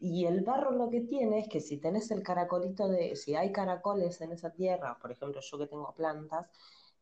Y 0.00 0.26
el 0.26 0.42
barro 0.42 0.70
lo 0.70 0.90
que 0.90 1.00
tiene 1.00 1.40
es 1.40 1.48
que 1.48 1.60
si 1.60 1.78
tenés 1.78 2.12
el 2.12 2.22
caracolito 2.22 2.88
de, 2.88 3.16
si 3.16 3.34
hay 3.34 3.50
caracoles 3.50 4.20
en 4.20 4.30
esa 4.30 4.52
tierra, 4.52 4.96
por 5.00 5.10
ejemplo, 5.10 5.40
yo 5.40 5.58
que 5.58 5.66
tengo 5.66 5.92
plantas, 5.92 6.46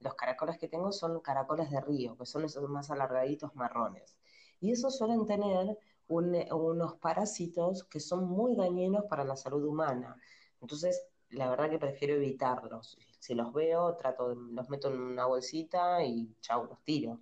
los 0.01 0.15
caracoles 0.15 0.57
que 0.57 0.69
tengo 0.69 0.93
son 0.93 1.21
caracoles 1.21 1.71
de 1.71 1.81
río, 1.83 2.17
que 2.17 2.25
son 2.25 2.45
esos 2.45 2.67
más 2.71 2.91
alargaditos 2.91 3.55
marrones 3.55 4.16
y 4.61 4.73
esos 4.73 4.97
suelen 4.97 5.27
tener 5.27 5.77
unos 6.09 6.95
parásitos 6.97 7.85
que 7.85 8.01
son 8.01 8.25
muy 8.25 8.55
dañinos 8.55 9.05
para 9.07 9.25
la 9.25 9.37
salud 9.37 9.65
humana. 9.65 10.17
Entonces, 10.61 11.07
la 11.31 11.51
verdad 11.51 11.71
que 11.71 11.79
prefiero 11.79 12.15
evitarlos. 12.15 12.99
Si 13.19 13.35
los 13.35 13.53
veo, 13.53 13.97
trato 13.97 14.29
de, 14.29 14.37
los 14.53 14.69
meto 14.69 14.89
en 14.89 15.01
una 15.01 15.27
bolsita 15.27 16.03
y 16.05 16.35
chau, 16.41 16.67
los 16.67 16.81
tiro. 16.85 17.21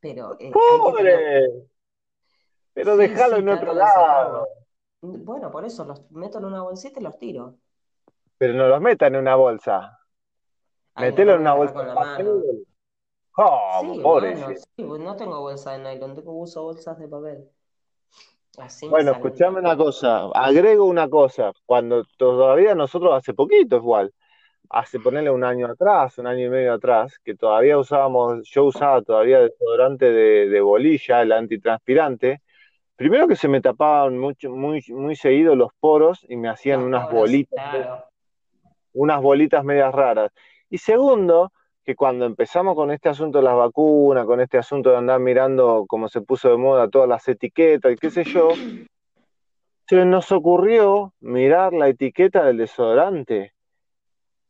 Pero 0.00 0.36
eh, 0.38 0.52
¡Pobre! 0.52 1.48
Pero 2.72 2.96
déjalo 2.96 3.36
en 3.36 3.48
otro 3.48 3.72
lado. 3.72 4.48
Bueno, 5.00 5.50
por 5.50 5.64
eso 5.64 5.84
los 5.84 6.10
meto 6.10 6.38
en 6.38 6.46
una 6.46 6.62
bolsita 6.62 7.00
y 7.00 7.02
los 7.02 7.18
tiro. 7.18 7.56
Pero 8.38 8.54
no 8.54 8.68
los 8.68 8.80
meta 8.80 9.06
en 9.06 9.16
una 9.16 9.36
bolsa. 9.36 9.98
Metelo 10.96 11.34
en 11.34 11.40
una 11.40 11.54
bolsa. 11.54 11.74
Con 11.74 11.86
la 11.86 11.94
mano. 11.94 12.42
Oh, 13.36 13.80
sí, 13.80 14.00
bueno, 14.00 14.48
sí, 14.56 14.82
no 14.82 15.16
tengo 15.16 15.40
bolsa 15.40 15.72
de 15.72 15.78
nylon, 15.78 16.14
tengo 16.14 16.32
uso 16.32 16.62
bolsas 16.62 16.98
de 16.98 17.08
papel. 17.08 17.48
Así 18.58 18.88
Bueno, 18.88 19.12
escuchame 19.12 19.58
una 19.58 19.76
cosa, 19.76 20.26
agrego 20.32 20.84
una 20.84 21.08
cosa, 21.08 21.52
cuando 21.66 22.04
todavía 22.16 22.74
nosotros 22.76 23.12
hace 23.14 23.34
poquito 23.34 23.76
igual, 23.76 24.12
hace 24.70 25.00
ponerle 25.00 25.30
un 25.30 25.42
año 25.42 25.66
atrás, 25.66 26.16
un 26.18 26.28
año 26.28 26.46
y 26.46 26.50
medio 26.50 26.74
atrás, 26.74 27.18
que 27.24 27.34
todavía 27.34 27.76
usábamos, 27.76 28.48
yo 28.48 28.64
usaba 28.66 29.02
todavía 29.02 29.40
desodorante 29.40 30.12
de, 30.12 30.48
de 30.48 30.60
bolilla, 30.60 31.22
el 31.22 31.32
antitranspirante, 31.32 32.42
primero 32.96 33.26
que 33.26 33.36
se 33.36 33.48
me 33.48 33.60
tapaban 33.60 34.18
mucho, 34.18 34.50
muy, 34.50 34.84
muy 34.88 35.16
seguido 35.16 35.56
los 35.56 35.72
poros 35.80 36.24
y 36.28 36.36
me 36.36 36.48
hacían 36.48 36.80
unas 36.80 37.10
bolitas, 37.10 37.70
claro. 37.70 38.04
unas 38.92 39.20
bolitas 39.20 39.64
medias 39.64 39.92
raras. 39.92 40.30
Y 40.70 40.78
segundo, 40.78 41.52
que 41.84 41.94
cuando 41.94 42.24
empezamos 42.24 42.74
con 42.74 42.90
este 42.90 43.10
asunto 43.10 43.38
de 43.38 43.44
las 43.44 43.56
vacunas, 43.56 44.24
con 44.24 44.40
este 44.40 44.56
asunto 44.56 44.90
de 44.90 44.96
andar 44.96 45.20
mirando 45.20 45.84
cómo 45.86 46.08
se 46.08 46.22
puso 46.22 46.48
de 46.48 46.56
moda 46.56 46.88
todas 46.88 47.08
las 47.08 47.28
etiquetas 47.28 47.92
y 47.92 47.96
qué 47.96 48.10
sé 48.10 48.24
yo, 48.24 48.48
se 49.86 50.04
nos 50.06 50.32
ocurrió 50.32 51.12
mirar 51.20 51.74
la 51.74 51.88
etiqueta 51.88 52.44
del 52.44 52.56
desodorante 52.56 53.52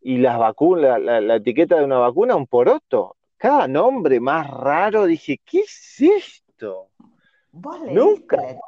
y 0.01 0.19
las 0.19 0.39
vacunas, 0.39 1.01
la, 1.01 1.21
la, 1.21 1.37
etiqueta 1.37 1.77
de 1.77 1.85
una 1.85 1.99
vacuna, 1.99 2.37
un 2.37 2.47
poroto. 2.47 3.17
Cada 3.37 3.67
nombre 3.67 4.21
más 4.21 4.49
raro, 4.49 5.07
dije, 5.07 5.41
¿qué 5.45 5.61
es 5.61 6.01
esto? 6.01 6.91
¿Vos 7.51 7.81
Nunca. 7.91 8.37
la, 8.37 8.59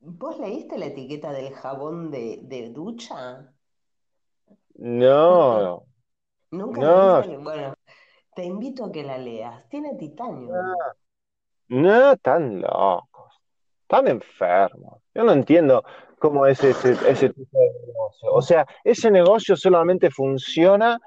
¿Vos 0.00 0.38
leíste 0.38 0.78
la 0.78 0.86
etiqueta 0.86 1.32
del 1.32 1.52
jabón 1.54 2.10
de, 2.10 2.40
de 2.42 2.70
ducha? 2.70 3.52
No. 4.76 5.84
¿Nunca 6.54 6.80
no. 6.80 7.20
leíste? 7.20 7.36
Bueno, 7.38 7.74
te 8.34 8.44
invito 8.44 8.84
a 8.84 8.92
que 8.92 9.02
la 9.02 9.18
leas. 9.18 9.68
Tiene 9.68 9.94
titanio. 9.94 10.52
No, 10.52 10.74
no 11.68 12.16
tan 12.18 12.60
locos, 12.60 13.40
tan 13.86 14.08
enfermos. 14.08 15.02
Yo 15.14 15.24
no 15.24 15.32
entiendo 15.32 15.84
cómo 16.18 16.46
es 16.46 16.62
ese, 16.62 16.92
ese 17.08 17.28
tipo 17.30 17.58
de 17.58 17.86
negocio. 17.86 18.32
O 18.32 18.42
sea, 18.42 18.66
ese 18.82 19.10
negocio 19.10 19.56
solamente 19.56 20.10
funciona 20.10 21.00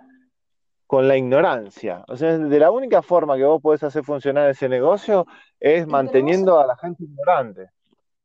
con 0.86 1.08
la 1.08 1.18
ignorancia. 1.18 2.04
O 2.08 2.16
sea, 2.16 2.38
de 2.38 2.60
la 2.60 2.72
única 2.72 3.02
forma 3.02 3.36
que 3.36 3.44
vos 3.44 3.62
podés 3.62 3.84
hacer 3.84 4.04
funcionar 4.04 4.50
ese 4.50 4.70
negocio 4.70 5.26
es 5.60 5.86
manteniendo 5.86 6.54
vos... 6.54 6.64
a 6.64 6.68
la 6.68 6.78
gente 6.78 7.04
ignorante. 7.04 7.70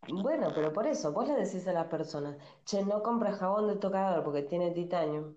Bueno, 0.08 0.48
pero 0.54 0.72
por 0.72 0.86
eso, 0.86 1.12
vos 1.12 1.28
le 1.28 1.34
decís 1.34 1.66
a 1.68 1.72
la 1.72 1.88
persona, 1.88 2.36
che, 2.64 2.84
no 2.84 3.02
compres 3.02 3.36
jabón 3.36 3.68
de 3.68 3.76
tocador 3.76 4.24
porque 4.24 4.42
tiene 4.42 4.70
titanio. 4.72 5.36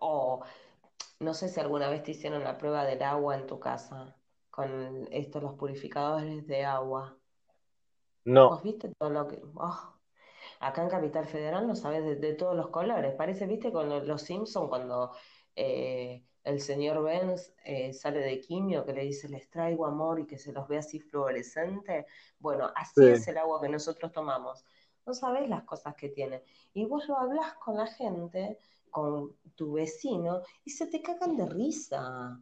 O 0.00 0.42
no 1.20 1.34
sé 1.34 1.48
si 1.48 1.60
alguna 1.60 1.88
vez 1.88 2.02
te 2.02 2.10
hicieron 2.10 2.42
la 2.44 2.58
prueba 2.58 2.84
del 2.84 3.02
agua 3.02 3.36
en 3.36 3.46
tu 3.46 3.60
casa 3.60 4.16
con 4.50 5.08
estos 5.10 5.42
los 5.42 5.54
purificadores 5.54 6.46
de 6.46 6.64
agua. 6.64 7.16
No. 8.24 8.50
¿Vos 8.50 8.62
viste 8.62 8.92
todo 8.98 9.10
lo 9.10 9.28
que.? 9.28 9.40
Oh. 9.54 9.94
Acá 10.60 10.82
en 10.82 10.90
Capital 10.90 11.26
Federal 11.26 11.66
no 11.66 11.74
sabes 11.74 12.04
de, 12.04 12.16
de, 12.16 12.34
todos 12.34 12.56
los 12.56 12.68
colores. 12.68 13.14
Parece, 13.14 13.46
viste, 13.46 13.72
con 13.72 14.06
los 14.06 14.22
Simpsons 14.22 14.68
cuando 14.68 15.12
eh, 15.56 16.22
el 16.44 16.60
señor 16.60 17.02
Benz 17.02 17.54
eh, 17.64 17.92
sale 17.92 18.20
de 18.20 18.40
quimio, 18.40 18.84
que 18.84 18.92
le 18.92 19.02
dice 19.02 19.28
les 19.28 19.48
traigo 19.48 19.86
amor 19.86 20.20
y 20.20 20.26
que 20.26 20.38
se 20.38 20.52
los 20.52 20.68
ve 20.68 20.78
así 20.78 21.00
fluorescente. 21.00 22.06
Bueno, 22.38 22.70
así 22.74 22.92
sí. 22.96 23.06
es 23.06 23.28
el 23.28 23.38
agua 23.38 23.60
que 23.60 23.68
nosotros 23.68 24.12
tomamos. 24.12 24.64
No 25.06 25.14
sabés 25.14 25.48
las 25.48 25.64
cosas 25.64 25.94
que 25.94 26.08
tiene. 26.08 26.42
Y 26.72 26.84
vos 26.84 27.08
lo 27.08 27.18
hablás 27.18 27.54
con 27.54 27.76
la 27.76 27.86
gente, 27.86 28.58
con 28.90 29.36
tu 29.54 29.72
vecino, 29.72 30.40
y 30.64 30.70
se 30.70 30.86
te 30.86 31.02
cagan 31.02 31.36
de 31.36 31.46
risa. 31.46 32.40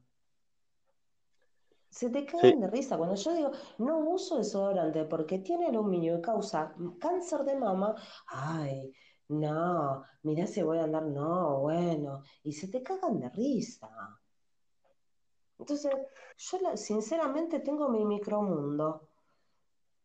Se 1.90 2.10
te 2.10 2.26
cagan 2.26 2.52
sí. 2.52 2.60
de 2.60 2.68
risa. 2.68 2.96
Cuando 2.96 3.16
yo 3.16 3.34
digo, 3.34 3.50
no 3.78 3.98
uso 3.98 4.38
desodorante 4.38 5.04
porque 5.04 5.38
tiene 5.38 5.66
aluminio 5.66 6.18
y 6.18 6.22
causa 6.22 6.74
cáncer 7.00 7.44
de 7.44 7.56
mama, 7.56 7.94
ay, 8.26 8.92
no, 9.28 10.04
mirá 10.22 10.46
si 10.46 10.62
voy 10.62 10.78
a 10.78 10.84
andar, 10.84 11.04
no, 11.04 11.60
bueno, 11.60 12.22
y 12.42 12.52
se 12.52 12.68
te 12.68 12.82
cagan 12.82 13.18
de 13.20 13.28
risa. 13.30 13.90
Entonces, 15.58 15.92
yo 16.36 16.58
la, 16.60 16.76
sinceramente 16.76 17.60
tengo 17.60 17.88
mi 17.88 18.04
micromundo. 18.04 19.08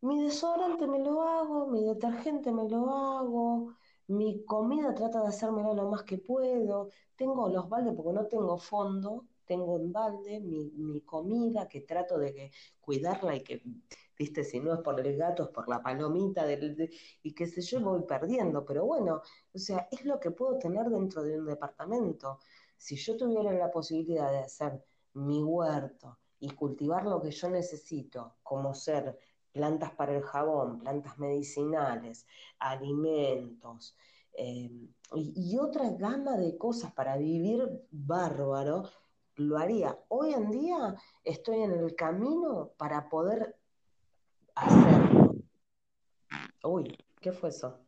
Mi 0.02 0.24
desodorante 0.24 0.88
me 0.88 1.00
lo 1.00 1.22
hago, 1.22 1.68
mi 1.68 1.86
detergente 1.86 2.52
me 2.52 2.68
lo 2.68 2.90
hago, 2.90 3.76
mi 4.08 4.44
comida 4.46 4.94
trata 4.94 5.22
de 5.22 5.28
hacérmela 5.28 5.74
lo 5.74 5.90
más 5.90 6.04
que 6.04 6.18
puedo, 6.18 6.90
tengo 7.16 7.48
los 7.50 7.70
baldes 7.70 7.94
porque 7.96 8.14
no 8.14 8.26
tengo 8.28 8.58
fondo, 8.58 9.26
tengo 9.46 9.78
en 9.78 9.92
balde 9.92 10.40
mi, 10.40 10.72
mi, 10.72 11.02
comida 11.02 11.68
que 11.68 11.82
trato 11.82 12.18
de 12.18 12.34
que, 12.34 12.52
cuidarla 12.82 13.36
y 13.36 13.44
que, 13.44 13.62
viste, 14.18 14.44
si 14.44 14.60
no 14.60 14.74
es 14.74 14.82
por 14.82 15.00
el 15.00 15.18
gato, 15.18 15.44
es 15.44 15.50
por 15.50 15.68
la 15.70 15.82
palomita 15.82 16.46
del, 16.46 16.76
de, 16.76 16.92
y 17.24 17.34
qué 17.34 17.48
sé 17.48 17.62
yo, 17.62 17.80
voy 17.82 18.04
perdiendo, 18.04 18.66
pero 18.66 18.86
bueno, 18.86 19.22
o 19.54 19.58
sea, 19.58 19.88
es 19.92 20.06
lo 20.06 20.20
que 20.20 20.32
puedo 20.32 20.58
tener 20.58 20.90
dentro 20.90 21.24
de 21.24 21.40
un 21.40 21.46
departamento. 21.46 22.40
Si 22.78 22.96
yo 22.96 23.16
tuviera 23.18 23.54
la 23.54 23.72
posibilidad 23.72 24.32
de 24.32 24.40
hacer 24.40 24.84
mi 25.14 25.44
huerto 25.44 26.20
y 26.40 26.50
cultivar 26.52 27.06
lo 27.06 27.22
que 27.22 27.32
yo 27.32 27.50
necesito, 27.50 28.36
como 28.44 28.74
ser 28.74 29.18
plantas 29.54 29.92
para 29.92 30.16
el 30.18 30.24
jabón, 30.24 30.80
plantas 30.80 31.18
medicinales, 31.20 32.28
alimentos, 32.60 33.96
eh, 34.36 34.70
y, 35.16 35.34
y 35.54 35.58
otra 35.60 35.92
gama 35.92 36.36
de 36.38 36.58
cosas 36.58 36.92
para 36.94 37.18
vivir 37.18 37.70
bárbaro, 37.92 38.84
lo 39.36 39.58
haría. 39.58 39.98
Hoy 40.10 40.34
en 40.34 40.52
día 40.52 40.96
estoy 41.24 41.62
en 41.62 41.72
el 41.72 41.96
camino 41.96 42.72
para 42.78 43.08
poder 43.10 43.56
hacerlo. 44.56 45.36
Uy, 46.64 46.98
¿qué 47.22 47.32
fue 47.32 47.50
eso? 47.50 47.80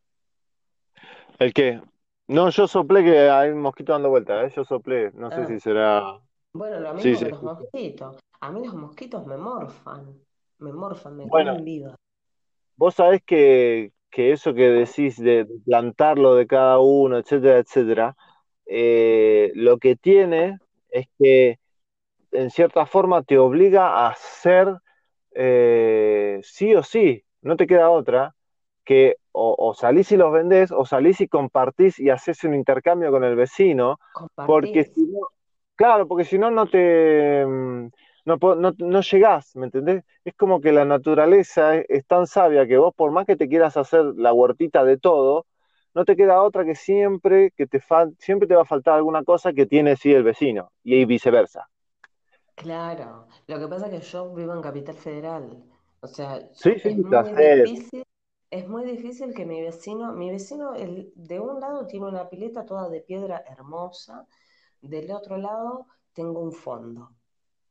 ¿El 1.39 1.53
qué? 1.53 1.81
No, 2.27 2.49
yo 2.49 2.67
soplé 2.67 3.03
que 3.03 3.29
hay 3.29 3.49
un 3.51 3.61
mosquito 3.61 3.93
dando 3.93 4.09
vuelta, 4.09 4.43
¿eh? 4.45 4.53
yo 4.55 4.63
soplé, 4.63 5.11
no 5.11 5.29
sé 5.31 5.41
Ah. 5.41 5.47
si 5.47 5.59
será... 5.59 6.19
Bueno, 6.53 6.79
lo 6.79 6.93
mismo 6.93 7.01
Sí, 7.03 7.11
que 7.11 7.25
sí. 7.25 7.31
los 7.31 7.43
mosquitos. 7.43 8.17
A 8.39 8.51
mí 8.51 8.65
los 8.65 8.73
mosquitos 8.75 9.25
me 9.25 9.37
morfan, 9.37 10.19
me 10.59 10.71
morfan, 10.73 11.17
me 11.17 11.29
Bueno. 11.29 11.51
comen 11.51 11.65
viva. 11.65 11.95
Vos 12.77 12.95
sabés 12.95 13.21
que, 13.23 13.91
que 14.11 14.31
eso 14.31 14.53
que 14.53 14.69
decís 14.69 15.17
de 15.17 15.47
plantarlo 15.65 16.35
de 16.35 16.45
cada 16.47 16.79
uno, 16.79 17.17
etcétera, 17.17 17.59
etcétera, 17.59 18.15
eh, 18.65 19.51
lo 19.55 19.77
que 19.77 19.95
tiene 19.95 20.57
es 20.89 21.07
que 21.17 21.59
en 22.31 22.49
cierta 22.49 22.85
forma 22.85 23.23
te 23.23 23.37
obliga 23.37 23.87
a 23.87 24.09
hacer 24.09 24.75
eh, 25.33 26.39
sí 26.43 26.75
o 26.75 26.83
sí, 26.83 27.23
no 27.41 27.55
te 27.55 27.67
queda 27.67 27.89
otra, 27.89 28.35
que 28.83 29.17
o, 29.31 29.55
o 29.57 29.73
salís 29.73 30.11
y 30.11 30.17
los 30.17 30.31
vendés, 30.31 30.71
o 30.71 30.85
salís 30.85 31.21
y 31.21 31.27
compartís 31.27 31.99
y 31.99 32.09
haces 32.09 32.43
un 32.43 32.55
intercambio 32.55 33.11
con 33.11 33.23
el 33.23 33.35
vecino, 33.35 33.99
porque 34.45 34.83
Compartís. 34.83 34.95
si 34.95 35.01
no, 35.05 35.19
claro, 35.75 36.07
porque 36.07 36.25
si 36.25 36.37
no, 36.37 36.51
no 36.51 36.67
te, 36.67 37.45
mm, 37.45 37.87
no, 38.25 38.37
no, 38.55 38.73
no 38.77 39.01
llegás, 39.01 39.55
¿me 39.55 39.65
entendés? 39.67 40.03
Es 40.25 40.35
como 40.35 40.61
que 40.61 40.71
la 40.71 40.85
naturaleza 40.85 41.75
es, 41.77 41.85
es 41.89 42.05
tan 42.07 42.27
sabia 42.27 42.67
que 42.67 42.77
vos, 42.77 42.93
por 42.95 43.11
más 43.11 43.25
que 43.25 43.35
te 43.37 43.47
quieras 43.49 43.77
hacer 43.77 44.03
la 44.17 44.33
huertita 44.33 44.83
de 44.83 44.97
todo, 44.97 45.45
no 45.93 46.05
te 46.05 46.15
queda 46.15 46.41
otra 46.41 46.65
que 46.65 46.75
siempre 46.75 47.51
que 47.55 47.67
te 47.67 47.81
siempre 48.19 48.47
te 48.47 48.55
va 48.55 48.63
a 48.63 48.65
faltar 48.65 48.95
alguna 48.95 49.23
cosa 49.23 49.53
que 49.53 49.65
tiene 49.65 49.95
sí 49.95 50.11
el 50.13 50.23
vecino, 50.23 50.71
y 50.83 51.05
viceversa. 51.05 51.69
Claro, 52.55 53.27
lo 53.47 53.59
que 53.59 53.67
pasa 53.67 53.87
es 53.87 53.91
que 53.93 53.99
yo 54.11 54.33
vivo 54.33 54.53
en 54.53 54.61
Capital 54.61 54.95
Federal, 54.95 55.63
o 56.01 56.07
sea, 56.07 56.39
Sí, 56.53 56.71
yo- 56.71 56.77
sí, 56.79 56.89
es 56.89 56.97
muy 56.97 57.31
difícil, 57.33 58.03
es 58.49 58.67
muy 58.67 58.85
difícil 58.85 59.33
que 59.33 59.45
mi 59.45 59.61
vecino, 59.61 60.13
mi 60.13 60.29
vecino 60.31 60.73
el, 60.75 61.11
de 61.15 61.39
un 61.39 61.59
lado 61.59 61.85
tiene 61.87 62.07
una 62.07 62.29
pileta 62.29 62.65
toda 62.65 62.89
de 62.89 63.01
piedra 63.01 63.43
hermosa, 63.47 64.27
del 64.81 65.11
otro 65.11 65.37
lado 65.37 65.87
tengo 66.13 66.39
un 66.41 66.53
fondo, 66.53 67.11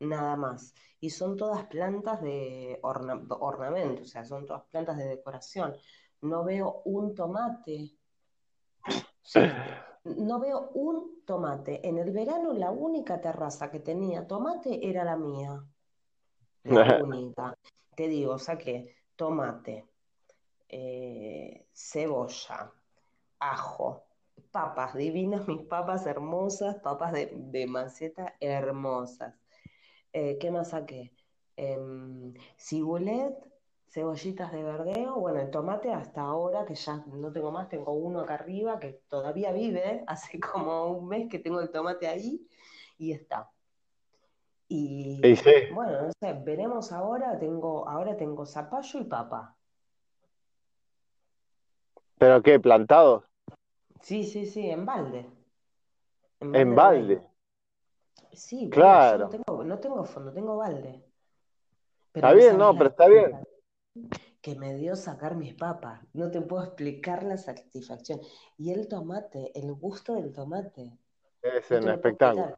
nada 0.01 0.37
más, 0.37 0.75
y 1.01 1.11
son 1.11 1.37
todas 1.37 1.67
plantas 1.67 2.23
de 2.23 2.79
orna- 2.83 3.27
ornamento, 3.41 4.03
o 4.03 4.07
sea, 4.07 4.25
son 4.25 4.47
todas 4.47 4.65
plantas 4.65 4.97
de 4.99 5.07
decoración. 5.09 5.75
No 6.23 6.45
veo 6.45 6.83
un 6.85 7.15
tomate, 7.15 7.97
o 8.87 9.27
sea, 9.27 9.87
no 10.05 10.39
veo 10.41 10.71
un 10.75 11.25
tomate. 11.25 11.87
En 11.89 11.99
el 11.99 12.11
verano 12.13 12.53
la 12.53 12.71
única 12.71 13.21
terraza 13.21 13.71
que 13.71 13.81
tenía 13.81 14.27
tomate 14.27 14.89
era 14.89 15.05
la 15.05 15.17
mía. 15.17 15.65
La 16.65 16.89
única. 16.99 17.55
Te 17.97 18.09
digo, 18.09 18.39
saqué 18.39 18.97
tomate, 19.17 19.87
eh, 20.69 21.67
cebolla, 21.73 22.73
ajo, 23.39 24.05
papas 24.51 24.95
divinas, 24.95 25.47
mis 25.49 25.63
papas 25.67 26.07
hermosas, 26.07 26.77
papas 26.77 27.13
de, 27.13 27.31
de 27.35 27.67
maceta 27.67 28.35
hermosas. 28.41 29.35
Eh, 30.15 30.39
¿qué 30.39 30.51
más 30.53 30.71
saqué? 30.71 31.13
Em, 31.57 32.35
cibulet, 32.57 33.35
cebollitas 33.89 34.53
de 34.53 34.63
verdeo, 34.63 35.17
bueno, 35.17 35.41
el 35.41 35.51
tomate 35.51 35.93
hasta 35.93 36.23
ahora, 36.23 36.65
que 36.65 36.77
ya 36.77 37.05
no 37.09 37.33
tengo 37.33 37.51
más, 37.51 37.69
tengo 37.69 37.93
uno 37.93 38.21
acá 38.21 38.35
arriba 38.35 38.79
que 38.79 39.01
todavía 39.09 39.51
vive, 39.53 40.05
hace 40.07 40.39
como 40.39 40.87
un 40.87 41.09
mes 41.09 41.29
que 41.29 41.41
tengo 41.41 41.61
el 41.61 41.71
tomate 41.71 42.07
ahí 42.07 42.47
y 42.97 43.11
está. 43.13 43.51
Y 44.69 45.35
sí, 45.37 45.51
bueno, 45.75 46.03
no 46.03 46.11
sé, 46.21 46.33
veremos 46.45 46.93
ahora, 46.93 47.37
tengo, 47.39 47.89
ahora 47.89 48.17
tengo 48.17 48.47
zapallo 48.47 49.01
y 49.01 49.05
papa. 49.05 49.57
pero 52.19 52.41
¿qué? 52.41 52.61
¿Plantados? 52.61 53.25
Sí, 54.01 54.23
sí, 54.23 54.47
sí, 54.47 54.71
en 54.71 54.87
balde, 54.87 55.27
en 56.41 56.55
En 56.55 56.75
balde 56.77 57.03
de 57.03 57.15
balde. 57.17 57.35
Sí, 58.33 58.69
Claro. 58.71 59.31
Tengo, 59.65 59.75
no 59.75 59.81
tengo 59.81 60.05
fondo, 60.05 60.33
tengo 60.33 60.57
balde. 60.57 61.05
Pero 62.13 62.29
Está 62.29 62.33
bien, 62.33 62.59
no, 62.59 62.77
pero 62.77 62.91
está 62.91 63.09
bien. 63.09 63.45
que 64.41 64.55
me 64.55 64.75
dio 64.75 64.95
sacar 64.95 65.37
mis 65.37 65.55
papas. 65.55 66.01
No 66.13 66.31
te 66.31 66.41
puedo 66.41 66.65
explicar 66.65 67.23
la 67.25 67.37
satisfacción. 67.37 68.21
Y 68.57 68.71
el 68.71 68.87
tomate, 68.89 69.51
el 69.59 69.73
gusto 69.75 70.15
del 70.15 70.33
tomate. 70.33 70.99
Es 71.43 71.71
No 71.71 71.79
un 71.79 71.89
espectáculo. 71.91 72.57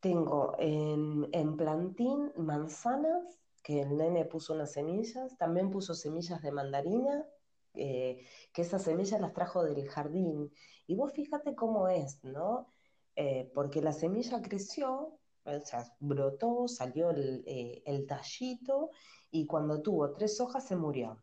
Tengo 0.00 0.54
en, 0.58 1.28
en 1.32 1.56
plantín 1.56 2.32
manzanas, 2.36 3.40
que 3.62 3.82
el 3.82 3.96
nene 3.96 4.24
puso 4.24 4.54
unas 4.54 4.72
semillas, 4.72 5.36
también 5.36 5.70
puso 5.70 5.94
semillas 5.94 6.40
de 6.40 6.52
mandarina, 6.52 7.26
eh, 7.74 8.24
que 8.52 8.62
esas 8.62 8.82
semillas 8.82 9.20
las 9.20 9.32
trajo 9.32 9.64
del 9.64 9.88
jardín. 9.88 10.52
Y 10.86 10.94
vos 10.94 11.12
fíjate 11.12 11.54
cómo 11.56 11.88
es, 11.88 12.22
¿no? 12.22 12.72
Eh, 13.16 13.50
porque 13.54 13.82
la 13.82 13.92
semilla 13.92 14.40
creció, 14.40 15.17
o 15.44 15.60
sea, 15.60 15.84
brotó, 16.00 16.68
salió 16.68 17.10
el, 17.10 17.42
eh, 17.46 17.82
el 17.86 18.06
tallito 18.06 18.90
y 19.30 19.46
cuando 19.46 19.82
tuvo 19.82 20.12
tres 20.12 20.40
hojas 20.40 20.66
se 20.66 20.76
murió. 20.76 21.22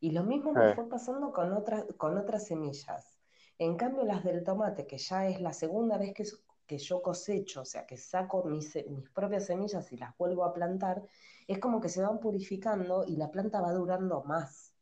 Y 0.00 0.10
lo 0.12 0.24
mismo 0.24 0.54
me 0.54 0.66
Eh, 0.66 0.74
fue 0.74 0.88
pasando 0.88 1.32
con 1.32 1.52
otras, 1.52 1.84
con 1.96 2.18
otras 2.18 2.46
semillas. 2.46 3.18
En 3.58 3.76
cambio, 3.76 4.04
las 4.04 4.24
del 4.24 4.44
tomate, 4.44 4.86
que 4.86 4.98
ya 4.98 5.28
es 5.28 5.40
la 5.40 5.52
segunda 5.52 5.98
vez 5.98 6.14
que, 6.14 6.24
que 6.66 6.78
yo 6.78 7.02
cosecho, 7.02 7.62
o 7.62 7.64
sea, 7.64 7.86
que 7.86 7.96
saco 7.96 8.44
mis, 8.44 8.76
mis 8.88 9.08
propias 9.10 9.46
semillas 9.46 9.92
y 9.92 9.96
las 9.96 10.16
vuelvo 10.16 10.44
a 10.44 10.52
plantar, 10.54 11.02
es 11.48 11.58
como 11.58 11.80
que 11.80 11.88
se 11.88 12.02
van 12.02 12.20
purificando 12.20 13.04
y 13.06 13.16
la 13.16 13.30
planta 13.30 13.60
va 13.60 13.72
durando 13.72 14.22
más. 14.24 14.72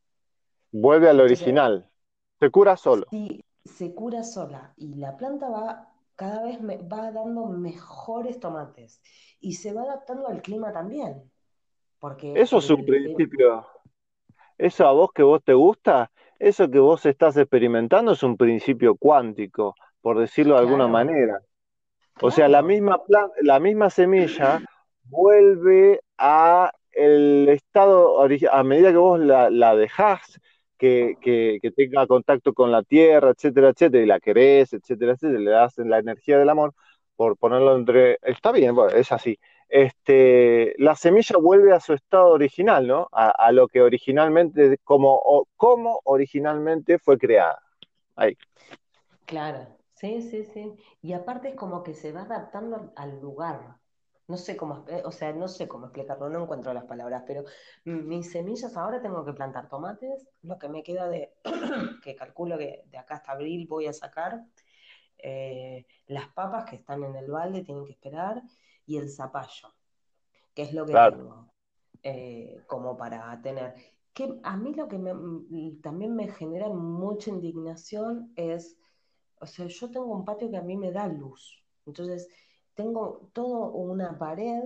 vuelve 0.70 1.08
al 1.08 1.20
original. 1.20 1.90
Se 2.38 2.50
cura 2.50 2.76
solo. 2.76 3.06
sí, 3.10 3.44
se 3.64 3.94
cura 3.94 4.22
sola 4.22 4.72
y 4.76 4.94
la 4.94 5.16
planta 5.16 5.48
va 5.48 5.92
cada 6.16 6.42
vez 6.42 6.60
me, 6.60 6.78
va 6.78 7.12
dando 7.12 7.46
mejores 7.46 8.40
tomates 8.40 9.02
y 9.38 9.52
se 9.52 9.72
va 9.72 9.82
adaptando 9.82 10.28
al 10.28 10.42
clima 10.42 10.72
también, 10.72 11.30
porque 12.00 12.32
Eso 12.34 12.58
es 12.58 12.70
un 12.70 12.80
el, 12.80 12.86
principio. 12.86 13.66
Eso 14.58 14.86
a 14.86 14.92
vos 14.92 15.12
que 15.12 15.22
vos 15.22 15.42
te 15.44 15.52
gusta, 15.52 16.10
eso 16.38 16.70
que 16.70 16.78
vos 16.78 17.04
estás 17.04 17.36
experimentando 17.36 18.12
es 18.12 18.22
un 18.22 18.36
principio 18.36 18.96
cuántico, 18.96 19.74
por 20.00 20.18
decirlo 20.18 20.54
de 20.54 20.60
alguna 20.60 20.88
manera. 20.88 21.40
O 22.22 22.30
sea, 22.30 22.48
la 22.48 22.62
misma 22.62 23.04
plan- 23.04 23.30
la 23.42 23.60
misma 23.60 23.90
semilla 23.90 24.62
vuelve 25.04 26.00
a 26.16 26.72
el 26.92 27.46
estado 27.50 28.22
a 28.22 28.62
medida 28.62 28.90
que 28.90 28.96
vos 28.96 29.20
la, 29.20 29.50
la 29.50 29.76
dejás 29.76 30.40
que, 30.78 31.16
que, 31.20 31.58
que 31.62 31.70
tenga 31.72 32.06
contacto 32.06 32.52
con 32.54 32.70
la 32.72 32.82
tierra, 32.82 33.30
etcétera, 33.30 33.70
etcétera, 33.70 34.02
y 34.04 34.06
la 34.06 34.20
querés, 34.20 34.72
etcétera, 34.72 35.12
etcétera, 35.12 35.40
le 35.40 35.50
das 35.50 35.78
la 35.78 35.98
energía 35.98 36.38
del 36.38 36.48
amor, 36.50 36.74
por 37.16 37.36
ponerlo 37.38 37.76
entre, 37.76 38.18
está 38.22 38.52
bien, 38.52 38.74
bueno, 38.74 38.92
es 38.96 39.12
así. 39.12 39.38
Este, 39.68 40.74
la 40.78 40.94
semilla 40.96 41.36
vuelve 41.38 41.72
a 41.72 41.80
su 41.80 41.92
estado 41.94 42.28
original, 42.30 42.86
¿no? 42.86 43.08
A, 43.12 43.50
lo 43.52 43.68
que 43.68 43.82
originalmente, 43.82 44.78
como, 44.84 45.14
o- 45.16 45.48
como 45.56 46.00
originalmente 46.04 46.98
fue 46.98 47.18
creada. 47.18 47.58
Ahí, 48.16 48.36
claro, 49.26 49.76
sí, 49.94 50.22
sí, 50.22 50.44
sí. 50.44 50.74
Y 51.02 51.12
aparte 51.12 51.48
es 51.50 51.54
como 51.56 51.82
que 51.82 51.94
se 51.94 52.12
va 52.12 52.22
adaptando 52.22 52.92
al 52.96 53.20
lugar. 53.20 53.78
No 54.28 54.36
sé 54.36 54.56
cómo, 54.56 54.84
eh, 54.88 55.02
o 55.04 55.12
sea, 55.12 55.32
no 55.32 55.46
sé 55.48 55.68
cómo 55.68 55.86
explicarlo, 55.86 56.28
no 56.28 56.42
encuentro 56.42 56.72
las 56.74 56.84
palabras, 56.84 57.22
pero 57.26 57.44
mis 57.84 58.30
semillas 58.32 58.76
ahora 58.76 59.00
tengo 59.00 59.24
que 59.24 59.32
plantar 59.32 59.68
tomates, 59.68 60.28
lo 60.42 60.58
que 60.58 60.68
me 60.68 60.82
queda 60.82 61.08
de, 61.08 61.32
que 62.02 62.16
calculo 62.16 62.58
que 62.58 62.84
de 62.90 62.98
acá 62.98 63.16
hasta 63.16 63.32
abril 63.32 63.66
voy 63.68 63.86
a 63.86 63.92
sacar, 63.92 64.44
eh, 65.18 65.86
las 66.08 66.28
papas 66.28 66.64
que 66.68 66.76
están 66.76 67.04
en 67.04 67.16
el 67.16 67.30
balde 67.30 67.62
tienen 67.64 67.84
que 67.86 67.92
esperar, 67.92 68.42
y 68.86 68.98
el 68.98 69.10
zapallo, 69.10 69.74
que 70.54 70.62
es 70.62 70.72
lo 70.74 70.86
que 70.86 70.92
claro. 70.92 71.06
tengo, 71.08 71.52
eh, 72.02 72.62
como 72.66 72.96
para 72.96 73.40
tener. 73.42 73.74
Que 74.14 74.38
a 74.42 74.56
mí 74.56 74.74
lo 74.74 74.88
que 74.88 74.98
me- 74.98 75.72
también 75.82 76.14
me 76.16 76.28
genera 76.28 76.68
mucha 76.68 77.30
indignación 77.30 78.32
es, 78.36 78.76
o 79.40 79.46
sea, 79.46 79.66
yo 79.66 79.90
tengo 79.90 80.06
un 80.06 80.24
patio 80.24 80.50
que 80.50 80.56
a 80.56 80.62
mí 80.62 80.76
me 80.76 80.92
da 80.92 81.08
luz, 81.08 81.64
entonces 81.86 82.28
tengo 82.76 83.30
toda 83.34 83.68
una 83.70 84.18
pared 84.18 84.62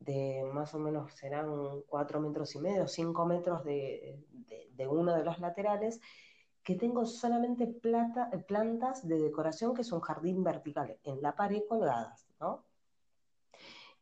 de 0.00 0.44
más 0.52 0.74
o 0.74 0.78
menos 0.80 1.12
serán 1.14 1.82
cuatro 1.88 2.20
metros 2.20 2.54
y 2.56 2.60
medio, 2.60 2.88
cinco 2.88 3.26
metros 3.26 3.64
de, 3.64 4.24
de- 4.72 4.88
uno 4.88 5.14
de 5.16 5.24
los 5.24 5.38
laterales, 5.40 6.00
que 6.64 6.76
tengo 6.76 7.06
solamente 7.06 7.66
plata- 7.68 8.30
plantas 8.48 9.06
de 9.08 9.18
decoración 9.20 9.74
que 9.74 9.84
son 9.84 10.00
jardín 10.00 10.44
vertical, 10.44 10.98
en 11.04 11.22
la 11.22 11.34
pared 11.36 11.62
colgadas, 11.68 12.28
¿no? 12.40 12.64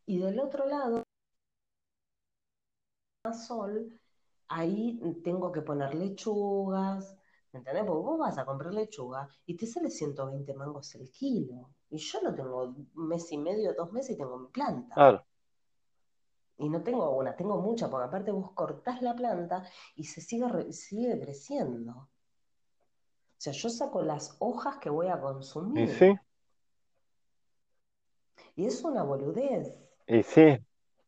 Y 0.06 0.18
del 0.18 0.38
otro 0.40 0.66
lado, 0.66 1.02
sol, 3.46 3.98
ahí 4.48 5.00
tengo 5.24 5.50
que 5.52 5.62
poner 5.62 5.94
lechugas, 5.94 7.16
¿me 7.52 7.60
entendés? 7.60 7.84
Porque 7.84 8.02
vos 8.06 8.18
vas 8.18 8.38
a 8.38 8.44
comprar 8.44 8.74
lechuga 8.74 9.28
y 9.46 9.56
te 9.56 9.66
sale 9.66 9.90
120 9.90 10.54
mangos 10.54 10.94
el 10.96 11.10
kilo. 11.10 11.70
Y 11.90 11.98
yo 11.98 12.20
lo 12.22 12.34
tengo 12.34 12.62
un 12.64 12.88
mes 13.08 13.30
y 13.32 13.38
medio, 13.38 13.74
dos 13.74 13.92
meses 13.92 14.12
y 14.16 14.18
tengo 14.18 14.38
mi 14.38 14.48
planta. 14.48 14.94
Claro. 14.94 15.24
Y 16.58 16.68
no 16.68 16.80
tengo 16.84 17.10
una, 17.16 17.34
tengo 17.34 17.60
mucha, 17.60 17.90
porque 17.90 18.06
aparte 18.06 18.30
vos 18.30 18.52
cortás 18.52 19.02
la 19.02 19.16
planta 19.16 19.64
y 19.96 20.04
se 20.04 20.20
sigue, 20.20 20.72
sigue 20.72 21.18
creciendo. 21.20 21.92
O 21.92 22.08
sea, 23.38 23.52
yo 23.52 23.68
saco 23.70 24.02
las 24.02 24.36
hojas 24.38 24.78
que 24.78 24.88
voy 24.88 25.08
a 25.08 25.20
Y 25.74 25.86
consumir. 25.88 25.88
sí, 25.88 26.14
Y 28.54 28.64
es 28.66 28.84
una 28.84 29.02
boludez, 29.02 29.76
y 30.06 30.22
sí. 30.22 30.58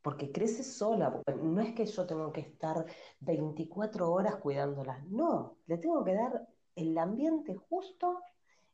porque 0.03 0.33
crece 0.33 0.63
sola. 0.65 1.23
No 1.43 1.61
es 1.61 1.75
que 1.75 1.87
yo 1.87 2.07
tengo 2.07 2.33
que 2.33 2.41
estar 2.41 2.85
24 3.21 4.11
horas 4.11 4.37
cuidándolas. 4.37 5.05
No, 5.07 5.59
le 5.67 5.79
tengo 5.79 6.05
que 6.05 6.15
dar 6.15 6.49
el 6.75 6.97
ambiente 6.99 7.55
justo 7.55 8.21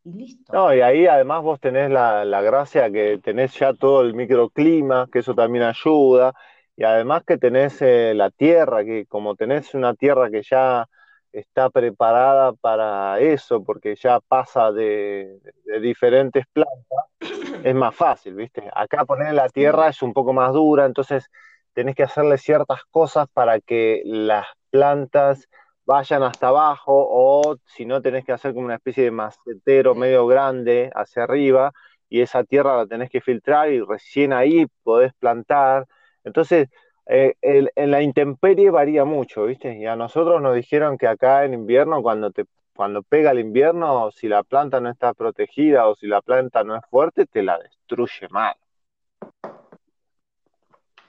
y 0.08 0.12
listo. 0.12 0.52
No, 0.52 0.74
y 0.74 0.80
ahí 0.80 1.06
además 1.06 1.42
vos 1.42 1.60
tenés 1.60 1.90
la, 1.90 2.24
la 2.24 2.42
gracia 2.42 2.90
que 2.90 3.18
tenés 3.22 3.54
ya 3.58 3.74
todo 3.74 4.02
el 4.02 4.14
microclima, 4.14 5.08
que 5.12 5.20
eso 5.20 5.34
también 5.34 5.64
ayuda, 5.64 6.32
y 6.76 6.84
además 6.84 7.24
que 7.26 7.38
tenés 7.38 7.80
eh, 7.82 8.12
la 8.14 8.30
tierra, 8.30 8.84
que 8.84 9.06
como 9.06 9.34
tenés 9.34 9.74
una 9.74 9.94
tierra 9.94 10.30
que 10.30 10.42
ya 10.42 10.86
está 11.32 11.70
preparada 11.70 12.52
para 12.54 13.20
eso, 13.20 13.62
porque 13.62 13.96
ya 13.96 14.20
pasa 14.20 14.72
de, 14.72 15.40
de 15.64 15.80
diferentes 15.80 16.44
plantas, 16.52 17.64
es 17.64 17.74
más 17.74 17.94
fácil, 17.94 18.34
¿viste? 18.34 18.70
Acá 18.74 19.04
poner 19.04 19.34
la 19.34 19.48
tierra 19.48 19.88
es 19.88 20.02
un 20.02 20.12
poco 20.12 20.32
más 20.32 20.52
dura, 20.52 20.86
entonces 20.86 21.28
tenés 21.74 21.94
que 21.94 22.04
hacerle 22.04 22.38
ciertas 22.38 22.84
cosas 22.90 23.26
para 23.32 23.60
que 23.60 24.02
las 24.04 24.46
plantas 24.70 25.48
vayan 25.88 26.22
hasta 26.22 26.48
abajo, 26.48 26.92
o 26.94 27.56
si 27.66 27.86
no, 27.86 28.02
tenés 28.02 28.24
que 28.26 28.32
hacer 28.32 28.52
como 28.54 28.66
una 28.66 28.74
especie 28.76 29.04
de 29.04 29.10
macetero 29.10 29.94
medio 29.94 30.26
grande 30.26 30.90
hacia 30.94 31.24
arriba, 31.24 31.72
y 32.10 32.20
esa 32.20 32.44
tierra 32.44 32.76
la 32.76 32.86
tenés 32.86 33.10
que 33.10 33.20
filtrar 33.22 33.70
y 33.72 33.80
recién 33.80 34.32
ahí 34.34 34.66
podés 34.82 35.12
plantar. 35.14 35.86
Entonces, 36.24 36.68
eh, 37.06 37.34
el- 37.40 37.70
en 37.76 37.90
la 37.90 38.02
intemperie 38.02 38.70
varía 38.70 39.04
mucho, 39.06 39.44
¿viste? 39.46 39.78
Y 39.78 39.86
a 39.86 39.96
nosotros 39.96 40.42
nos 40.42 40.54
dijeron 40.54 40.98
que 40.98 41.06
acá 41.06 41.44
en 41.44 41.54
invierno, 41.54 42.02
cuando 42.02 42.30
te, 42.32 42.44
cuando 42.76 43.02
pega 43.02 43.30
el 43.32 43.38
invierno, 43.40 44.10
si 44.12 44.28
la 44.28 44.42
planta 44.42 44.80
no 44.80 44.90
está 44.90 45.14
protegida 45.14 45.88
o 45.88 45.94
si 45.96 46.06
la 46.06 46.20
planta 46.22 46.64
no 46.64 46.76
es 46.76 46.82
fuerte, 46.90 47.26
te 47.26 47.42
la 47.42 47.58
destruye 47.58 48.28
mal. 48.30 48.54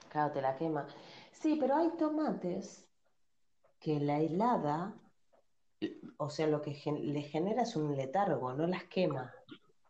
claro, 0.10 0.32
te 0.34 0.42
la 0.42 0.56
quema. 0.58 0.88
Sí, 1.32 1.58
pero 1.60 1.76
hay 1.76 1.90
tomates 1.98 2.89
que 3.80 4.00
la 4.00 4.20
helada, 4.20 4.96
o 6.18 6.30
sea, 6.30 6.46
lo 6.48 6.62
que 6.62 6.74
gen- 6.74 7.14
le 7.14 7.22
genera 7.24 7.64
es 7.64 7.76
un 7.76 7.96
letargo, 7.98 8.54
no 8.54 8.68
las 8.68 8.84
quema. 8.86 9.34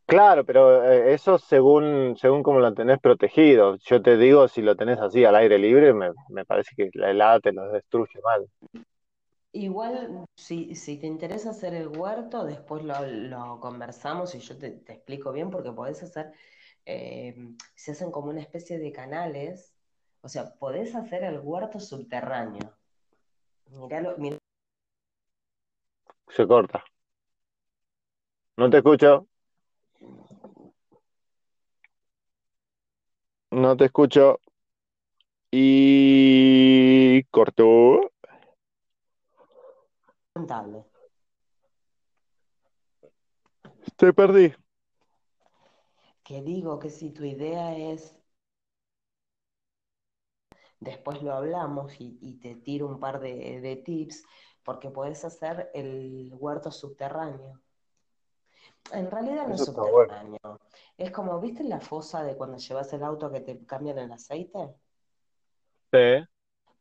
Claro, 0.06 0.44
pero 0.44 0.84
eh, 0.92 1.14
eso 1.14 1.38
según, 1.38 2.16
según 2.18 2.42
cómo 2.42 2.60
lo 2.60 2.74
tenés 2.74 3.00
protegido. 3.00 3.78
Yo 3.86 4.02
te 4.02 4.18
digo, 4.18 4.48
si 4.48 4.62
lo 4.64 4.76
tenés 4.76 5.00
así 5.00 5.24
al 5.24 5.36
aire 5.36 5.60
libre, 5.60 5.94
me, 5.94 6.12
me 6.30 6.46
parece 6.46 6.76
que 6.76 6.90
la 6.94 7.12
helada 7.12 7.40
te 7.40 7.52
lo 7.54 7.72
destruye 7.72 8.20
mal. 8.24 8.48
Igual, 9.52 10.26
si, 10.36 10.76
si 10.76 10.98
te 11.00 11.08
interesa 11.08 11.52
hacer 11.52 11.74
el 11.74 11.88
huerto, 11.88 12.46
después 12.46 12.84
lo, 12.84 13.02
lo 13.08 13.60
conversamos 13.60 14.36
y 14.36 14.40
yo 14.40 14.58
te, 14.58 14.72
te 14.72 14.94
explico 14.94 15.32
bien 15.32 15.50
porque 15.50 15.72
podés 15.72 16.04
hacer, 16.04 16.32
eh, 16.86 17.36
se 17.76 17.92
hacen 17.94 18.12
como 18.12 18.30
una 18.30 18.42
especie 18.42 18.78
de 18.80 18.92
canales, 18.92 19.74
o 20.22 20.30
sea, 20.30 20.54
podés 20.60 20.96
hacer 20.96 21.24
el 21.24 21.40
huerto 21.42 21.80
subterráneo. 21.80 22.78
Miralo, 23.72 24.18
mirá, 24.18 24.38
Se 26.30 26.46
corta. 26.48 26.84
No 28.58 28.70
te 28.70 28.78
escucho. 28.78 29.28
No 33.52 33.78
te 33.78 33.86
escucho. 33.86 34.40
Y 35.52 37.24
cortó. 37.32 38.12
Lamentable. 40.36 40.86
Te 43.96 44.14
perdí. 44.14 44.54
Que 46.24 46.42
digo 46.42 46.80
que 46.80 46.90
si 46.90 47.10
tu 47.12 47.24
idea 47.24 47.76
es, 47.76 48.19
después 50.80 51.22
lo 51.24 51.34
hablamos 51.34 52.00
y, 52.02 52.18
y 52.22 52.36
te 52.40 52.56
tiro 52.56 52.88
un 52.88 53.00
par 53.00 53.20
de, 53.20 53.62
de 53.62 53.76
tips, 53.78 54.24
porque 54.64 54.90
podés 54.92 55.24
hacer 55.26 55.70
el 55.74 56.34
huerto 56.40 56.72
subterráneo. 56.72 57.62
En 58.92 59.10
realidad 59.10 59.48
no 59.48 59.56
es 59.56 59.64
bueno. 59.76 60.14
subterráneo. 60.14 60.40
Es 60.98 61.12
como, 61.12 61.40
¿viste 61.40 61.64
la 61.64 61.80
fosa 61.80 62.24
de 62.24 62.36
cuando 62.38 62.58
llevas 62.58 62.94
el 62.94 63.04
auto 63.04 63.32
que 63.32 63.42
te 63.42 63.66
cambian 63.66 63.98
el 63.98 64.12
aceite? 64.12 64.76
Sí, 65.92 66.00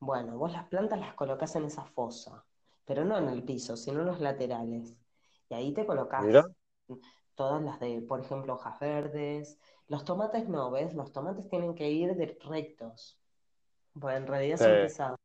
Bueno, 0.01 0.37
vos 0.39 0.53
las 0.53 0.67
plantas 0.69 0.99
las 0.99 1.15
colocás 1.15 1.55
en 1.57 1.65
esa 1.65 1.85
fosa, 1.85 2.45
pero 2.85 3.05
no 3.05 3.17
en 3.19 3.29
el 3.29 3.45
piso, 3.45 3.77
sino 3.77 4.01
en 4.01 4.07
los 4.07 4.21
laterales. 4.21 4.97
Y 5.49 5.55
ahí 5.55 5.73
te 5.73 5.87
mira. 6.17 6.43
colocás 6.43 6.49
todas 7.35 7.63
las 7.63 7.81
de, 7.81 8.03
por 8.03 8.21
ejemplo, 8.21 8.55
hojas 8.55 8.79
verdes. 8.81 9.59
Los 9.89 10.05
tomates 10.05 10.49
no, 10.49 10.71
¿ves? 10.71 10.95
Los 10.95 11.13
tomates 11.13 11.49
tienen 11.49 11.75
que 11.75 11.91
ir 11.91 12.15
de 12.17 12.39
rectos, 12.45 13.19
en 13.95 14.27
realidad 14.27 14.57
Sí. 14.57 14.65
son 14.65 14.73
pesados. 14.81 15.19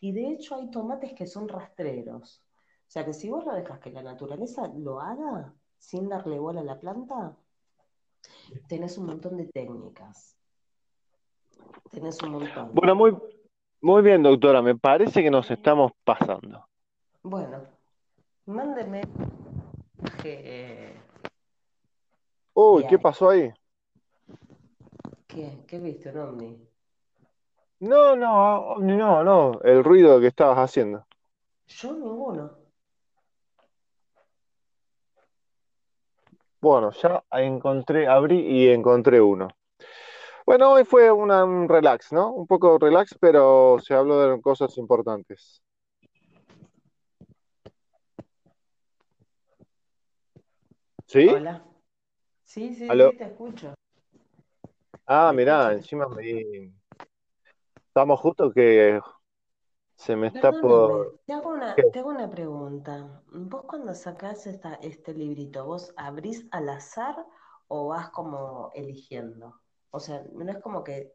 Y 0.00 0.12
de 0.12 0.28
hecho 0.28 0.56
hay 0.56 0.70
tomates 0.70 1.12
que 1.14 1.26
son 1.26 1.48
rastreros. 1.48 2.42
O 2.86 2.90
sea 2.94 3.04
que 3.04 3.12
si 3.12 3.28
vos 3.30 3.44
lo 3.44 3.54
dejas 3.54 3.80
que 3.80 3.90
la 3.90 4.02
naturaleza 4.02 4.68
lo 4.68 5.00
haga 5.00 5.52
sin 5.78 6.08
darle 6.08 6.38
bola 6.38 6.60
a 6.60 6.64
la 6.64 6.78
planta, 6.78 7.36
tenés 8.68 8.96
un 8.98 9.06
montón 9.06 9.36
de 9.36 9.46
técnicas. 9.46 10.36
Tenés 11.90 12.22
un 12.22 12.30
montón. 12.32 12.74
Bueno, 12.74 12.94
muy, 12.94 13.16
muy 13.80 14.02
bien, 14.02 14.22
doctora. 14.22 14.62
Me 14.62 14.76
parece 14.76 15.22
que 15.22 15.30
nos 15.30 15.50
estamos 15.50 15.92
pasando. 16.04 16.66
Bueno, 17.22 17.62
mándeme 18.46 19.02
que, 20.22 20.94
Uy, 22.54 22.86
¿qué 22.86 22.98
pasó 22.98 23.30
ahí? 23.30 23.52
¿Qué? 25.26 25.64
¿Qué 25.66 25.78
viste, 25.78 26.10
un 26.10 26.18
ovni? 26.18 26.68
No, 27.84 28.16
no, 28.16 28.76
no, 28.78 29.22
no. 29.22 29.60
El 29.62 29.84
ruido 29.84 30.18
que 30.18 30.28
estabas 30.28 30.56
haciendo. 30.58 31.04
Yo 31.66 31.92
ninguno. 31.92 32.50
Bueno, 36.62 36.92
ya 36.92 37.22
encontré, 37.32 38.06
abrí 38.08 38.38
y 38.40 38.68
encontré 38.70 39.20
uno. 39.20 39.48
Bueno, 40.46 40.72
hoy 40.72 40.84
fue 40.84 41.10
una- 41.12 41.44
un 41.44 41.68
relax, 41.68 42.10
¿no? 42.10 42.32
Un 42.32 42.46
poco 42.46 42.78
relax, 42.78 43.14
pero 43.20 43.76
se 43.80 43.92
habló 43.92 44.18
de 44.30 44.40
cosas 44.40 44.78
importantes. 44.78 45.62
¿Sí? 51.06 51.28
Hola. 51.28 51.62
Sí, 52.44 52.74
sí, 52.74 52.88
¿Aló? 52.88 53.10
sí, 53.10 53.18
te 53.18 53.24
escucho. 53.24 53.74
Ah, 55.06 55.32
mirá, 55.34 55.72
escucho. 55.72 55.76
encima 55.76 56.08
me... 56.08 56.72
Estamos 57.94 58.20
justo 58.20 58.52
que 58.52 59.00
se 59.96 60.16
me 60.16 60.28
está 60.28 60.52
por... 60.52 61.14
te 61.26 61.32
hago 61.32 61.50
una, 61.50 61.90
te 61.90 61.98
hago 61.98 62.10
una 62.10 62.30
pregunta. 62.30 63.22
Vos 63.32 63.64
cuando 63.66 63.94
sacás 63.94 64.46
esta, 64.46 64.74
este 64.76 65.12
librito, 65.14 65.64
¿vos 65.64 65.92
abrís 65.96 66.46
al 66.50 66.68
azar 66.68 67.16
o 67.68 67.88
vas 67.88 68.10
como 68.10 68.70
eligiendo? 68.74 69.60
O 69.90 70.00
sea, 70.00 70.22
no 70.32 70.50
es 70.50 70.58
como 70.62 70.82
que 70.84 71.12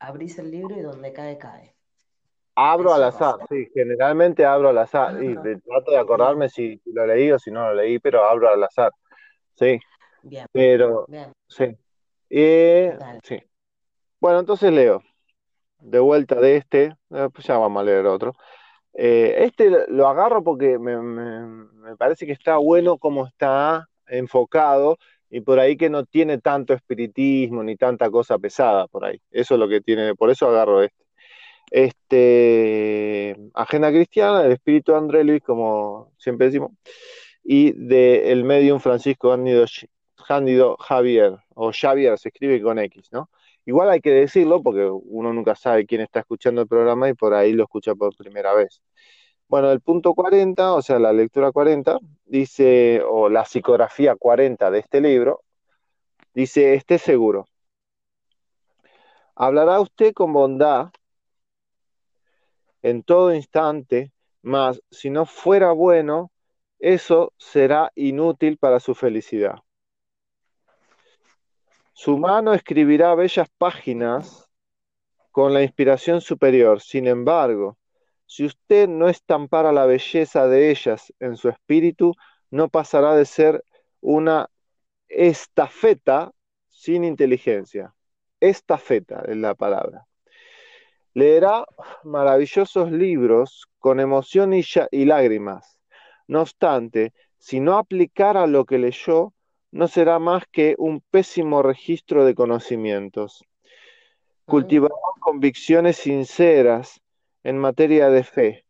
abrís 0.00 0.38
el 0.38 0.50
libro 0.52 0.76
y 0.76 0.82
donde 0.82 1.12
cae, 1.12 1.38
cae. 1.38 1.76
Abro 2.56 2.94
al 2.94 3.02
azar, 3.02 3.34
pasa. 3.38 3.46
sí, 3.48 3.66
generalmente 3.74 4.44
abro 4.44 4.68
al 4.68 4.78
azar 4.78 5.20
y 5.20 5.36
Ah, 5.36 5.42
de- 5.42 5.58
trato 5.60 5.90
de 5.90 5.98
acordarme 5.98 6.48
si 6.48 6.80
lo 6.86 7.04
leí 7.06 7.32
o 7.32 7.38
si 7.38 7.50
no 7.50 7.62
lo 7.68 7.74
leí, 7.74 7.98
pero 7.98 8.24
abro 8.24 8.48
al 8.48 8.62
azar, 8.62 8.92
sí, 9.56 9.78
bien, 10.22 10.46
pero 10.52 11.08
bien, 11.08 11.32
sí. 11.48 11.76
Y, 12.30 12.90
dale. 12.92 13.20
sí. 13.24 13.38
Bueno, 14.20 14.40
entonces 14.40 14.72
leo, 14.72 15.02
de 15.84 15.98
vuelta 16.00 16.36
de 16.40 16.56
este, 16.58 16.84
eh, 17.10 17.28
pues 17.32 17.46
ya 17.46 17.58
vamos 17.58 17.80
a 17.80 17.84
leer 17.84 18.06
otro. 18.06 18.34
Eh, 18.94 19.36
este 19.46 19.70
lo 19.88 20.08
agarro 20.08 20.42
porque 20.44 20.78
me, 20.78 20.98
me- 21.02 21.46
me 21.46 21.96
parece 21.96 22.26
que 22.26 22.32
está 22.32 22.56
bueno 22.58 22.98
como 22.98 23.26
está 23.26 23.88
enfocado 24.06 24.98
y 25.30 25.40
por 25.42 25.58
ahí 25.60 25.76
que 25.76 25.90
no 25.90 26.04
tiene 26.06 26.38
tanto 26.40 26.74
espiritismo 26.74 27.62
ni 27.64 27.76
tanta 27.76 28.10
cosa 28.10 28.38
pesada 28.38 28.86
por 28.88 29.04
ahí. 29.04 29.20
Eso 29.30 29.54
es 29.54 29.60
lo 29.60 29.68
que 29.68 29.80
tiene, 29.80 30.14
por 30.14 30.30
eso 30.30 30.48
agarro 30.48 30.82
este. 30.82 31.04
Este, 31.70 33.36
Agenda 33.54 33.90
Cristiana, 33.90 34.44
el 34.44 34.52
espíritu 34.52 34.92
de 34.92 34.98
André 34.98 35.24
Luis, 35.24 35.42
como 35.42 36.12
siempre 36.18 36.46
decimos, 36.46 36.72
y 37.44 37.72
del 37.72 38.44
medium 38.44 38.80
Francisco 38.80 39.30
Cándido, 39.30 39.66
Cándido 40.28 40.76
Javier, 40.78 41.36
o 41.54 41.72
Javier, 41.72 42.18
se 42.18 42.28
escribe 42.30 42.62
con 42.62 42.78
X, 42.78 43.08
¿no? 43.12 43.30
Igual 43.66 43.90
hay 43.90 44.00
que 44.00 44.10
decirlo 44.10 44.62
porque 44.62 44.86
uno 44.86 45.32
nunca 45.32 45.54
sabe 45.54 45.86
quién 45.86 46.02
está 46.02 46.20
escuchando 46.20 46.60
el 46.62 46.68
programa 46.68 47.08
y 47.08 47.14
por 47.14 47.34
ahí 47.34 47.52
lo 47.52 47.64
escucha 47.64 47.94
por 47.94 48.14
primera 48.16 48.54
vez. 48.54 48.82
Bueno, 49.48 49.70
el 49.70 49.80
punto 49.80 50.14
40, 50.14 50.74
o 50.74 50.82
sea, 50.82 50.98
la 50.98 51.12
lectura 51.12 51.52
40, 51.52 51.98
dice, 52.26 53.02
o 53.08 53.28
la 53.28 53.44
psicografía 53.44 54.16
40 54.16 54.70
de 54.70 54.78
este 54.80 55.00
libro, 55.00 55.42
dice, 56.34 56.74
esté 56.74 56.98
seguro. 56.98 57.46
Hablará 59.34 59.80
usted 59.80 60.12
con 60.12 60.32
bondad 60.32 60.90
en 62.82 63.02
todo 63.02 63.34
instante, 63.34 64.12
mas 64.42 64.80
si 64.90 65.10
no 65.10 65.26
fuera 65.26 65.72
bueno, 65.72 66.30
eso 66.78 67.32
será 67.38 67.90
inútil 67.94 68.58
para 68.58 68.78
su 68.80 68.94
felicidad. 68.94 69.63
Su 71.96 72.18
mano 72.18 72.54
escribirá 72.54 73.14
bellas 73.14 73.48
páginas 73.56 74.50
con 75.30 75.54
la 75.54 75.62
inspiración 75.62 76.20
superior. 76.20 76.80
Sin 76.80 77.06
embargo, 77.06 77.78
si 78.26 78.44
usted 78.44 78.88
no 78.88 79.08
estampara 79.08 79.70
la 79.70 79.86
belleza 79.86 80.48
de 80.48 80.70
ellas 80.70 81.14
en 81.20 81.36
su 81.36 81.48
espíritu, 81.48 82.12
no 82.50 82.68
pasará 82.68 83.14
de 83.14 83.24
ser 83.24 83.64
una 84.00 84.50
estafeta 85.08 86.32
sin 86.68 87.04
inteligencia. 87.04 87.94
Estafeta 88.40 89.22
es 89.28 89.36
la 89.36 89.54
palabra. 89.54 90.04
Leerá 91.14 91.64
maravillosos 92.02 92.90
libros 92.90 93.68
con 93.78 94.00
emoción 94.00 94.52
y, 94.52 94.62
y 94.90 95.04
lágrimas. 95.04 95.78
No 96.26 96.40
obstante, 96.40 97.12
si 97.38 97.60
no 97.60 97.78
aplicara 97.78 98.48
lo 98.48 98.64
que 98.64 98.78
leyó, 98.78 99.32
no 99.74 99.88
será 99.88 100.20
más 100.20 100.44
que 100.52 100.76
un 100.78 101.00
pésimo 101.00 101.60
registro 101.60 102.24
de 102.24 102.36
conocimientos. 102.36 103.44
Cultivará 104.44 104.94
convicciones 105.18 105.96
sinceras 105.96 107.00
en 107.42 107.58
materia 107.58 108.08
de 108.08 108.22
fe. 108.22 108.66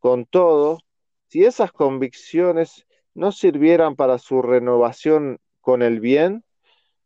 Con 0.00 0.26
todo, 0.26 0.80
si 1.28 1.44
esas 1.44 1.70
convicciones 1.70 2.86
no 3.14 3.30
sirvieran 3.30 3.94
para 3.94 4.18
su 4.18 4.42
renovación 4.42 5.38
con 5.60 5.80
el 5.80 6.00
bien, 6.00 6.42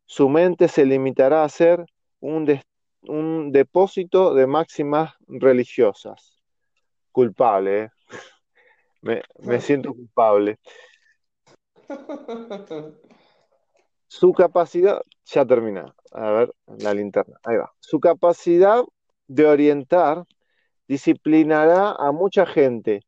su 0.07 0.31
mente 0.31 0.67
se 0.69 0.87
limitará 0.87 1.45
a 1.45 1.49
ser 1.51 1.85
un, 2.21 2.59
un 3.03 3.53
depósito 3.53 4.33
de 4.33 4.47
máximas 4.47 5.13
religiosas. 5.29 6.41
Culpable, 7.11 7.83
¿eh? 7.83 7.91
Me, 9.03 9.21
me 9.41 9.61
siento 9.61 9.93
culpable. 9.93 10.59
Su 14.15 14.35
capacidad, 14.35 15.01
ya 15.25 15.47
termina. 15.47 15.95
A 16.11 16.31
ver, 16.33 16.55
la 16.67 16.93
linterna, 16.93 17.39
ahí 17.45 17.57
va. 17.57 17.73
Su 17.81 17.99
capacidad 17.99 18.85
de 19.27 19.47
orientar 19.47 20.27
disciplinará 20.87 21.93
a 21.93 22.13
mucha 22.13 22.45
gente, 22.45 23.01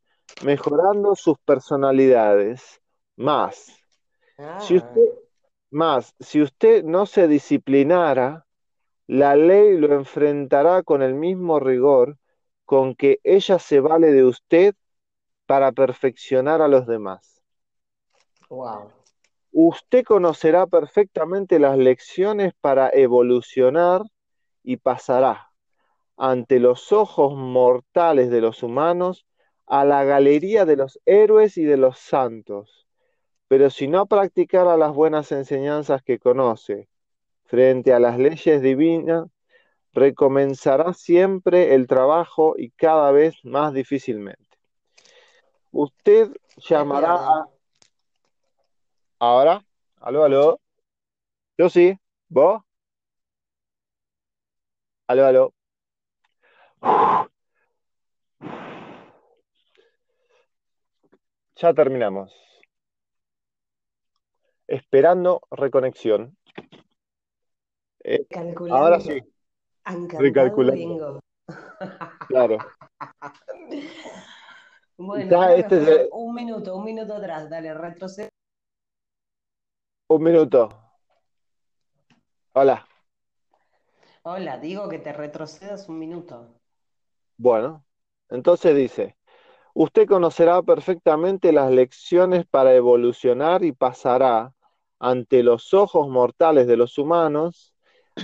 mejorando 0.44 1.14
sus 1.14 1.36
personalidades. 1.40 2.80
Más, 3.16 3.78
si 4.56 4.76
Ah, 4.76 4.78
usted, 4.78 5.02
más, 5.70 6.14
si 6.20 6.40
usted 6.40 6.82
no 6.84 7.04
se 7.04 7.28
disciplinara, 7.28 8.46
la 9.06 9.36
ley 9.36 9.76
lo 9.76 9.92
enfrentará 9.94 10.82
con 10.82 11.02
el 11.02 11.14
mismo 11.14 11.60
rigor 11.60 12.16
con 12.64 12.94
que 12.94 13.20
ella 13.24 13.58
se 13.58 13.80
vale 13.80 14.10
de 14.10 14.24
usted 14.24 14.74
para 15.46 15.70
perfeccionar 15.72 16.62
a 16.62 16.68
los 16.68 16.86
demás. 16.86 17.42
wow. 18.48 19.03
Usted 19.56 20.02
conocerá 20.02 20.66
perfectamente 20.66 21.60
las 21.60 21.78
lecciones 21.78 22.54
para 22.60 22.90
evolucionar 22.92 24.02
y 24.64 24.78
pasará 24.78 25.52
ante 26.16 26.58
los 26.58 26.90
ojos 26.90 27.36
mortales 27.36 28.30
de 28.30 28.40
los 28.40 28.64
humanos 28.64 29.26
a 29.66 29.84
la 29.84 30.02
galería 30.02 30.64
de 30.64 30.74
los 30.74 30.98
héroes 31.06 31.56
y 31.56 31.62
de 31.62 31.76
los 31.76 32.00
santos. 32.00 32.88
Pero 33.46 33.70
si 33.70 33.86
no 33.86 34.06
practicara 34.06 34.76
las 34.76 34.92
buenas 34.92 35.30
enseñanzas 35.30 36.02
que 36.02 36.18
conoce 36.18 36.88
frente 37.44 37.92
a 37.92 38.00
las 38.00 38.18
leyes 38.18 38.60
divinas, 38.60 39.28
recomenzará 39.92 40.94
siempre 40.94 41.76
el 41.76 41.86
trabajo 41.86 42.56
y 42.58 42.70
cada 42.70 43.12
vez 43.12 43.36
más 43.44 43.72
difícilmente. 43.72 44.58
Usted 45.70 46.32
llamará 46.56 47.14
a... 47.14 47.53
Ahora, 49.26 49.64
aló, 50.02 50.24
aló. 50.24 50.60
Yo 51.56 51.70
sí, 51.70 51.98
vos. 52.28 52.62
Aló, 55.06 55.24
aló. 55.24 55.54
Ya 61.56 61.72
terminamos. 61.72 62.34
Esperando 64.66 65.40
reconexión. 65.50 66.36
Eh, 68.02 68.26
ahora 68.70 69.00
sí. 69.00 69.22
Recalculando. 70.18 71.20
Claro. 72.28 72.58
bueno, 74.98 75.44
este 75.54 76.08
un 76.12 76.34
minuto, 76.34 76.76
un 76.76 76.84
minuto 76.84 77.14
atrás, 77.14 77.48
dale, 77.48 77.72
retrocede. 77.72 78.33
Un 80.06 80.22
minuto. 80.22 80.68
Hola. 82.52 82.86
Hola, 84.22 84.58
digo 84.58 84.88
que 84.88 84.98
te 84.98 85.12
retrocedas 85.14 85.88
un 85.88 85.98
minuto. 85.98 86.46
Bueno, 87.38 87.84
entonces 88.28 88.76
dice, 88.76 89.16
usted 89.72 90.06
conocerá 90.06 90.60
perfectamente 90.62 91.52
las 91.52 91.70
lecciones 91.70 92.44
para 92.46 92.74
evolucionar 92.74 93.64
y 93.64 93.72
pasará 93.72 94.52
ante 94.98 95.42
los 95.42 95.72
ojos 95.72 96.08
mortales 96.08 96.66
de 96.66 96.76
los 96.76 96.98
humanos 96.98 97.74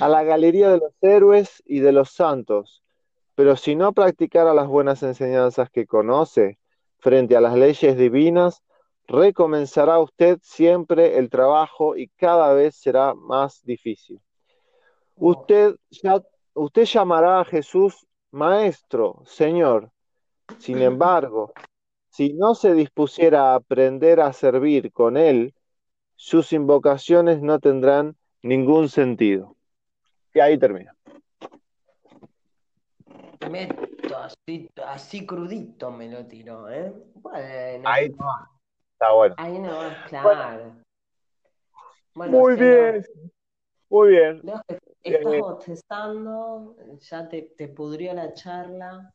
a 0.01 0.09
la 0.09 0.23
galería 0.23 0.69
de 0.69 0.79
los 0.79 0.93
héroes 1.01 1.63
y 1.65 1.81
de 1.81 1.93
los 1.93 2.11
santos, 2.11 2.85
pero 3.35 3.57
si 3.57 3.75
no 3.75 3.95
practicara 3.95 4.53
las 4.53 4.69
buenas 4.69 5.03
enseñanzas 5.03 5.71
que 5.71 5.87
conoce 5.87 6.59
frente 6.99 7.37
a 7.37 7.41
las 7.41 7.57
leyes 7.57 7.97
divinas, 7.97 8.63
recomenzará 9.11 9.99
usted 9.99 10.39
siempre 10.41 11.19
el 11.19 11.31
trabajo 11.31 11.97
y 11.97 12.09
cada 12.17 12.55
vez 12.55 12.77
será 12.77 13.13
más 13.15 13.61
difícil. 13.65 14.21
Usted, 15.17 15.75
usted 16.55 16.85
llamará 16.85 17.41
a 17.41 17.45
Jesús 17.45 18.07
Maestro, 18.31 19.23
Señor. 19.27 19.91
Sin 20.59 20.81
embargo, 20.81 21.53
si 22.09 22.33
no 22.35 22.55
se 22.55 22.73
dispusiera 22.75 23.51
a 23.51 23.57
aprender 23.57 24.21
a 24.21 24.33
servir 24.33 24.93
con 24.93 25.17
Él, 25.17 25.55
sus 26.15 26.53
invocaciones 26.53 27.43
no 27.43 27.59
tendrán 27.59 28.17
ningún 28.43 28.89
sentido. 28.89 29.57
Y 30.33 30.39
ahí 30.39 30.57
termina. 30.57 30.95
Meto 33.51 34.17
así, 34.17 34.71
así 34.87 35.27
crudito 35.27 35.91
me 35.91 36.09
lo 36.09 36.27
tiró, 36.27 36.71
¿eh? 36.71 36.93
Bueno. 37.15 37.89
Ahí 37.89 38.11
no, 38.11 38.60
está 39.01 39.13
bueno. 39.13 39.35
Ahí 39.39 39.59
no, 39.59 39.79
claro. 40.09 40.75
Muy 42.15 42.57
bien. 42.57 43.05
Muy 43.89 44.09
bien. 44.11 44.43
Estás 45.03 45.39
bostezando, 45.41 46.77
ya 47.01 47.27
te, 47.27 47.43
te 47.57 47.69
pudrió 47.69 48.13
la 48.13 48.35
charla. 48.35 49.13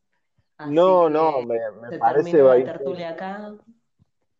no, 0.68 1.08
no, 1.08 1.44
me, 1.44 1.60
me 1.90 2.00
parece. 2.00 2.42
La 2.42 2.64
tertulia 2.64 3.10
acá. 3.12 3.54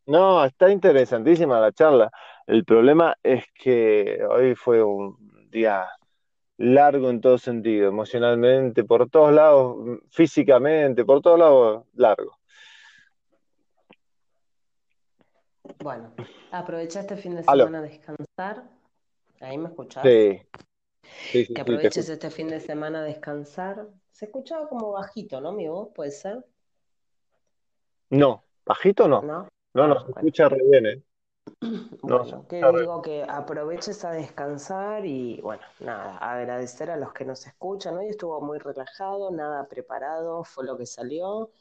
No, 0.08 0.44
está 0.44 0.72
interesantísima 0.72 1.60
la 1.60 1.72
charla. 1.72 2.12
El 2.48 2.66
problema 2.66 3.16
es 3.22 3.46
que 3.54 4.20
hoy 4.28 4.56
fue 4.56 4.84
un 4.84 5.50
día 5.52 5.88
largo 6.58 7.10
en 7.12 7.22
todo 7.22 7.38
sentido, 7.38 7.90
emocionalmente, 7.90 8.84
por 8.84 9.10
todos 9.10 9.32
lados, 9.32 9.78
físicamente, 10.10 11.06
por 11.06 11.22
todos 11.22 11.40
lados, 11.40 11.84
largo. 11.94 12.38
Bueno, 15.80 16.12
aprovecha 16.52 17.02
este 17.02 17.18
fin 17.18 17.36
de 17.36 17.44
semana 17.44 17.80
a 17.80 17.82
descansar. 17.82 18.64
¿Ahí 19.42 19.58
me 19.58 19.70
escuchás? 19.70 20.04
Sí. 20.04 21.54
que 21.54 21.62
aproveches 21.62 22.10
este 22.10 22.30
fin 22.30 22.48
de 22.48 22.60
semana 22.60 23.00
a 23.00 23.04
descansar. 23.04 23.88
Se 24.12 24.26
escuchaba 24.26 24.68
como 24.68 24.92
bajito, 24.92 25.42
¿no, 25.42 25.52
mi 25.52 25.68
voz? 25.68 25.90
¿Puede 25.94 26.12
ser? 26.12 26.46
No, 28.10 28.44
bajito 28.66 29.08
no. 29.08 29.22
No, 29.22 29.48
no, 29.74 29.88
no 29.88 30.00
se 30.06 30.12
escucha 30.12 30.50
re 30.50 30.62
bien, 30.70 30.86
¿eh? 30.86 31.04
Bueno, 32.02 32.48
que 32.48 32.58
digo 32.58 33.02
que 33.02 33.24
aproveches 33.24 34.04
a 34.04 34.12
descansar 34.12 35.06
y 35.06 35.40
bueno, 35.42 35.64
nada, 35.80 36.18
agradecer 36.18 36.90
a 36.90 36.98
los 36.98 37.14
que 37.14 37.26
nos 37.26 37.46
escuchan. 37.46 37.98
Hoy 37.98 38.08
estuvo 38.08 38.42
muy 38.42 38.58
relajado, 38.58 39.32
nada 39.32 39.68
preparado, 39.68 40.44
fue 40.44 40.66
lo 40.66 40.78
que 40.78 40.86
salió. 40.86 41.52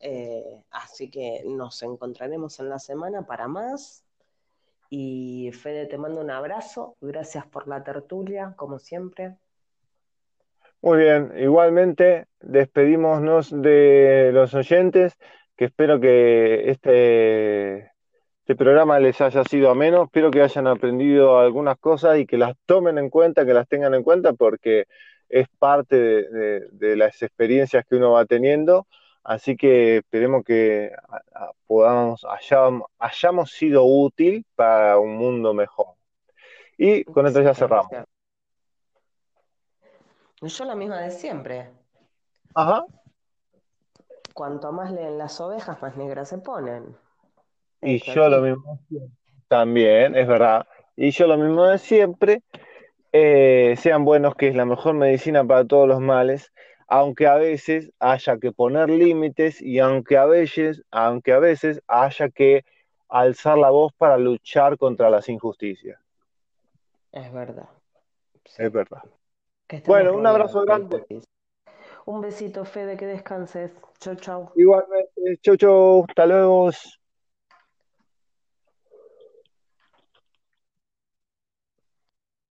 Eh, 0.00 0.62
así 0.70 1.10
que 1.10 1.42
nos 1.44 1.82
encontraremos 1.82 2.60
en 2.60 2.68
la 2.68 2.78
semana 2.78 3.26
para 3.26 3.48
más. 3.48 4.04
Y 4.90 5.50
Fede, 5.52 5.86
te 5.86 5.98
mando 5.98 6.20
un 6.20 6.30
abrazo. 6.30 6.96
Gracias 7.00 7.46
por 7.46 7.68
la 7.68 7.82
tertulia, 7.82 8.54
como 8.56 8.78
siempre. 8.78 9.36
Muy 10.80 10.98
bien, 10.98 11.32
igualmente 11.36 12.26
despedimos 12.40 13.50
de 13.50 14.30
los 14.32 14.54
oyentes, 14.54 15.18
que 15.56 15.64
espero 15.64 15.98
que 15.98 16.70
este, 16.70 17.90
este 18.38 18.54
programa 18.56 19.00
les 19.00 19.20
haya 19.20 19.42
sido 19.42 19.70
ameno, 19.70 20.04
espero 20.04 20.30
que 20.30 20.40
hayan 20.40 20.68
aprendido 20.68 21.40
algunas 21.40 21.78
cosas 21.78 22.18
y 22.18 22.26
que 22.26 22.38
las 22.38 22.54
tomen 22.64 22.96
en 22.96 23.10
cuenta, 23.10 23.44
que 23.44 23.54
las 23.54 23.66
tengan 23.66 23.92
en 23.94 24.04
cuenta, 24.04 24.34
porque 24.34 24.84
es 25.28 25.48
parte 25.58 25.96
de 25.96 26.96
las 26.96 27.20
experiencias 27.22 27.84
que 27.84 27.96
uno 27.96 28.12
va 28.12 28.24
teniendo 28.24 28.86
Así 29.24 29.56
que 29.56 29.98
esperemos 29.98 30.44
que 30.44 30.92
podamos, 31.66 32.26
hayamos, 32.98 33.50
sido 33.50 33.84
útil 33.84 34.44
para 34.54 34.98
un 34.98 35.16
mundo 35.16 35.52
mejor. 35.52 35.88
Y 36.76 37.04
con 37.04 37.26
esto 37.26 37.42
ya 37.42 37.54
cerramos. 37.54 37.90
Yo 40.40 40.64
la 40.64 40.74
misma 40.74 41.00
de 41.00 41.10
siempre. 41.10 41.70
Ajá. 42.54 42.84
Cuanto 44.32 44.72
más 44.72 44.92
leen 44.92 45.18
las 45.18 45.40
ovejas, 45.40 45.82
más 45.82 45.96
negras 45.96 46.28
se 46.28 46.38
ponen. 46.38 46.96
Y 47.82 47.98
yo 47.98 48.28
lo 48.28 48.40
mismo 48.40 48.80
también, 49.48 50.14
es 50.14 50.26
verdad. 50.26 50.66
Y 50.96 51.10
yo 51.10 51.26
lo 51.26 51.36
mismo 51.36 51.64
de 51.66 51.78
siempre. 51.78 52.42
Eh, 53.12 53.74
sean 53.78 54.04
buenos, 54.04 54.34
que 54.34 54.48
es 54.48 54.54
la 54.54 54.64
mejor 54.64 54.94
medicina 54.94 55.44
para 55.44 55.64
todos 55.64 55.88
los 55.88 56.00
males 56.00 56.52
aunque 56.88 57.26
a 57.26 57.36
veces 57.36 57.92
haya 58.00 58.38
que 58.38 58.50
poner 58.50 58.88
límites 58.88 59.60
y 59.60 59.78
aunque 59.78 60.16
a 60.16 60.24
veces, 60.24 60.82
aunque 60.90 61.32
a 61.32 61.38
veces 61.38 61.82
haya 61.86 62.30
que 62.30 62.64
alzar 63.08 63.58
la 63.58 63.70
voz 63.70 63.92
para 63.96 64.16
luchar 64.16 64.78
contra 64.78 65.10
las 65.10 65.28
injusticias. 65.28 66.00
Es 67.12 67.32
verdad. 67.32 67.68
Es 68.56 68.72
verdad. 68.72 69.02
Bueno, 69.86 70.14
un 70.14 70.26
abrazo 70.26 70.62
grande. 70.62 71.04
Un 72.06 72.22
besito, 72.22 72.64
Fede, 72.64 72.96
que 72.96 73.06
descanses. 73.06 73.70
Chau, 74.00 74.14
chau. 74.16 74.50
Igualmente, 74.54 75.38
chau, 75.42 75.56
chau. 75.56 76.04
Hasta 76.08 76.26
luego. 76.26 76.70